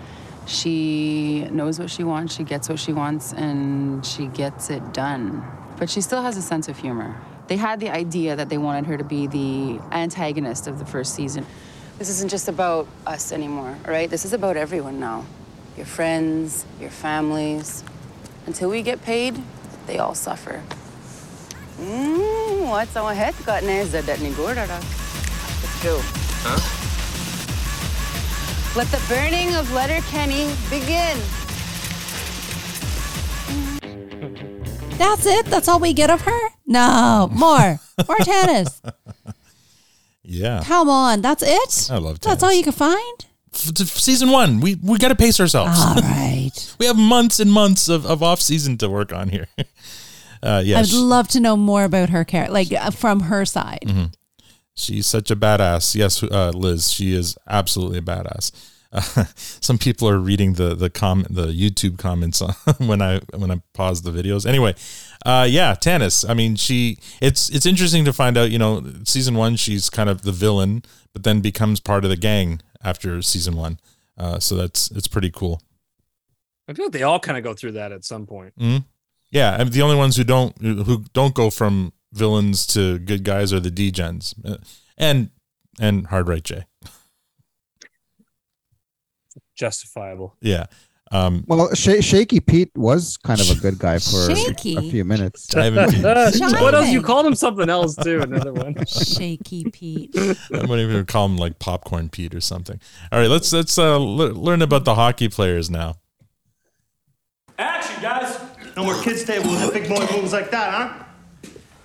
She 0.47 1.47
knows 1.51 1.79
what 1.79 1.89
she 1.89 2.03
wants, 2.03 2.35
she 2.35 2.43
gets 2.43 2.67
what 2.67 2.79
she 2.79 2.93
wants, 2.93 3.33
and 3.33 4.05
she 4.05 4.27
gets 4.27 4.69
it 4.69 4.93
done. 4.93 5.43
But 5.77 5.89
she 5.89 6.01
still 6.01 6.21
has 6.21 6.37
a 6.37 6.41
sense 6.41 6.67
of 6.67 6.77
humor. 6.77 7.19
They 7.47 7.57
had 7.57 7.79
the 7.79 7.89
idea 7.89 8.35
that 8.35 8.49
they 8.49 8.57
wanted 8.57 8.85
her 8.85 8.97
to 8.97 9.03
be 9.03 9.27
the 9.27 9.79
antagonist 9.91 10.67
of 10.67 10.79
the 10.79 10.85
first 10.85 11.15
season. 11.15 11.45
This 11.97 12.09
isn't 12.09 12.29
just 12.29 12.47
about 12.47 12.87
us 13.05 13.31
anymore, 13.31 13.77
right? 13.85 14.09
This 14.09 14.25
is 14.25 14.33
about 14.33 14.57
everyone 14.57 14.99
now. 14.99 15.25
Your 15.77 15.85
friends, 15.85 16.65
your 16.79 16.89
families. 16.89 17.83
Until 18.45 18.69
we 18.69 18.81
get 18.81 19.01
paid, 19.03 19.41
they 19.85 19.99
all 19.99 20.15
suffer. 20.15 20.63
Mm, 21.79 22.69
what's 22.69 22.95
on 22.95 23.15
head 23.15 23.35
got 23.45 23.63
that 24.05 24.19
Let's 25.61 25.83
go. 25.83 25.99
Huh? 26.43 26.90
Let 28.75 28.87
the 28.87 29.01
burning 29.09 29.53
of 29.55 29.69
Letterkenny 29.73 30.49
begin. 30.69 31.17
That's 34.97 35.25
it. 35.25 35.45
That's 35.47 35.67
all 35.67 35.79
we 35.79 35.91
get 35.93 36.09
of 36.09 36.21
her. 36.21 36.39
No 36.65 37.29
more. 37.33 37.79
More 38.07 38.17
Tanis. 38.19 38.79
Yeah, 40.23 40.61
Come 40.63 40.87
on. 40.87 41.21
That's 41.21 41.43
it. 41.45 41.89
I 41.91 41.97
love 41.97 42.21
That's 42.21 42.41
all 42.41 42.53
you 42.53 42.63
can 42.63 42.71
find. 42.71 43.25
F- 43.53 43.73
t- 43.73 43.83
season 43.83 44.29
one. 44.31 44.61
We 44.61 44.75
we 44.75 44.97
got 44.97 45.09
to 45.09 45.15
pace 45.15 45.41
ourselves. 45.41 45.77
All 45.77 45.95
right. 46.01 46.75
we 46.79 46.85
have 46.85 46.95
months 46.95 47.41
and 47.41 47.51
months 47.51 47.89
of, 47.89 48.05
of 48.05 48.23
off 48.23 48.39
season 48.39 48.77
to 48.77 48.87
work 48.89 49.11
on 49.11 49.27
here. 49.27 49.47
uh, 50.43 50.61
yeah, 50.63 50.79
I'd 50.79 50.87
she- 50.87 50.95
love 50.95 51.27
to 51.29 51.41
know 51.41 51.57
more 51.57 51.83
about 51.83 52.11
her 52.11 52.23
character, 52.23 52.53
like 52.53 52.71
uh, 52.71 52.91
from 52.91 53.21
her 53.21 53.43
side. 53.45 53.83
Mhm. 53.85 54.13
She's 54.75 55.05
such 55.05 55.29
a 55.31 55.35
badass. 55.35 55.95
Yes, 55.95 56.23
uh, 56.23 56.51
Liz, 56.53 56.91
she 56.91 57.13
is 57.13 57.37
absolutely 57.47 57.99
a 57.99 58.01
badass. 58.01 58.51
Uh, 58.91 59.01
some 59.35 59.77
people 59.77 60.07
are 60.09 60.17
reading 60.19 60.53
the 60.53 60.75
the 60.75 60.89
comment, 60.89 61.33
the 61.33 61.47
YouTube 61.47 61.97
comments 61.97 62.41
on, 62.41 62.53
when 62.87 63.01
I 63.01 63.19
when 63.35 63.51
I 63.51 63.61
pause 63.73 64.01
the 64.01 64.11
videos. 64.11 64.45
Anyway, 64.45 64.75
uh, 65.25 65.47
yeah, 65.49 65.75
Tanis. 65.75 66.27
I 66.29 66.33
mean, 66.33 66.55
she. 66.55 66.97
It's 67.21 67.49
it's 67.49 67.65
interesting 67.65 68.05
to 68.05 68.13
find 68.13 68.37
out. 68.37 68.51
You 68.51 68.59
know, 68.59 68.83
season 69.03 69.35
one, 69.35 69.55
she's 69.55 69.89
kind 69.89 70.09
of 70.09 70.23
the 70.23 70.31
villain, 70.31 70.83
but 71.13 71.23
then 71.23 71.41
becomes 71.41 71.79
part 71.79 72.03
of 72.03 72.09
the 72.09 72.17
gang 72.17 72.61
after 72.83 73.21
season 73.21 73.55
one. 73.55 73.79
Uh, 74.17 74.39
so 74.39 74.55
that's 74.55 74.91
it's 74.91 75.07
pretty 75.07 75.31
cool. 75.31 75.61
I 76.67 76.73
feel 76.73 76.85
like 76.85 76.93
they 76.93 77.03
all 77.03 77.19
kind 77.19 77.37
of 77.37 77.43
go 77.43 77.53
through 77.53 77.73
that 77.73 77.91
at 77.91 78.03
some 78.05 78.25
point. 78.25 78.53
Mhm. 78.59 78.85
Yeah, 79.31 79.55
and 79.59 79.71
the 79.71 79.81
only 79.81 79.95
ones 79.95 80.17
who 80.17 80.23
don't 80.23 80.57
who 80.61 81.05
don't 81.13 81.33
go 81.33 81.49
from 81.49 81.93
villains 82.13 82.65
to 82.67 82.99
good 82.99 83.23
guys 83.23 83.51
are 83.53 83.59
the 83.59 83.71
D-gens, 83.71 84.35
Uh, 84.45 84.57
and 84.97 85.29
and 85.79 86.07
Hard 86.07 86.27
Right 86.27 86.43
J. 86.43 86.65
Justifiable. 89.55 90.35
Yeah. 90.41 90.65
Um, 91.11 91.43
Well, 91.47 91.73
Sh- 91.75 92.01
Shaky 92.03 92.39
Pete 92.39 92.71
was 92.75 93.17
kind 93.17 93.41
of 93.41 93.49
a 93.49 93.55
good 93.55 93.77
guy 93.77 93.99
for 93.99 94.33
Shaky? 94.33 94.77
a 94.77 94.81
few 94.81 95.03
minutes. 95.03 95.53
I 95.55 95.65
haven't- 95.65 96.01
what 96.61 96.73
else? 96.73 96.87
You 96.89 97.01
called 97.01 97.25
him 97.25 97.35
something 97.35 97.69
else 97.69 97.95
too. 97.95 98.21
Another 98.21 98.53
one. 98.53 98.75
Shaky 98.87 99.65
Pete. 99.71 100.15
I 100.17 100.65
might 100.65 100.79
even 100.79 101.05
call 101.05 101.25
him 101.25 101.37
like 101.37 101.59
popcorn 101.59 102.09
Pete 102.09 102.33
or 102.33 102.39
something. 102.41 102.79
All 103.11 103.19
right, 103.19 103.29
let's 103.29 103.51
let's 103.51 103.77
uh, 103.77 103.97
le- 103.97 104.31
learn 104.33 104.61
about 104.61 104.85
the 104.85 104.95
hockey 104.95 105.27
players 105.27 105.69
now. 105.69 105.95
Action, 107.59 108.01
guys! 108.01 108.39
No 108.77 108.85
more 108.85 108.99
kids' 109.03 109.23
tables 109.25 109.61
and 109.61 109.71
big 109.73 109.87
boy 109.89 110.07
moves 110.15 110.31
like 110.33 110.49
that, 110.51 110.73
huh? 110.73 111.03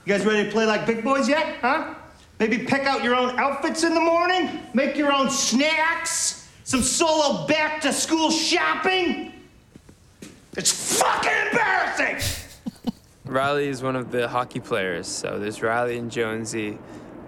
You 0.07 0.13
guys 0.13 0.25
ready 0.25 0.45
to 0.45 0.53
play 0.53 0.67
like 0.67 0.87
big 0.87 1.03
boys 1.03 1.29
yet, 1.29 1.57
huh? 1.61 1.97
Maybe 2.39 2.59
pick 2.59 2.85
out 2.85 3.03
your 3.03 3.17
own 3.17 3.37
outfits 3.41 3.83
in 3.83 3.93
the 3.93 4.01
morning, 4.01 4.61
make 4.73 4.97
your 4.97 5.13
own 5.13 5.29
snacks, 5.29 6.49
some 6.63 6.81
solo 6.81 7.45
back 7.49 7.81
to 7.81 7.93
school 7.93 8.31
shopping. 8.31 9.33
It's 10.57 11.01
fucking 11.01 11.33
embarrassing! 11.51 12.53
Riley 13.25 13.67
is 13.67 13.83
one 13.83 13.97
of 13.97 14.13
the 14.13 14.29
hockey 14.29 14.61
players. 14.61 15.09
So 15.09 15.41
there's 15.41 15.61
Riley 15.61 15.99
and 15.99 16.09
Jonesy, 16.09 16.79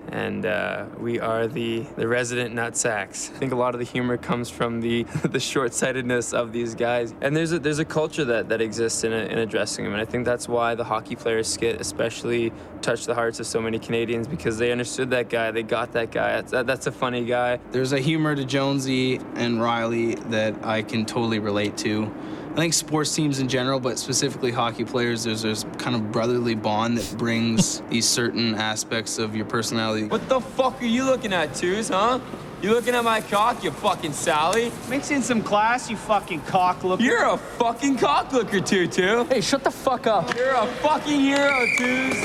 and 0.09 0.47
uh, 0.47 0.87
we 0.99 1.21
are 1.21 1.47
the 1.47 1.81
the 1.97 2.07
resident 2.09 2.55
nut 2.55 2.77
sacks. 2.77 3.31
I 3.35 3.39
think 3.39 3.53
a 3.53 3.57
lot 3.57 3.75
of 3.75 3.79
the 3.79 3.87
humor 3.87 4.17
comes 4.17 4.51
from 4.51 4.81
the 4.81 5.03
the 5.25 5.41
short-sightedness 5.41 6.33
of 6.33 6.53
these 6.53 6.75
guys. 6.75 7.15
And 7.21 7.37
there's 7.37 7.53
a 7.53 7.59
there's 7.59 7.79
a 7.79 7.85
culture 7.85 8.25
that 8.25 8.49
that 8.49 8.61
exists 8.61 9.05
in 9.05 9.13
a, 9.13 9.25
in 9.25 9.39
a 9.39 9.47
dressing 9.47 9.85
room, 9.85 9.95
and 9.95 10.03
I 10.03 10.05
think 10.05 10.25
that's 10.25 10.49
why 10.49 10.75
the 10.75 10.85
hockey 10.85 11.17
players 11.17 11.49
skit 11.49 11.81
especially 11.81 12.53
touched 12.83 13.07
the 13.07 13.15
hearts 13.15 13.41
of 13.41 13.47
so 13.47 13.61
many 13.61 13.79
Canadians 13.79 14.27
because 14.27 14.59
they 14.59 14.73
understood 14.73 15.11
that 15.11 15.29
guy, 15.29 15.51
they 15.51 15.63
got 15.63 15.93
that 15.93 16.11
guy. 16.11 16.37
That's, 16.37 16.53
that, 16.53 16.67
that's 16.67 16.87
a 16.87 16.93
funny 16.93 17.25
guy. 17.25 17.59
There's 17.71 17.93
a 17.93 17.99
humor 17.99 18.35
to 18.35 18.45
Jonesy 18.45 19.21
and 19.35 19.61
Riley 19.61 20.15
that 20.15 20.65
I 20.65 20.83
can 20.83 21.05
totally 21.05 21.39
relate 21.39 21.77
to. 21.79 22.13
I 22.59 22.61
think 22.63 22.75
sports 22.75 23.15
teams 23.15 23.39
in 23.39 23.47
general, 23.47 23.79
but 23.79 24.01
specifically 24.01 24.51
hockey 24.51 24.85
players, 24.85 25.23
there's 25.23 25.43
this 25.43 25.65
kind 25.79 25.95
of 25.95 26.11
brotherly 26.11 26.57
bond 26.57 26.99
that 26.99 27.17
brings 27.17 27.81
these 27.89 28.05
certain 28.05 28.57
aspects 28.57 29.21
of 29.21 29.37
your 29.37 29.45
personality. 29.45 30.09
What 30.09 30.29
the 30.29 30.41
fuck 30.41 30.83
are 30.83 30.87
you 30.87 31.05
looking 31.05 31.33
at, 31.33 31.55
Twos, 31.55 31.89
huh? 31.89 32.19
You 32.61 32.71
looking 32.71 32.97
at 32.97 33.05
my 33.05 33.21
cock, 33.21 33.63
you 33.63 33.71
fucking 33.71 34.13
Sally? 34.13 34.73
Mix 34.91 35.13
in 35.13 35.23
some 35.23 35.41
class, 35.41 35.89
you 35.89 35.97
fucking 35.97 36.41
cock 36.47 36.83
looker. 36.83 37.01
You're 37.01 37.27
a 37.27 37.37
fucking 37.37 37.99
cock 37.99 38.33
looker, 38.33 38.59
Tutu. 38.59 39.25
Hey, 39.27 39.41
shut 39.41 39.63
the 39.63 39.71
fuck 39.71 40.09
up. 40.09 40.35
You're 40.35 40.57
a 40.57 40.67
fucking 40.67 41.21
hero, 41.21 41.65
Twos. 41.79 42.17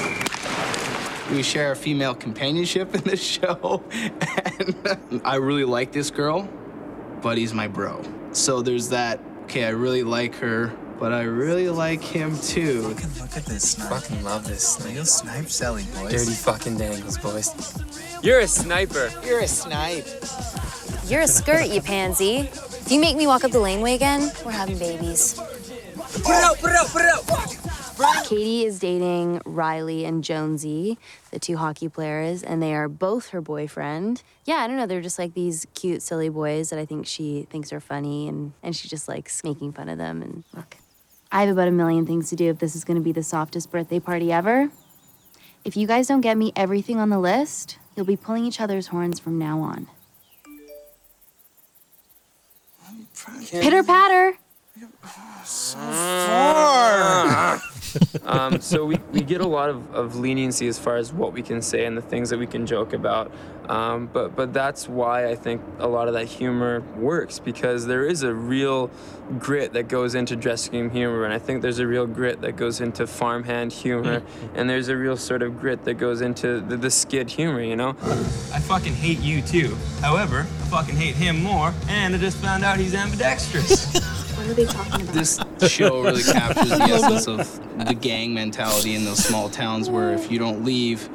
We 1.29 1.43
share 1.43 1.73
a 1.73 1.75
female 1.75 2.15
companionship 2.15 2.95
in 2.95 3.01
this 3.01 3.21
show, 3.21 3.84
and 3.91 5.21
I 5.23 5.36
really 5.36 5.65
like 5.65 5.91
this 5.91 6.09
girl, 6.09 6.49
but 7.21 7.38
he's 7.38 7.53
my 7.53 7.67
bro. 7.67 8.01
So 8.31 8.63
there's 8.63 8.89
that, 8.89 9.19
okay, 9.43 9.65
I 9.65 9.69
really 9.69 10.03
like 10.03 10.35
her, 10.35 10.73
but 10.99 11.11
I 11.11 11.23
really 11.23 11.69
like 11.69 12.01
him 12.01 12.37
too. 12.39 12.81
Look 12.81 13.37
at 13.37 13.45
this 13.45 13.71
snipe. 13.71 13.89
Fucking 13.89 14.23
love 14.23 14.47
this 14.47 14.67
snipe. 14.67 14.95
You'll 14.95 15.05
snipe 15.05 15.47
Sally, 15.47 15.83
boys. 15.95 16.11
Dirty 16.11 16.33
fucking 16.33 16.77
dangles, 16.77 17.17
boys. 17.17 17.53
You're 18.23 18.39
a 18.39 18.47
sniper. 18.47 19.11
You're 19.25 19.41
a 19.41 19.47
snipe. 19.47 20.07
You're 21.07 21.21
a 21.21 21.27
skirt, 21.27 21.67
you 21.67 21.81
pansy. 21.81 22.49
If 22.85 22.91
you 22.91 22.99
make 22.99 23.17
me 23.17 23.27
walk 23.27 23.43
up 23.43 23.51
the 23.51 23.59
laneway 23.59 23.95
again, 23.95 24.31
we're 24.45 24.51
having 24.51 24.77
babies. 24.77 25.33
Put 25.33 26.35
it 26.35 26.43
out, 26.43 26.57
put 26.59 26.71
it 26.71 26.75
out, 26.75 26.87
put 26.87 27.01
it 27.01 27.07
out. 27.09 27.62
Katie 28.25 28.65
is 28.65 28.79
dating 28.79 29.41
Riley 29.45 30.05
and 30.05 30.23
Jonesy, 30.23 30.97
the 31.31 31.39
two 31.39 31.57
hockey 31.57 31.87
players, 31.87 32.41
and 32.41 32.61
they 32.61 32.73
are 32.73 32.87
both 32.87 33.29
her 33.29 33.41
boyfriend. 33.41 34.23
Yeah, 34.45 34.55
I 34.55 34.67
don't 34.67 34.77
know. 34.77 34.85
They're 34.85 35.01
just 35.01 35.19
like 35.19 35.33
these 35.33 35.67
cute, 35.75 36.01
silly 36.01 36.29
boys 36.29 36.69
that 36.69 36.79
I 36.79 36.85
think 36.85 37.05
she 37.05 37.47
thinks 37.49 37.71
are 37.71 37.79
funny, 37.79 38.27
and, 38.27 38.53
and 38.63 38.75
she 38.75 38.87
just 38.87 39.07
likes 39.07 39.43
making 39.43 39.73
fun 39.73 39.89
of 39.89 39.97
them. 39.97 40.21
And 40.21 40.43
look, 40.53 40.77
I 41.31 41.41
have 41.41 41.49
about 41.49 41.67
a 41.67 41.71
million 41.71 42.05
things 42.05 42.29
to 42.29 42.35
do 42.35 42.49
if 42.49 42.59
this 42.59 42.75
is 42.75 42.83
going 42.83 42.97
to 42.97 43.03
be 43.03 43.11
the 43.11 43.23
softest 43.23 43.71
birthday 43.71 43.99
party 43.99 44.31
ever. 44.31 44.69
If 45.63 45.77
you 45.77 45.87
guys 45.87 46.07
don't 46.07 46.21
get 46.21 46.37
me 46.37 46.51
everything 46.55 46.99
on 46.99 47.09
the 47.09 47.19
list, 47.19 47.77
you'll 47.95 48.05
be 48.05 48.17
pulling 48.17 48.45
each 48.45 48.59
other's 48.59 48.87
horns 48.87 49.19
from 49.19 49.37
now 49.37 49.59
on. 49.61 49.87
Pitter 53.49 53.83
patter. 53.83 54.37
Um, 58.25 58.61
so 58.61 58.85
we, 58.85 58.99
we 59.11 59.21
get 59.21 59.41
a 59.41 59.47
lot 59.47 59.69
of, 59.69 59.93
of 59.93 60.15
leniency 60.15 60.67
as 60.67 60.79
far 60.79 60.97
as 60.97 61.13
what 61.13 61.33
we 61.33 61.41
can 61.41 61.61
say 61.61 61.85
and 61.85 61.97
the 61.97 62.01
things 62.01 62.29
that 62.29 62.39
we 62.39 62.47
can 62.47 62.65
joke 62.65 62.93
about. 62.93 63.31
Um, 63.69 64.09
but 64.11 64.35
but 64.35 64.53
that's 64.53 64.89
why 64.89 65.29
I 65.29 65.35
think 65.35 65.61
a 65.79 65.87
lot 65.87 66.09
of 66.09 66.13
that 66.15 66.25
humor 66.25 66.81
works 66.97 67.39
because 67.39 67.85
there 67.85 68.05
is 68.05 68.23
a 68.23 68.33
real 68.33 68.91
grit 69.39 69.71
that 69.73 69.87
goes 69.87 70.15
into 70.15 70.35
dressing 70.35 70.73
room 70.73 70.89
humor, 70.89 71.23
and 71.23 71.33
I 71.33 71.39
think 71.39 71.61
there's 71.61 71.79
a 71.79 71.87
real 71.87 72.05
grit 72.05 72.41
that 72.41 72.57
goes 72.57 72.81
into 72.81 73.07
farmhand 73.07 73.71
humor, 73.71 74.21
and 74.53 74.69
there's 74.69 74.89
a 74.89 74.97
real 74.97 75.15
sort 75.15 75.41
of 75.41 75.61
grit 75.61 75.85
that 75.85 75.93
goes 75.93 76.19
into 76.19 76.59
the, 76.59 76.75
the 76.75 76.91
skid 76.91 77.29
humor. 77.29 77.61
You 77.61 77.77
know. 77.77 77.95
I 78.01 78.59
fucking 78.59 78.93
hate 78.93 79.19
you 79.19 79.41
too. 79.41 79.77
However, 80.01 80.41
I 80.41 80.65
fucking 80.65 80.95
hate 80.95 81.15
him 81.15 81.41
more, 81.41 81.73
and 81.87 82.13
I 82.13 82.17
just 82.17 82.37
found 82.37 82.65
out 82.65 82.79
he's 82.79 82.95
ambidextrous. 82.95 83.93
What 84.43 84.51
are 84.51 84.53
they 84.55 84.65
talking 84.65 85.01
about? 85.03 85.13
This 85.13 85.39
show 85.69 86.01
really 86.01 86.21
captures 86.33 86.67
the 86.67 86.83
essence 86.83 87.27
of 87.27 87.87
the 87.87 87.93
gang 87.93 88.33
mentality 88.33 88.93
in 88.93 89.05
those 89.05 89.23
small 89.23 89.47
towns 89.47 89.89
where 89.89 90.11
if 90.11 90.29
you 90.29 90.37
don't 90.37 90.65
leave, 90.65 91.09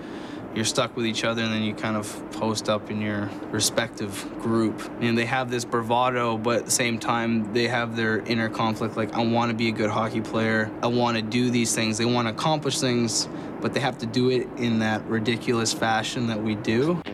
you're 0.55 0.65
stuck 0.65 0.97
with 0.97 1.05
each 1.05 1.25
other 1.25 1.43
and 1.43 1.53
then 1.53 1.63
you 1.63 1.75
kind 1.75 1.95
of 1.95 2.33
post 2.33 2.71
up 2.71 2.91
in 2.91 3.03
your 3.03 3.29
respective 3.51 4.27
group. 4.41 4.81
And 5.03 5.19
they 5.19 5.27
have 5.27 5.51
this 5.51 5.67
bravado, 5.67 6.39
but 6.39 6.61
at 6.61 6.65
the 6.65 6.71
same 6.71 6.99
time, 6.99 7.53
they 7.53 7.69
have 7.69 7.97
their 7.97 8.21
inner 8.21 8.49
conflict 8.49 8.97
like, 8.97 9.13
I 9.13 9.23
want 9.23 9.51
to 9.51 9.55
be 9.55 9.69
a 9.69 9.73
good 9.73 9.91
hockey 9.91 10.23
player. 10.23 10.71
I 10.83 10.87
want 10.87 11.19
to 11.19 11.23
do 11.23 11.51
these 11.51 11.75
things. 11.75 11.99
They 11.99 12.07
want 12.07 12.29
to 12.29 12.33
accomplish 12.33 12.81
things, 12.81 13.29
but 13.61 13.75
they 13.75 13.81
have 13.81 13.99
to 13.99 14.07
do 14.07 14.31
it 14.31 14.49
in 14.57 14.79
that 14.79 15.05
ridiculous 15.05 15.75
fashion 15.75 16.29
that 16.29 16.43
we 16.43 16.55
do. 16.55 17.03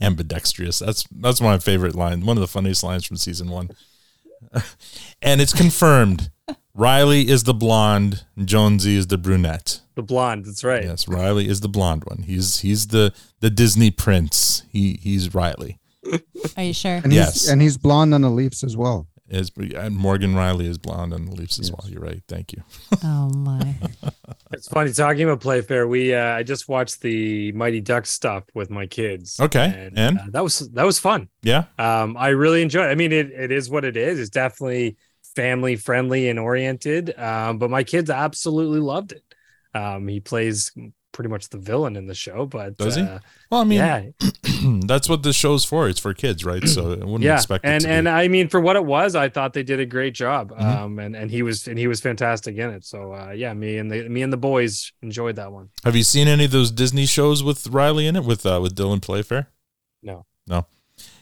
ambidextrous. 0.00 0.80
That's 0.80 1.04
that's 1.12 1.40
my 1.40 1.58
favorite 1.58 1.94
line. 1.94 2.26
One 2.26 2.36
of 2.36 2.40
the 2.40 2.48
funniest 2.48 2.82
lines 2.82 3.04
from 3.04 3.16
season 3.16 3.50
one. 3.50 3.70
and 5.22 5.40
it's 5.40 5.52
confirmed. 5.52 6.30
Riley 6.74 7.28
is 7.28 7.44
the 7.44 7.54
blonde, 7.54 8.24
Jonesy 8.42 8.96
is 8.96 9.08
the 9.08 9.18
brunette. 9.18 9.80
The 9.96 10.02
blonde, 10.02 10.46
that's 10.46 10.64
right. 10.64 10.84
Yes, 10.84 11.08
Riley 11.08 11.48
is 11.48 11.60
the 11.60 11.68
blonde 11.68 12.04
one. 12.06 12.22
He's 12.22 12.60
he's 12.60 12.86
the 12.88 13.12
the 13.40 13.50
Disney 13.50 13.90
prince. 13.90 14.62
He 14.70 14.98
he's 15.02 15.34
Riley. 15.34 15.78
Are 16.56 16.62
you 16.62 16.72
sure? 16.72 17.00
And 17.04 17.12
Yes. 17.12 17.34
he's, 17.42 17.48
and 17.50 17.60
he's 17.60 17.76
blonde 17.76 18.14
on 18.14 18.22
the 18.22 18.30
Leafs 18.30 18.64
as 18.64 18.76
well. 18.76 19.06
Is 19.30 19.52
and 19.56 19.94
Morgan 19.96 20.34
Rielly 20.34 20.66
is 20.66 20.76
blonde 20.76 21.14
on 21.14 21.26
the 21.26 21.32
Leafs 21.32 21.60
as 21.60 21.70
well. 21.70 21.88
You're 21.88 22.02
right. 22.02 22.22
Thank 22.28 22.52
you. 22.52 22.62
Oh 23.04 23.30
my. 23.34 23.74
It's 24.52 24.66
funny 24.66 24.92
talking 24.92 25.22
about 25.22 25.40
Playfair. 25.40 25.86
We 25.86 26.12
uh, 26.12 26.34
I 26.34 26.42
just 26.42 26.68
watched 26.68 27.02
the 27.02 27.52
Mighty 27.52 27.80
Ducks 27.80 28.10
stuff 28.10 28.42
with 28.52 28.68
my 28.68 28.84
kids. 28.84 29.38
Okay, 29.38 29.90
and? 29.94 30.18
uh, 30.18 30.22
that 30.30 30.42
was 30.42 30.58
that 30.70 30.84
was 30.84 30.98
fun. 30.98 31.28
Yeah. 31.42 31.66
Um, 31.78 32.16
I 32.16 32.30
really 32.30 32.60
enjoyed. 32.60 32.86
It. 32.86 32.90
I 32.90 32.94
mean, 32.96 33.12
it, 33.12 33.30
it 33.30 33.52
is 33.52 33.70
what 33.70 33.84
it 33.84 33.96
is. 33.96 34.18
It's 34.18 34.28
definitely 34.28 34.96
family 35.36 35.76
friendly 35.76 36.28
and 36.28 36.38
oriented. 36.38 37.16
Um, 37.16 37.58
but 37.58 37.70
my 37.70 37.84
kids 37.84 38.10
absolutely 38.10 38.80
loved 38.80 39.12
it. 39.12 39.22
Um, 39.72 40.08
he 40.08 40.18
plays 40.18 40.72
pretty 41.12 41.28
much 41.30 41.48
the 41.48 41.58
villain 41.58 41.96
in 41.96 42.06
the 42.06 42.14
show, 42.14 42.46
but 42.46 42.76
Does 42.78 42.96
he? 42.96 43.02
uh, 43.02 43.18
Well, 43.50 43.60
I 43.60 43.64
mean, 43.64 43.78
yeah, 43.78 44.04
that's 44.86 45.08
what 45.08 45.22
the 45.22 45.32
show's 45.32 45.64
for. 45.64 45.88
It's 45.88 45.98
for 46.00 46.14
kids, 46.14 46.44
right? 46.44 46.66
So 46.68 46.92
I 47.00 47.04
wouldn't 47.04 47.22
yeah. 47.22 47.34
expect 47.36 47.64
it 47.64 47.68
and 47.68 47.82
to 47.82 47.88
and 47.90 48.04
be. 48.04 48.10
I 48.10 48.28
mean, 48.28 48.48
for 48.48 48.60
what 48.60 48.76
it 48.76 48.84
was, 48.84 49.14
I 49.14 49.28
thought 49.28 49.52
they 49.52 49.62
did 49.62 49.80
a 49.80 49.86
great 49.86 50.14
job. 50.14 50.50
Mhm. 50.52 50.60
Um, 50.62 50.98
and 50.98 51.16
and 51.16 51.30
he 51.30 51.42
was 51.42 51.66
and 51.66 51.78
he 51.78 51.86
was 51.88 52.00
fantastic 52.00 52.56
in 52.56 52.70
it. 52.70 52.84
So 52.84 53.12
uh, 53.12 53.32
yeah, 53.34 53.52
me 53.54 53.78
and 53.78 53.90
the 53.90 54.08
me 54.08 54.22
and 54.22 54.32
the 54.32 54.36
boys 54.36 54.92
enjoyed 55.02 55.36
that 55.36 55.50
one. 55.52 55.70
Have 55.84 55.96
you 55.96 56.02
seen 56.04 56.28
any 56.28 56.44
of 56.44 56.50
those 56.52 56.70
Disney 56.70 57.06
shows 57.06 57.42
with 57.42 57.66
Riley 57.68 58.06
in 58.06 58.16
it 58.16 58.24
with 58.24 58.46
uh, 58.46 58.60
with 58.62 58.76
Dylan 58.76 59.02
Playfair? 59.02 59.48
No. 60.02 60.26
No. 60.46 60.66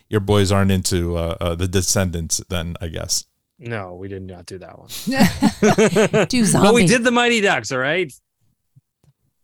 Your 0.09 0.21
boys 0.21 0.51
aren't 0.51 0.71
into 0.71 1.17
uh, 1.17 1.37
uh, 1.41 1.55
the 1.55 1.69
Descendants, 1.69 2.41
then 2.49 2.77
I 2.81 2.89
guess. 2.89 3.25
No, 3.59 3.95
we 3.97 4.09
did 4.09 4.23
not 4.23 4.47
do 4.47 4.59
that 4.59 4.79
one. 4.79 4.89
Do 6.29 6.45
zombie. 6.45 6.65
But 6.69 6.75
we 6.75 6.87
did 6.87 7.03
the 7.03 7.11
Mighty 7.11 7.41
Ducks. 7.41 7.73
All 7.73 7.79
right. 7.79 8.13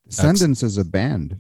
Descendants 0.09 0.63
is 0.63 0.79
a 0.79 0.85
band. 0.85 1.39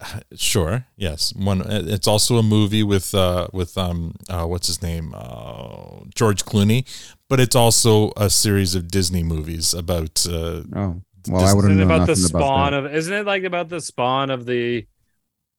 Sure. 0.34 0.84
Yes. 0.96 1.32
One. 1.34 1.62
It's 1.64 2.08
also 2.08 2.36
a 2.36 2.42
movie 2.42 2.82
with 2.82 3.14
uh 3.14 3.46
with 3.52 3.78
um 3.78 4.16
uh 4.28 4.44
what's 4.46 4.66
his 4.66 4.82
name 4.82 5.14
uh 5.14 6.00
George 6.14 6.44
Clooney, 6.44 6.84
but 7.28 7.38
it's 7.38 7.54
also 7.54 8.10
a 8.16 8.28
series 8.28 8.74
of 8.74 8.88
Disney 8.88 9.22
movies 9.22 9.72
about. 9.74 10.26
Uh, 10.28 10.62
oh. 10.74 11.02
Well, 11.28 11.44
I 11.46 11.52
wouldn't 11.54 11.74
Isn't 11.74 11.82
it 11.82 11.84
know 11.86 11.94
about 11.94 12.06
the 12.06 12.12
nothing 12.20 12.24
about 12.34 12.40
spawn 12.40 12.74
of? 12.74 12.92
Isn't 12.92 13.14
it 13.14 13.26
like 13.26 13.44
about 13.44 13.68
the 13.68 13.80
spawn 13.80 14.30
of 14.30 14.44
the 14.44 14.86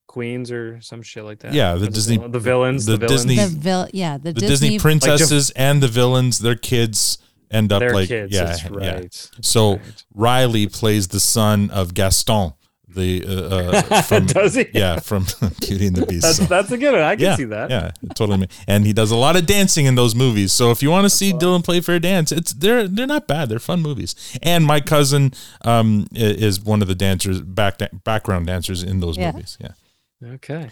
queens 0.08 0.52
or 0.52 0.82
some 0.82 1.02
shit 1.02 1.24
like 1.24 1.40
that? 1.40 1.54
Yeah, 1.54 1.76
the 1.76 1.88
Or 1.88 1.90
Disney- 1.90 2.18
the 2.18 2.38
villains, 2.40 2.86
the 2.86 2.98
the, 2.98 2.98
villains. 3.08 3.24
Disney- 3.26 3.36
The 3.38 3.48
vil- 3.48 3.90
yeah, 3.94 4.18
the, 4.18 4.34
the 4.34 4.42
Disney, 4.42 4.72
Disney, 4.72 4.80
princesses 4.80 5.52
and 5.52 5.82
the 5.82 5.88
villains, 5.88 6.40
their 6.40 6.56
kids 6.58 7.18
end 7.54 7.72
up 7.72 7.80
Their 7.80 7.93
like 7.93 8.08
kids, 8.10 8.34
yeah, 8.34 8.45
that's 8.45 8.64
yeah. 8.64 8.70
right. 8.72 9.30
So 9.41 9.80
Riley 10.14 10.68
plays 10.68 11.08
the 11.08 11.20
son 11.20 11.70
of 11.70 11.93
Gaston, 11.93 12.54
The 12.88 13.24
uh, 13.26 13.95
uh, 13.95 14.01
from, 14.10 14.26
Does 14.28 14.56
he? 14.56 14.66
Yeah, 14.74 14.99
from 14.99 15.26
Beauty 15.62 15.88
and 15.88 15.95
the 15.95 16.06
Beast. 16.06 16.22
That's, 16.24 16.38
So- 16.38 16.45
that's 16.45 16.72
a 16.72 16.78
good 16.78 16.91
one. 16.93 17.01
I 17.01 17.16
can 17.16 17.26
yeah, 17.26 17.36
see 17.36 17.45
that. 17.45 17.70
Yeah, 17.70 17.91
totally. 18.16 18.47
And 18.68 18.86
he 18.86 18.93
does 18.93 19.12
a 19.12 19.16
lot 19.16 19.36
of 19.36 19.45
dancing 19.45 19.86
in 19.86 19.95
those 19.95 20.14
movies. 20.16 20.51
So 20.54 20.72
if 20.72 20.84
you 20.84 20.91
want 20.91 21.06
to 21.06 21.10
see 21.10 21.32
Dylan 21.34 21.64
Playfair 21.64 21.99
dance, 21.99 22.32
it's 22.32 22.54
they're 22.54 22.88
they're 22.88 23.08
not 23.08 23.28
bad. 23.28 23.49
They're 23.49 23.60
fun 23.60 23.82
movies. 23.82 24.16
And 24.43 24.66
my 24.66 24.80
cousin 24.82 25.32
um 25.66 26.08
is 26.14 26.60
one 26.62 26.82
of 26.82 26.88
the 26.88 26.95
dancers 26.95 27.41
back 27.41 27.80
background 28.04 28.47
dancers 28.47 28.84
in 28.84 28.99
those 28.99 29.18
Yeah. 29.18 29.32
movies. 29.32 29.58
Yeah. 29.60 30.34
Okay. 30.36 30.70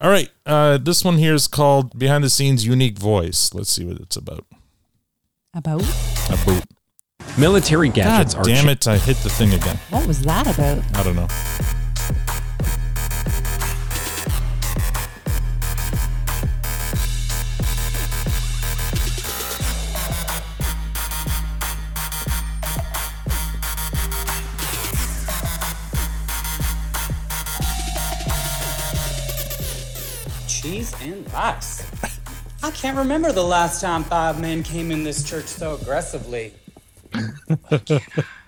All 0.00 0.10
right. 0.10 0.30
Uh, 0.44 0.78
this 0.78 1.04
one 1.04 1.16
here 1.18 1.34
is 1.34 1.46
called 1.46 1.96
Behind 1.96 2.24
the 2.24 2.28
Scenes 2.30 2.66
Unique 2.66 2.98
Voice. 2.98 3.54
Let's 3.54 3.70
see 3.70 3.84
what 3.84 3.98
it's 3.98 4.16
about. 4.16 4.44
About 5.54 5.82
About. 6.30 6.64
Military 7.38 7.90
gadgets 7.90 8.32
God 8.34 8.40
are 8.40 8.44
damn 8.48 8.70
it! 8.70 8.88
I 8.88 8.96
hit 8.96 9.18
the 9.18 9.28
thing 9.28 9.52
again. 9.52 9.76
what 9.90 10.06
was 10.06 10.22
that 10.22 10.46
about? 10.46 10.82
I 10.96 11.02
don't 11.02 11.14
know. 11.14 11.28
Cheese 30.48 30.94
and 31.02 31.30
rice. 31.32 32.11
I 32.64 32.70
can't 32.70 32.96
remember 32.96 33.32
the 33.32 33.42
last 33.42 33.80
time 33.80 34.04
five 34.04 34.40
men 34.40 34.62
came 34.62 34.92
in 34.92 35.02
this 35.02 35.24
church 35.24 35.46
so 35.46 35.74
aggressively. 35.74 36.54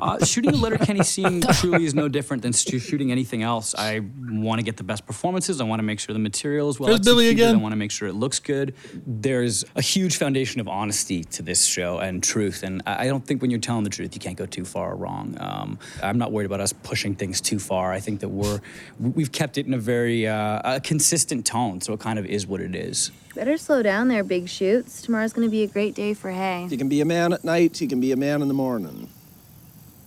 Uh, 0.00 0.24
shooting 0.24 0.54
a 0.54 0.56
Letterkenny 0.56 1.02
scene 1.02 1.42
truly 1.54 1.84
is 1.84 1.94
no 1.94 2.08
different 2.08 2.42
than 2.42 2.52
sh- 2.52 2.80
shooting 2.80 3.12
anything 3.12 3.42
else. 3.42 3.74
I 3.74 4.00
want 4.28 4.58
to 4.58 4.62
get 4.62 4.76
the 4.76 4.84
best 4.84 5.06
performances. 5.06 5.60
I 5.60 5.64
want 5.64 5.80
to 5.80 5.82
make 5.82 6.00
sure 6.00 6.12
the 6.12 6.18
material 6.18 6.70
is 6.70 6.80
well 6.80 6.88
There's 6.88 7.00
Billy 7.00 7.28
again. 7.28 7.56
I 7.56 7.58
want 7.58 7.72
to 7.72 7.76
make 7.76 7.90
sure 7.90 8.08
it 8.08 8.14
looks 8.14 8.38
good. 8.38 8.74
There's 9.06 9.64
a 9.76 9.82
huge 9.82 10.16
foundation 10.16 10.60
of 10.60 10.68
honesty 10.68 11.24
to 11.24 11.42
this 11.42 11.66
show 11.66 11.98
and 11.98 12.22
truth. 12.22 12.62
And 12.62 12.82
I 12.86 13.00
I 13.00 13.06
don't 13.12 13.26
think 13.26 13.42
when 13.42 13.50
you're 13.50 13.60
telling 13.60 13.84
the 13.84 13.90
truth, 13.90 14.14
you 14.14 14.20
can't 14.20 14.36
go 14.36 14.46
too 14.46 14.64
far 14.64 14.94
wrong. 14.94 15.36
Um, 15.40 15.78
I'm 16.02 16.18
not 16.18 16.32
worried 16.32 16.46
about 16.46 16.60
us 16.60 16.72
pushing 16.72 17.14
things 17.14 17.40
too 17.40 17.58
far. 17.58 17.92
I 17.92 17.98
think 18.00 18.20
that 18.20 18.28
we're 18.28 18.60
we've 18.98 19.32
kept 19.32 19.58
it 19.58 19.66
in 19.66 19.74
a 19.74 19.78
very 19.78 20.26
uh, 20.28 20.76
a 20.76 20.80
consistent 20.80 21.44
tone, 21.44 21.80
so 21.80 21.92
it 21.92 22.00
kind 22.00 22.18
of 22.18 22.26
is 22.26 22.46
what 22.46 22.60
it 22.60 22.74
is. 22.74 23.10
Better 23.34 23.56
slow 23.58 23.82
down 23.82 24.08
there, 24.08 24.22
big 24.22 24.48
shoots. 24.48 25.02
Tomorrow's 25.02 25.32
gonna 25.32 25.48
be 25.48 25.62
a 25.62 25.66
great 25.66 25.94
day 25.94 26.14
for 26.14 26.30
hay. 26.30 26.68
You 26.70 26.78
can 26.78 26.88
be 26.88 27.00
a 27.00 27.04
man 27.04 27.32
at 27.32 27.44
night, 27.44 27.80
you 27.80 27.88
can 27.88 28.00
be 28.00 28.12
a 28.12 28.16
man 28.16 28.42
in 28.42 28.48
the 28.48 28.54
morning. 28.54 29.08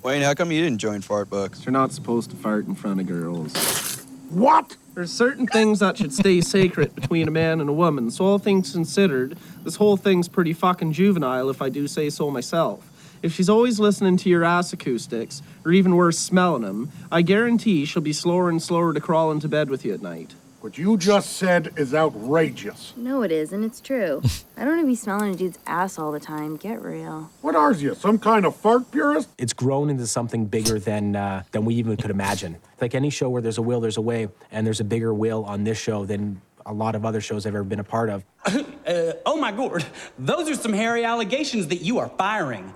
Wayne, 0.03 0.21
how 0.21 0.33
come 0.33 0.51
you 0.51 0.61
didn't 0.61 0.79
join 0.79 1.01
Fartbook? 1.01 1.65
You're 1.65 1.71
not 1.71 1.93
supposed 1.93 2.29
to 2.31 2.35
fart 2.35 2.67
in 2.67 2.75
front 2.75 2.99
of 2.99 3.07
girls. 3.07 4.05
What? 4.29 4.75
There's 4.95 5.13
certain 5.13 5.47
things 5.47 5.79
that 5.79 5.95
should 5.97 6.13
stay 6.13 6.41
sacred 6.41 6.93
between 6.93 7.29
a 7.29 7.31
man 7.31 7.61
and 7.61 7.69
a 7.69 7.73
woman. 7.73 8.11
So 8.11 8.25
all 8.25 8.37
things 8.37 8.73
considered, 8.73 9.37
this 9.63 9.77
whole 9.77 9.95
thing's 9.95 10.27
pretty 10.27 10.51
fucking 10.51 10.91
juvenile 10.91 11.49
if 11.49 11.61
I 11.61 11.69
do 11.69 11.87
say 11.87 12.09
so 12.09 12.29
myself. 12.29 12.85
If 13.21 13.33
she's 13.33 13.47
always 13.47 13.79
listening 13.79 14.17
to 14.17 14.29
your 14.29 14.43
ass 14.43 14.73
acoustics, 14.73 15.41
or 15.63 15.71
even 15.71 15.95
worse, 15.95 16.19
smelling 16.19 16.63
them, 16.63 16.91
I 17.09 17.21
guarantee 17.21 17.85
she'll 17.85 18.01
be 18.01 18.11
slower 18.11 18.49
and 18.49 18.61
slower 18.61 18.93
to 18.93 18.99
crawl 18.99 19.31
into 19.31 19.47
bed 19.47 19.69
with 19.69 19.85
you 19.85 19.93
at 19.93 20.01
night. 20.01 20.33
What 20.63 20.77
you 20.77 20.95
just 20.95 21.33
said 21.33 21.73
is 21.75 21.93
outrageous. 21.93 22.93
No, 22.95 23.21
it 23.21 23.33
isn't. 23.33 23.65
It's 23.65 23.81
true. 23.81 24.21
I 24.57 24.63
don't 24.63 24.75
want 24.75 24.81
to 24.83 24.87
be 24.87 24.95
smelling 24.95 25.33
a 25.33 25.35
dude's 25.35 25.59
ass 25.67 25.99
all 25.99 26.13
the 26.13 26.21
time. 26.21 26.55
Get 26.55 26.81
real. 26.81 27.29
What 27.41 27.53
are 27.53 27.73
you, 27.73 27.95
some 27.95 28.17
kind 28.17 28.45
of 28.45 28.55
fart 28.55 28.89
purist? 28.89 29.27
It's 29.37 29.51
grown 29.51 29.89
into 29.89 30.07
something 30.07 30.45
bigger 30.45 30.79
than 30.79 31.17
uh, 31.17 31.43
than 31.51 31.65
we 31.65 31.75
even 31.75 31.97
could 31.97 32.11
imagine. 32.11 32.55
Like 32.79 32.95
any 32.95 33.09
show 33.09 33.27
where 33.29 33.41
there's 33.41 33.57
a 33.57 33.61
will, 33.61 33.81
there's 33.81 33.97
a 33.97 34.01
way, 34.01 34.29
and 34.53 34.65
there's 34.65 34.79
a 34.79 34.85
bigger 34.85 35.13
will 35.13 35.43
on 35.43 35.65
this 35.65 35.77
show 35.77 36.05
than 36.05 36.41
a 36.65 36.71
lot 36.71 36.95
of 36.95 37.05
other 37.05 37.19
shows 37.19 37.45
I've 37.45 37.55
ever 37.55 37.65
been 37.65 37.81
a 37.81 37.83
part 37.83 38.09
of. 38.09 38.23
Uh, 38.83 39.13
oh 39.25 39.37
my 39.37 39.49
god, 39.49 39.85
those 40.19 40.49
are 40.49 40.55
some 40.55 40.73
hairy 40.73 41.05
allegations 41.05 41.67
that 41.67 41.77
you 41.77 41.99
are 41.99 42.09
firing. 42.17 42.73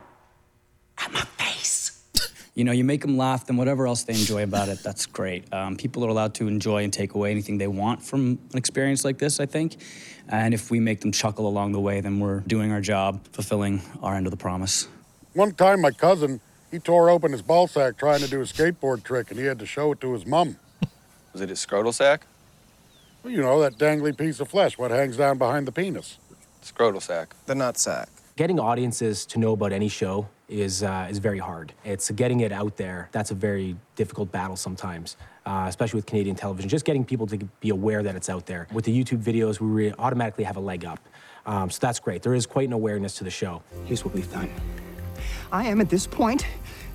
You 2.58 2.64
know, 2.64 2.72
you 2.72 2.84
make 2.84 3.02
them 3.02 3.18
laugh, 3.18 3.46
then 3.46 3.56
whatever 3.56 3.86
else 3.86 4.02
they 4.02 4.14
enjoy 4.14 4.42
about 4.42 4.68
it, 4.68 4.82
that's 4.82 5.06
great. 5.06 5.54
Um, 5.54 5.76
people 5.76 6.04
are 6.04 6.08
allowed 6.10 6.34
to 6.36 6.48
enjoy 6.48 6.84
and 6.84 6.92
take 6.92 7.14
away 7.14 7.30
anything 7.30 7.60
they 7.60 7.68
want 7.68 8.02
from 8.02 8.40
an 8.52 8.58
experience 8.58 9.06
like 9.06 9.20
this, 9.20 9.40
I 9.40 9.46
think. 9.46 9.78
And 10.28 10.56
if 10.56 10.72
we 10.72 10.80
make 10.80 11.02
them 11.02 11.12
chuckle 11.12 11.48
along 11.48 11.74
the 11.74 11.80
way, 11.80 12.02
then 12.02 12.20
we're 12.20 12.40
doing 12.40 12.72
our 12.72 12.82
job, 12.82 13.24
fulfilling 13.32 13.84
our 14.02 14.16
end 14.16 14.26
of 14.26 14.32
the 14.32 14.38
promise. 14.38 14.88
One 15.34 15.54
time, 15.54 15.82
my 15.82 15.92
cousin, 15.92 16.42
he 16.72 16.80
tore 16.80 17.12
open 17.12 17.32
his 17.32 17.44
ball 17.44 17.68
sack 17.68 17.96
trying 17.96 18.22
to 18.22 18.28
do 18.28 18.42
a 18.42 18.46
skateboard 18.46 19.04
trick, 19.04 19.30
and 19.30 19.40
he 19.40 19.46
had 19.46 19.60
to 19.60 19.68
show 19.68 19.92
it 19.92 20.02
to 20.02 20.14
his 20.14 20.26
mom. 20.26 20.58
Was 21.34 21.42
it 21.42 21.50
his 21.50 21.64
scrotal 21.64 21.94
sack? 21.94 22.26
Well, 23.22 23.32
you 23.32 23.40
know, 23.40 23.62
that 23.62 23.78
dangly 23.78 24.18
piece 24.18 24.40
of 24.40 24.48
flesh, 24.48 24.80
what 24.80 24.90
hangs 24.90 25.16
down 25.16 25.38
behind 25.38 25.68
the 25.68 25.72
penis. 25.72 26.18
Scrotal 26.64 27.04
sack. 27.04 27.36
The 27.46 27.54
nut 27.54 27.78
sack. 27.78 28.10
Getting 28.38 28.60
audiences 28.60 29.26
to 29.26 29.40
know 29.40 29.54
about 29.54 29.72
any 29.74 29.88
show 29.88 30.28
is 30.48 30.84
uh, 30.84 31.08
is 31.10 31.18
very 31.18 31.40
hard. 31.40 31.74
It's 31.84 32.12
getting 32.12 32.42
it 32.42 32.52
out 32.52 32.78
there. 32.78 33.10
That's 33.12 33.32
a 33.32 33.34
very 33.34 33.76
difficult 33.96 34.32
battle 34.32 34.56
sometimes, 34.56 35.18
uh, 35.48 35.66
especially 35.68 35.98
with 35.98 36.06
Canadian 36.06 36.36
television. 36.36 36.70
Just 36.70 36.86
getting 36.86 37.04
people 37.04 37.26
to 37.26 37.40
be 37.60 37.72
aware 37.72 38.04
that 38.04 38.16
it's 38.16 38.30
out 38.30 38.46
there. 38.46 38.68
With 38.72 38.86
the 38.86 38.94
YouTube 38.96 39.24
videos, 39.24 39.60
we 39.60 39.66
re- 39.68 39.94
automatically 39.98 40.44
have 40.44 40.56
a 40.56 40.60
leg 40.60 40.86
up. 40.86 41.00
Um, 41.48 41.72
so 41.72 41.80
that's 41.82 42.00
great. 42.00 42.22
There 42.22 42.36
is 42.36 42.46
quite 42.46 42.68
an 42.68 42.74
awareness 42.74 43.16
to 43.16 43.24
the 43.24 43.32
show. 43.32 43.64
Here's 43.86 44.06
what 44.06 44.14
we've 44.14 44.32
done. 44.32 44.52
I 45.52 45.66
am 45.66 45.82
at 45.82 45.90
this 45.90 46.06
point 46.06 46.46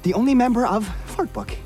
the 0.05 0.15
only 0.15 0.37
member 0.37 0.65
of 0.65 0.89
Fartbook. 1.09 1.57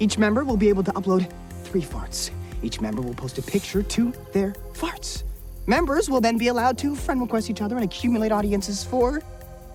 Each 0.00 0.18
member 0.18 0.42
will 0.42 0.56
be 0.56 0.68
able 0.68 0.82
to 0.82 0.92
upload 0.94 1.32
three 1.62 1.82
farts. 1.82 2.32
Each 2.60 2.80
member 2.80 3.00
will 3.00 3.14
post 3.14 3.38
a 3.38 3.42
picture 3.42 3.84
to 3.84 4.12
their 4.32 4.52
farts. 4.72 5.22
Members 5.66 6.10
will 6.10 6.20
then 6.20 6.38
be 6.38 6.48
allowed 6.48 6.76
to 6.78 6.96
friend 6.96 7.20
request 7.20 7.48
each 7.48 7.62
other 7.62 7.76
and 7.76 7.84
accumulate 7.84 8.32
audiences 8.32 8.82
for 8.82 9.22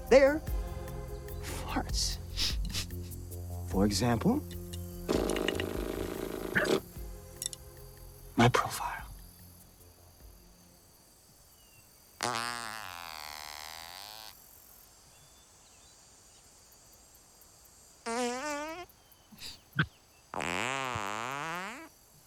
their 0.09 0.41
farts. 1.43 2.17
For 3.67 3.85
example, 3.85 4.43
my 8.35 8.49
profile. 8.49 8.93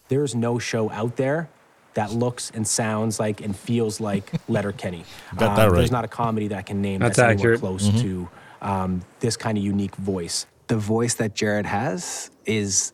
There's 0.09 0.35
no 0.35 0.59
show 0.59 0.91
out 0.91 1.17
there 1.17 1.49
that 1.95 2.13
looks 2.13 2.51
and 2.55 2.67
sounds 2.67 3.19
like 3.19 3.41
and 3.41 3.55
feels 3.57 4.01
like 4.01 4.31
Letterkenny. 4.49 5.05
Got 5.37 5.57
that 5.57 5.69
Um, 5.69 5.75
There's 5.75 5.91
not 5.91 6.05
a 6.05 6.09
comedy 6.09 6.49
that 6.49 6.67
can 6.67 6.81
name 6.81 7.01
That's 7.01 7.17
that's, 7.17 7.33
anywhere 7.33 7.55
accurate. 7.55 7.61
close 7.61 7.89
Mm-hmm. 7.89 8.01
to 8.01 8.29
um, 8.63 9.03
this 9.21 9.37
kind 9.37 9.57
of 9.59 9.65
unique 9.65 9.97
voice. 9.97 10.47
the 10.69 10.77
voice 10.77 11.15
that 11.15 11.35
Jared 11.35 11.67
has 11.67 12.31
is 12.47 12.93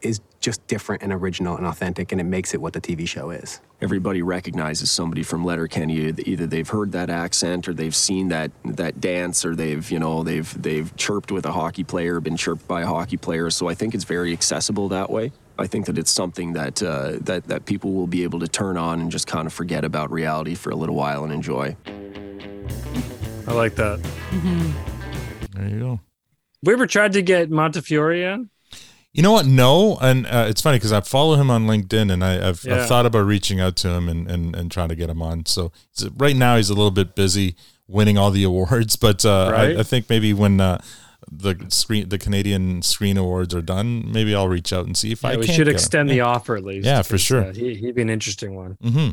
is 0.00 0.20
just 0.40 0.64
different 0.68 1.02
and 1.02 1.12
original 1.12 1.56
and 1.56 1.66
authentic, 1.66 2.12
and 2.12 2.20
it 2.20 2.24
makes 2.24 2.54
it 2.54 2.60
what 2.60 2.72
the 2.72 2.80
TV 2.80 3.06
show 3.08 3.30
is. 3.30 3.60
Everybody 3.80 4.22
recognizes 4.22 4.90
somebody 4.92 5.24
from 5.24 5.44
Letterkenny. 5.44 6.12
Either 6.24 6.46
they've 6.46 6.68
heard 6.68 6.92
that 6.92 7.10
accent, 7.10 7.68
or 7.68 7.74
they've 7.74 7.94
seen 7.94 8.28
that 8.28 8.52
that 8.64 9.00
dance, 9.00 9.44
or 9.44 9.56
they've 9.56 9.90
you 9.90 9.98
know 9.98 10.22
they've 10.22 10.62
they've 10.62 10.94
chirped 10.96 11.32
with 11.32 11.44
a 11.44 11.52
hockey 11.52 11.82
player, 11.82 12.20
been 12.20 12.36
chirped 12.36 12.66
by 12.68 12.82
a 12.82 12.86
hockey 12.86 13.16
player. 13.16 13.50
So 13.50 13.68
I 13.68 13.74
think 13.74 13.94
it's 13.94 14.04
very 14.04 14.32
accessible 14.32 14.88
that 14.90 15.10
way. 15.10 15.32
I 15.58 15.66
think 15.66 15.86
that 15.86 15.98
it's 15.98 16.10
something 16.12 16.52
that 16.52 16.82
uh, 16.82 17.12
that 17.22 17.48
that 17.48 17.64
people 17.64 17.92
will 17.92 18.06
be 18.06 18.22
able 18.22 18.38
to 18.40 18.48
turn 18.48 18.76
on 18.76 19.00
and 19.00 19.10
just 19.10 19.26
kind 19.26 19.46
of 19.46 19.52
forget 19.52 19.84
about 19.84 20.10
reality 20.10 20.54
for 20.54 20.70
a 20.70 20.76
little 20.76 20.94
while 20.94 21.24
and 21.24 21.32
enjoy. 21.32 21.76
I 23.46 23.52
like 23.52 23.74
that. 23.76 23.98
There 25.54 25.68
you 25.68 25.78
go. 25.80 26.00
We 26.62 26.72
ever 26.72 26.86
tried 26.86 27.12
to 27.14 27.22
get 27.22 27.50
Montefiore 27.50 28.26
on? 28.32 28.50
You 29.12 29.22
know 29.22 29.32
what? 29.32 29.46
No, 29.46 29.96
and 30.00 30.26
uh, 30.26 30.46
it's 30.48 30.60
funny 30.60 30.76
because 30.76 30.92
I 30.92 31.00
follow 31.00 31.34
him 31.36 31.50
on 31.50 31.66
LinkedIn, 31.66 32.12
and 32.12 32.22
I, 32.22 32.48
I've, 32.48 32.62
Yeah. 32.64 32.76
I've 32.76 32.86
thought 32.88 33.06
about 33.06 33.20
reaching 33.26 33.58
out 33.58 33.74
to 33.76 33.88
him 33.88 34.08
and, 34.08 34.30
and, 34.30 34.54
and 34.54 34.70
trying 34.70 34.90
to 34.90 34.94
get 34.94 35.08
him 35.08 35.22
on. 35.22 35.46
So 35.46 35.72
it's- 35.96 36.10
right 36.18 36.36
now 36.36 36.56
he's 36.56 36.68
a 36.70 36.74
little 36.74 36.90
bit 36.90 37.14
busy 37.16 37.56
winning 37.88 38.18
all 38.18 38.30
the 38.30 38.44
awards, 38.50 38.96
but 38.96 39.24
uh, 39.24 39.50
Right. 39.52 39.76
I, 39.76 39.80
I 39.80 39.82
think 39.82 40.08
maybe 40.10 40.32
when 40.34 40.60
uh, 40.60 40.80
the 41.30 41.56
screen 41.68 42.08
the 42.08 42.18
Canadian 42.18 42.82
Screen 42.82 43.16
Awards 43.18 43.54
are 43.54 43.62
done, 43.62 44.10
maybe 44.12 44.34
I'll 44.34 44.48
reach 44.48 44.72
out 44.72 44.86
and 44.86 44.96
see 44.96 45.12
if 45.12 45.24
I 45.24 45.36
we 45.36 45.46
can 45.46 45.54
should 45.54 45.64
get 45.66 45.68
him. 45.68 45.74
extend 45.74 46.10
the 46.10 46.16
Yeah. 46.16 46.24
offer 46.26 46.56
at 46.56 46.64
least. 46.64 46.86
Yeah, 46.86 47.02
for 47.02 47.18
sure. 47.18 47.44
uh, 47.46 47.52
he, 47.54 47.74
he'd 47.74 47.94
be 47.94 48.02
an 48.02 48.10
interesting 48.10 48.54
one. 48.54 48.76
hmm 48.82 49.10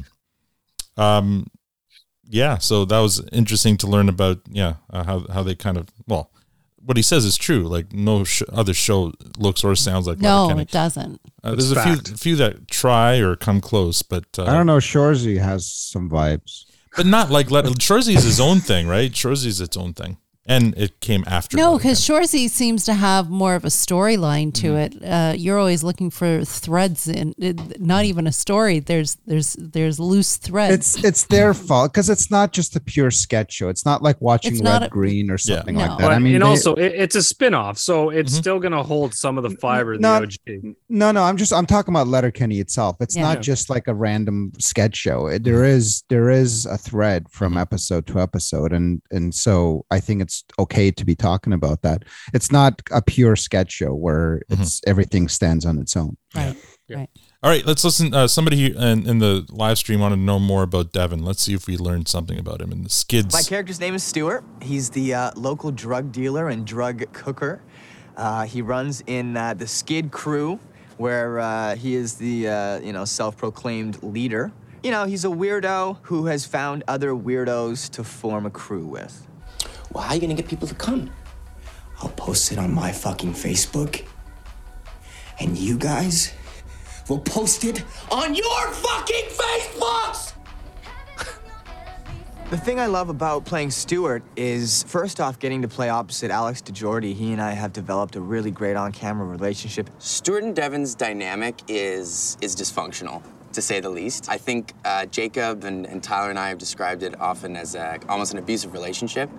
Um, 1.02 1.48
yeah. 2.30 2.58
So 2.58 2.86
that 2.86 3.00
was 3.00 3.22
interesting 3.32 3.78
to 3.78 3.88
learn 3.88 4.10
about. 4.10 4.40
Yeah, 4.50 4.76
uh, 4.90 5.04
how 5.04 5.26
how 5.32 5.44
they 5.44 5.56
kind 5.56 5.78
of 5.78 5.88
well, 6.08 6.32
what 6.78 6.98
he 6.98 7.04
says 7.04 7.26
is 7.26 7.38
true. 7.38 7.64
Like 7.68 7.94
no 7.94 8.24
sh- 8.24 8.44
other 8.52 8.74
show 8.74 9.12
looks 9.38 9.64
or 9.64 9.76
sounds 9.76 10.08
like 10.08 10.20
No, 10.20 10.44
Letterkenny. 10.48 10.62
it 10.64 10.72
doesn't. 10.72 11.22
Uh, 11.44 11.52
there's 11.52 11.72
It's 11.72 11.80
a 11.80 11.84
few 11.84 11.96
fact. 11.98 12.20
few 12.20 12.36
that 12.38 12.68
try 12.70 13.18
or 13.18 13.36
come 13.36 13.62
close, 13.62 14.02
but 14.02 14.26
uh, 14.40 14.44
I 14.46 14.54
don't 14.54 14.66
know. 14.66 14.78
Shoresy 14.78 15.40
has 15.40 15.68
some 15.72 16.10
vibes. 16.10 16.66
But 16.96 17.06
not 17.06 17.30
like 17.30 17.52
let 17.52 17.66
Shoresy 17.66 18.16
is 18.16 18.24
his 18.24 18.40
own 18.40 18.60
thing, 18.62 18.88
right? 18.88 19.12
Shoresy 19.12 19.48
is 19.48 19.60
its 19.60 19.76
own 19.76 19.94
thing. 19.94 20.18
And 20.48 20.78
it 20.78 21.00
came 21.00 21.24
after. 21.26 21.58
No, 21.58 21.78
because 21.78 22.00
Shoresy 22.02 22.48
seems 22.50 22.86
to 22.86 22.94
have 22.94 23.32
more 23.32 23.56
of 23.56 23.64
a 23.66 23.70
storyline 23.70 24.54
to 24.56 24.68
Mm-hmm. 24.74 25.04
it. 25.04 25.10
Uh, 25.10 25.34
you're 25.36 25.58
always 25.58 25.84
looking 25.84 26.10
for 26.12 26.44
threads 26.46 27.08
in 27.08 27.34
it, 27.40 27.80
not 27.82 28.06
even 28.06 28.28
a 28.28 28.32
story. 28.32 28.80
There's 28.80 29.18
there's 29.26 29.56
there's 29.60 30.00
loose 30.00 30.38
threads. 30.38 30.96
It's 30.96 31.04
it's 31.04 31.26
their 31.26 31.54
fault 31.56 31.94
because 31.94 32.10
it's 32.12 32.30
not 32.30 32.52
just 32.54 32.76
a 32.76 32.80
pure 32.80 33.10
sketch 33.10 33.54
show. 33.54 33.70
It's 33.70 33.86
not 33.86 34.04
like 34.04 34.22
watching 34.22 34.54
It's 34.54 34.62
Red 34.62 34.84
a- 34.84 34.90
Green 34.90 35.32
or 35.32 35.38
something 35.40 35.76
like 35.76 35.90
that. 35.90 36.00
But- 36.00 36.12
I 36.12 36.20
mean, 36.20 36.36
and 36.36 36.44
they- 36.44 36.48
also 36.48 36.76
it, 36.76 36.94
it's 36.96 37.16
a 37.16 37.24
spin-off, 37.24 37.78
so 37.80 38.10
it's 38.12 38.32
Mm-hmm. 38.34 38.40
still 38.40 38.60
gonna 38.60 38.84
hold 38.84 39.14
some 39.16 39.38
of 39.38 39.44
the 39.44 39.56
fiber 39.58 39.94
of 39.94 40.02
Not- 40.02 40.30
the 40.46 40.58
OG. 40.58 40.76
No, 40.90 41.12
no, 41.12 41.24
I'm 41.24 41.38
just 41.38 41.54
I'm 41.54 41.66
talking 41.66 41.92
about 41.94 42.08
Letterkenny 42.08 42.60
itself. 42.60 42.98
It's 43.00 43.16
Yeah. 43.16 43.24
not 43.24 43.38
Yeah. 43.38 43.42
just 43.42 43.70
like 43.72 43.88
a 43.88 43.94
random 43.96 44.52
sketch 44.60 44.96
show. 44.96 45.28
It- 45.28 45.44
There 45.44 45.64
is 45.66 46.04
there 46.10 46.30
is 46.30 46.66
a 46.68 46.78
thread 46.78 47.26
from 47.32 47.58
episode 47.58 48.06
to 48.08 48.20
episode, 48.20 48.74
and 48.74 49.02
and 49.12 49.34
so 49.34 49.86
I 49.90 50.00
think 50.00 50.22
it's 50.22 50.35
okay 50.60 50.92
to 50.92 51.06
be 51.06 51.16
talking 51.16 51.54
about 51.54 51.82
that. 51.84 52.04
It's 52.34 52.52
not 52.52 52.82
a 52.92 53.02
pure 53.02 53.36
sketch 53.36 53.72
show 53.72 53.94
where 53.94 54.42
it's 54.50 54.82
everything 54.88 55.28
stands 55.28 55.66
on 55.66 55.78
its 55.78 55.96
own. 55.96 56.18
Right. 56.36 56.56
Right. 56.90 57.10
All 57.42 57.50
right, 57.50 57.66
let's 57.66 57.84
listen. 57.84 58.14
Uh, 58.14 58.28
somebody 58.28 58.76
in, 58.76 59.08
in 59.08 59.20
the 59.20 59.46
live 59.50 59.78
stream 59.78 60.00
wanted 60.00 60.18
to 60.18 60.22
know 60.22 60.40
more 60.40 60.64
about 60.64 60.92
Devin. 60.92 61.24
Let's 61.24 61.42
see 61.42 61.54
if 61.54 61.68
we 61.68 61.78
learned 61.78 62.08
something 62.08 62.38
about 62.38 62.62
him 62.62 62.72
in 62.72 62.84
the 62.84 62.90
skids. 62.90 63.34
My 63.34 63.42
character's 63.42 63.80
name 63.80 63.96
is 63.96 64.04
Stewart. 64.04 64.44
He's 64.62 64.92
the 64.92 65.14
uh, 65.14 65.32
local 65.36 65.72
drug 65.72 66.12
dealer 66.12 66.50
and 66.50 66.66
drug 66.66 67.12
cooker. 67.14 67.62
Uh, 68.16 68.46
he 68.46 68.62
runs 68.62 69.02
in 69.08 69.36
uh, 69.36 69.54
the 69.54 69.68
Skid 69.68 70.12
Crew, 70.12 70.60
where 70.98 71.40
uh, 71.40 71.76
he 71.76 71.96
is 71.96 72.16
the 72.16 72.48
uh, 72.48 72.80
you 72.80 72.94
know 72.94 73.06
self-proclaimed 73.06 74.02
leader. 74.04 74.52
You 74.84 74.92
know, 74.92 75.06
he's 75.06 75.26
a 75.26 75.30
weirdo 75.30 75.98
who 76.04 76.28
has 76.28 76.46
found 76.46 76.84
other 76.88 77.12
weirdos 77.12 77.90
to 77.92 78.04
form 78.04 78.46
a 78.46 78.52
crew 78.52 78.86
with. 78.86 79.28
Well, 79.96 80.04
how 80.04 80.10
are 80.10 80.16
you 80.16 80.20
gonna 80.20 80.34
get 80.34 80.50
people 80.50 80.68
to 80.68 80.76
come? 80.76 81.10
I'll 82.02 82.10
post 82.10 82.52
it 82.52 82.58
on 82.58 82.74
my 82.74 82.92
fucking 82.92 83.32
Facebook. 83.32 84.06
And 85.40 85.58
you 85.58 85.78
guys 85.78 86.34
will 87.08 87.20
post 87.20 87.64
it 87.64 87.82
on 88.12 88.36
your 88.36 88.72
fucking 88.72 89.26
Facebooks! 89.30 90.34
The 92.52 92.58
thing 92.58 92.80
I 92.80 92.86
love 92.86 93.10
about 93.10 93.44
playing 93.46 93.72
Stewart 93.72 94.22
is, 94.36 94.84
first 94.84 95.20
off, 95.20 95.40
getting 95.40 95.64
to 95.64 95.68
play 95.68 95.90
opposite 95.90 96.30
Alex 96.30 96.62
DeJordy. 96.62 97.16
He 97.16 97.32
and 97.34 97.42
I 97.42 97.52
have 97.52 97.74
developed 97.74 98.16
a 98.18 98.22
really 98.22 98.52
great 98.52 98.76
on-camera 98.76 99.26
relationship. 99.26 99.90
Stewart 99.98 100.44
and 100.44 100.56
Devin's 100.56 100.94
dynamic 100.94 101.62
is 101.68 102.38
is 102.42 102.56
dysfunctional, 102.56 103.24
to 103.56 103.62
say 103.62 103.80
the 103.80 103.90
least. 103.90 104.30
I 104.30 104.38
think 104.38 104.74
uh, 104.84 105.06
Jacob 105.08 105.64
and, 105.64 105.86
and 105.86 106.04
Tyler 106.04 106.30
and 106.30 106.38
I 106.38 106.50
have 106.50 106.58
described 106.58 107.04
it 107.04 107.20
often 107.20 107.56
as 107.56 107.74
a, 107.76 108.00
almost 108.08 108.34
an 108.34 108.40
abusive 108.40 108.74
relationship. 108.74 109.30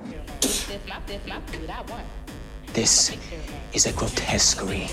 This 2.73 3.17
is 3.73 3.87
a 3.87 3.93
grotesquerie. 3.93 4.89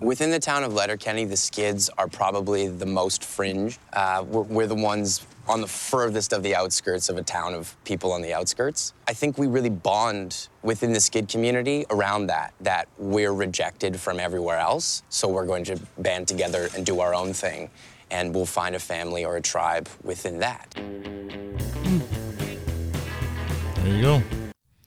Within 0.00 0.30
the 0.30 0.38
town 0.38 0.62
of 0.62 0.74
Letterkenny, 0.74 1.24
the 1.24 1.36
Skids 1.36 1.88
are 1.96 2.06
probably 2.06 2.68
the 2.68 2.86
most 2.86 3.24
fringe. 3.24 3.78
Uh, 3.92 4.24
we're, 4.28 4.42
we're 4.42 4.66
the 4.66 4.74
ones 4.74 5.26
on 5.48 5.60
the 5.60 5.66
furthest 5.66 6.32
of 6.32 6.42
the 6.42 6.54
outskirts 6.54 7.08
of 7.08 7.16
a 7.16 7.22
town 7.22 7.54
of 7.54 7.76
people 7.84 8.12
on 8.12 8.22
the 8.22 8.32
outskirts. 8.32 8.92
I 9.06 9.12
think 9.12 9.38
we 9.38 9.46
really 9.46 9.70
bond 9.70 10.48
within 10.62 10.92
the 10.92 11.00
Skid 11.00 11.28
community 11.28 11.86
around 11.90 12.26
that, 12.26 12.52
that 12.60 12.88
we're 12.98 13.32
rejected 13.32 13.98
from 13.98 14.18
everywhere 14.18 14.58
else, 14.58 15.02
so 15.08 15.28
we're 15.28 15.46
going 15.46 15.64
to 15.64 15.78
band 15.98 16.26
together 16.28 16.68
and 16.74 16.84
do 16.84 17.00
our 17.00 17.14
own 17.14 17.32
thing, 17.32 17.70
and 18.10 18.34
we'll 18.34 18.46
find 18.46 18.74
a 18.74 18.80
family 18.80 19.24
or 19.24 19.36
a 19.36 19.42
tribe 19.42 19.88
within 20.02 20.38
that. 20.40 20.74
There 23.82 23.94
you 23.94 24.02
go. 24.02 24.22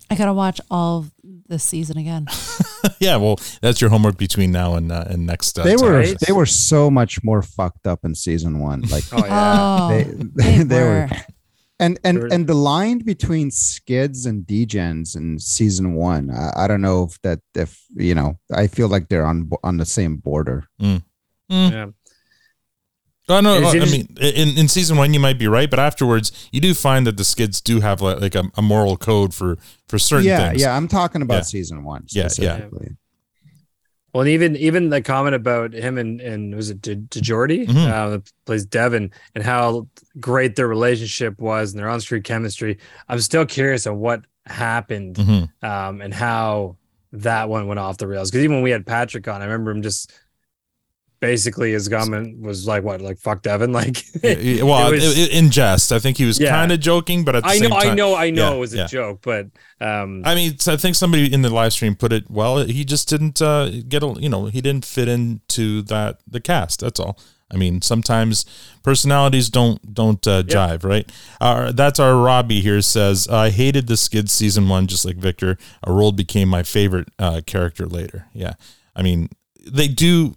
I 0.09 0.15
gotta 0.15 0.33
watch 0.33 0.59
all 0.71 1.05
this 1.49 1.63
season 1.63 1.97
again. 1.97 2.27
yeah, 2.99 3.17
well, 3.17 3.39
that's 3.61 3.81
your 3.81 3.89
homework 3.89 4.17
between 4.17 4.51
now 4.51 4.75
and 4.75 4.91
uh, 4.91 5.03
and 5.07 5.25
next. 5.25 5.59
Uh, 5.59 5.63
they 5.63 5.75
were 5.75 6.03
time. 6.05 6.15
they 6.25 6.31
were 6.31 6.45
so 6.45 6.89
much 6.89 7.23
more 7.23 7.41
fucked 7.41 7.85
up 7.87 8.05
in 8.05 8.15
season 8.15 8.59
one. 8.59 8.81
Like 8.83 9.03
Oh, 9.11 9.17
yeah. 9.25 9.87
they, 9.89 10.05
Oh, 10.05 10.07
they, 10.35 10.57
they 10.57 10.63
they 10.75 10.83
were. 10.83 11.07
were. 11.11 11.17
And 11.81 11.97
and 12.03 12.17
Sure. 12.17 12.27
and 12.31 12.45
the 12.45 12.53
line 12.55 12.99
between 12.99 13.51
skids 13.51 14.25
and 14.25 14.45
degens 14.45 15.15
in 15.15 15.39
season 15.39 15.93
one, 15.93 16.29
I, 16.29 16.65
I 16.65 16.67
don't 16.67 16.81
know 16.81 17.03
if 17.05 17.21
that 17.21 17.39
if 17.55 17.81
you 17.95 18.13
know, 18.15 18.37
I 18.53 18.67
feel 18.67 18.89
like 18.89 19.07
they're 19.07 19.25
on 19.25 19.49
on 19.63 19.77
the 19.77 19.85
same 19.85 20.17
border. 20.17 20.65
Mm. 20.81 21.03
Mm. 21.49 21.71
Yeah. 21.71 21.85
Oh 23.31 23.41
no! 23.41 23.57
I 23.69 23.85
mean, 23.85 24.07
in, 24.19 24.57
in 24.57 24.67
season 24.67 24.97
one, 24.97 25.13
you 25.13 25.19
might 25.19 25.37
be 25.37 25.47
right, 25.47 25.69
but 25.69 25.77
afterwards, 25.79 26.49
you 26.51 26.59
do 26.59 26.73
find 26.73 27.05
that 27.05 27.15
the 27.17 27.23
skids 27.23 27.61
do 27.61 27.79
have 27.79 28.01
like, 28.01 28.19
like 28.21 28.35
a, 28.35 28.43
a 28.55 28.61
moral 28.61 28.97
code 28.97 29.33
for 29.35 29.57
for 29.87 29.99
certain 29.99 30.25
yeah, 30.25 30.49
things. 30.49 30.61
yeah. 30.61 30.75
I'm 30.75 30.87
talking 30.87 31.21
about 31.21 31.35
Yeah. 31.35 31.41
season 31.41 31.83
one 31.83 32.05
Yeah, 32.09 32.29
yeah. 32.39 32.61
Well, 34.13 34.21
and 34.21 34.29
even 34.29 34.55
even 34.55 34.89
the 34.89 35.01
comment 35.03 35.35
about 35.35 35.73
him 35.73 35.99
and 35.99 36.19
and 36.19 36.55
was 36.55 36.71
it 36.71 36.81
De, 36.81 36.95
DeJordy 36.95 37.67
Mhm. 37.67 37.91
uh, 37.91 38.09
that 38.09 38.31
plays 38.45 38.65
Devin 38.65 39.11
and 39.35 39.43
how 39.43 39.87
great 40.19 40.55
their 40.55 40.67
relationship 40.67 41.39
was 41.39 41.71
and 41.71 41.79
their 41.79 41.87
on-screen 41.89 42.23
chemistry. 42.23 42.79
I'm 43.07 43.19
still 43.19 43.45
curious 43.45 43.85
on 43.85 43.99
what 43.99 44.21
happened 44.47 45.17
Mhm. 45.17 45.49
um, 45.63 46.01
and 46.01 46.11
how 46.11 46.77
that 47.13 47.49
one 47.49 47.67
went 47.67 47.79
off 47.79 47.97
the 47.97 48.07
rails. 48.07 48.31
Because 48.31 48.43
even 48.43 48.55
when 48.57 48.63
we 48.63 48.71
had 48.71 48.83
Patrick 48.87 49.27
on, 49.27 49.41
I 49.41 49.45
remember 49.45 49.69
him 49.69 49.83
just 49.83 50.11
basically 51.19 51.71
his 51.73 51.87
comment 51.89 52.39
was 52.39 52.65
like 52.67 52.83
what 52.83 53.01
like 53.01 53.19
fuck 53.19 53.41
Devin 53.41 53.71
like 53.81 54.03
Yeah, 54.23 54.63
well, 54.63 54.91
was- 54.91 55.17
in 55.29 55.49
jest, 55.51 55.91
I 55.91 55.99
think 55.99 56.17
he 56.17 56.25
was 56.25 56.39
Yeah. 56.39 56.51
kind 56.51 56.71
of 56.71 56.79
joking, 56.79 57.25
but 57.25 57.35
at 57.35 57.43
the 57.43 57.49
I 57.49 57.57
same 57.57 57.69
know 57.69 57.79
time, 57.79 57.91
I 57.91 57.93
know 57.95 58.15
I 58.15 58.29
know 58.29 58.49
Yeah, 58.49 58.55
it 58.55 58.59
was 58.59 58.73
a 58.73 58.87
joke 58.87 59.19
but 59.23 59.47
um 59.81 60.21
I 60.25 60.35
mean, 60.35 60.55
I 60.67 60.77
think 60.77 60.95
somebody 60.95 61.31
in 61.33 61.41
the 61.41 61.49
live 61.49 61.73
stream 61.73 61.95
put 61.95 62.11
it 62.13 62.29
well. 62.29 62.63
He 62.65 62.83
just 62.85 63.07
didn't 63.09 63.41
uh, 63.41 63.69
get 63.87 64.03
a, 64.03 64.15
you 64.19 64.29
know, 64.29 64.45
he 64.45 64.61
didn't 64.61 64.85
fit 64.85 65.07
into 65.07 65.81
that 65.83 66.19
the 66.27 66.39
cast. 66.41 66.81
That's 66.81 66.99
all. 66.99 67.17
I 67.51 67.57
mean, 67.57 67.81
sometimes 67.81 68.45
personalities 68.83 69.49
don't 69.49 69.93
don't 69.93 70.25
uh, 70.27 70.43
jive, 70.43 70.83
right? 70.83 71.09
Uh, 71.41 71.71
that's 71.71 71.99
our 71.99 72.15
Robbie 72.15 72.61
here 72.61 72.81
says 72.81 73.27
I 73.27 73.49
hated 73.49 73.87
the 73.87 73.97
Skid 73.97 74.29
season 74.29 74.69
one, 74.69 74.85
just 74.87 75.05
like 75.05 75.15
Victor. 75.17 75.57
A 75.83 75.91
role 75.91 76.11
became 76.11 76.47
my 76.49 76.63
favorite 76.63 77.07
uh, 77.17 77.41
character 77.45 77.85
later. 77.87 78.27
Yeah, 78.33 78.53
I 78.95 79.01
mean, 79.01 79.29
they 79.65 79.87
do. 79.87 80.35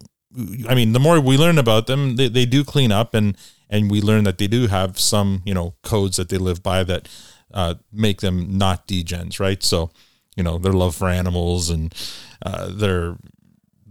I 0.67 0.75
mean, 0.75 0.93
the 0.93 0.99
more 0.99 1.19
we 1.19 1.37
learn 1.37 1.57
about 1.57 1.87
them, 1.87 2.15
they, 2.15 2.27
they 2.27 2.45
do 2.45 2.63
clean 2.63 2.91
up, 2.91 3.13
and 3.13 3.37
and 3.69 3.89
we 3.89 4.01
learn 4.01 4.23
that 4.23 4.37
they 4.37 4.47
do 4.47 4.67
have 4.67 4.99
some 4.99 5.41
you 5.45 5.53
know 5.53 5.75
codes 5.83 6.17
that 6.17 6.29
they 6.29 6.37
live 6.37 6.63
by 6.63 6.83
that 6.83 7.07
uh, 7.53 7.75
make 7.91 8.21
them 8.21 8.57
not 8.57 8.87
degens, 8.87 9.39
right? 9.39 9.61
So, 9.61 9.91
you 10.35 10.43
know, 10.43 10.57
their 10.57 10.73
love 10.73 10.95
for 10.95 11.07
animals 11.07 11.69
and 11.69 11.93
uh, 12.43 12.69
their 12.71 13.15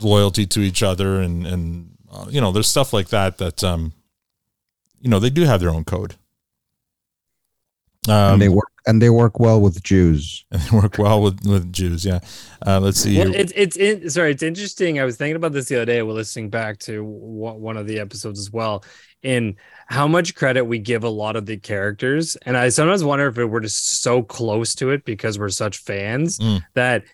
loyalty 0.01 0.47
to 0.47 0.61
each 0.61 0.83
other, 0.83 1.21
and 1.21 1.47
and 1.47 1.91
uh, 2.13 2.27
you 2.29 2.41
know, 2.41 2.53
there's 2.53 2.69
stuff 2.69 2.93
like 2.93 3.09
that 3.09 3.39
that 3.39 3.63
um, 3.63 3.93
you 5.01 5.09
know, 5.09 5.19
they 5.19 5.31
do 5.31 5.43
have 5.43 5.61
their 5.61 5.71
own 5.71 5.85
code. 5.85 6.17
Um, 8.09 8.35
and 8.35 8.43
they 8.43 8.49
work 8.49 8.72
and 8.87 9.01
they 9.01 9.11
work 9.11 9.39
well 9.41 9.61
with 9.61 9.83
Jews. 9.83 10.45
and 10.51 10.61
they 10.63 10.77
work 10.77 10.99
well 10.99 11.23
with 11.23 11.45
with 11.47 11.73
Jews. 11.73 12.05
Yeah. 12.05 12.21
Uh, 12.67 12.81
let's 12.81 13.01
see 13.01 13.19
Well, 13.19 13.35
it's 13.35 13.53
it's 13.57 13.77
in, 13.77 14.09
sorry, 14.11 14.31
it's 14.33 14.43
interesting. 14.43 15.01
I 15.01 15.05
was 15.05 15.17
thinking 15.17 15.37
about 15.37 15.53
this 15.53 15.67
the 15.67 15.77
other 15.77 15.87
day 15.87 16.03
while 16.03 16.15
listening 16.17 16.51
back 16.51 16.79
to 16.81 17.05
one 17.05 17.61
one 17.61 17.77
of 17.77 17.87
the 17.87 17.99
episodes 17.99 18.39
as 18.39 18.51
well, 18.51 18.85
in 19.23 19.57
how 19.87 20.07
much 20.09 20.35
credit 20.35 20.65
we 20.65 20.79
give 20.79 21.05
a 21.05 21.09
lot 21.09 21.37
of 21.37 21.47
the 21.47 21.57
characters, 21.57 22.37
and 22.47 22.57
I 22.57 22.69
sometimes 22.71 23.05
wonder 23.05 23.27
if 23.29 23.37
we're 23.37 23.61
just 23.61 24.03
so 24.03 24.23
close 24.23 24.75
to 24.77 24.91
it 24.91 25.05
because 25.05 25.39
we're 25.39 25.49
such 25.49 25.79
fans 25.79 26.39
Mm. 26.39 26.63
that 26.75 27.05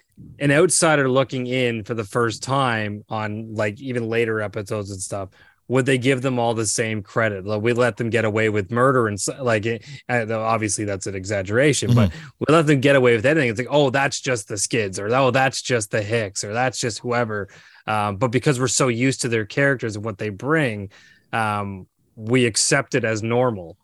an 0.40 0.50
outsider 0.50 1.08
looking 1.08 1.46
in 1.46 1.84
for 1.84 1.94
the 1.94 2.02
first 2.04 2.42
time 2.42 3.04
on 3.08 3.54
like 3.54 3.80
even 3.80 4.08
later 4.08 4.40
episodes 4.40 4.90
and 4.90 5.00
stuff. 5.00 5.28
Would 5.68 5.84
they 5.84 5.98
give 5.98 6.22
them 6.22 6.38
all 6.38 6.54
the 6.54 6.66
same 6.66 7.02
credit? 7.02 7.44
Like 7.44 7.60
we 7.60 7.74
let 7.74 7.98
them 7.98 8.08
get 8.08 8.24
away 8.24 8.48
with 8.48 8.70
murder 8.70 9.06
and 9.06 9.18
like 9.38 9.66
it, 9.66 9.84
uh, 10.08 10.26
obviously 10.30 10.84
that's 10.86 11.06
an 11.06 11.14
exaggeration, 11.14 11.94
but 11.94 12.10
we 12.38 12.46
let 12.48 12.66
them 12.66 12.80
get 12.80 12.96
away 12.96 13.14
with 13.14 13.26
anything. 13.26 13.50
It's 13.50 13.58
like, 13.58 13.68
oh, 13.70 13.90
that's 13.90 14.20
just 14.20 14.48
the 14.48 14.56
skids, 14.56 14.98
or 14.98 15.14
oh, 15.14 15.30
that's 15.30 15.60
just 15.60 15.90
the 15.90 16.02
Hicks, 16.02 16.42
or 16.42 16.54
that's 16.54 16.78
just 16.78 17.00
whoever. 17.00 17.48
Um, 17.86 18.16
but 18.16 18.28
because 18.28 18.58
we're 18.58 18.68
so 18.68 18.88
used 18.88 19.20
to 19.22 19.28
their 19.28 19.44
characters 19.44 19.96
and 19.96 20.04
what 20.04 20.18
they 20.18 20.30
bring, 20.30 20.90
um, 21.32 21.86
we 22.16 22.46
accept 22.46 22.94
it 22.94 23.04
as 23.04 23.22
normal. 23.22 23.76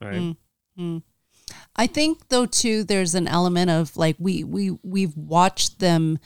Right. 0.00 0.14
Mm, 0.14 0.36
mm. 0.78 1.02
I 1.74 1.86
think 1.86 2.28
though 2.28 2.46
too, 2.46 2.84
there's 2.84 3.14
an 3.14 3.28
element 3.28 3.70
of 3.70 3.96
like 3.96 4.16
we 4.18 4.44
we 4.44 4.78
we've 4.82 5.16
watched 5.16 5.80
them 5.80 6.18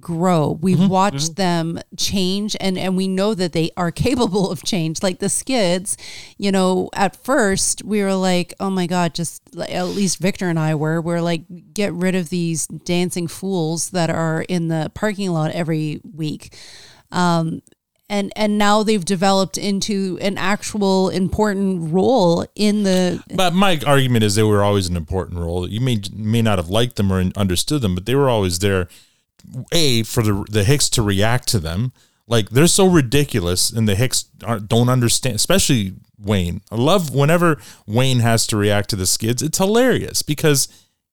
grow. 0.00 0.58
We've 0.60 0.78
Mm-hmm, 0.78 0.88
watched 0.88 1.36
them 1.36 1.80
change 1.96 2.56
and 2.60 2.76
and 2.78 2.96
we 2.96 3.08
know 3.08 3.34
that 3.34 3.52
they 3.52 3.70
are 3.76 3.90
capable 4.06 4.50
of 4.50 4.62
change. 4.62 5.02
Like 5.02 5.18
the 5.18 5.28
skids, 5.28 5.96
you 6.38 6.52
know, 6.52 6.90
at 6.94 7.16
first 7.16 7.84
we 7.84 8.02
were 8.02 8.14
like, 8.14 8.54
"Oh 8.60 8.70
my 8.70 8.86
god, 8.86 9.14
just 9.14 9.42
at 9.58 9.82
least 9.88 10.18
Victor 10.18 10.48
and 10.48 10.58
I 10.58 10.74
were, 10.74 11.00
we're 11.00 11.20
like 11.20 11.42
get 11.72 11.92
rid 11.92 12.14
of 12.14 12.28
these 12.28 12.66
dancing 12.66 13.26
fools 13.28 13.90
that 13.90 14.10
are 14.10 14.42
in 14.48 14.68
the 14.68 14.90
parking 14.94 15.30
lot 15.30 15.52
every 15.52 16.00
week." 16.14 16.54
Um 17.12 17.62
and 18.08 18.32
and 18.36 18.56
now 18.58 18.82
they've 18.82 19.04
developed 19.04 19.58
into 19.58 20.18
an 20.20 20.38
actual 20.38 21.08
important 21.08 21.92
role 21.92 22.46
in 22.54 22.84
the 22.84 23.22
But 23.34 23.52
my 23.54 23.80
argument 23.84 24.22
is 24.24 24.34
they 24.34 24.42
were 24.42 24.62
always 24.62 24.88
an 24.88 24.96
important 24.96 25.40
role. 25.40 25.68
You 25.68 25.80
may 25.80 26.00
may 26.14 26.42
not 26.42 26.58
have 26.58 26.68
liked 26.68 26.96
them 26.96 27.12
or 27.12 27.20
understood 27.36 27.82
them, 27.82 27.94
but 27.94 28.06
they 28.06 28.14
were 28.14 28.28
always 28.28 28.60
there. 28.60 28.88
A 29.72 30.02
for 30.04 30.22
the 30.22 30.44
the 30.50 30.64
Hicks 30.64 30.88
to 30.90 31.02
react 31.02 31.48
to 31.48 31.58
them. 31.58 31.92
Like 32.28 32.50
they're 32.50 32.66
so 32.66 32.86
ridiculous, 32.88 33.70
and 33.70 33.88
the 33.88 33.94
Hicks 33.94 34.24
aren't, 34.44 34.68
don't 34.68 34.88
understand, 34.88 35.36
especially 35.36 35.94
Wayne. 36.18 36.60
I 36.72 36.76
love 36.76 37.14
whenever 37.14 37.58
Wayne 37.86 38.18
has 38.20 38.46
to 38.48 38.56
react 38.56 38.90
to 38.90 38.96
the 38.96 39.06
skids. 39.06 39.42
It's 39.42 39.58
hilarious 39.58 40.22
because 40.22 40.66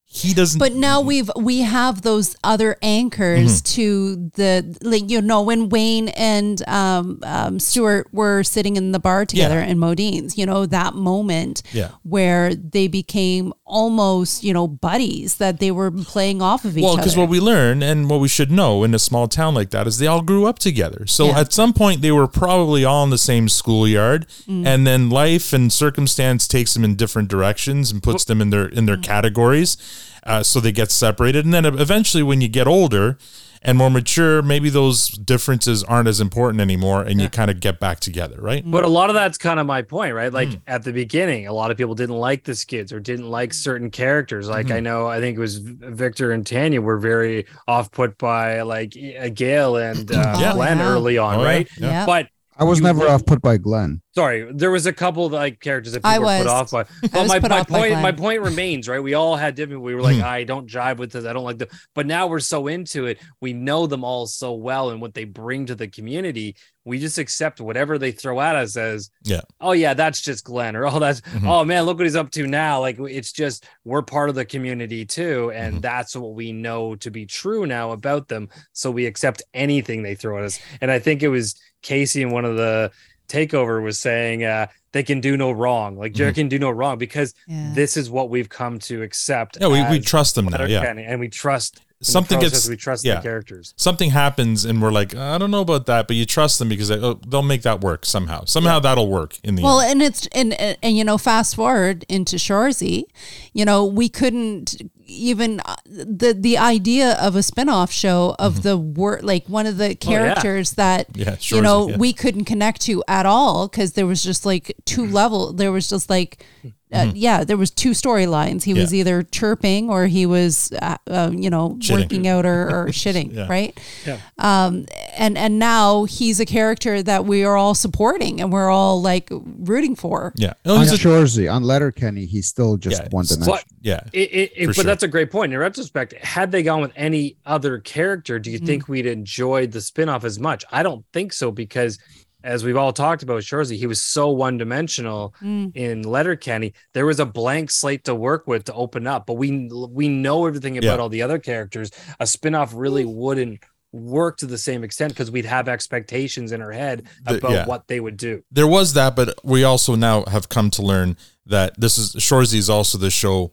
he 0.05 0.31
doesn't. 0.33 0.59
but 0.59 0.73
now 0.73 1.01
we've 1.01 1.29
we 1.35 1.61
have 1.61 2.03
those 2.03 2.35
other 2.43 2.77
anchors 2.83 3.61
Mhm. 3.63 3.73
to 3.75 4.15
the 4.35 4.77
like 4.83 5.09
you 5.09 5.21
know 5.23 5.41
when 5.41 5.69
Wayne 5.69 6.09
and 6.09 6.61
um, 6.67 7.19
um 7.23 7.59
Stewart 7.59 8.07
were 8.13 8.43
sitting 8.43 8.75
in 8.75 8.91
the 8.91 8.99
bar 8.99 9.25
together 9.25 9.55
Yeah. 9.59 9.65
in 9.71 9.79
Modine's 9.79 10.37
you 10.37 10.45
know 10.45 10.67
that 10.67 10.93
moment 10.93 11.63
Yeah. 11.73 11.89
where 12.03 12.53
they 12.53 12.87
became 12.87 13.53
almost 13.65 14.43
you 14.43 14.53
know 14.53 14.67
buddies 14.67 15.35
that 15.37 15.59
they 15.59 15.71
were 15.71 15.89
playing 15.89 16.41
off 16.41 16.65
of 16.65 16.77
each 16.77 16.81
well, 16.83 16.91
other 16.91 16.97
Well, 16.97 17.03
because 17.03 17.17
what 17.17 17.29
we 17.29 17.39
learn 17.39 17.81
and 17.81 18.09
what 18.09 18.19
we 18.19 18.27
should 18.27 18.51
know 18.51 18.83
in 18.83 18.93
a 18.93 18.99
small 18.99 19.27
town 19.27 19.55
like 19.55 19.69
that 19.69 19.87
is 19.87 19.97
they 19.99 20.07
all 20.07 20.21
grew 20.21 20.45
up 20.45 20.59
together. 20.59 21.05
So 21.07 21.27
Yeah. 21.27 21.39
at 21.39 21.53
some 21.53 21.71
point 21.73 22.01
they 22.01 22.11
were 22.11 22.27
probably 22.27 22.83
all 22.83 23.03
in 23.05 23.09
the 23.09 23.17
same 23.17 23.47
schoolyard, 23.47 24.27
Mm. 24.49 24.65
and 24.67 24.85
then 24.85 25.09
life 25.09 25.53
and 25.53 25.71
circumstance 25.71 26.47
takes 26.47 26.73
them 26.73 26.83
in 26.83 26.95
different 26.95 27.29
directions 27.29 27.89
and 27.91 28.03
puts 28.03 28.25
them 28.25 28.41
in 28.41 28.49
their 28.49 28.67
in 28.67 28.83
Mm. 28.83 28.87
their 28.87 28.97
categories. 28.97 29.77
Uh, 30.25 30.41
so 30.43 30.59
they 30.59 30.71
get 30.71 30.89
separated, 30.91 31.43
and 31.45 31.53
then 31.53 31.65
eventually, 31.65 32.23
when 32.23 32.39
you 32.41 32.47
get 32.47 32.65
older 32.67 33.17
and 33.65 33.77
more 33.77 33.89
mature, 33.89 34.41
maybe 34.41 34.69
those 34.69 35.07
differences 35.09 35.83
aren't 35.85 36.07
as 36.07 36.19
important 36.19 36.61
anymore, 36.61 37.01
and 37.01 37.19
you 37.21 37.29
kind 37.29 37.49
of 37.49 37.59
get 37.59 37.79
back 37.79 37.99
together, 37.99 38.35
right? 38.39 38.63
But 38.69 38.83
a 38.83 38.87
lot 38.89 39.09
of 39.09 39.13
that's 39.15 39.37
kind 39.37 39.59
of 39.59 39.65
my 39.65 39.81
point, 39.81 40.13
right? 40.13 40.31
Like 40.31 40.49
at 40.67 40.83
the 40.83 40.93
beginning, 40.93 41.47
a 41.47 41.53
lot 41.53 41.71
of 41.71 41.77
people 41.77 41.95
didn't 41.95 42.17
like 42.17 42.43
the 42.43 42.53
skids 42.53 42.93
or 42.93 42.99
didn't 42.99 43.29
like 43.29 43.53
certain 43.53 43.89
characters. 43.89 44.47
Like 44.47 44.69
I 44.69 44.79
Mhm. 44.79 44.83
know, 44.83 45.07
I 45.07 45.19
think 45.19 45.37
it 45.37 45.41
was 45.41 45.57
Victor 45.59 46.31
and 46.33 46.45
Tanya 46.45 46.81
were 46.81 46.97
very 46.99 47.45
off 47.67 47.89
put 47.89 48.17
by 48.19 48.61
like 48.61 48.93
uh, 49.19 49.29
Gail 49.33 49.77
and 49.77 50.11
uh, 50.15 50.35
Yeah. 50.39 50.53
Glenn 50.53 50.77
yeah. 50.77 50.87
early 50.89 51.17
on, 51.17 51.39
Oh, 51.39 51.43
right? 51.43 51.67
Yeah. 51.79 51.87
Yeah. 51.87 52.05
But 52.05 52.27
I 52.57 52.65
was 52.65 52.77
you 52.79 52.83
never 52.85 53.07
off 53.07 53.25
put 53.25 53.41
by 53.41 53.57
Glenn. 53.57 54.01
Sorry, 54.15 54.47
there 54.53 54.69
was 54.69 54.85
a 54.85 54.93
couple 54.93 55.27
like 55.29 55.59
characters 55.59 55.93
that 55.93 56.01
I 56.03 56.17
people 56.17 56.29
were 56.29 56.37
put 56.37 56.47
off 56.47 56.69
by. 56.71 56.85
But 57.11 57.27
my, 57.27 57.39
my 57.39 57.63
point, 57.63 57.93
my 57.93 58.11
point 58.11 58.41
remains, 58.41 58.87
right? 58.87 58.99
We 59.01 59.15
all 59.15 59.35
had 59.35 59.55
different. 59.55 59.81
We 59.81 59.95
were 59.95 60.03
like, 60.03 60.21
I 60.21 60.43
don't 60.43 60.69
jive 60.69 60.97
with 60.97 61.11
this. 61.13 61.25
I 61.25 61.33
don't 61.33 61.43
like 61.43 61.57
them. 61.57 61.69
But 61.95 62.05
now 62.05 62.27
we're 62.27 62.39
so 62.39 62.67
into 62.67 63.07
it. 63.07 63.19
We 63.41 63.53
know 63.53 63.87
them 63.87 64.03
all 64.03 64.27
so 64.27 64.53
well 64.53 64.91
and 64.91 65.01
what 65.01 65.15
they 65.15 65.23
bring 65.25 65.65
to 65.65 65.73
the 65.75 65.87
community. 65.87 66.55
We 66.85 66.99
just 66.99 67.17
accept 67.17 67.59
whatever 67.59 67.97
they 67.97 68.11
throw 68.11 68.39
at 68.39 68.55
us 68.55 68.77
as, 68.77 69.09
Yeah. 69.23 69.41
oh 69.61 69.71
yeah, 69.71 69.93
that's 69.95 70.21
just 70.21 70.43
Glenn, 70.43 70.75
or 70.75 70.85
oh 70.85 70.99
that's 70.99 71.21
Mhm. 71.21 71.47
oh 71.47 71.63
man, 71.65 71.83
look 71.83 71.97
what 71.97 72.05
he's 72.05 72.15
up 72.15 72.29
to 72.31 72.45
now. 72.45 72.81
Like 72.81 72.99
it's 72.99 73.31
just 73.31 73.65
we're 73.83 74.01
part 74.03 74.29
of 74.29 74.35
the 74.35 74.45
community 74.45 75.05
too, 75.05 75.51
and 75.55 75.81
that's 75.81 76.15
what 76.15 76.35
we 76.35 76.51
know 76.51 76.95
to 76.97 77.09
be 77.09 77.25
true 77.25 77.65
now 77.65 77.91
about 77.91 78.27
them. 78.27 78.49
So 78.73 78.91
we 78.91 79.05
accept 79.07 79.41
anything 79.55 80.03
they 80.03 80.13
throw 80.15 80.37
at 80.37 80.43
us. 80.43 80.59
And 80.81 80.91
I 80.91 80.99
think 80.99 81.23
it 81.23 81.29
was 81.29 81.55
Casey 81.81 82.21
in 82.21 82.29
one 82.31 82.45
of 82.45 82.57
the 82.57 82.91
takeover 83.37 83.81
was 83.83 83.99
saying 83.99 84.43
uh 84.43 84.67
they 84.91 85.03
can 85.03 85.19
do 85.19 85.35
no 85.35 85.51
wrong. 85.51 85.97
Like 85.97 86.13
Jared 86.13 86.35
can 86.35 86.47
do 86.49 86.59
no 86.59 86.69
wrong 86.69 86.97
because 86.99 87.33
this 87.73 87.97
is 87.97 88.09
what 88.09 88.29
we've 88.29 88.49
come 88.49 88.77
to 88.89 89.01
accept 89.01 89.57
Yeah, 89.59 89.67
we- 89.67 89.83
we 89.89 89.99
trust 89.99 90.35
them 90.35 90.45
now, 90.45 90.65
yeah. 90.65 90.81
And 91.11 91.19
we 91.19 91.29
trust 91.29 91.71
in 91.77 91.81
the 91.81 91.92
something 92.03 92.39
process, 92.39 92.59
gets 92.59 92.69
we 92.69 92.75
trust 92.77 93.05
yeah. 93.05 93.15
the 93.15 93.21
characters 93.21 93.73
Something 93.77 94.11
happens, 94.11 94.65
and 94.65 94.81
we're 94.81 94.91
like, 94.91 95.15
I 95.15 95.37
don't 95.37 95.51
know 95.51 95.61
about 95.61 95.85
that, 95.87 96.07
but 96.07 96.15
you 96.15 96.25
trust 96.25 96.59
them 96.59 96.69
because 96.69 96.87
they, 96.89 96.99
oh, 96.99 97.19
they'll 97.27 97.41
make 97.41 97.63
that 97.63 97.81
work 97.81 98.05
somehow. 98.05 98.45
Somehow 98.45 98.79
that'll 98.79 99.09
work 99.09 99.37
in 99.43 99.55
the 99.55 99.63
Well, 99.63 99.79
end. 99.79 99.91
and 99.93 100.01
it's 100.03 100.27
and, 100.27 100.53
and 100.53 100.77
and 100.83 100.97
you 100.97 101.03
know, 101.03 101.17
fast 101.17 101.55
forward 101.55 102.05
into 102.09 102.35
Shoresy, 102.37 103.05
you 103.53 103.65
know, 103.65 103.85
we 103.85 104.09
couldn't 104.09 104.81
even 105.05 105.59
uh, 105.65 105.75
the 105.85 106.33
the 106.33 106.57
idea 106.57 107.13
of 107.21 107.35
a 107.35 107.43
spin-off 107.43 107.91
show 107.91 108.35
of 108.39 108.63
the 108.63 108.77
word 108.77 109.23
like 109.23 109.45
one 109.47 109.65
of 109.65 109.77
the 109.77 109.95
characters 109.95 110.71
that 110.71 111.11
Mm-hmm. 111.13 111.21
Yeah, 111.21 111.35
you 111.57 111.61
know 111.61 111.89
yeah. 111.89 111.97
we 111.97 112.13
couldn't 112.13 112.45
connect 112.45 112.81
to 112.81 113.03
at 113.07 113.25
all 113.25 113.67
because 113.67 113.93
there 113.93 114.05
was 114.05 114.23
just 114.23 114.45
like 114.45 114.75
two 114.85 115.05
level 115.05 115.51
there 115.53 115.71
was 115.71 115.89
just 115.89 116.09
like 116.09 116.45
uh, 116.93 117.05
Mhm. 117.05 117.11
yeah 117.15 117.43
there 117.43 117.57
was 117.57 117.71
two 117.71 117.91
storylines 117.91 118.63
he 118.63 118.73
was 118.73 118.93
either 118.93 119.23
chirping 119.23 119.89
or 119.89 120.07
he 120.07 120.25
was 120.25 120.71
uh, 120.81 120.97
uh, 121.09 121.31
you 121.33 121.49
know 121.49 121.77
Shitting. 121.79 121.99
working 122.01 122.27
out 122.27 122.45
or, 122.45 122.69
or 122.69 122.87
shitting 122.89 123.33
Yeah. 123.33 123.47
right 123.49 123.77
Yeah. 124.05 124.17
um 124.37 124.85
and 125.17 125.37
and 125.37 125.59
now 125.59 126.03
he's 126.05 126.39
a 126.39 126.45
character 126.45 127.01
that 127.03 127.25
we 127.25 127.43
are 127.43 127.57
all 127.57 127.75
supporting 127.75 128.39
and 128.41 128.51
we're 128.51 128.69
all 128.69 129.01
like 129.01 129.29
rooting 129.31 129.95
for 129.95 130.33
yeah. 130.35 130.53
on 130.65 130.85
Shoresy, 130.85 131.51
on 131.51 131.63
Letterkenny, 131.63 132.25
he's 132.25 132.47
still 132.47 132.77
just 132.77 133.01
one 133.11 133.25
dimension. 133.25 133.51
But 133.53 133.65
yeah, 133.81 134.01
it, 134.13 134.29
it, 134.31 134.51
it- 134.55 134.65
but 134.67 134.75
sure. 134.75 134.83
that's 134.83 135.03
a 135.03 135.07
great 135.07 135.31
point. 135.31 135.51
In 135.53 135.59
retrospect, 135.59 136.13
had 136.13 136.51
they 136.51 136.63
gone 136.63 136.81
with 136.81 136.91
any 136.95 137.35
other 137.45 137.79
character, 137.79 138.39
do 138.39 138.49
you 138.51 138.57
Mm-hmm. 138.57 138.65
think 138.67 138.87
we'd 138.87 139.05
enjoyed 139.07 139.71
the 139.71 139.79
spinoff 139.79 140.23
as 140.23 140.39
much? 140.39 140.63
I 140.71 140.83
don't 140.83 141.03
think 141.11 141.33
so 141.33 141.51
because, 141.51 141.97
as 142.43 142.63
we've 142.63 142.77
all 142.77 142.91
talked 142.93 143.23
about, 143.23 143.41
Shoresy, 143.41 143.77
he 143.77 143.87
was 143.87 144.01
so 144.01 144.29
one 144.29 144.57
dimensional 144.57 145.33
Mm. 145.41 145.71
in 145.75 146.01
Letterkenny. 146.03 146.73
There 146.93 147.05
was 147.05 147.19
a 147.19 147.25
blank 147.25 147.71
slate 147.71 148.03
to 148.05 148.15
work 148.15 148.47
with 148.47 148.65
to 148.65 148.73
open 148.73 149.07
up, 149.07 149.25
but 149.25 149.35
we 149.35 149.69
we 149.89 150.07
know 150.09 150.45
everything 150.45 150.77
about 150.77 150.95
Yeah. 150.95 151.01
all 151.01 151.09
the 151.09 151.21
other 151.21 151.39
characters. 151.39 151.89
A 152.19 152.25
spinoff 152.25 152.71
really 152.73 153.05
wouldn't 153.05 153.59
work 153.91 154.37
to 154.37 154.47
the 154.47 154.57
same 154.57 154.83
extent 154.83 155.13
because 155.13 155.29
we'd 155.29 155.45
have 155.45 155.67
expectations 155.69 156.51
in 156.51 156.61
our 156.61 156.71
head 156.71 157.03
The- 157.25 157.37
about 157.37 157.51
yeah. 157.51 157.65
what 157.67 157.87
they 157.87 157.99
would 157.99 158.17
do. 158.17 158.41
there 158.51 158.67
was 158.67 158.93
that, 158.93 159.15
but 159.15 159.37
we 159.43 159.63
also 159.63 159.95
now 159.95 160.23
have 160.25 160.49
come 160.49 160.69
to 160.71 160.81
learn 160.81 161.15
that 161.45 161.79
this 161.79 161.97
is 161.97 162.15
Shoresy 162.15 162.55
is 162.55 162.69
also 162.69 162.97
the 162.97 163.11
show 163.11 163.51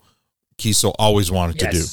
Keeso 0.59 0.95
always 0.99 1.31
wanted 1.31 1.59
to 1.61 1.71
do. 1.71 1.85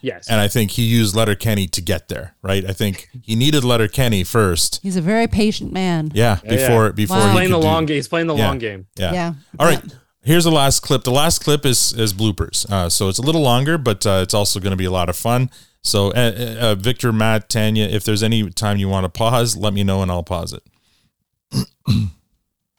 Yes. 0.00 0.14
Yes. 0.18 0.28
And 0.30 0.40
I 0.40 0.48
think 0.48 0.72
he 0.72 0.82
used 0.82 1.14
Letterkenny 1.16 1.66
to 1.68 1.80
get 1.80 2.08
there, 2.08 2.34
right? 2.42 2.64
I 2.64 2.72
think 2.72 3.08
he 3.22 3.34
needed 3.36 3.64
Letterkenny 3.64 4.24
first. 4.24 4.80
he's 4.82 4.96
a 4.96 5.00
very 5.02 5.26
patient 5.26 5.72
man 5.72 6.10
Yeah, 6.14 6.38
Yeah, 6.44 6.50
before 6.50 6.86
yeah. 6.86 6.92
before 6.92 7.16
He's 7.16 7.26
he 7.26 7.32
playing 7.32 7.48
could 7.48 7.54
the 7.56 7.60
do- 7.60 7.66
long 7.66 7.86
game. 7.86 7.94
He's 7.96 8.08
playing 8.08 8.26
the 8.26 8.34
Yeah. 8.36 8.48
long 8.48 8.58
game. 8.58 8.86
Yeah. 8.96 9.12
Yeah. 9.12 9.32
All 9.58 9.66
right. 9.66 9.82
Here's 10.22 10.44
the 10.44 10.50
last 10.50 10.80
clip. 10.80 11.04
The 11.04 11.10
last 11.10 11.42
clip 11.42 11.64
is 11.64 11.92
is 11.94 12.12
bloopers. 12.12 12.70
Uh, 12.70 12.88
so 12.88 13.08
it's 13.08 13.18
a 13.18 13.22
little 13.22 13.40
longer, 13.42 13.78
but 13.78 14.04
uh, 14.06 14.20
it's 14.22 14.34
also 14.34 14.60
going 14.60 14.72
to 14.72 14.76
be 14.76 14.84
a 14.84 14.90
lot 14.90 15.08
of 15.08 15.16
fun. 15.16 15.50
So, 15.82 16.08
uh, 16.10 16.56
uh, 16.60 16.74
Victor, 16.74 17.12
Matt, 17.12 17.48
Tanya, 17.48 17.84
if 17.84 18.04
there's 18.04 18.22
any 18.22 18.50
time 18.50 18.76
you 18.78 18.88
want 18.88 19.04
to 19.04 19.08
pause, 19.08 19.56
let 19.56 19.72
me 19.72 19.84
know 19.84 20.02
and 20.02 20.10
I'll 20.10 20.24
pause 20.24 20.52
it. 20.52 20.62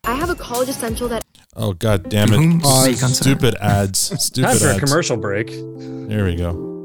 I 0.03 0.15
have 0.15 0.29
a 0.29 0.35
college 0.35 0.69
essential 0.69 1.07
that 1.09 1.23
Oh 1.55 1.73
God 1.73 2.09
damn 2.09 2.29
it! 2.31 2.95
Stupid 2.95 3.55
ads. 3.55 3.99
Stupid 4.23 4.47
Time 4.47 4.57
for 4.57 4.69
a 4.69 4.79
commercial 4.79 5.17
break. 5.17 5.47
There 5.49 6.25
we 6.25 6.35
go. 6.35 6.78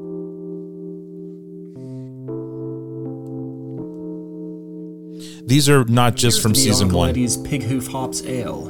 These 5.47 5.69
are 5.69 5.85
not 5.85 6.15
just 6.15 6.41
from 6.41 6.55
season 6.55 6.93
one. 6.93 7.09
Lady's 7.09 7.37
Pig 7.37 7.63
Hoof 7.63 7.89
Hops 7.89 8.23
Ale. 8.25 8.69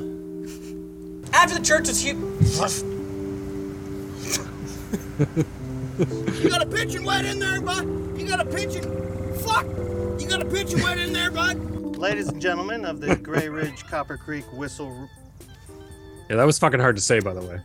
After 1.32 1.58
the 1.58 1.64
church 1.64 1.88
is 1.88 2.02
here. 2.02 2.16
You 6.42 6.50
got 6.50 6.62
a 6.62 6.66
pitching 6.66 7.04
wet 7.04 7.24
in 7.24 7.38
there, 7.38 7.60
bud? 7.60 7.84
You 8.18 8.26
got 8.26 8.40
a 8.40 8.44
pitching? 8.44 8.82
Fuck! 9.44 9.66
You 10.20 10.26
got 10.28 10.42
a 10.42 10.44
pitching 10.44 10.82
wet 10.82 10.98
in 10.98 11.12
there, 11.12 11.30
bud? 11.30 11.56
Ladies 11.96 12.28
and 12.28 12.42
gentlemen 12.42 12.84
of 12.84 13.00
the 13.00 13.14
Gray 13.16 13.48
Ridge 13.48 13.84
Copper 13.86 14.16
Creek 14.16 14.44
Whistle 14.52 15.08
Yeah, 16.28 16.36
that 16.36 16.44
was 16.44 16.58
fucking 16.58 16.80
hard 16.80 16.96
to 16.96 17.02
say, 17.02 17.20
by 17.20 17.34
the 17.34 17.62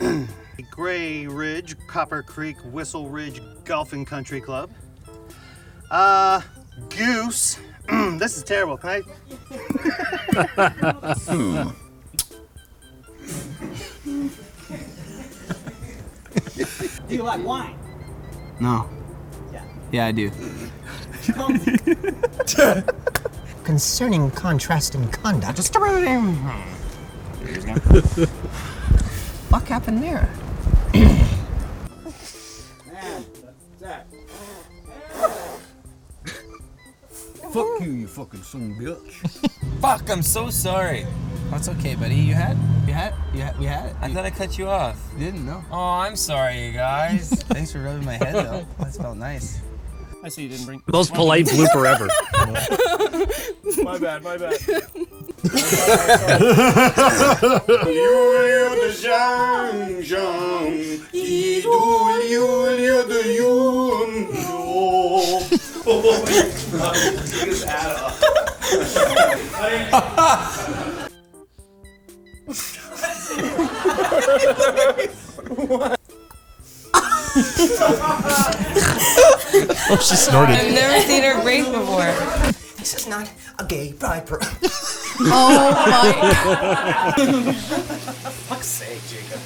way. 0.00 0.26
Gray 0.70 1.26
Ridge 1.26 1.76
Copper 1.88 2.22
Creek 2.22 2.56
Whistle 2.66 3.08
Ridge 3.08 3.40
Golfing 3.64 4.04
Country 4.04 4.40
Club. 4.40 4.70
Uh, 5.90 6.40
Goose. 6.90 7.58
Mm, 7.92 8.18
this 8.18 8.36
is 8.38 8.42
terrible. 8.42 8.78
Can 8.78 8.88
I? 8.90 9.00
Hmm. 11.28 11.68
Do 17.08 17.14
you 17.14 17.22
like 17.22 17.44
wine? 17.44 17.76
No. 18.60 18.88
Yeah, 19.90 20.06
I 20.06 20.12
do. 20.12 20.30
Concerning 23.62 24.30
contrasting 24.30 25.06
conduct. 25.10 25.56
Just 25.56 25.76
hmm. 25.76 26.34
What 29.50 29.68
happened 29.68 30.02
there? 30.02 30.30
Fuck 37.82 37.90
you, 37.90 37.98
you 37.98 38.06
fucking 38.06 38.42
son 38.42 38.70
of 38.70 38.78
a 38.78 38.80
bitch. 38.80 39.50
Fuck, 39.80 40.08
I'm 40.08 40.22
so 40.22 40.50
sorry. 40.50 41.04
That's 41.50 41.68
okay, 41.68 41.96
buddy. 41.96 42.14
You 42.14 42.34
had, 42.34 42.56
you 42.86 42.92
had, 42.92 43.12
you 43.34 43.40
had, 43.40 43.58
we 43.58 43.66
had 43.66 43.86
it. 43.86 43.96
I 44.00 44.08
thought 44.08 44.24
I 44.24 44.30
cut 44.30 44.56
you 44.56 44.68
off. 44.68 44.96
You 45.14 45.24
didn't 45.24 45.44
know. 45.44 45.64
Oh, 45.68 45.76
I'm 45.76 46.14
sorry, 46.14 46.66
you 46.66 46.72
guys. 46.72 47.30
Thanks 47.48 47.72
for 47.72 47.80
rubbing 47.80 48.04
my 48.04 48.14
head 48.14 48.34
though. 48.34 48.64
That 48.78 48.94
felt 48.94 49.16
nice. 49.16 49.60
I 50.22 50.28
see 50.28 50.44
you 50.44 50.48
didn't 50.50 50.66
bring. 50.66 50.80
Most 50.92 51.12
polite 51.12 51.46
blooper 51.46 51.84
ever. 51.84 52.06
my 53.82 53.98
bad. 53.98 54.22
My 54.22 54.36
bad. 54.36 54.60
Oh, 65.84 66.22
my 66.22 67.60
God! 67.60 68.12
Oh, 79.90 79.98
she 80.00 80.16
snorted. 80.16 80.56
I've 80.56 80.72
never 80.72 81.00
seen 81.06 81.22
her 81.22 81.42
break 81.42 81.64
before. 81.64 82.12
This 82.78 82.94
is 82.94 83.06
not 83.06 83.30
a 83.58 83.64
gay 83.64 83.92
pride 83.92 84.26
parade. 84.26 84.46
Oh 85.24 85.70
my 85.86 86.12
god. 87.14 87.54
Fuck's 87.54 88.66
sake, 88.66 89.00
Jacob. 89.08 89.40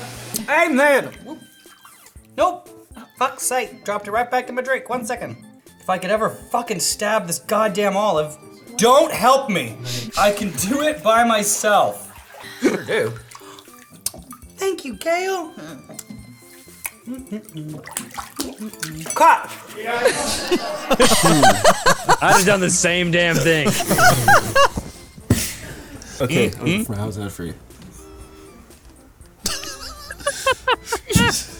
Hey, 0.48 0.68
man! 0.68 1.10
Nope. 2.36 2.68
Fuck's 3.18 3.42
sake. 3.42 3.84
Dropped 3.84 4.06
it 4.06 4.12
right 4.12 4.30
back 4.30 4.48
in 4.48 4.54
my 4.54 4.62
drink. 4.62 4.88
One 4.88 5.04
second. 5.04 5.36
If 5.86 5.90
I 5.90 5.98
could 5.98 6.10
ever 6.10 6.30
fucking 6.30 6.80
stab 6.80 7.28
this 7.28 7.38
goddamn 7.38 7.96
olive, 7.96 8.36
don't 8.76 9.12
help 9.12 9.48
me. 9.48 9.76
I 10.18 10.32
can 10.32 10.50
do 10.56 10.82
it 10.82 11.00
by 11.00 11.22
myself. 11.22 12.12
Sure 12.60 12.82
do. 12.84 13.12
Thank 14.56 14.84
you, 14.84 14.94
Gail. 14.96 15.52
Cut! 19.14 19.48
I'd 22.20 22.32
have 22.34 22.44
done 22.44 22.58
the 22.58 22.68
same 22.68 23.12
damn 23.12 23.36
thing. 23.36 23.68
Okay, 26.20 26.48
Mm, 26.50 26.84
mm. 26.84 26.96
how's 26.96 27.14
that 27.14 27.30
for 27.30 27.44
you? 27.44 27.54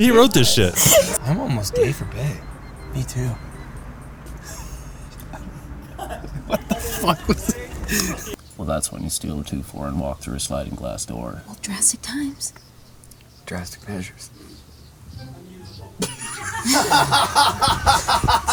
He 0.00 0.10
wrote 0.10 0.32
this 0.32 0.54
shit. 0.54 0.74
I'm 1.24 1.38
almost 1.38 1.74
gay 1.74 1.92
for 1.92 2.06
bed. 2.06 2.40
Me 2.94 3.02
too. 3.02 3.26
what 6.46 6.66
the 6.70 6.76
fuck 6.76 7.28
was 7.28 7.48
that? 7.48 8.34
Well, 8.56 8.66
that's 8.66 8.90
when 8.90 9.02
you 9.02 9.10
steal 9.10 9.38
a 9.38 9.44
2-4 9.44 9.88
and 9.88 10.00
walk 10.00 10.20
through 10.20 10.36
a 10.36 10.40
sliding 10.40 10.74
glass 10.74 11.04
door. 11.04 11.42
Well, 11.46 11.58
drastic 11.60 12.00
times. 12.00 12.54
Drastic 13.44 13.86
measures. 13.86 14.30
It's 16.62 16.74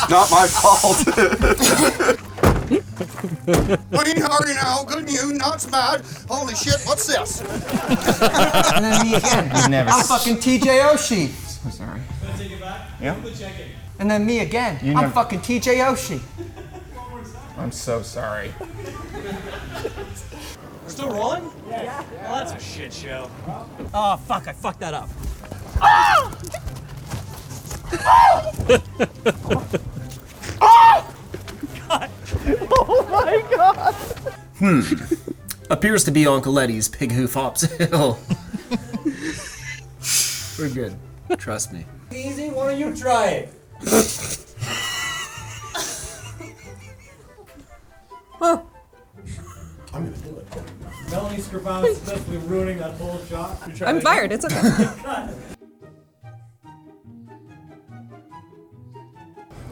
not 0.10 0.32
my 0.32 0.48
fault. 0.48 0.98
Clean 2.68 4.22
hardy 4.22 4.54
now, 4.56 4.84
good 4.84 5.10
you, 5.10 5.34
not 5.34 5.66
bad. 5.72 6.02
Holy 6.28 6.54
shit, 6.56 6.80
what's 6.84 7.06
this? 7.08 7.40
and 7.42 8.84
then 8.84 9.02
me 9.08 9.16
again. 9.16 9.46
You 9.64 9.70
never 9.70 9.90
I'm 9.90 10.00
s- 10.02 10.08
fucking 10.08 10.36
TJ 10.38 10.82
Oshie. 10.82 11.32
I'm 11.66 11.72
sorry. 11.72 12.02
Can 12.26 12.38
take 12.38 12.52
it 12.52 12.60
back? 12.60 12.90
Yeah. 13.02 13.16
And 14.00 14.12
then 14.12 14.26
me 14.26 14.40
again. 14.40 14.80
You 14.84 14.92
I'm 14.94 15.02
never- 15.02 15.14
fucking 15.14 15.40
TJ 15.40 15.78
Oshie. 15.86 16.22
I'm 17.58 17.72
so 17.72 18.02
sorry. 18.02 18.54
Still 20.88 21.10
rolling? 21.10 21.50
Yeah. 21.70 22.04
Well, 22.24 22.36
that's 22.46 22.54
a 22.54 22.60
shit 22.60 22.94
show. 22.94 23.30
Oh, 23.94 24.18
fuck, 24.18 24.48
I 24.48 24.54
fucked 24.54 24.80
that 24.82 24.94
up. 24.94 25.10
Oh 25.82 26.34
my 31.90 33.44
god! 33.52 33.94
Hmm. 34.60 34.82
Appears 35.70 36.04
to 36.06 36.12
be 36.12 36.26
Uncle 36.26 36.58
Eddie's 36.60 36.88
pig 36.88 37.12
hoof 37.12 37.34
hops 37.34 37.62
hill. 37.62 38.20
We're 40.58 40.70
good. 40.74 40.96
Trust 41.38 41.74
me. 41.74 41.86
Easy, 42.14 42.50
why 42.50 42.72
don't 42.72 42.80
you 42.80 42.96
try 42.96 43.28
it? 43.30 43.54
I'm 49.94 50.06
gonna 50.06 50.18
do 50.18 50.38
it. 50.38 50.48
Melanie 51.10 51.38
Scrofano 51.38 51.96
Smith, 51.96 52.28
we're 52.30 52.38
ruining 52.40 52.78
that 52.80 52.92
whole 52.96 53.18
shot. 53.26 53.58
I'm 53.82 54.02
fired. 54.02 54.32
It's 54.32 54.46
okay. 54.46 55.34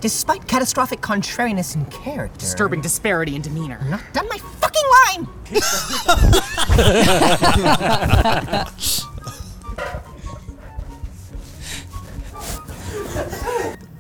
Despite 0.06 0.48
catastrophic 0.48 1.02
contrariness 1.02 1.74
in 1.74 1.84
character, 1.88 2.38
Disturbing 2.38 2.80
disparity 2.80 3.36
in 3.36 3.42
demeanor. 3.42 3.84
not 3.90 4.04
done 4.14 4.30
my 4.30 4.38
fucking 4.38 4.84
line. 5.18 5.26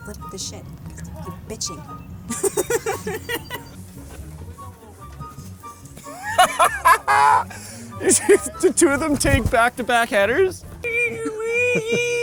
Flip 0.03 0.17
the 0.31 0.37
shit. 0.37 0.63
You're 1.25 1.39
bitching. 1.49 1.81
Did 8.61 8.77
two 8.77 8.89
of 8.89 8.99
them 8.99 9.17
take 9.17 9.49
back-to-back 9.49 10.09
headers? 10.09 10.63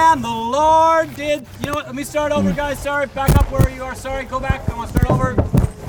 And 0.00 0.22
the 0.22 0.28
Lord 0.28 1.16
did. 1.16 1.44
You 1.58 1.66
know 1.66 1.74
what? 1.74 1.86
Let 1.86 1.94
me 1.96 2.04
start 2.04 2.30
over, 2.30 2.50
hmm. 2.50 2.56
guys. 2.56 2.78
Sorry, 2.78 3.08
back 3.08 3.30
up 3.30 3.50
where 3.50 3.68
you 3.68 3.82
are. 3.82 3.96
Sorry, 3.96 4.24
go 4.24 4.38
back. 4.38 4.68
I 4.70 4.76
want 4.76 4.92
to 4.92 4.96
start 4.96 5.10
over. 5.10 5.34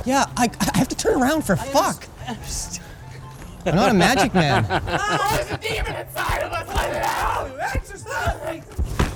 Yeah, 0.03 0.25
I, 0.35 0.49
I 0.59 0.77
have 0.79 0.87
to 0.87 0.95
turn 0.95 1.21
around 1.21 1.43
for 1.43 1.55
fuck. 1.55 2.07
I'm 2.27 3.75
not 3.75 3.91
a 3.91 3.93
magic 3.93 4.33
man. 4.33 4.65
Oh, 4.91 5.35
there's 5.35 5.51
a 5.51 5.57
demon 5.59 5.95
inside 5.95 6.41
of 6.41 6.51
us. 6.51 6.67
Let 6.75 6.89
it 6.89 7.03
out. 7.05 7.51
Exercise. 7.75 8.63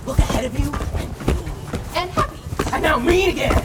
Look 0.05 0.19
ahead 0.19 0.45
of 0.45 0.59
you. 0.59 0.65
And 1.95 2.11
happy. 2.11 2.37
And 2.71 2.83
now 2.83 2.99
me 2.99 3.29
again. 3.29 3.63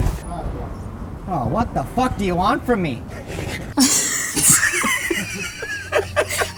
Oh, 1.28 1.46
what 1.50 1.74
the 1.74 1.82
fuck 1.94 2.16
do 2.16 2.24
you 2.24 2.36
want 2.36 2.64
from 2.64 2.80
me? 2.80 3.02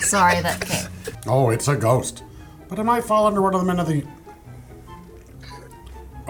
Sorry, 0.00 0.40
that 0.42 0.60
came. 0.60 0.86
Oh, 1.26 1.50
it's 1.50 1.66
a 1.66 1.74
ghost. 1.74 2.22
But 2.68 2.78
it 2.78 2.84
might 2.84 3.02
fall 3.02 3.26
under 3.26 3.42
one 3.42 3.52
of 3.52 3.60
the 3.62 3.66
men 3.66 3.80
of 3.80 3.88
the. 3.88 4.04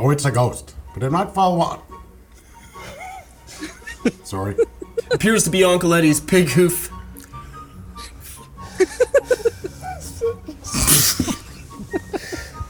Oh, 0.03 0.09
it's 0.09 0.25
a 0.25 0.31
ghost. 0.31 0.75
But 0.95 1.03
it 1.03 1.11
might 1.11 1.31
follow 1.33 1.61
on. 1.61 1.83
Sorry. 4.25 4.57
Appears 5.11 5.45
to 5.45 5.51
be 5.51 5.63
Uncle 5.63 5.93
Eddie's 5.93 6.21
pig 6.21 6.49
hoof. 6.49 6.91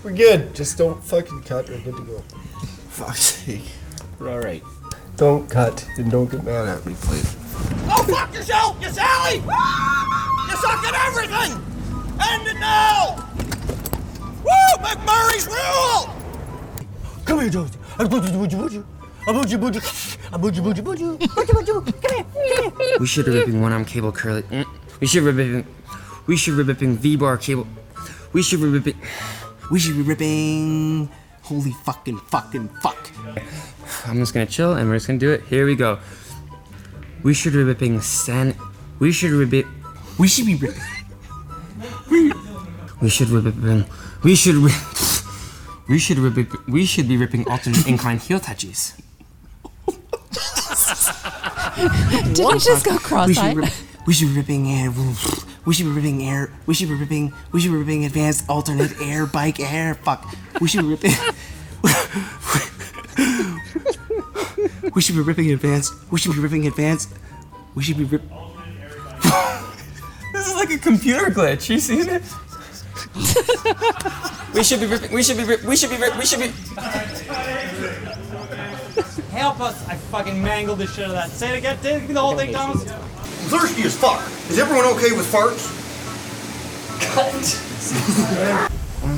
We're 0.03 0.11
good. 0.13 0.55
Just 0.57 0.77
don't 0.77 1.03
fucking 1.05 1.43
cut. 1.43 1.69
We're 1.69 1.79
good 1.79 1.97
to 1.99 2.03
go. 2.03 2.19
Fuck's 2.89 3.21
sake. 3.21 3.63
We're 4.19 4.31
alright. 4.31 4.65
Don't 5.17 5.49
cut 5.49 5.87
and 5.99 6.11
don't 6.11 6.29
get 6.29 6.43
mad 6.43 6.67
at 6.67 6.85
me, 6.85 6.95
please. 7.01 7.35
Go 7.87 8.03
fuck 8.05 8.35
yourself, 8.35 8.77
you 8.83 8.89
Sally! 8.89 9.37
You 9.37 10.57
suck 10.57 10.83
at 10.83 10.95
everything! 11.07 11.53
End 12.29 12.49
it 12.49 12.59
now! 12.59 13.29
Woo! 14.43 14.85
McMurray's 14.85 15.47
rule! 15.47 16.17
Come 17.25 17.41
here, 17.41 17.51
Josie. 17.51 17.79
Boogie. 17.99 18.85
Boogie 20.61 20.83
boogie. 20.83 21.35
Come 21.35 21.65
here. 21.65 22.71
Come 22.71 22.79
here. 22.79 22.99
We 22.99 23.07
should 23.07 23.27
be 23.27 23.33
ripping 23.33 23.61
one 23.61 23.73
arm 23.73 23.85
cable 23.85 24.13
curly. 24.13 24.43
Mm. 24.43 24.65
We 25.01 25.07
should 25.07 25.25
be 25.25 25.31
ripping. 25.31 25.67
We 26.27 26.37
should 26.37 26.57
be 26.57 26.63
ripping 26.63 26.97
V 26.97 27.17
bar 27.17 27.37
cable. 27.37 27.67
We 28.33 28.43
should 28.43 28.61
be 28.61 28.69
ripping. 28.69 28.99
We 29.71 29.79
should 29.79 29.97
be 29.97 30.03
ripping. 30.03 31.09
Holy 31.43 31.73
fucking 31.85 32.19
fucking 32.19 32.69
fuck. 32.83 33.11
I'm 34.07 34.19
just 34.19 34.33
gonna 34.33 34.47
chill 34.47 34.75
and 34.75 34.89
we're 34.89 34.97
just 34.97 35.07
gonna 35.07 35.19
do 35.19 35.31
it. 35.31 35.43
Here 35.45 35.67
we 35.67 35.75
go. 35.75 35.99
We 37.23 37.35
should 37.35 37.53
be 37.53 37.63
ripping 37.63 38.01
san. 38.01 38.55
We 38.99 39.13
should 39.13 39.53
it. 39.53 39.67
We 40.19 40.29
should 40.29 40.47
be 40.47 40.55
ripping. 40.55 40.83
We 43.01 43.09
should 43.09 43.29
rip 43.29 43.45
ripping. 43.45 43.85
We 44.23 44.35
should 44.35 44.55
rip. 44.55 44.73
We 44.75 44.75
should 44.75 44.77
rip. 44.83 44.90
We 45.91 45.99
should 45.99 47.09
be 47.09 47.17
ripping 47.17 47.49
alternate 47.49 47.85
incline 47.89 48.19
heel 48.19 48.39
touches. 48.39 48.95
Did 52.33 52.47
I 52.47 52.59
just 52.59 52.85
go 52.85 52.93
We 52.93 52.99
cross-eyed? 52.99 53.35
should, 53.35 53.57
rip, 53.57 53.73
we 54.07 54.13
should 54.13 54.29
be 54.29 54.35
ripping 54.35 54.71
air. 54.71 54.93
We 55.65 55.75
should 55.75 55.87
be 55.87 55.91
ripping 55.91 56.23
air. 56.23 56.53
We 56.67 56.75
should 56.75 56.91
be 56.91 56.95
ripping. 56.95 57.33
We 57.51 57.61
should 57.61 57.73
be 57.73 57.77
ripping 57.79 58.05
advanced 58.05 58.49
alternate 58.49 59.01
air 59.01 59.27
bike 59.27 59.59
air. 59.59 59.97
Fuck. 59.97 60.33
We 60.61 60.69
should 60.69 60.83
be 60.83 60.89
ripping. 60.91 61.11
we 64.95 65.01
should 65.03 65.17
be 65.17 65.23
ripping 65.23 65.51
advanced. 65.51 65.93
We 66.13 66.21
should 66.21 66.35
be 66.35 66.39
ripping 66.41 66.69
advanced. 66.69 67.09
We 67.75 67.83
should 67.83 67.99
be 67.99 68.05
rip. 68.05 68.23
This 70.33 70.47
is 70.47 70.55
like 70.55 70.71
a 70.71 70.79
computer 70.79 71.27
glitch. 71.33 71.69
You 71.69 71.81
seen 71.81 72.09
it? 72.09 72.23
We 74.55 74.63
should 74.63 74.81
be 74.81 74.87
ripping. 74.87 75.13
We 75.13 75.23
should 75.23 75.37
be. 75.37 75.45
Rip, 75.45 75.63
we 75.65 75.77
should 75.77 75.91
be. 75.91 75.97
Rip, 75.97 76.17
we 76.17 76.25
should 76.27 76.41
be. 76.41 76.49
Help 79.31 79.61
us! 79.61 79.89
I 79.89 79.95
fucking 79.95 80.43
mangled 80.43 80.79
the 80.79 80.87
shit 80.87 81.05
out 81.05 81.11
of 81.11 81.17
that. 81.17 81.31
Say 81.31 81.55
it 81.55 81.59
again. 81.59 81.79
Say 81.83 81.99
the 82.01 82.21
whole 82.21 82.37
thing, 82.37 82.53
Thomas. 82.53 82.91
I'm 82.91 82.99
thirsty 83.49 83.83
as 83.83 83.97
fuck. 83.97 84.21
Is 84.51 84.59
everyone 84.59 84.87
okay 84.97 85.13
with 85.17 85.31
farts? 85.33 85.79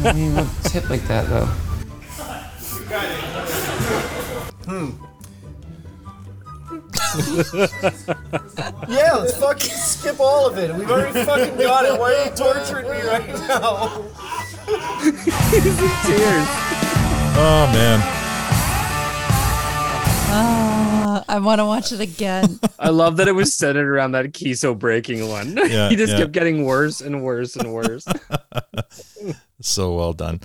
I 0.04 0.12
mean, 0.12 0.38
a 0.38 0.48
tip 0.64 0.88
like 0.88 1.02
that 1.08 1.28
though. 1.28 1.46
Hmm. 4.66 5.11
yeah, 8.88 9.16
let's 9.16 9.36
fucking 9.36 9.70
skip 9.70 10.18
all 10.18 10.46
of 10.46 10.56
it. 10.56 10.74
We've 10.74 10.90
already 10.90 11.24
fucking 11.24 11.58
got 11.58 11.84
it. 11.84 12.00
Why 12.00 12.14
are 12.14 12.24
you 12.24 12.30
torturing 12.34 12.90
me 12.90 13.02
right 13.06 13.26
now? 13.26 14.02
He's 15.50 15.66
in 15.66 15.90
tears. 16.06 16.48
Oh 17.34 17.70
man. 17.72 18.00
Ah, 20.34 21.24
I 21.28 21.38
want 21.40 21.58
to 21.58 21.66
watch 21.66 21.92
it 21.92 22.00
again. 22.00 22.58
I 22.78 22.88
love 22.88 23.18
that 23.18 23.28
it 23.28 23.32
was 23.32 23.52
centered 23.54 23.88
around 23.88 24.12
that 24.12 24.26
Keeso 24.32 24.78
breaking 24.78 25.28
one. 25.28 25.56
Yeah, 25.56 25.90
he 25.90 25.96
just 25.96 26.12
yeah. 26.12 26.20
kept 26.20 26.32
getting 26.32 26.64
worse 26.64 27.02
and 27.02 27.22
worse 27.22 27.56
and 27.56 27.74
worse. 27.74 28.06
So 29.60 29.94
well 29.94 30.14
done. 30.14 30.40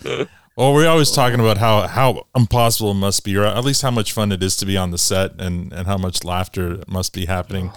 Well, 0.58 0.74
we're 0.74 0.88
always 0.88 1.12
talking 1.12 1.40
about 1.40 1.60
how 1.60 1.88
how 1.88 2.26
impossible 2.36 2.92
it 2.92 2.96
must 2.96 3.24
be, 3.24 3.38
or 3.38 3.46
at 3.46 3.64
least 3.64 3.84
how 3.84 3.92
much 3.92 4.12
fun 4.12 4.32
it 4.32 4.42
is 4.42 4.58
to 4.58 4.66
be 4.66 4.76
on 4.76 4.90
the 4.92 4.98
set, 4.98 5.40
and 5.40 5.72
and 5.72 5.86
how 5.86 5.98
much 5.98 6.24
laughter 6.24 6.82
must 6.88 7.14
be 7.14 7.26
happening. 7.28 7.72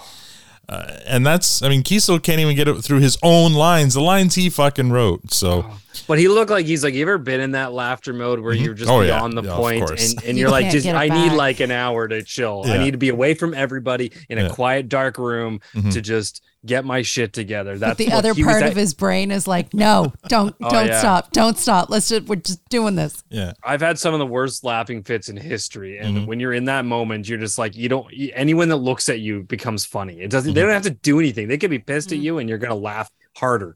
Uh, 0.69 0.99
and 1.05 1.25
that's, 1.25 1.61
I 1.61 1.67
mean, 1.67 1.83
Keeso 1.83 2.21
can't 2.23 2.39
even 2.39 2.55
get 2.55 2.65
it 2.69 2.81
through 2.81 2.99
his 2.99 3.17
own 3.21 3.53
lines, 3.53 3.93
the 3.93 3.99
lines 3.99 4.35
he 4.35 4.49
fucking 4.49 4.89
wrote. 4.91 5.33
So, 5.33 5.65
But 6.07 6.17
he 6.17 6.29
looked 6.29 6.49
like 6.49 6.65
he's 6.65 6.81
like, 6.81 6.93
you 6.93 7.01
ever 7.01 7.17
been 7.17 7.41
in 7.41 7.51
that 7.51 7.73
laughter 7.73 8.13
mode 8.13 8.39
where 8.39 8.53
you're 8.53 8.73
just 8.73 8.89
Oh, 8.89 9.01
yeah. 9.01 9.17
beyond 9.17 9.33
the 9.37 9.41
Yeah, 9.43 9.49
of 9.51 9.57
point 9.57 9.85
course. 9.85 10.13
and, 10.13 10.23
and 10.23 10.37
You 10.37 10.43
you're 10.43 10.49
like, 10.51 10.69
just 10.71 10.85
get 10.85 10.95
it 10.95 10.97
I 10.97 11.07
need 11.09 11.33
like 11.35 11.59
an 11.59 11.71
hour 11.71 12.07
to 12.07 12.23
chill. 12.23 12.63
I 12.65 12.77
need 12.77 12.91
to 12.91 12.97
be 12.97 13.09
away 13.09 13.33
from 13.33 13.53
everybody 13.53 14.13
in 14.29 14.37
a 14.37 14.43
Yeah. 14.43 14.49
quiet, 14.49 14.87
dark 14.87 15.17
room 15.17 15.59
Mhm. 15.75 15.91
to 15.91 15.99
just 16.01 16.41
get 16.65 16.85
my 16.85 17.01
shit 17.01 17.33
together. 17.33 17.77
That's 17.77 17.91
But 17.91 17.97
the 17.97 18.11
other 18.11 18.35
part 18.35 18.61
at- 18.63 18.69
of 18.71 18.75
his 18.75 18.93
brain 18.93 19.31
is 19.31 19.47
like, 19.47 19.73
no, 19.73 20.13
don't, 20.27 20.55
Oh, 20.61 20.69
don't 20.69 20.87
yeah. 20.87 20.99
stop, 20.99 21.31
don't 21.31 21.57
stop. 21.57 21.89
Let's 21.89 22.09
just, 22.09 22.27
we're 22.27 22.35
just 22.35 22.63
doing 22.69 22.95
this. 22.95 23.23
yeah. 23.29 23.53
I've 23.63 23.81
had 23.81 23.97
some 23.97 24.13
of 24.13 24.19
the 24.19 24.25
worst 24.27 24.63
laughing 24.63 25.03
fits 25.03 25.27
in 25.29 25.37
history, 25.37 25.97
and 25.97 26.17
Mhm. 26.17 26.25
when 26.27 26.39
you're 26.39 26.53
in 26.53 26.65
that 26.65 26.85
moment, 26.85 27.27
you're 27.27 27.39
just 27.39 27.57
like 27.57 27.75
you 27.75 27.89
don't. 27.89 28.07
Anyone 28.33 28.69
that 28.69 28.77
looks 28.77 29.09
at 29.09 29.19
you 29.19 29.43
becomes 29.43 29.85
funny. 29.85 30.19
It 30.21 30.29
doesn't. 30.29 30.49
Mm-hmm. 30.51 30.55
They 30.55 30.61
don't 30.61 30.71
have 30.71 30.83
to 30.83 30.89
do 30.91 31.19
anything. 31.19 31.47
They 31.47 31.57
could 31.57 31.69
be 31.71 31.79
pissed 31.79 32.11
at 32.11 32.19
you, 32.19 32.37
and 32.37 32.47
you're 32.47 32.57
gonna 32.59 32.75
laugh 32.75 33.09
harder. 33.37 33.75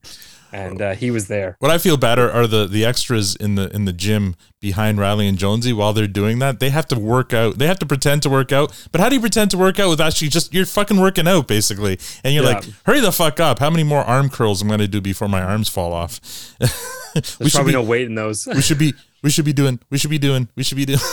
And 0.56 0.82
uh, 0.82 0.96
he 0.96 1.12
was 1.12 1.28
there. 1.28 1.58
What 1.60 1.70
I 1.70 1.78
feel 1.78 1.98
bad 1.98 2.18
are, 2.18 2.32
are 2.32 2.48
the 2.48 2.66
the 2.66 2.86
extras 2.86 3.36
in 3.36 3.56
the 3.56 3.70
in 3.76 3.84
the 3.84 3.92
gym 3.92 4.38
behind 4.62 4.98
Riley 5.00 5.28
and 5.28 5.38
Jonesy 5.38 5.74
while 5.74 5.92
they're 5.92 6.08
doing 6.08 6.40
that. 6.40 6.62
They 6.62 6.70
have 6.70 6.88
to 6.88 6.98
work 6.98 7.34
out. 7.34 7.58
They 7.58 7.68
have 7.68 7.78
to 7.80 7.86
pretend 7.86 8.24
to 8.24 8.30
work 8.30 8.54
out. 8.54 8.72
But 8.94 9.02
how 9.02 9.10
do 9.10 9.16
you 9.16 9.22
pretend 9.22 9.52
to 9.52 9.58
work 9.58 9.80
out 9.80 9.90
with 9.90 10.00
actually 10.00 10.30
just 10.30 10.54
you're 10.54 10.66
fucking 10.66 10.98
working 10.98 11.28
out 11.28 11.50
basically? 11.50 12.00
And 12.24 12.34
you're 12.34 12.46
Yeah. 12.46 12.52
like, 12.54 12.64
hurry 12.86 13.02
the 13.02 13.12
fuck 13.12 13.42
up! 13.42 13.60
How 13.60 13.70
many 13.70 13.84
more 13.84 14.06
arm 14.06 14.30
curls 14.30 14.62
am 14.62 14.68
I'm 14.72 14.78
gonna 14.78 14.88
do 14.88 15.02
before 15.02 15.28
my 15.28 15.42
arms 15.42 15.68
fall 15.68 15.92
off? 15.92 16.22
There's 17.14 17.54
probably 17.54 17.74
no 17.74 17.84
weight 17.84 18.06
in 18.06 18.16
those. 18.16 18.48
we 18.48 18.62
should 18.62 18.80
be 18.80 18.94
we 19.24 19.32
should 19.32 19.44
be 19.46 19.52
doing 19.54 19.78
we 19.90 19.98
should 19.98 20.10
be 20.10 20.20
doing 20.20 20.48
we 20.56 20.64
should 20.64 20.78
be 20.78 20.86
doing. 20.86 21.00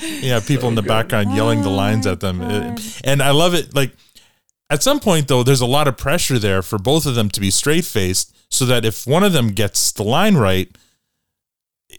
yeah, 0.00 0.40
people 0.40 0.68
in 0.68 0.74
the 0.74 0.82
background 0.86 1.34
yelling 1.34 1.62
the 1.62 1.70
lines 1.70 2.06
at 2.06 2.20
them, 2.20 2.40
It- 2.42 3.00
and 3.04 3.22
I 3.22 3.30
love 3.30 3.54
it. 3.54 3.74
Like 3.74 3.92
at 4.70 4.82
some 4.82 5.00
point 5.00 5.28
though, 5.28 5.42
there's 5.42 5.60
a 5.60 5.66
lot 5.66 5.88
of 5.88 5.96
pressure 5.96 6.38
there 6.38 6.62
for 6.62 6.78
both 6.78 7.06
of 7.06 7.14
them 7.14 7.28
to 7.30 7.40
be 7.40 7.50
straight 7.50 7.84
faced, 7.84 8.34
so 8.50 8.64
that 8.66 8.84
if 8.84 9.06
one 9.06 9.22
of 9.24 9.32
them 9.32 9.48
gets 9.48 9.92
the 9.92 10.02
line 10.04 10.36
right, 10.36 10.68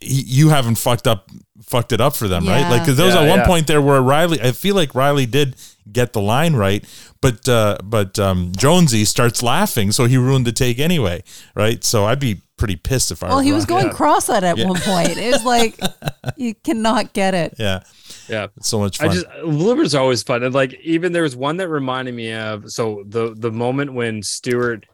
you 0.02 0.48
haven't 0.50 0.76
fucked 0.76 1.06
up 1.06 1.28
fucked 1.62 1.92
it 1.92 2.00
up 2.00 2.16
for 2.16 2.26
them, 2.28 2.46
right? 2.46 2.62
Like 2.62 2.70
Like 2.70 2.86
'cause 2.86 2.96
there 2.96 3.06
was 3.06 3.14
Yeah, 3.14 3.22
at 3.22 3.28
one 3.28 3.40
yeah. 3.40 3.46
point 3.46 3.66
there 3.66 3.82
where 3.82 4.00
Riley, 4.00 4.40
I 4.40 4.52
feel 4.52 4.74
like 4.74 4.94
Riley 4.94 5.26
did 5.26 5.56
get 5.92 6.12
the 6.12 6.20
line 6.20 6.54
right, 6.54 6.84
but 7.20 7.48
uh, 7.48 7.78
but 7.84 8.18
um, 8.18 8.52
Jonesy 8.56 9.04
starts 9.04 9.42
laughing, 9.42 9.92
so 9.92 10.06
he 10.06 10.16
ruined 10.16 10.46
the 10.46 10.52
take 10.52 10.78
anyway, 10.78 11.22
right? 11.54 11.82
So 11.84 12.06
I'd 12.06 12.20
be 12.20 12.40
pretty 12.56 12.76
pissed 12.76 13.10
if 13.10 13.22
I. 13.22 13.28
Well, 13.28 13.36
were 13.38 13.42
he 13.42 13.52
was 13.52 13.68
Riley. 13.68 13.82
going 13.84 13.94
cross-eyed 13.94 14.44
at 14.44 14.56
Yeah. 14.56 14.68
one 14.68 14.80
point. 14.80 15.16
It 15.18 15.32
was 15.32 15.44
like, 15.44 15.78
you 16.36 16.54
cannot 16.54 17.12
get 17.12 17.34
it. 17.34 17.54
Yeah, 17.58 17.80
Yeah. 18.28 18.48
it's 18.56 18.68
so 18.68 18.78
much 18.78 19.00
I 19.00 19.08
just 19.08 19.26
bloopers 19.44 19.94
are 19.94 20.00
always 20.00 20.22
fun, 20.22 20.42
and 20.42 20.54
like 20.54 20.74
even 20.82 21.12
there 21.12 21.22
was 21.22 21.36
one 21.36 21.56
that 21.58 21.68
reminded 21.68 22.14
me 22.14 22.32
of 22.32 22.70
so 22.70 23.02
the 23.06 23.34
the 23.36 23.50
moment 23.52 23.92
when 23.94 24.22
Stewart 24.22 24.86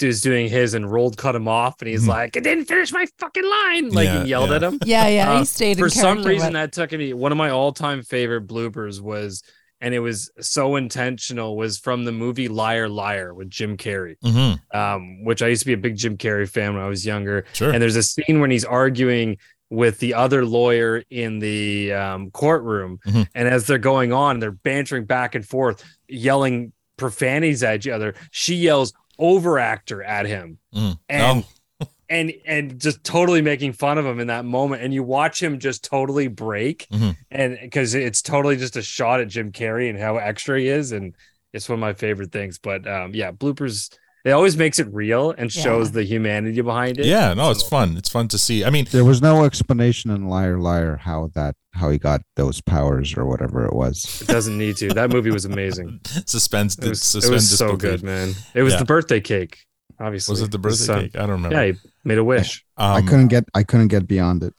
is 0.00 0.20
doing 0.20 0.48
his 0.48 0.74
and 0.74 0.90
rolled 0.90 1.16
cut 1.16 1.34
him 1.36 1.46
off, 1.46 1.80
and 1.80 1.88
he's 1.88 2.04
Mhm. 2.04 2.08
like, 2.08 2.36
"I 2.36 2.40
didn't 2.40 2.64
finish 2.64 2.90
my 2.92 3.06
fucking 3.18 3.48
line," 3.48 3.90
like 3.90 4.06
Yeah, 4.06 4.18
and 4.20 4.28
yelled 4.28 4.50
yeah. 4.50 4.56
at 4.56 4.62
him. 4.64 4.78
Yeah, 4.84 5.06
yeah, 5.06 5.34
he 5.36 5.40
Uh, 5.42 5.44
stayed 5.44 5.78
in 5.78 5.84
for 5.84 5.88
some 5.90 6.24
reason 6.24 6.54
but- 6.54 6.72
that 6.72 6.72
took 6.72 6.98
me 6.98 7.12
one 7.12 7.30
of 7.30 7.38
my 7.38 7.50
all-time 7.50 8.02
favorite 8.02 8.46
bloopers 8.48 9.00
was 9.00 9.42
and 9.80 9.94
it 9.94 9.98
was 10.00 10.30
so 10.40 10.74
intentional 10.76 11.56
was 11.56 11.76
from 11.78 12.04
the 12.04 12.12
movie 12.12 12.46
liar 12.46 12.88
liar 12.88 13.34
with 13.34 13.50
jim 13.50 13.76
carrey 13.76 14.14
Mhm. 14.24 14.60
um, 14.72 15.24
which 15.24 15.42
i 15.42 15.48
used 15.48 15.62
to 15.62 15.66
be 15.66 15.72
a 15.72 15.76
big 15.76 15.96
jim 15.96 16.16
carrey 16.16 16.48
fan 16.48 16.74
when 16.74 16.82
i 16.84 16.88
was 16.88 17.04
younger 17.04 17.44
Sure. 17.52 17.72
and 17.72 17.82
there's 17.82 17.96
a 17.96 18.02
scene 18.04 18.38
when 18.40 18.52
he's 18.52 18.64
arguing 18.64 19.38
with 19.72 19.98
the 20.00 20.12
other 20.12 20.44
lawyer 20.44 21.02
in 21.08 21.38
the 21.38 21.92
um, 21.94 22.30
courtroom 22.30 22.98
Mhm. 23.06 23.26
and 23.34 23.48
as 23.48 23.66
they're 23.66 23.78
going 23.78 24.12
on 24.12 24.38
they're 24.38 24.50
bantering 24.52 25.06
back 25.06 25.34
and 25.34 25.46
forth 25.48 25.82
yelling 26.08 26.72
profanities 26.98 27.62
at 27.62 27.76
each 27.76 27.88
other 27.88 28.14
she 28.30 28.54
yells 28.54 28.92
over 29.18 29.58
actor 29.58 30.02
at 30.02 30.26
him 30.26 30.58
Mm. 30.74 30.98
and 31.08 31.44
Oh. 31.80 31.86
and 32.10 32.32
and 32.44 32.78
just 32.78 33.02
totally 33.02 33.40
making 33.40 33.72
fun 33.72 33.96
of 33.96 34.04
him 34.04 34.20
in 34.20 34.26
that 34.26 34.44
moment 34.44 34.82
and 34.82 34.92
you 34.92 35.02
watch 35.02 35.42
him 35.42 35.58
just 35.58 35.82
totally 35.84 36.28
break 36.28 36.86
Mhm. 36.92 37.16
and 37.30 37.58
because 37.62 37.94
it's 37.94 38.20
totally 38.20 38.56
just 38.56 38.76
a 38.76 38.82
shot 38.82 39.20
at 39.20 39.28
jim 39.28 39.50
carrey 39.52 39.88
and 39.88 39.98
how 39.98 40.18
extra 40.18 40.60
he 40.60 40.68
is 40.68 40.92
and 40.92 41.14
it's 41.54 41.66
one 41.68 41.74
of 41.74 41.80
my 41.80 41.94
favorite 41.94 42.30
things 42.30 42.58
but 42.58 42.86
um 42.86 43.14
yeah 43.14 43.32
bloopers 43.32 43.88
it 44.24 44.30
always 44.30 44.56
makes 44.56 44.78
it 44.78 44.86
real 44.92 45.32
and 45.36 45.50
shows 45.50 45.90
the 45.92 46.04
humanity 46.04 46.60
behind 46.60 46.98
it 47.00 47.06
yeah, 47.06 47.34
no, 47.34 47.50
it's 47.50 47.62
fun. 47.68 47.96
It's 47.96 48.08
fun 48.08 48.28
to 48.28 48.38
see. 48.38 48.64
I 48.64 48.70
mean, 48.70 48.86
There 48.90 49.04
was 49.04 49.20
no 49.20 49.44
explanation 49.44 50.10
in 50.10 50.28
Liar 50.28 50.58
Liar 50.58 50.96
how 50.96 51.30
that 51.34 51.56
how 51.72 51.90
he 51.90 51.98
got 51.98 52.20
those 52.36 52.60
powers 52.60 53.16
or 53.16 53.24
whatever 53.24 53.64
it 53.66 53.72
was. 53.74 54.20
it 54.22 54.28
doesn't 54.28 54.56
need 54.58 54.76
to 54.76 54.88
that 54.90 55.10
movie 55.10 55.30
was 55.30 55.44
amazing 55.44 56.00
suspense. 56.26 56.78
it 56.78 56.88
was, 56.88 57.00
it 57.00 57.04
suspense 57.04 57.32
was 57.50 57.58
so 57.58 57.76
good 57.76 58.02
man 58.02 58.34
it 58.54 58.62
was 58.62 58.74
Yeah. 58.74 58.78
the 58.80 58.84
birthday 58.84 59.20
cake 59.20 59.58
obviously 59.98 60.32
Was 60.34 60.42
it 60.42 60.50
the 60.50 60.58
birthday 60.58 60.84
son. 60.84 61.00
cake? 61.02 61.16
I 61.16 61.20
don't 61.20 61.30
remember. 61.42 61.56
yeah 61.56 61.72
he 61.72 61.78
made 62.04 62.18
a 62.18 62.24
wish 62.24 62.64
I 62.76 62.98
Um, 62.98 63.06
couldn't 63.06 63.28
get 63.28 63.44
I 63.54 63.62
couldn't 63.62 63.88
get 63.88 64.06
beyond 64.06 64.42
it. 64.44 64.54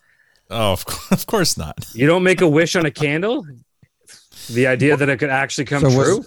Oh, 0.50 0.74
of 0.74 0.86
course, 0.86 1.12
of 1.22 1.26
course 1.28 1.58
not. 1.58 1.86
you 1.94 2.06
don't 2.08 2.24
make 2.24 2.42
a 2.42 2.48
wish 2.50 2.76
on 2.76 2.86
a 2.86 2.92
candle 2.92 3.46
the 4.50 4.68
idea 4.68 4.98
that 4.98 5.08
it 5.10 5.18
could 5.20 5.30
actually 5.30 5.66
come 5.66 5.82
So 5.82 5.88
what's- 5.96 6.10
true 6.10 6.26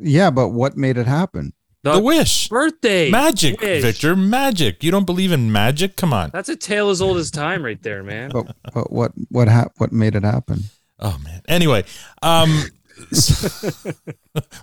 Yeah, 0.00 0.30
but 0.30 0.48
what 0.50 0.76
made 0.76 0.96
it 0.98 1.06
happen? 1.06 1.52
The 1.84 2.00
wish, 2.00 2.48
birthday 2.48 3.10
magic, 3.10 3.60
wish. 3.60 3.82
Victor, 3.82 4.16
magic. 4.16 4.82
You 4.82 4.90
don't 4.90 5.04
believe 5.06 5.30
in 5.30 5.52
magic? 5.52 5.96
Come 5.96 6.12
on. 6.12 6.30
That's 6.32 6.48
a 6.48 6.56
tale 6.56 6.90
as 6.90 7.00
old 7.00 7.16
as 7.18 7.30
time, 7.30 7.64
right 7.64 7.80
there, 7.82 8.02
man. 8.02 8.30
But 8.30 8.56
but 8.74 8.92
what 8.92 9.12
what 9.30 9.48
hap- 9.48 9.72
what 9.78 9.92
made 9.92 10.14
it 10.16 10.24
happen? 10.24 10.64
Oh 10.98 11.16
man. 11.24 11.42
Anyway, 11.46 11.84
um, 12.22 12.50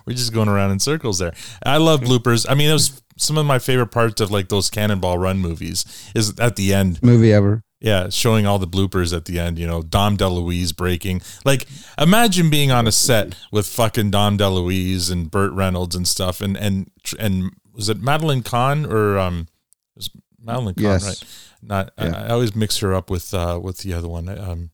we're 0.06 0.14
just 0.14 0.32
going 0.34 0.48
around 0.48 0.72
in 0.72 0.78
circles 0.78 1.18
there. 1.18 1.32
I 1.64 1.78
love 1.78 2.00
bloopers. 2.00 2.46
I 2.48 2.54
mean, 2.54 2.68
it 2.68 2.74
was 2.74 3.02
some 3.16 3.38
of 3.38 3.46
my 3.46 3.58
favorite 3.58 3.88
parts 3.88 4.20
of 4.20 4.30
like 4.30 4.48
those 4.48 4.68
Cannonball 4.68 5.18
Run 5.18 5.38
movies 5.38 6.10
is 6.14 6.38
at 6.38 6.56
the 6.56 6.74
end. 6.74 7.02
Movie 7.02 7.32
ever? 7.32 7.62
Yeah, 7.78 8.08
showing 8.08 8.46
all 8.46 8.58
the 8.58 8.66
bloopers 8.66 9.14
at 9.14 9.26
the 9.26 9.38
end, 9.38 9.58
you 9.58 9.66
know, 9.66 9.82
Dom 9.82 10.16
DeLuise 10.16 10.74
breaking. 10.74 11.20
Like, 11.44 11.66
imagine 11.98 12.48
being 12.48 12.70
on 12.70 12.86
a 12.86 12.92
set 12.92 13.36
with 13.52 13.66
fucking 13.66 14.10
Dom 14.10 14.38
DeLuise 14.38 15.12
and 15.12 15.30
Burt 15.30 15.52
Reynolds 15.52 15.94
and 15.94 16.08
stuff, 16.08 16.40
and 16.40 16.56
and 16.56 16.90
and 17.18 17.50
was 17.74 17.90
it 17.90 18.00
Madeline 18.00 18.42
Kahn 18.42 18.86
or 18.86 19.18
um, 19.18 19.46
was 19.94 20.08
Madeline 20.42 20.74
Kahn, 20.74 20.84
Yes. 20.84 21.04
right? 21.06 21.24
Not, 21.62 21.92
I, 21.98 22.06
I 22.08 22.28
always 22.28 22.54
mix 22.56 22.78
her 22.78 22.94
up 22.94 23.10
with 23.10 23.34
uh 23.34 23.60
with 23.62 23.78
the 23.78 23.92
other 23.92 24.08
one. 24.08 24.28
Um, 24.30 24.70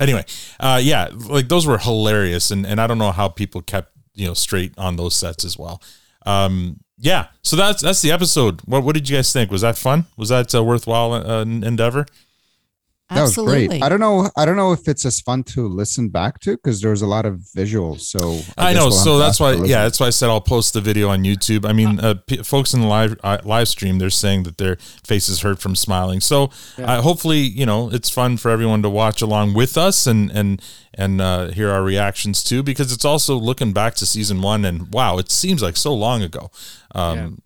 anyway, 0.00 0.24
uh, 0.58 0.80
yeah, 0.82 1.10
like 1.28 1.48
those 1.48 1.66
were 1.68 1.78
hilarious, 1.78 2.50
and 2.50 2.66
and 2.66 2.80
I 2.80 2.88
don't 2.88 2.98
know 2.98 3.12
how 3.12 3.28
people 3.28 3.62
kept 3.62 3.92
you 4.14 4.26
know 4.26 4.34
straight 4.34 4.72
on 4.76 4.96
those 4.96 5.14
sets 5.14 5.44
as 5.44 5.56
well. 5.56 5.80
Um, 6.26 6.80
yeah, 6.98 7.28
so 7.42 7.56
that's 7.56 7.82
that's 7.82 8.02
the 8.02 8.10
episode. 8.10 8.60
What 8.64 8.82
what 8.84 8.94
did 8.94 9.08
you 9.08 9.16
guys 9.16 9.32
think? 9.32 9.50
Was 9.50 9.62
that 9.62 9.78
fun? 9.78 10.06
Was 10.16 10.30
that 10.30 10.52
a 10.54 10.62
worthwhile 10.62 11.12
uh, 11.12 11.42
endeavor? 11.42 12.06
That 13.10 13.22
was 13.22 13.30
Absolutely. 13.30 13.68
great. 13.68 13.82
I 13.82 13.88
don't 13.88 14.00
know. 14.00 14.28
I 14.36 14.44
don't 14.44 14.56
know 14.56 14.72
if 14.72 14.86
it's 14.86 15.06
as 15.06 15.18
fun 15.18 15.42
to 15.44 15.66
listen 15.66 16.10
back 16.10 16.40
to 16.40 16.56
because 16.58 16.82
there 16.82 16.90
was 16.90 17.00
a 17.00 17.06
lot 17.06 17.24
of 17.24 17.36
visuals. 17.56 18.00
So 18.02 18.40
I, 18.58 18.74
guess 18.74 18.80
know, 18.80 18.88
we'll 18.88 18.92
so 18.92 19.18
that's 19.18 19.40
why. 19.40 19.52
for 19.52 19.58
a 19.58 19.60
listen. 19.60 19.70
Yeah, 19.70 19.84
that's 19.84 19.98
why 19.98 20.08
I 20.08 20.10
said 20.10 20.28
I'll 20.28 20.42
post 20.42 20.74
the 20.74 20.82
video 20.82 21.08
on 21.08 21.24
YouTube. 21.24 21.64
I 21.64 21.72
mean, 21.72 22.00
uh, 22.00 22.16
p- 22.26 22.42
folks 22.42 22.74
in 22.74 22.82
the 22.82 22.86
live 22.86 23.18
uh, 23.24 23.38
live 23.44 23.68
stream, 23.68 23.98
they're 23.98 24.10
saying 24.10 24.42
that 24.42 24.58
their 24.58 24.76
faces 25.06 25.40
hurt 25.40 25.58
from 25.58 25.74
smiling. 25.74 26.20
So 26.20 26.50
uh, 26.76 27.00
hopefully, 27.00 27.38
you 27.38 27.64
know, 27.64 27.90
it's 27.90 28.10
fun 28.10 28.36
for 28.36 28.50
everyone 28.50 28.82
to 28.82 28.90
watch 28.90 29.22
along 29.22 29.54
with 29.54 29.78
us 29.78 30.06
and 30.06 30.30
and 30.30 30.60
and 30.92 31.22
uh, 31.22 31.46
hear 31.48 31.70
our 31.70 31.82
reactions 31.82 32.44
too, 32.44 32.62
because 32.62 32.92
it's 32.92 33.06
also 33.06 33.36
looking 33.36 33.72
back 33.72 33.94
to 33.94 34.04
season 34.04 34.42
one 34.42 34.66
and 34.66 34.92
wow, 34.92 35.16
it 35.16 35.30
seems 35.30 35.62
like 35.62 35.78
so 35.78 35.94
long 35.94 36.22
ago, 36.22 36.50
um, 36.94 37.38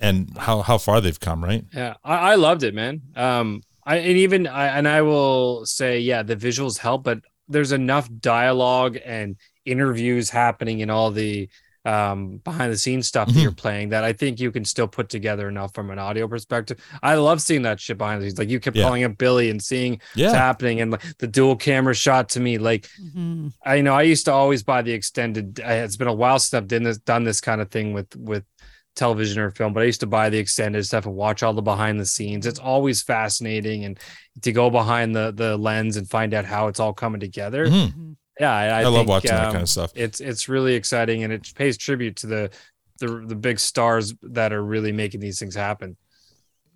and 0.00 0.36
how 0.38 0.62
how 0.62 0.78
far 0.78 1.00
they've 1.00 1.18
come, 1.20 1.42
right? 1.44 1.64
Yeah, 1.74 1.94
I, 2.04 2.32
I 2.32 2.34
loved 2.36 2.62
it, 2.62 2.74
man. 2.74 3.02
Um, 3.14 3.62
I 3.84 3.96
and 3.96 4.16
even 4.18 4.46
I 4.46 4.66
and 4.68 4.88
I 4.88 5.02
will 5.02 5.64
say, 5.66 6.00
yeah, 6.00 6.22
the 6.22 6.36
visuals 6.36 6.78
help, 6.78 7.04
but 7.04 7.20
there's 7.48 7.72
enough 7.72 8.08
dialogue 8.20 8.98
and 9.04 9.36
interviews 9.64 10.30
happening 10.30 10.80
in 10.80 10.90
all 10.90 11.10
the 11.10 11.48
um 11.84 12.38
behind 12.38 12.72
the 12.72 12.76
scenes 12.76 13.06
stuff 13.06 13.28
that 13.28 13.34
Mhm. 13.36 13.42
you're 13.44 13.52
playing 13.52 13.90
that 13.90 14.02
I 14.02 14.12
think 14.12 14.40
you 14.40 14.50
can 14.50 14.64
still 14.64 14.88
put 14.88 15.08
together 15.08 15.48
enough 15.48 15.72
from 15.72 15.90
an 15.90 16.00
audio 16.00 16.26
perspective. 16.26 16.80
I 17.00 17.14
love 17.14 17.40
seeing 17.40 17.62
that 17.62 17.78
shit 17.78 17.96
behind 17.96 18.20
the 18.20 18.26
scenes. 18.26 18.38
Like 18.40 18.48
you 18.48 18.58
kept 18.58 18.76
Yeah. 18.76 18.82
calling 18.86 19.04
up 19.04 19.16
Billy 19.18 19.50
and 19.50 19.62
seeing 19.62 20.00
Yeah. 20.16 20.26
what's 20.26 20.36
happening 20.38 20.80
and 20.80 20.90
like 20.90 21.02
the 21.18 21.28
dual 21.28 21.54
camera 21.54 21.94
shot 21.94 22.28
to 22.30 22.40
me. 22.40 22.58
Like 22.58 22.88
Mm-hmm. 23.00 23.48
I 23.64 23.82
know 23.82 23.94
I 23.94 24.02
used 24.02 24.24
to 24.24 24.32
always 24.32 24.64
buy 24.64 24.82
the 24.82 24.90
extended. 24.92 25.60
It's 25.60 25.96
been 25.96 26.08
a 26.08 26.12
while 26.12 26.40
since 26.40 26.54
I've 26.54 26.66
done 26.66 26.82
this 26.82 26.98
done 26.98 27.22
this 27.22 27.40
kind 27.40 27.60
of 27.60 27.70
thing 27.70 27.92
with 27.92 28.16
with 28.16 28.42
television 28.96 29.40
or 29.40 29.50
film, 29.50 29.72
but 29.72 29.82
I 29.82 29.86
used 29.86 30.00
to 30.00 30.06
buy 30.06 30.30
the 30.30 30.38
extended 30.38 30.84
stuff 30.84 31.06
and 31.06 31.14
watch 31.14 31.42
all 31.42 31.52
the 31.52 31.62
behind 31.62 32.00
the 32.00 32.06
scenes. 32.06 32.46
It's 32.46 32.58
always 32.58 33.02
fascinating 33.02 33.84
and 33.84 33.98
to 34.42 34.52
go 34.52 34.70
behind 34.70 35.14
the 35.14 35.32
the 35.32 35.56
lens 35.56 35.96
and 35.96 36.08
find 36.08 36.34
out 36.34 36.44
how 36.44 36.66
it's 36.68 36.80
all 36.80 36.92
coming 36.92 37.20
together. 37.20 37.66
Mhm. 37.66 38.16
Yeah, 38.40 38.52
I, 38.52 38.64
I, 38.64 38.80
I 38.80 38.84
love 38.84 38.94
think, 38.94 39.08
watching 39.08 39.30
that 39.30 39.46
um, 39.46 39.52
kind 39.52 39.62
of 39.62 39.68
stuff. 39.68 39.92
It's 39.94 40.20
it's 40.20 40.48
really 40.48 40.74
exciting 40.74 41.22
and 41.24 41.32
it 41.32 41.52
pays 41.54 41.76
tribute 41.78 42.16
to 42.16 42.26
the 42.26 42.50
the 42.98 43.24
the 43.26 43.36
big 43.36 43.58
stars 43.58 44.14
that 44.22 44.52
are 44.52 44.64
really 44.64 44.92
making 44.92 45.20
these 45.20 45.38
things 45.38 45.54
happen. 45.54 45.96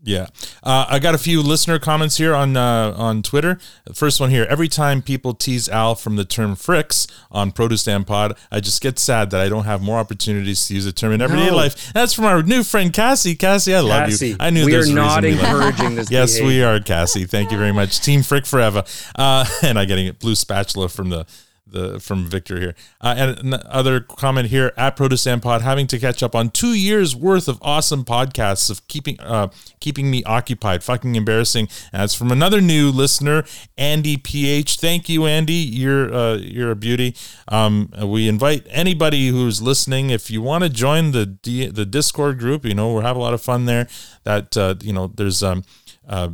Yeah, 0.03 0.29
uh, 0.63 0.87
I 0.89 0.99
got 0.99 1.15
a 1.15 1.19
few 1.19 1.43
listener 1.43 1.79
comments 1.79 2.17
here 2.17 2.35
on 2.35 2.57
uh, 2.57 2.95
on 2.97 3.23
Twitter. 3.23 3.59
The 3.85 3.93
first 3.93 4.19
one 4.19 4.31
here: 4.31 4.47
Every 4.49 4.67
time 4.67 5.03
people 5.03 5.35
tease 5.35 5.69
Al 5.69 5.95
from 5.95 6.17
the 6.17 6.25
term 6.25 6.57
"fricks" 6.57 7.07
on 7.31 7.53
Produce 7.53 7.83
Stand 7.83 8.07
Pod, 8.07 8.35
I 8.51 8.61
just 8.61 8.81
get 8.81 8.99
sad 8.99 9.29
that 9.31 9.43
I 9.43 9.51
don't 9.51 9.65
have 9.65 9.83
more 9.83 9.99
opportunities 9.99 10.67
to 10.69 10.75
use 10.75 10.87
the 10.87 10.93
term 10.93 11.13
in 11.13 11.21
everyday 11.21 11.49
No. 11.51 11.57
life. 11.57 11.93
That's 11.93 12.15
from 12.15 12.25
our 12.25 12.43
new 12.43 12.63
friend 12.63 12.93
Cassie. 12.95 13.35
Cassie, 13.37 13.75
I 13.75 13.81
love 13.81 14.09
Cassie, 14.09 14.29
you. 14.31 14.37
I 14.41 14.49
knew 14.49 14.65
we 14.65 14.73
there's 14.73 14.89
are 14.89 14.93
a 14.93 14.95
not 14.95 15.23
reason 15.23 15.39
we 15.39 15.43
love 15.43 15.53
you. 15.53 15.59
encouraging 15.69 15.95
this 15.97 16.11
Yes, 16.11 16.41
we 16.41 16.63
are, 16.63 16.81
Cassie. 16.81 17.27
Thank 17.27 17.51
you 17.53 17.59
very 17.59 17.73
much, 17.73 18.01
Team 18.01 18.23
Frick 18.23 18.47
forever. 18.47 18.85
Uh, 19.15 19.45
and 19.63 19.79
I 19.79 19.85
getting 19.85 20.09
a 20.09 20.15
blue 20.15 20.35
spatula 20.35 20.89
from 20.89 21.11
the. 21.11 21.27
The, 21.71 22.01
from 22.01 22.27
Victor 22.27 22.59
here, 22.59 22.75
uh, 23.01 23.15
and 23.17 23.39
another 23.55 24.01
comment 24.01 24.49
here 24.49 24.73
at 24.77 24.97
Produce 24.97 25.21
Stand 25.23 25.43
Pod, 25.43 25.63
having 25.63 25.87
to 25.89 25.99
catch 25.99 26.23
up 26.23 26.35
on 26.35 26.51
two 26.51 26.75
years 26.75 27.15
worth 27.15 27.49
of 27.49 27.59
awesome 27.63 28.05
podcasts 28.05 28.71
of 28.71 28.87
keeping 28.89 29.19
uh, 29.21 29.49
keeping 29.79 30.11
me 30.11 30.25
occupied. 30.25 30.83
Fucking 30.83 31.15
embarrassing. 31.15 31.69
That's 31.93 32.15
from 32.15 32.33
another 32.33 32.61
new 32.61 32.91
listener, 32.91 33.45
Andy 33.79 34.17
PH. 34.17 34.77
Thank 34.77 35.09
you, 35.09 35.27
Andy. 35.27 35.53
You're 35.53 36.13
uh, 36.13 36.37
you're 36.37 36.71
a 36.71 36.77
beauty. 36.77 37.15
Um, 37.49 37.91
we 38.03 38.29
invite 38.29 38.67
anybody 38.71 39.29
who's 39.29 39.63
listening 39.63 40.11
if 40.11 40.31
you 40.31 40.43
want 40.43 40.65
to 40.65 40.71
join 40.71 41.13
the 41.13 41.27
D- 41.27 41.67
the 41.67 41.87
Discord 41.87 42.39
group. 42.39 42.65
You 42.65 42.75
know, 42.75 42.95
we 42.95 43.03
have 43.03 43.17
a 43.17 43.21
lot 43.21 43.35
of 43.35 43.43
fun 43.43 43.67
there. 43.67 43.89
That 44.25 44.57
uh, 44.57 44.75
you 44.81 44.93
know, 44.93 45.07
there's 45.09 45.43
um. 45.43 45.65
Uh, 46.09 46.31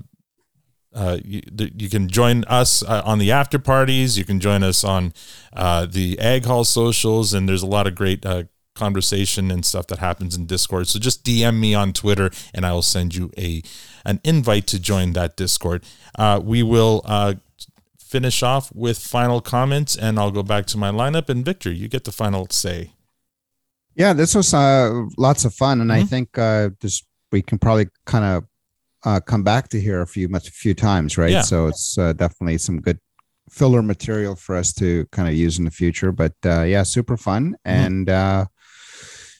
uh, 0.96 1.18
you, 1.24 1.42
you 1.76 1.88
can 1.90 2.08
join 2.08 2.42
us 2.44 2.82
uh, 2.82 3.02
on 3.04 3.18
the 3.18 3.30
after 3.30 3.58
parties. 3.58 4.18
You 4.18 4.24
can 4.24 4.40
join 4.40 4.62
us 4.62 4.82
on 4.84 5.12
uh, 5.52 5.86
the 5.86 6.18
Ag 6.18 6.46
Hall 6.46 6.64
socials, 6.64 7.34
and 7.34 7.48
there's 7.48 7.62
a 7.62 7.66
lot 7.66 7.86
of 7.86 7.94
great 7.94 8.26
uh, 8.26 8.44
conversation 8.74 9.50
and 9.50 9.64
stuff 9.64 9.86
that 9.88 9.98
happens 9.98 10.36
in 10.36 10.46
Discord. 10.46 10.88
So 10.88 10.98
just 10.98 11.24
DM 11.24 11.58
me 11.60 11.74
on 11.74 11.92
Twitter, 11.92 12.30
and 12.54 12.66
I 12.66 12.72
will 12.72 12.82
send 12.82 13.14
you 13.14 13.30
a 13.38 13.62
an 14.04 14.20
invite 14.24 14.66
to 14.68 14.78
join 14.80 15.12
that 15.12 15.36
Discord. 15.36 15.84
Uh, 16.18 16.40
we 16.42 16.62
will 16.62 17.02
uh, 17.04 17.34
finish 17.98 18.42
off 18.42 18.72
with 18.74 18.98
final 18.98 19.40
comments, 19.40 19.96
and 19.96 20.18
I'll 20.18 20.30
go 20.30 20.42
back 20.42 20.66
to 20.66 20.78
my 20.78 20.90
lineup. 20.90 21.28
And 21.28 21.44
Victor, 21.44 21.72
you 21.72 21.88
get 21.88 22.04
the 22.04 22.12
final 22.12 22.46
say. 22.50 22.92
Yeah, 23.94 24.12
this 24.12 24.34
was 24.34 24.52
uh, 24.54 25.04
lots 25.16 25.44
of 25.44 25.54
fun, 25.54 25.80
and 25.80 25.92
I 25.92 26.02
Mm-hmm. 26.02 26.06
think 26.06 26.38
uh, 26.38 26.70
this 26.80 27.02
we 27.32 27.42
can 27.42 27.58
probably 27.58 27.88
kind 28.04 28.24
of 28.24 28.44
uh, 29.06 29.20
come 29.20 29.42
back 29.42 29.68
to 29.70 29.80
here 29.80 30.02
a 30.02 30.06
few 30.06 30.28
much 30.28 30.50
few 30.50 30.74
times, 30.74 31.16
right? 31.16 31.30
Yeah. 31.30 31.42
So 31.42 31.66
it's 31.68 31.96
uh, 31.96 32.12
definitely 32.12 32.58
some 32.58 32.80
good 32.80 32.98
filler 33.50 33.82
material 33.82 34.34
for 34.36 34.56
us 34.56 34.72
to 34.74 35.06
kind 35.12 35.28
of 35.28 35.34
use 35.34 35.58
in 35.58 35.64
the 35.64 35.70
future. 35.70 36.10
But 36.12 36.34
uh, 36.44 36.62
yeah, 36.64 36.82
super 36.82 37.16
fun, 37.16 37.44
Mm-hmm. 37.64 37.84
and 37.84 38.10
uh, 38.10 38.44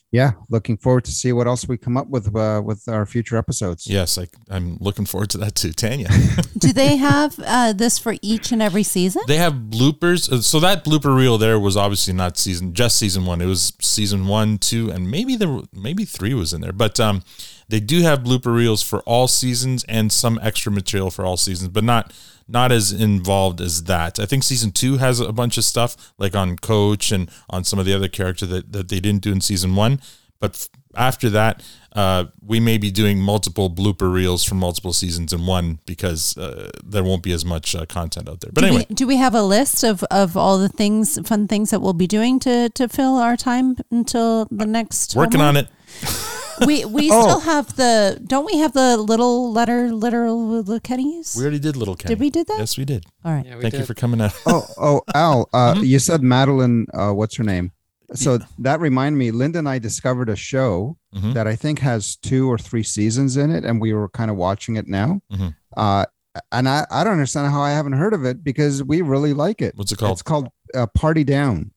yeah, 0.09 0.31
looking 0.49 0.77
forward 0.77 1.03
to 1.03 1.11
see 1.11 1.33
what 1.33 1.47
else 1.47 1.67
we 1.67 1.77
come 1.77 1.97
up 1.97 2.07
with 2.07 2.33
uh, 2.33 2.61
with 2.63 2.87
our 2.87 3.05
future 3.05 3.35
episodes. 3.35 3.85
Yes, 3.87 4.17
I, 4.17 4.27
I'm 4.49 4.77
looking 4.79 5.05
forward 5.05 5.29
to 5.31 5.37
that 5.39 5.55
too, 5.55 5.73
Tanya. 5.73 6.07
Do 6.57 6.71
they 6.71 6.95
have 6.95 7.37
uh, 7.45 7.73
this 7.73 7.99
for 7.99 8.15
each 8.21 8.53
and 8.53 8.61
every 8.61 8.83
season? 8.83 9.21
They 9.27 9.35
have 9.37 9.53
bloopers. 9.53 10.31
Uh, 10.31 10.41
So 10.41 10.61
that 10.61 10.85
blooper 10.85 11.13
reel 11.13 11.37
there 11.37 11.59
was 11.59 11.75
obviously 11.75 12.13
not 12.13 12.37
season, 12.37 12.73
just 12.73 12.97
season 12.97 13.25
one. 13.25 13.41
It 13.41 13.47
was 13.47 13.73
season 13.81 14.27
one, 14.27 14.57
two, 14.59 14.89
and 14.91 15.11
maybe 15.11 15.35
there, 15.35 15.59
maybe 15.73 16.05
three 16.05 16.33
was 16.33 16.53
in 16.53 16.61
there. 16.61 16.73
But 16.73 16.99
um, 17.01 17.21
they 17.69 17.79
do 17.79 18.01
have 18.01 18.19
blooper 18.19 18.55
reels 18.55 18.81
for 18.81 19.01
all 19.01 19.27
seasons 19.27 19.83
and 19.87 20.11
some 20.11 20.39
extra 20.41 20.71
material 20.71 21.11
for 21.11 21.25
all 21.25 21.37
seasons, 21.37 21.69
but 21.69 21.83
not 21.83 22.13
not 22.47 22.71
as 22.71 22.93
involved 22.93 23.59
as 23.59 23.83
that. 23.83 24.19
I 24.19 24.25
think 24.25 24.43
season 24.43 24.71
two 24.71 24.97
has 24.97 25.19
a 25.19 25.33
bunch 25.33 25.57
of 25.57 25.65
stuff 25.65 26.13
like 26.17 26.33
on 26.33 26.55
Coach 26.55 27.11
and 27.11 27.29
on 27.49 27.65
some 27.65 27.77
of 27.77 27.85
the 27.85 27.93
other 27.93 28.07
character 28.07 28.45
that 28.45 28.71
that 28.71 28.89
they 28.89 28.99
didn't 28.99 29.21
do 29.21 29.31
in 29.31 29.41
season 29.41 29.75
one. 29.75 29.99
But 30.39 30.51
f- 30.51 30.69
after 30.95 31.29
that, 31.31 31.63
uh, 31.93 32.25
we 32.45 32.59
may 32.59 32.77
be 32.77 32.91
doing 32.91 33.19
multiple 33.19 33.69
blooper 33.69 34.11
reels 34.11 34.43
from 34.43 34.59
multiple 34.59 34.93
seasons 34.93 35.33
in 35.33 35.45
one 35.45 35.79
because 35.85 36.37
uh, 36.37 36.69
there 36.85 37.03
won't 37.03 37.23
be 37.23 37.31
as 37.31 37.43
much 37.43 37.75
uh, 37.75 37.85
content 37.85 38.29
out 38.29 38.41
there. 38.41 38.51
But 38.53 38.61
do 38.61 38.67
anyway, 38.67 38.85
we, 38.87 38.95
do 38.95 39.07
we 39.07 39.17
have 39.17 39.33
a 39.33 39.41
list 39.41 39.83
of, 39.83 40.03
of 40.05 40.37
all 40.37 40.59
the 40.59 40.69
things, 40.69 41.19
fun 41.27 41.47
things 41.47 41.71
that 41.71 41.81
we'll 41.81 41.93
be 41.93 42.07
doing 42.07 42.39
to, 42.41 42.69
to 42.69 42.87
fill 42.87 43.15
our 43.15 43.35
time 43.35 43.77
until 43.89 44.45
the 44.51 44.65
next? 44.65 45.15
working 45.15 45.41
on 45.41 45.57
it. 45.57 45.67
We 46.65 46.85
we 46.85 47.09
Oh. 47.11 47.21
still 47.21 47.39
have 47.41 47.75
the. 47.75 48.19
Don't 48.25 48.45
we 48.45 48.57
have 48.57 48.73
the 48.73 48.97
little 48.97 49.51
letter 49.51 49.91
literal 49.91 50.63
the 50.63 50.79
kennies? 50.79 51.35
We 51.35 51.43
already 51.43 51.59
did 51.59 51.75
Little 51.75 51.95
Kenny. 51.95 52.15
Did 52.15 52.19
we 52.19 52.29
do 52.29 52.43
that? 52.43 52.57
Yes, 52.59 52.77
we 52.77 52.85
did. 52.85 53.05
All 53.23 53.31
right. 53.33 53.45
Thank 53.61 53.75
you 53.75 53.85
for 53.85 53.93
coming 53.93 54.21
out. 54.21 54.33
oh, 54.45 54.65
oh, 54.77 55.01
Al, 55.13 55.49
uh, 55.53 55.73
Mm-hmm. 55.75 55.83
you 55.83 55.99
said 55.99 56.23
Madeline. 56.23 56.87
Uh, 56.93 57.11
what's 57.11 57.35
her 57.37 57.43
name? 57.43 57.71
So 58.13 58.39
that 58.59 58.79
reminded 58.79 59.17
me. 59.17 59.31
Linda 59.31 59.59
and 59.59 59.67
I 59.69 59.79
discovered 59.79 60.29
a 60.29 60.35
show 60.35 60.97
Mhm. 61.13 61.33
that 61.33 61.45
I 61.45 61.55
think 61.55 61.79
has 61.79 62.15
two 62.15 62.49
or 62.49 62.57
three 62.57 62.83
seasons 62.83 63.35
in 63.37 63.51
it, 63.51 63.65
and 63.65 63.81
we 63.81 63.93
were 63.93 64.07
kind 64.09 64.31
of 64.31 64.37
watching 64.37 64.77
it 64.77 64.87
now. 64.87 65.19
Mhm. 65.31 65.53
Uh, 65.75 66.05
and 66.51 66.69
I, 66.69 66.85
I 66.89 67.03
don't 67.03 67.13
understand 67.13 67.51
how 67.51 67.61
I 67.61 67.71
haven't 67.71 67.93
heard 67.93 68.13
of 68.13 68.23
it 68.23 68.43
because 68.43 68.83
we 68.83 69.01
really 69.01 69.33
like 69.33 69.61
it. 69.61 69.73
What's 69.75 69.91
it 69.91 69.97
called? 69.97 70.13
It's 70.13 70.21
called 70.21 70.47
uh, 70.73 70.87
Party 70.87 71.23
Down. 71.23 71.71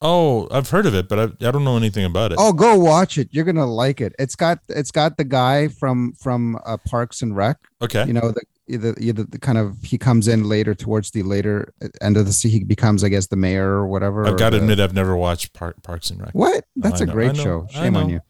Oh, 0.00 0.46
I've 0.52 0.70
heard 0.70 0.86
of 0.86 0.94
it, 0.94 1.08
but 1.08 1.18
I, 1.18 1.48
I 1.48 1.50
don't 1.50 1.64
know 1.64 1.76
anything 1.76 2.04
about 2.04 2.30
it. 2.30 2.38
Oh, 2.40 2.52
go 2.52 2.78
watch 2.78 3.18
it. 3.18 3.28
You're 3.32 3.44
gonna 3.44 3.66
like 3.66 4.00
it. 4.00 4.14
It's 4.18 4.36
got 4.36 4.60
it's 4.68 4.92
got 4.92 5.16
the 5.16 5.24
guy 5.24 5.68
from 5.68 6.12
from 6.12 6.56
uh, 6.64 6.76
Parks 6.88 7.22
and 7.22 7.34
Rec. 7.34 7.56
Okay. 7.82 8.06
You 8.06 8.12
know 8.12 8.30
the 8.30 8.42
the, 8.68 8.92
the 9.12 9.24
the 9.24 9.38
kind 9.40 9.58
of 9.58 9.76
he 9.82 9.98
comes 9.98 10.28
in 10.28 10.44
later 10.44 10.74
towards 10.74 11.10
the 11.10 11.24
later 11.24 11.72
end 12.00 12.16
of 12.16 12.26
the 12.26 12.32
sea. 12.32 12.48
He 12.48 12.62
becomes, 12.62 13.02
I 13.02 13.08
guess, 13.08 13.26
the 13.26 13.36
mayor 13.36 13.70
or 13.70 13.88
whatever. 13.88 14.24
I've 14.24 14.38
got 14.38 14.50
to 14.50 14.58
admit, 14.58 14.78
I've 14.78 14.94
never 14.94 15.16
watched 15.16 15.52
Park, 15.52 15.82
Parks 15.82 16.10
and 16.10 16.20
Rec. 16.20 16.30
What? 16.32 16.64
That's 16.76 17.00
I 17.00 17.04
a 17.04 17.06
know, 17.06 17.12
great 17.14 17.36
know, 17.36 17.42
show. 17.42 17.66
Shame 17.70 17.96
on 17.96 18.08
you. 18.08 18.20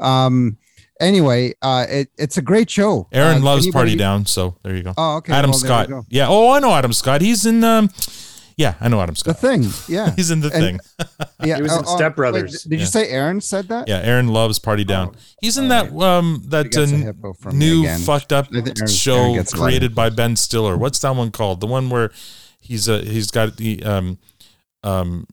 Um. 0.00 0.58
Anyway, 1.00 1.52
uh, 1.60 1.86
it, 1.88 2.08
it's 2.16 2.38
a 2.38 2.42
great 2.42 2.70
show. 2.70 3.08
Aaron 3.12 3.38
Uh, 3.42 3.44
loves 3.44 3.68
Party 3.70 3.96
Down, 3.96 4.26
so 4.26 4.56
there 4.62 4.76
you 4.76 4.82
go. 4.82 4.94
Oh, 4.96 5.16
okay. 5.16 5.32
Adam 5.32 5.50
Well, 5.50 5.58
Scott. 5.58 5.90
Yeah. 6.08 6.28
Oh, 6.28 6.50
I 6.52 6.60
know 6.60 6.72
Adam 6.72 6.92
Scott. 6.92 7.20
He's 7.20 7.44
in. 7.46 7.62
Um, 7.64 7.90
yeah, 8.56 8.74
I 8.80 8.88
know 8.88 9.00
Adam 9.00 9.14
The 9.14 9.18
Scott. 9.18 9.40
The 9.40 9.48
thing. 9.48 9.94
Yeah. 9.94 10.12
He's 10.16 10.30
in 10.30 10.40
the 10.40 10.50
And- 10.52 10.80
thing. 10.80 10.80
Yeah. 11.44 11.56
He 11.56 11.62
was 11.62 11.72
in 11.72 11.78
oh, 11.80 11.84
oh, 11.88 11.96
Step 11.96 12.12
wait, 12.12 12.16
Brothers. 12.16 12.62
did 12.62 12.80
you 12.80 12.86
say 12.86 13.08
Aaron 13.10 13.38
said 13.40 13.68
that? 13.68 13.86
Yeah, 13.86 13.98
Aaron 14.02 14.28
loves 14.28 14.58
Party 14.58 14.82
Down. 14.84 15.14
He's 15.42 15.58
in 15.58 15.68
that 15.68 15.92
um 15.92 16.42
that 16.46 16.74
uh, 16.74 16.86
hippo 16.86 17.34
from 17.34 17.58
me 17.58 17.82
new 17.82 17.98
fucked 17.98 18.32
up 18.32 18.46
Aaron- 18.50 18.68
Aaron 18.68 18.86
show 18.88 19.34
gets 19.34 19.52
created 19.52 19.94
by 19.94 20.08
Ben 20.08 20.36
Stiller. 20.36 20.76
What's 20.78 21.00
that 21.00 21.14
one 21.14 21.30
called? 21.32 21.60
The 21.60 21.66
one 21.66 21.90
where 21.90 22.10
he's 22.60 22.88
uh, 22.88 23.00
he's 23.00 23.30
got 23.30 23.58
the 23.58 23.82
um 23.82 24.18
um 24.82 25.26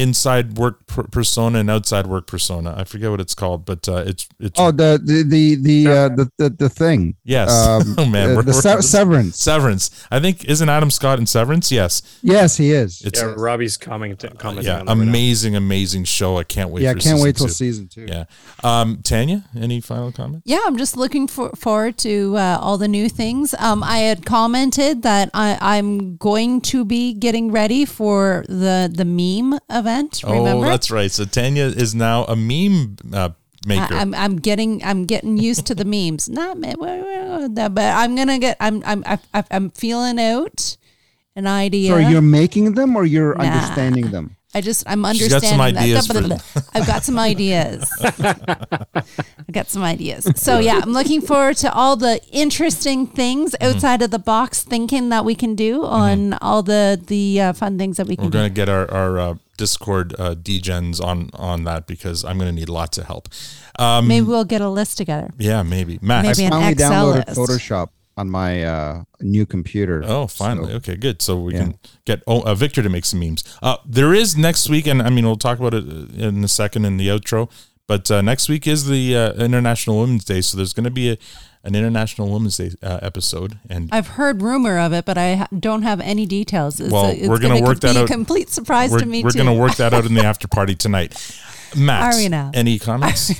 inside 0.00 0.56
work 0.58 0.86
per- 0.86 1.04
persona 1.04 1.58
and 1.58 1.70
outside 1.70 2.06
work 2.06 2.26
persona. 2.26 2.74
I 2.76 2.84
forget 2.84 3.10
what 3.10 3.20
it's 3.20 3.34
called, 3.34 3.64
but 3.64 3.88
uh, 3.88 4.04
it's 4.06 4.26
it's 4.38 4.58
Oh, 4.58 4.70
the 4.70 5.00
the 5.04 5.22
the 5.22 5.54
the 5.56 5.86
uh, 5.92 6.08
the, 6.08 6.30
the 6.38 6.50
the 6.50 6.68
thing. 6.68 7.14
yes. 7.24 7.50
Um, 7.50 7.94
oh 7.98 8.06
man, 8.06 8.30
uh, 8.30 8.34
we're- 8.34 8.44
the 8.44 8.52
se- 8.54 8.80
severance. 8.80 9.36
Severance. 9.40 9.90
I 10.10 10.18
think 10.20 10.44
isn't 10.46 10.68
Adam 10.68 10.90
Scott 10.90 11.18
in 11.18 11.26
Severance? 11.26 11.70
Yes. 11.70 12.02
Yes, 12.22 12.56
he 12.56 12.72
is. 12.72 13.02
It's 13.02 13.20
yeah, 13.20 13.34
Robbie's 13.36 13.76
commenting. 13.76 14.30
commenting 14.36 14.66
yeah, 14.66 14.80
on 14.80 14.86
that 14.86 14.96
right 14.96 15.02
amazing, 15.08 15.54
amazing 15.56 16.04
show. 16.04 16.38
I 16.38 16.44
can't 16.44 16.70
wait. 16.70 16.82
Yeah, 16.82 16.92
for 16.92 17.00
can't 17.00 17.18
season 17.18 17.22
wait 17.22 17.36
till 17.36 17.46
two. 17.46 17.52
season 17.52 17.88
two. 17.88 18.06
Yeah. 18.08 18.24
Um, 18.64 19.00
Tanya, 19.02 19.44
any 19.56 19.80
final 19.80 20.12
comment? 20.12 20.42
Yeah, 20.46 20.60
I'm 20.66 20.76
just 20.78 20.96
looking 20.96 21.26
for, 21.28 21.50
forward 21.50 21.98
to 21.98 22.36
uh, 22.36 22.58
all 22.60 22.78
the 22.78 22.88
new 22.88 23.08
things. 23.08 23.54
Um, 23.58 23.82
I 23.82 23.98
had 23.98 24.24
commented 24.24 25.02
that 25.02 25.30
I, 25.34 25.58
I'm 25.60 26.16
going 26.16 26.60
to 26.72 26.84
be 26.84 27.12
getting 27.14 27.52
ready 27.52 27.84
for 27.84 28.44
the 28.48 28.90
the 28.92 29.04
meme 29.04 29.58
event. 29.68 29.89
Remember? 30.24 30.66
Oh, 30.66 30.70
that's 30.70 30.90
right. 30.90 31.10
So 31.10 31.24
Tanya 31.24 31.64
is 31.64 31.94
now 31.94 32.24
a 32.24 32.36
meme 32.36 32.96
uh, 33.12 33.30
maker. 33.66 33.94
I, 33.94 34.02
am 34.02 34.14
I'm 34.14 34.36
getting 34.36 34.82
I'm 34.84 35.04
getting 35.06 35.36
used 35.36 35.66
to 35.66 35.74
the 35.74 35.84
memes. 35.84 36.28
Not 36.28 36.58
me- 36.58 36.74
but 36.78 37.78
I'm 37.78 38.14
gonna 38.16 38.38
get 38.38 38.56
I'm 38.60 38.82
I'm 38.86 39.02
I- 39.06 39.44
I'm 39.50 39.70
feeling 39.70 40.18
out 40.20 40.76
an 41.36 41.46
idea. 41.46 41.90
So 41.92 41.98
you're 41.98 42.22
making 42.22 42.74
them 42.74 42.96
or 42.96 43.04
you're 43.04 43.34
Nah. 43.34 43.44
understanding 43.44 44.10
them? 44.10 44.36
I 44.52 44.60
just 44.60 44.82
I'm 44.88 45.04
She's 45.14 45.28
got 45.28 45.44
understanding 45.44 45.50
some 45.50 45.60
ideas 45.60 46.08
that. 46.08 46.42
for- 46.42 46.62
I've 46.76 46.86
got 46.86 47.04
some 47.04 47.18
ideas. 47.20 47.88
I've 48.18 49.52
got 49.52 49.68
some 49.68 49.82
ideas. 49.84 50.26
So 50.36 50.58
yeah, 50.58 50.80
I'm 50.82 50.90
looking 50.92 51.20
forward 51.20 51.56
to 51.58 51.72
all 51.72 51.96
the 51.96 52.20
interesting 52.32 53.06
things 53.06 53.54
Mm-hmm. 53.60 53.74
outside 53.76 54.02
of 54.02 54.10
the 54.10 54.18
box 54.18 54.62
thinking 54.64 55.08
that 55.10 55.24
we 55.24 55.34
can 55.34 55.54
do 55.54 55.84
on 55.84 56.34
all 56.34 56.62
the 56.62 57.00
the 57.06 57.40
uh, 57.40 57.52
fun 57.52 57.78
things 57.78 57.96
that 57.96 58.06
we 58.06 58.16
can 58.16 58.24
We're 58.26 58.30
do. 58.30 58.38
going 58.38 58.50
to 58.50 58.54
get 58.54 58.68
our 58.68 58.90
our 58.90 59.18
uh, 59.18 59.34
Discord 59.60 60.14
uh, 60.18 60.34
degens 60.48 60.96
on 61.10 61.30
on 61.34 61.64
that 61.64 61.86
because 61.86 62.24
I'm 62.24 62.36
going 62.40 62.50
to 62.54 62.58
need 62.60 62.68
lots 62.80 62.98
of 62.98 63.04
help. 63.12 63.28
Um, 63.78 64.08
Maybe 64.08 64.26
we'll 64.26 64.44
get 64.54 64.60
a 64.60 64.68
list 64.80 64.96
together. 64.98 65.28
yeah, 65.38 65.62
maybe 65.62 65.98
Matt. 66.02 66.24
Maybe 66.24 66.42
I 66.42 66.46
an 66.46 66.52
finally 66.52 66.72
Excel 66.72 66.92
downloaded 66.92 67.26
list. 67.28 67.38
Photoshop 67.40 67.88
on 68.16 68.28
my 68.30 68.50
uh, 68.64 69.02
new 69.20 69.46
computer. 69.46 70.02
Oh, 70.04 70.26
finally. 70.26 70.70
So- 70.72 70.76
okay, 70.78 70.96
good. 70.96 71.22
So 71.22 71.32
we 71.46 71.52
Yeah. 71.54 71.60
can 71.60 71.78
get 72.04 72.18
oh, 72.26 72.40
uh, 72.42 72.54
Victor 72.54 72.82
to 72.82 72.88
make 72.96 73.04
some 73.04 73.20
memes. 73.20 73.42
Uh, 73.62 73.76
there 73.86 74.12
is 74.22 74.36
next 74.36 74.68
week, 74.68 74.86
and 74.86 75.00
I 75.02 75.10
mean, 75.10 75.24
we'll 75.26 75.36
talk 75.48 75.58
about 75.58 75.74
it 75.74 75.84
uh, 75.88 76.26
in 76.26 76.42
a 76.44 76.48
second 76.48 76.84
in 76.86 76.96
the 76.96 77.08
outro. 77.08 77.48
But 77.86 78.10
uh, 78.10 78.20
next 78.22 78.48
week 78.48 78.66
is 78.66 78.86
the 78.86 79.16
uh, 79.16 79.32
International 79.48 80.00
Women's 80.00 80.24
Day, 80.24 80.40
so 80.42 80.56
there's 80.56 80.72
going 80.72 80.84
to 80.84 80.96
be 81.02 81.10
a, 81.12 81.16
an 81.62 81.74
International 81.74 82.28
Women's 82.30 82.56
Day 82.56 82.70
uh, 82.82 82.98
episode, 83.02 83.58
and 83.68 83.88
I've 83.92 84.08
heard 84.08 84.42
rumor 84.42 84.78
of 84.78 84.92
it, 84.92 85.04
but 85.04 85.18
I 85.18 85.34
ha- 85.34 85.48
don't 85.58 85.82
have 85.82 86.00
any 86.00 86.26
details. 86.26 86.80
It's 86.80 86.92
well, 86.92 87.06
a, 87.06 87.12
it's 87.12 87.28
we're 87.28 87.38
going 87.38 87.56
to 87.58 87.62
work 87.62 87.80
that 87.80 87.94
be 87.94 87.98
out. 88.00 88.04
A 88.04 88.12
complete 88.12 88.48
surprise 88.50 88.90
we're, 88.90 89.00
to 89.00 89.06
me 89.06 89.22
We're 89.22 89.30
too. 89.30 89.38
going 89.44 89.54
to 89.54 89.60
work 89.60 89.76
that 89.76 89.92
out 89.92 90.06
in 90.06 90.14
the 90.14 90.24
after 90.24 90.48
party 90.48 90.74
tonight. 90.74 91.14
Matt, 91.76 92.14
Arena. 92.16 92.50
any 92.54 92.78
comments? 92.78 93.32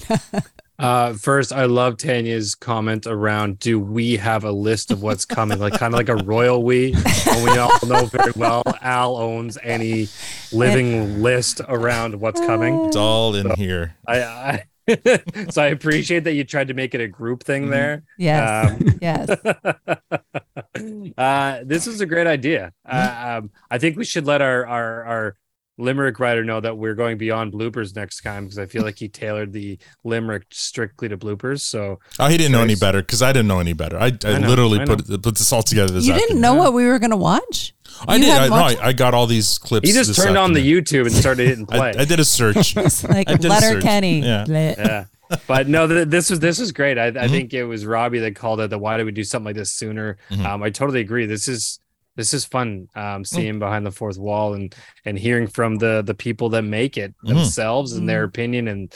Uh, 0.79 1.13
first, 1.13 1.53
I 1.53 1.67
love 1.67 1.99
Tanya's 1.99 2.55
comment 2.55 3.07
around 3.07 3.59
do 3.59 3.79
we 3.79 4.17
have 4.17 4.45
a 4.45 4.51
list 4.51 4.91
of 4.91 5.03
what's 5.03 5.27
coming? 5.27 5.59
Like 5.59 5.75
kind 5.75 5.93
of 5.93 5.99
like 5.99 6.09
a 6.09 6.17
royal 6.25 6.63
we. 6.63 6.95
And 6.95 7.45
we 7.45 7.51
all 7.59 7.71
know 7.87 8.07
very 8.07 8.33
well 8.35 8.63
Al 8.81 9.17
owns 9.19 9.59
any 9.63 10.09
living 10.53 11.23
list 11.23 11.61
around 11.69 12.19
what's 12.19 12.41
coming. 12.41 12.87
It's 12.87 12.97
all 12.97 13.35
in 13.35 13.49
So 13.49 13.57
here. 13.57 13.95
I, 14.09 14.23
I 14.23 14.65
so 15.51 15.63
I 15.63 15.67
appreciate 15.67 16.25
that 16.25 16.33
you 16.35 16.45
tried 16.45 16.69
to 16.69 16.75
make 16.75 16.95
it 16.95 17.01
a 17.01 17.09
group 17.09 17.45
thing 17.45 17.71
there. 17.71 18.03
Yes. 18.19 18.71
Um, 18.71 18.99
yes. 19.01 19.31
uh, 21.19 21.61
this 21.65 21.87
is 21.87 22.01
a 22.01 22.07
great 22.07 22.27
idea. 22.27 22.73
Uh, 22.89 23.39
um, 23.43 23.51
I 23.71 23.79
think 23.79 23.97
we 23.97 24.05
should 24.05 24.27
let 24.27 24.43
our 24.43 24.67
our 24.67 25.05
our 25.05 25.37
limerick 25.79 26.21
writer 26.21 26.45
know 26.45 26.61
that 26.61 26.77
we're 26.77 26.95
going 26.95 27.17
beyond 27.17 27.55
bloopers 27.55 27.97
next 27.97 28.21
time 28.21 28.45
because 28.45 28.59
I 28.59 28.67
feel 28.67 28.83
like 28.83 28.99
he 28.99 29.09
tailored 29.09 29.51
the 29.53 29.79
limerick 30.05 30.45
strictly 30.51 31.09
to 31.09 31.17
bloopers. 31.17 31.61
So 31.61 31.99
Oh, 32.19 32.29
he 32.29 32.37
didn't 32.37 32.53
know 32.53 32.63
any 32.63 32.75
better 32.75 33.01
because 33.01 33.23
I 33.23 33.33
didn't 33.33 33.49
know 33.49 33.61
any 33.61 33.73
better. 33.73 33.97
I, 33.97 34.13
I, 34.25 34.35
I 34.35 34.39
know, 34.39 34.49
literally 34.49 34.81
I 34.81 34.85
put 34.85 35.07
put 35.23 35.37
this 35.39 35.53
all 35.53 35.63
together 35.63 35.93
this 35.95 36.07
You 36.07 36.13
afternoon. 36.13 36.29
didn't 36.29 36.43
know 36.43 36.55
what 36.55 36.75
we 36.75 36.85
were 36.87 36.99
going 36.99 37.13
to 37.13 37.17
watch? 37.17 37.75
I 38.09 38.17
You 38.17 38.23
did. 38.23 38.31
I, 38.31 38.35
hadn't 38.35 38.51
no, 38.51 38.57
I, 38.83 38.89
I 38.89 38.93
got 38.93 39.15
all 39.15 39.27
these 39.27 39.59
clips. 39.59 39.87
he 39.89 39.95
just 39.95 40.09
this 40.09 40.17
turned 40.17 40.37
on 40.39 40.53
the. 40.53 40.61
YouTube 40.61 41.07
and 41.07 41.13
started 41.15 41.47
hitting 41.49 41.67
I, 41.71 41.77
play. 41.77 41.95
I 41.99 42.05
did 42.05 42.21
a 42.21 42.25
search. 42.25 42.75
Like 43.09 43.29
I 43.29 43.35
did 43.35 43.45
a 43.45 43.49
letter 43.49 43.67
search. 43.73 43.83
Kenny. 43.83 44.21
Yeah. 44.25 44.45
Yeah 44.49 45.05
but 45.47 45.69
no 45.69 45.87
th- 45.87 46.09
this 46.09 46.29
was 46.29 46.41
this 46.41 46.59
was 46.59 46.73
great 46.73 46.99
i, 46.99 47.07
I 47.07 47.11
Mhm. 47.13 47.31
think 47.31 47.55
it 47.55 47.63
was 47.63 47.87
robbie 47.87 48.19
that 48.19 48.35
called 48.35 48.59
it 48.61 48.69
the 48.69 48.79
why 48.79 48.97
did 48.97 49.07
we 49.07 49.13
do 49.13 49.23
something 49.23 49.45
like 49.45 49.55
this 49.55 49.71
sooner 49.71 50.19
Mhm. 50.29 50.45
um 50.45 50.61
i 50.65 50.71
totally 50.71 50.99
agree 50.99 51.25
this 51.27 51.47
is 51.47 51.79
this 52.17 52.35
is 52.35 52.45
fun 52.45 52.89
Mm. 52.97 53.01
um 53.17 53.25
seeing 53.25 53.61
behind 53.61 53.87
the 53.87 53.93
fourth 53.93 54.19
wall 54.19 54.55
and 54.55 54.75
and 55.05 55.17
hearing 55.17 55.47
from 55.47 55.77
the 55.77 56.03
the 56.05 56.15
people 56.15 56.49
that 56.49 56.63
make 56.63 56.97
it 56.99 57.15
Mhm. 57.25 57.29
themselves 57.29 57.93
and 57.93 58.03
Mm. 58.03 58.07
their 58.09 58.25
opinion 58.25 58.67
and 58.67 58.93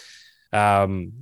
um 0.53 1.13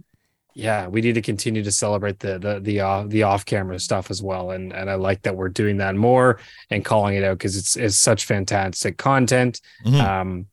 yeah 0.54 0.86
we 0.86 1.00
need 1.00 1.14
to 1.14 1.22
continue 1.22 1.62
to 1.62 1.72
celebrate 1.72 2.18
the 2.20 2.38
the 2.38 2.60
the, 2.60 2.80
uh, 2.80 3.04
the 3.08 3.22
off 3.22 3.44
camera 3.44 3.78
stuff 3.78 4.10
as 4.10 4.22
well 4.22 4.50
and 4.50 4.72
and 4.72 4.90
i 4.90 4.94
like 4.94 5.22
that 5.22 5.36
we're 5.36 5.48
doing 5.48 5.76
that 5.78 5.94
more 5.94 6.38
and 6.70 6.84
calling 6.84 7.14
it 7.16 7.24
out 7.24 7.38
because 7.38 7.56
it's 7.56 7.76
it's 7.76 7.96
such 7.98 8.24
fantastic 8.26 8.96
content 8.98 9.60
Mhm. 9.86 10.00
um 10.02 10.46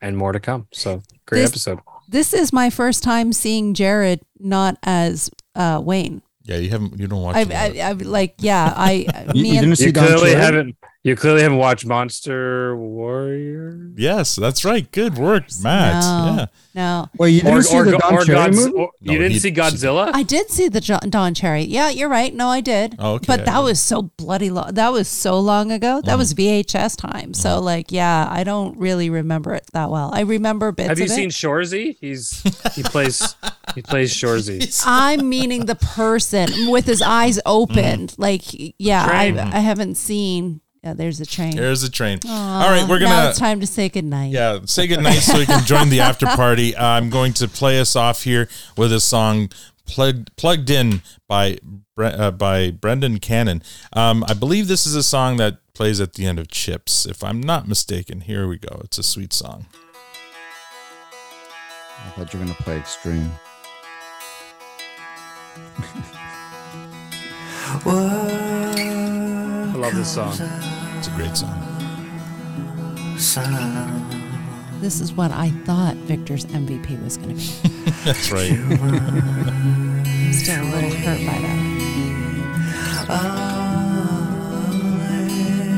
and 0.00 0.16
more 0.16 0.32
to 0.32 0.40
come 0.40 0.66
so 0.72 1.02
great 1.26 1.40
This- 1.42 1.50
episode 1.50 1.78
This 2.08 2.34
is 2.34 2.52
my 2.52 2.68
first 2.70 3.02
time 3.02 3.32
seeing 3.32 3.72
Jared 3.74 4.20
not 4.38 4.76
as 4.82 5.30
uh, 5.54 5.80
Wayne. 5.82 6.20
Yeah, 6.44 6.56
you 6.56 6.70
haven't. 6.70 6.98
You 6.98 7.06
don't 7.06 7.22
watch. 7.22 7.36
I, 7.36 7.40
it 7.42 7.46
a 7.46 7.52
lot. 7.52 7.76
I, 7.76 7.88
I 7.88 7.92
like, 7.92 8.34
yeah, 8.38 8.72
I, 8.76 9.06
You- 9.34 9.42
me 9.42 9.48
you 9.50 9.58
and 9.58 9.66
didn't 9.66 9.76
see 9.78 9.86
you 9.86 9.92
Don 9.92 10.06
clearly 10.06 10.30
Cherry? 10.32 10.42
haven't 10.42 10.76
you 11.04 11.16
clearly 11.16 11.42
haven't 11.42 11.58
watched 11.58 11.84
monster 11.84 12.76
warrior 12.76 13.90
yes, 13.96 14.36
that's 14.36 14.64
right. 14.64 14.90
Good 14.92 15.18
work, 15.18 15.44
Matt. 15.62 16.02
No. 16.04 16.34
Yeah. 16.36 16.46
no. 16.74 17.08
Well, 17.18 17.28
you 17.28 17.40
didn't 17.42 17.64
see 17.64 17.80
the 17.82 17.98
Don 17.98 18.24
Cherry 18.24 18.38
Godz- 18.38 18.54
movie? 18.54 18.72
or- 18.72 18.90
you 19.00 19.18
didn't 19.18 19.32
he- 19.32 19.38
see 19.40 19.50
Godzilla? 19.52 20.10
I 20.14 20.22
did 20.22 20.48
see 20.50 20.68
the 20.68 20.80
John, 20.80 21.00
Don 21.10 21.34
Cherry. 21.34 21.62
Yeah, 21.64 21.90
you're 21.90 22.08
right. 22.08 22.32
No, 22.32 22.48
I 22.48 22.60
did. 22.60 22.94
Oh, 23.00 23.14
okay. 23.14 23.24
But 23.26 23.44
that 23.46 23.58
was 23.64 23.80
so 23.80 24.02
bloody 24.02 24.50
long. 24.50 24.74
That 24.74 24.92
was 24.92 25.08
so 25.08 25.38
long 25.40 25.72
ago. 25.72 26.00
That 26.04 26.12
Mm-hmm. 26.12 26.18
was 26.18 26.34
VHS 26.34 26.96
time. 26.96 27.34
So, 27.34 27.60
like, 27.60 27.90
yeah, 27.90 28.28
I 28.30 28.44
don't 28.44 28.76
really 28.78 29.10
remember 29.10 29.54
it 29.54 29.66
that 29.72 29.90
well. 29.90 30.10
I 30.14 30.20
remember 30.20 30.70
bits 30.72 30.88
Have 30.88 30.98
you 31.00 31.06
of 31.06 31.10
seen 31.10 31.28
it. 31.30 31.32
Shoresy? 31.32 31.96
He's 32.00 32.42
he 32.76 32.82
plays 32.84 33.34
he 33.74 33.82
plays 33.82 34.12
Shoresy. 34.12 34.82
I'm 34.86 35.28
meaning 35.28 35.66
the 35.66 35.74
person 35.74 36.70
with 36.70 36.86
his 36.86 37.02
eyes 37.02 37.40
opened. 37.46 38.14
Like, 38.18 38.42
yeah, 38.78 39.06
I, 39.10 39.26
I 39.26 39.60
haven't 39.60 39.96
seen. 39.96 40.60
Yeah, 40.82 40.94
there's 40.94 41.20
a 41.20 41.26
train. 41.26 41.54
There's 41.54 41.84
a 41.84 41.90
train. 41.90 42.18
Aw, 42.26 42.64
All 42.64 42.70
right, 42.70 42.88
we're 42.88 42.98
gonna. 42.98 43.30
it's 43.30 43.38
time 43.38 43.60
to 43.60 43.66
say 43.68 43.88
goodnight. 43.88 44.32
Yeah, 44.32 44.58
say 44.64 44.88
goodnight 44.88 45.18
so 45.18 45.38
you 45.38 45.46
can 45.46 45.64
join 45.64 45.90
the 45.90 46.00
after 46.00 46.26
party. 46.26 46.76
I'm 46.78 47.08
going 47.08 47.32
to 47.34 47.46
play 47.46 47.78
us 47.78 47.94
off 47.94 48.24
here 48.24 48.48
with 48.76 48.92
a 48.92 48.98
song 48.98 49.50
plugged 49.86 50.34
plugged 50.36 50.70
in 50.70 51.02
by 51.28 51.58
uh, 51.98 52.32
by 52.32 52.70
Brendan 52.70 53.20
Cannon. 53.20 53.62
Um, 53.92 54.24
I 54.26 54.34
believe 54.34 54.66
this 54.66 54.86
is 54.86 54.96
a 54.96 55.02
song 55.02 55.36
that 55.36 55.58
plays 55.74 56.00
at 56.00 56.14
the 56.14 56.26
end 56.26 56.38
of 56.38 56.48
Chips, 56.48 57.06
if 57.06 57.22
I'm 57.22 57.40
not 57.40 57.68
mistaken. 57.68 58.22
Here 58.22 58.48
we 58.48 58.58
go. 58.58 58.80
It's 58.84 58.98
a 58.98 59.02
sweet 59.02 59.32
song. 59.32 59.66
I 62.04 62.10
thought 62.16 62.32
you 62.32 62.40
were 62.40 62.44
gonna 62.44 62.56
play 62.56 62.78
Extreme. 62.78 63.30
I 67.84 69.72
love 69.76 69.94
this 69.94 70.14
song. 70.14 70.32
It's 70.98 71.08
a 71.08 71.10
great 71.16 71.36
song. 71.36 71.58
This 74.80 75.00
is 75.00 75.12
what 75.12 75.30
I 75.30 75.50
thought 75.64 75.94
Victor's 75.96 76.44
MVP 76.46 77.02
was 77.02 77.16
going 77.16 77.36
to 77.38 77.68
be. 77.68 77.68
That's 78.04 78.30
right. 78.32 78.50
I'm 78.52 80.32
still 80.32 80.62
a 80.62 80.66
little 80.66 80.90
hurt 80.90 81.18
by 81.26 81.38
that. 81.40 81.62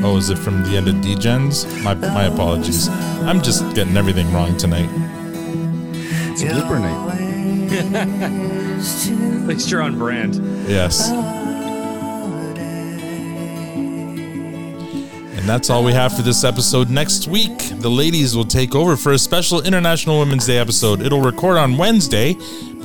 Oh, 0.07 0.17
is 0.19 0.29
it 0.31 0.39
from 0.39 0.63
the 0.65 0.77
end 0.77 0.89
of 0.89 0.97
Degens? 0.97 1.67
My 1.83 1.95
my 1.95 2.25
apologies. 2.25 2.89
I'm 3.29 3.41
just 3.43 3.75
getting 3.75 3.97
everything 3.97 4.31
wrong 4.33 4.57
tonight. 4.57 4.89
It's 6.31 6.43
a 6.43 6.47
blooper 6.47 6.79
night. 6.81 7.34
At 7.79 9.47
least 9.47 9.71
you're 9.71 9.83
on 9.83 9.99
brand. 9.99 10.37
Yes. 10.69 11.11
And 15.37 15.49
that's 15.49 15.69
all 15.69 15.85
we 15.85 15.93
have 15.93 16.17
for 16.17 16.23
this 16.23 16.43
episode. 16.45 16.89
Next 16.89 17.29
week, 17.29 17.59
the 17.81 17.91
ladies 17.91 18.35
will 18.35 18.47
take 18.47 18.75
over 18.75 18.97
for 18.97 19.13
a 19.13 19.19
special 19.19 19.61
International 19.61 20.19
Women's 20.19 20.47
Day 20.47 20.57
episode. 20.59 21.03
It'll 21.03 21.21
record 21.21 21.59
on 21.59 21.77
Wednesday, 21.77 22.35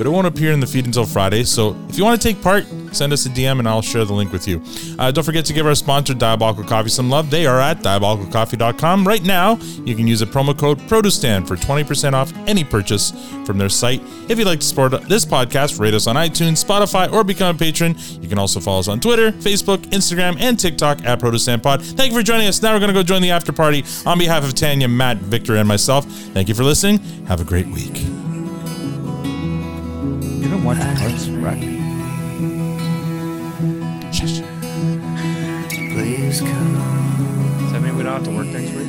but 0.00 0.06
it 0.06 0.10
won't 0.10 0.26
appear 0.26 0.50
in 0.50 0.60
the 0.60 0.66
feed 0.66 0.86
until 0.86 1.04
Friday. 1.04 1.44
So 1.44 1.76
if 1.90 1.98
you 1.98 2.04
want 2.04 2.18
to 2.18 2.26
take 2.26 2.42
part, 2.42 2.64
send 2.90 3.12
us 3.12 3.26
a 3.26 3.28
DM 3.28 3.58
and 3.58 3.68
I'll 3.68 3.82
share 3.82 4.06
the 4.06 4.14
link 4.14 4.32
with 4.32 4.48
you. 4.48 4.62
Uh, 4.98 5.10
don't 5.10 5.24
forget 5.24 5.44
to 5.44 5.52
give 5.52 5.66
our 5.66 5.74
sponsor, 5.74 6.14
Diabolical 6.14 6.64
Coffee, 6.64 6.88
some 6.88 7.10
love. 7.10 7.28
They 7.28 7.44
are 7.44 7.60
at 7.60 7.80
diabolicalcoffee.com. 7.80 9.06
Right 9.06 9.22
now, 9.22 9.56
you 9.84 9.94
can 9.94 10.06
use 10.06 10.22
a 10.22 10.26
promo 10.26 10.58
code 10.58 10.78
PRODUSTAN 10.88 11.46
for 11.46 11.54
20% 11.54 12.14
off 12.14 12.32
any 12.46 12.64
purchase 12.64 13.10
from 13.44 13.58
their 13.58 13.68
site. 13.68 14.00
If 14.30 14.38
you'd 14.38 14.46
like 14.46 14.60
to 14.60 14.66
support 14.66 14.92
this 15.06 15.26
podcast, 15.26 15.78
rate 15.78 15.92
us 15.92 16.06
on 16.06 16.16
iTunes, 16.16 16.64
Spotify, 16.64 17.12
or 17.12 17.22
become 17.22 17.54
a 17.54 17.58
patron. 17.58 17.94
You 18.22 18.28
can 18.30 18.38
also 18.38 18.58
follow 18.58 18.78
us 18.78 18.88
on 18.88 19.00
Twitter, 19.00 19.32
Facebook, 19.32 19.82
Instagram, 19.90 20.40
and 20.40 20.58
TikTok 20.58 21.04
at 21.04 21.20
ProduceStandPod. 21.20 21.82
Thank 21.94 22.12
you 22.12 22.18
for 22.18 22.24
joining 22.24 22.46
us. 22.46 22.62
Now 22.62 22.72
we're 22.72 22.80
going 22.80 22.88
to 22.88 22.94
go 22.94 23.02
You 30.40 30.48
don't 30.48 30.64
watch 30.64 30.78
Parks 30.78 31.26
and 31.26 31.44
Rec? 31.44 31.58
Please 35.92 36.40
come. 36.40 36.74
Does 37.58 37.72
that 37.72 37.82
mean 37.82 37.94
we 37.94 38.02
don't 38.02 38.14
have 38.14 38.24
to 38.24 38.30
work 38.30 38.46
next 38.46 38.72
week? 38.72 38.79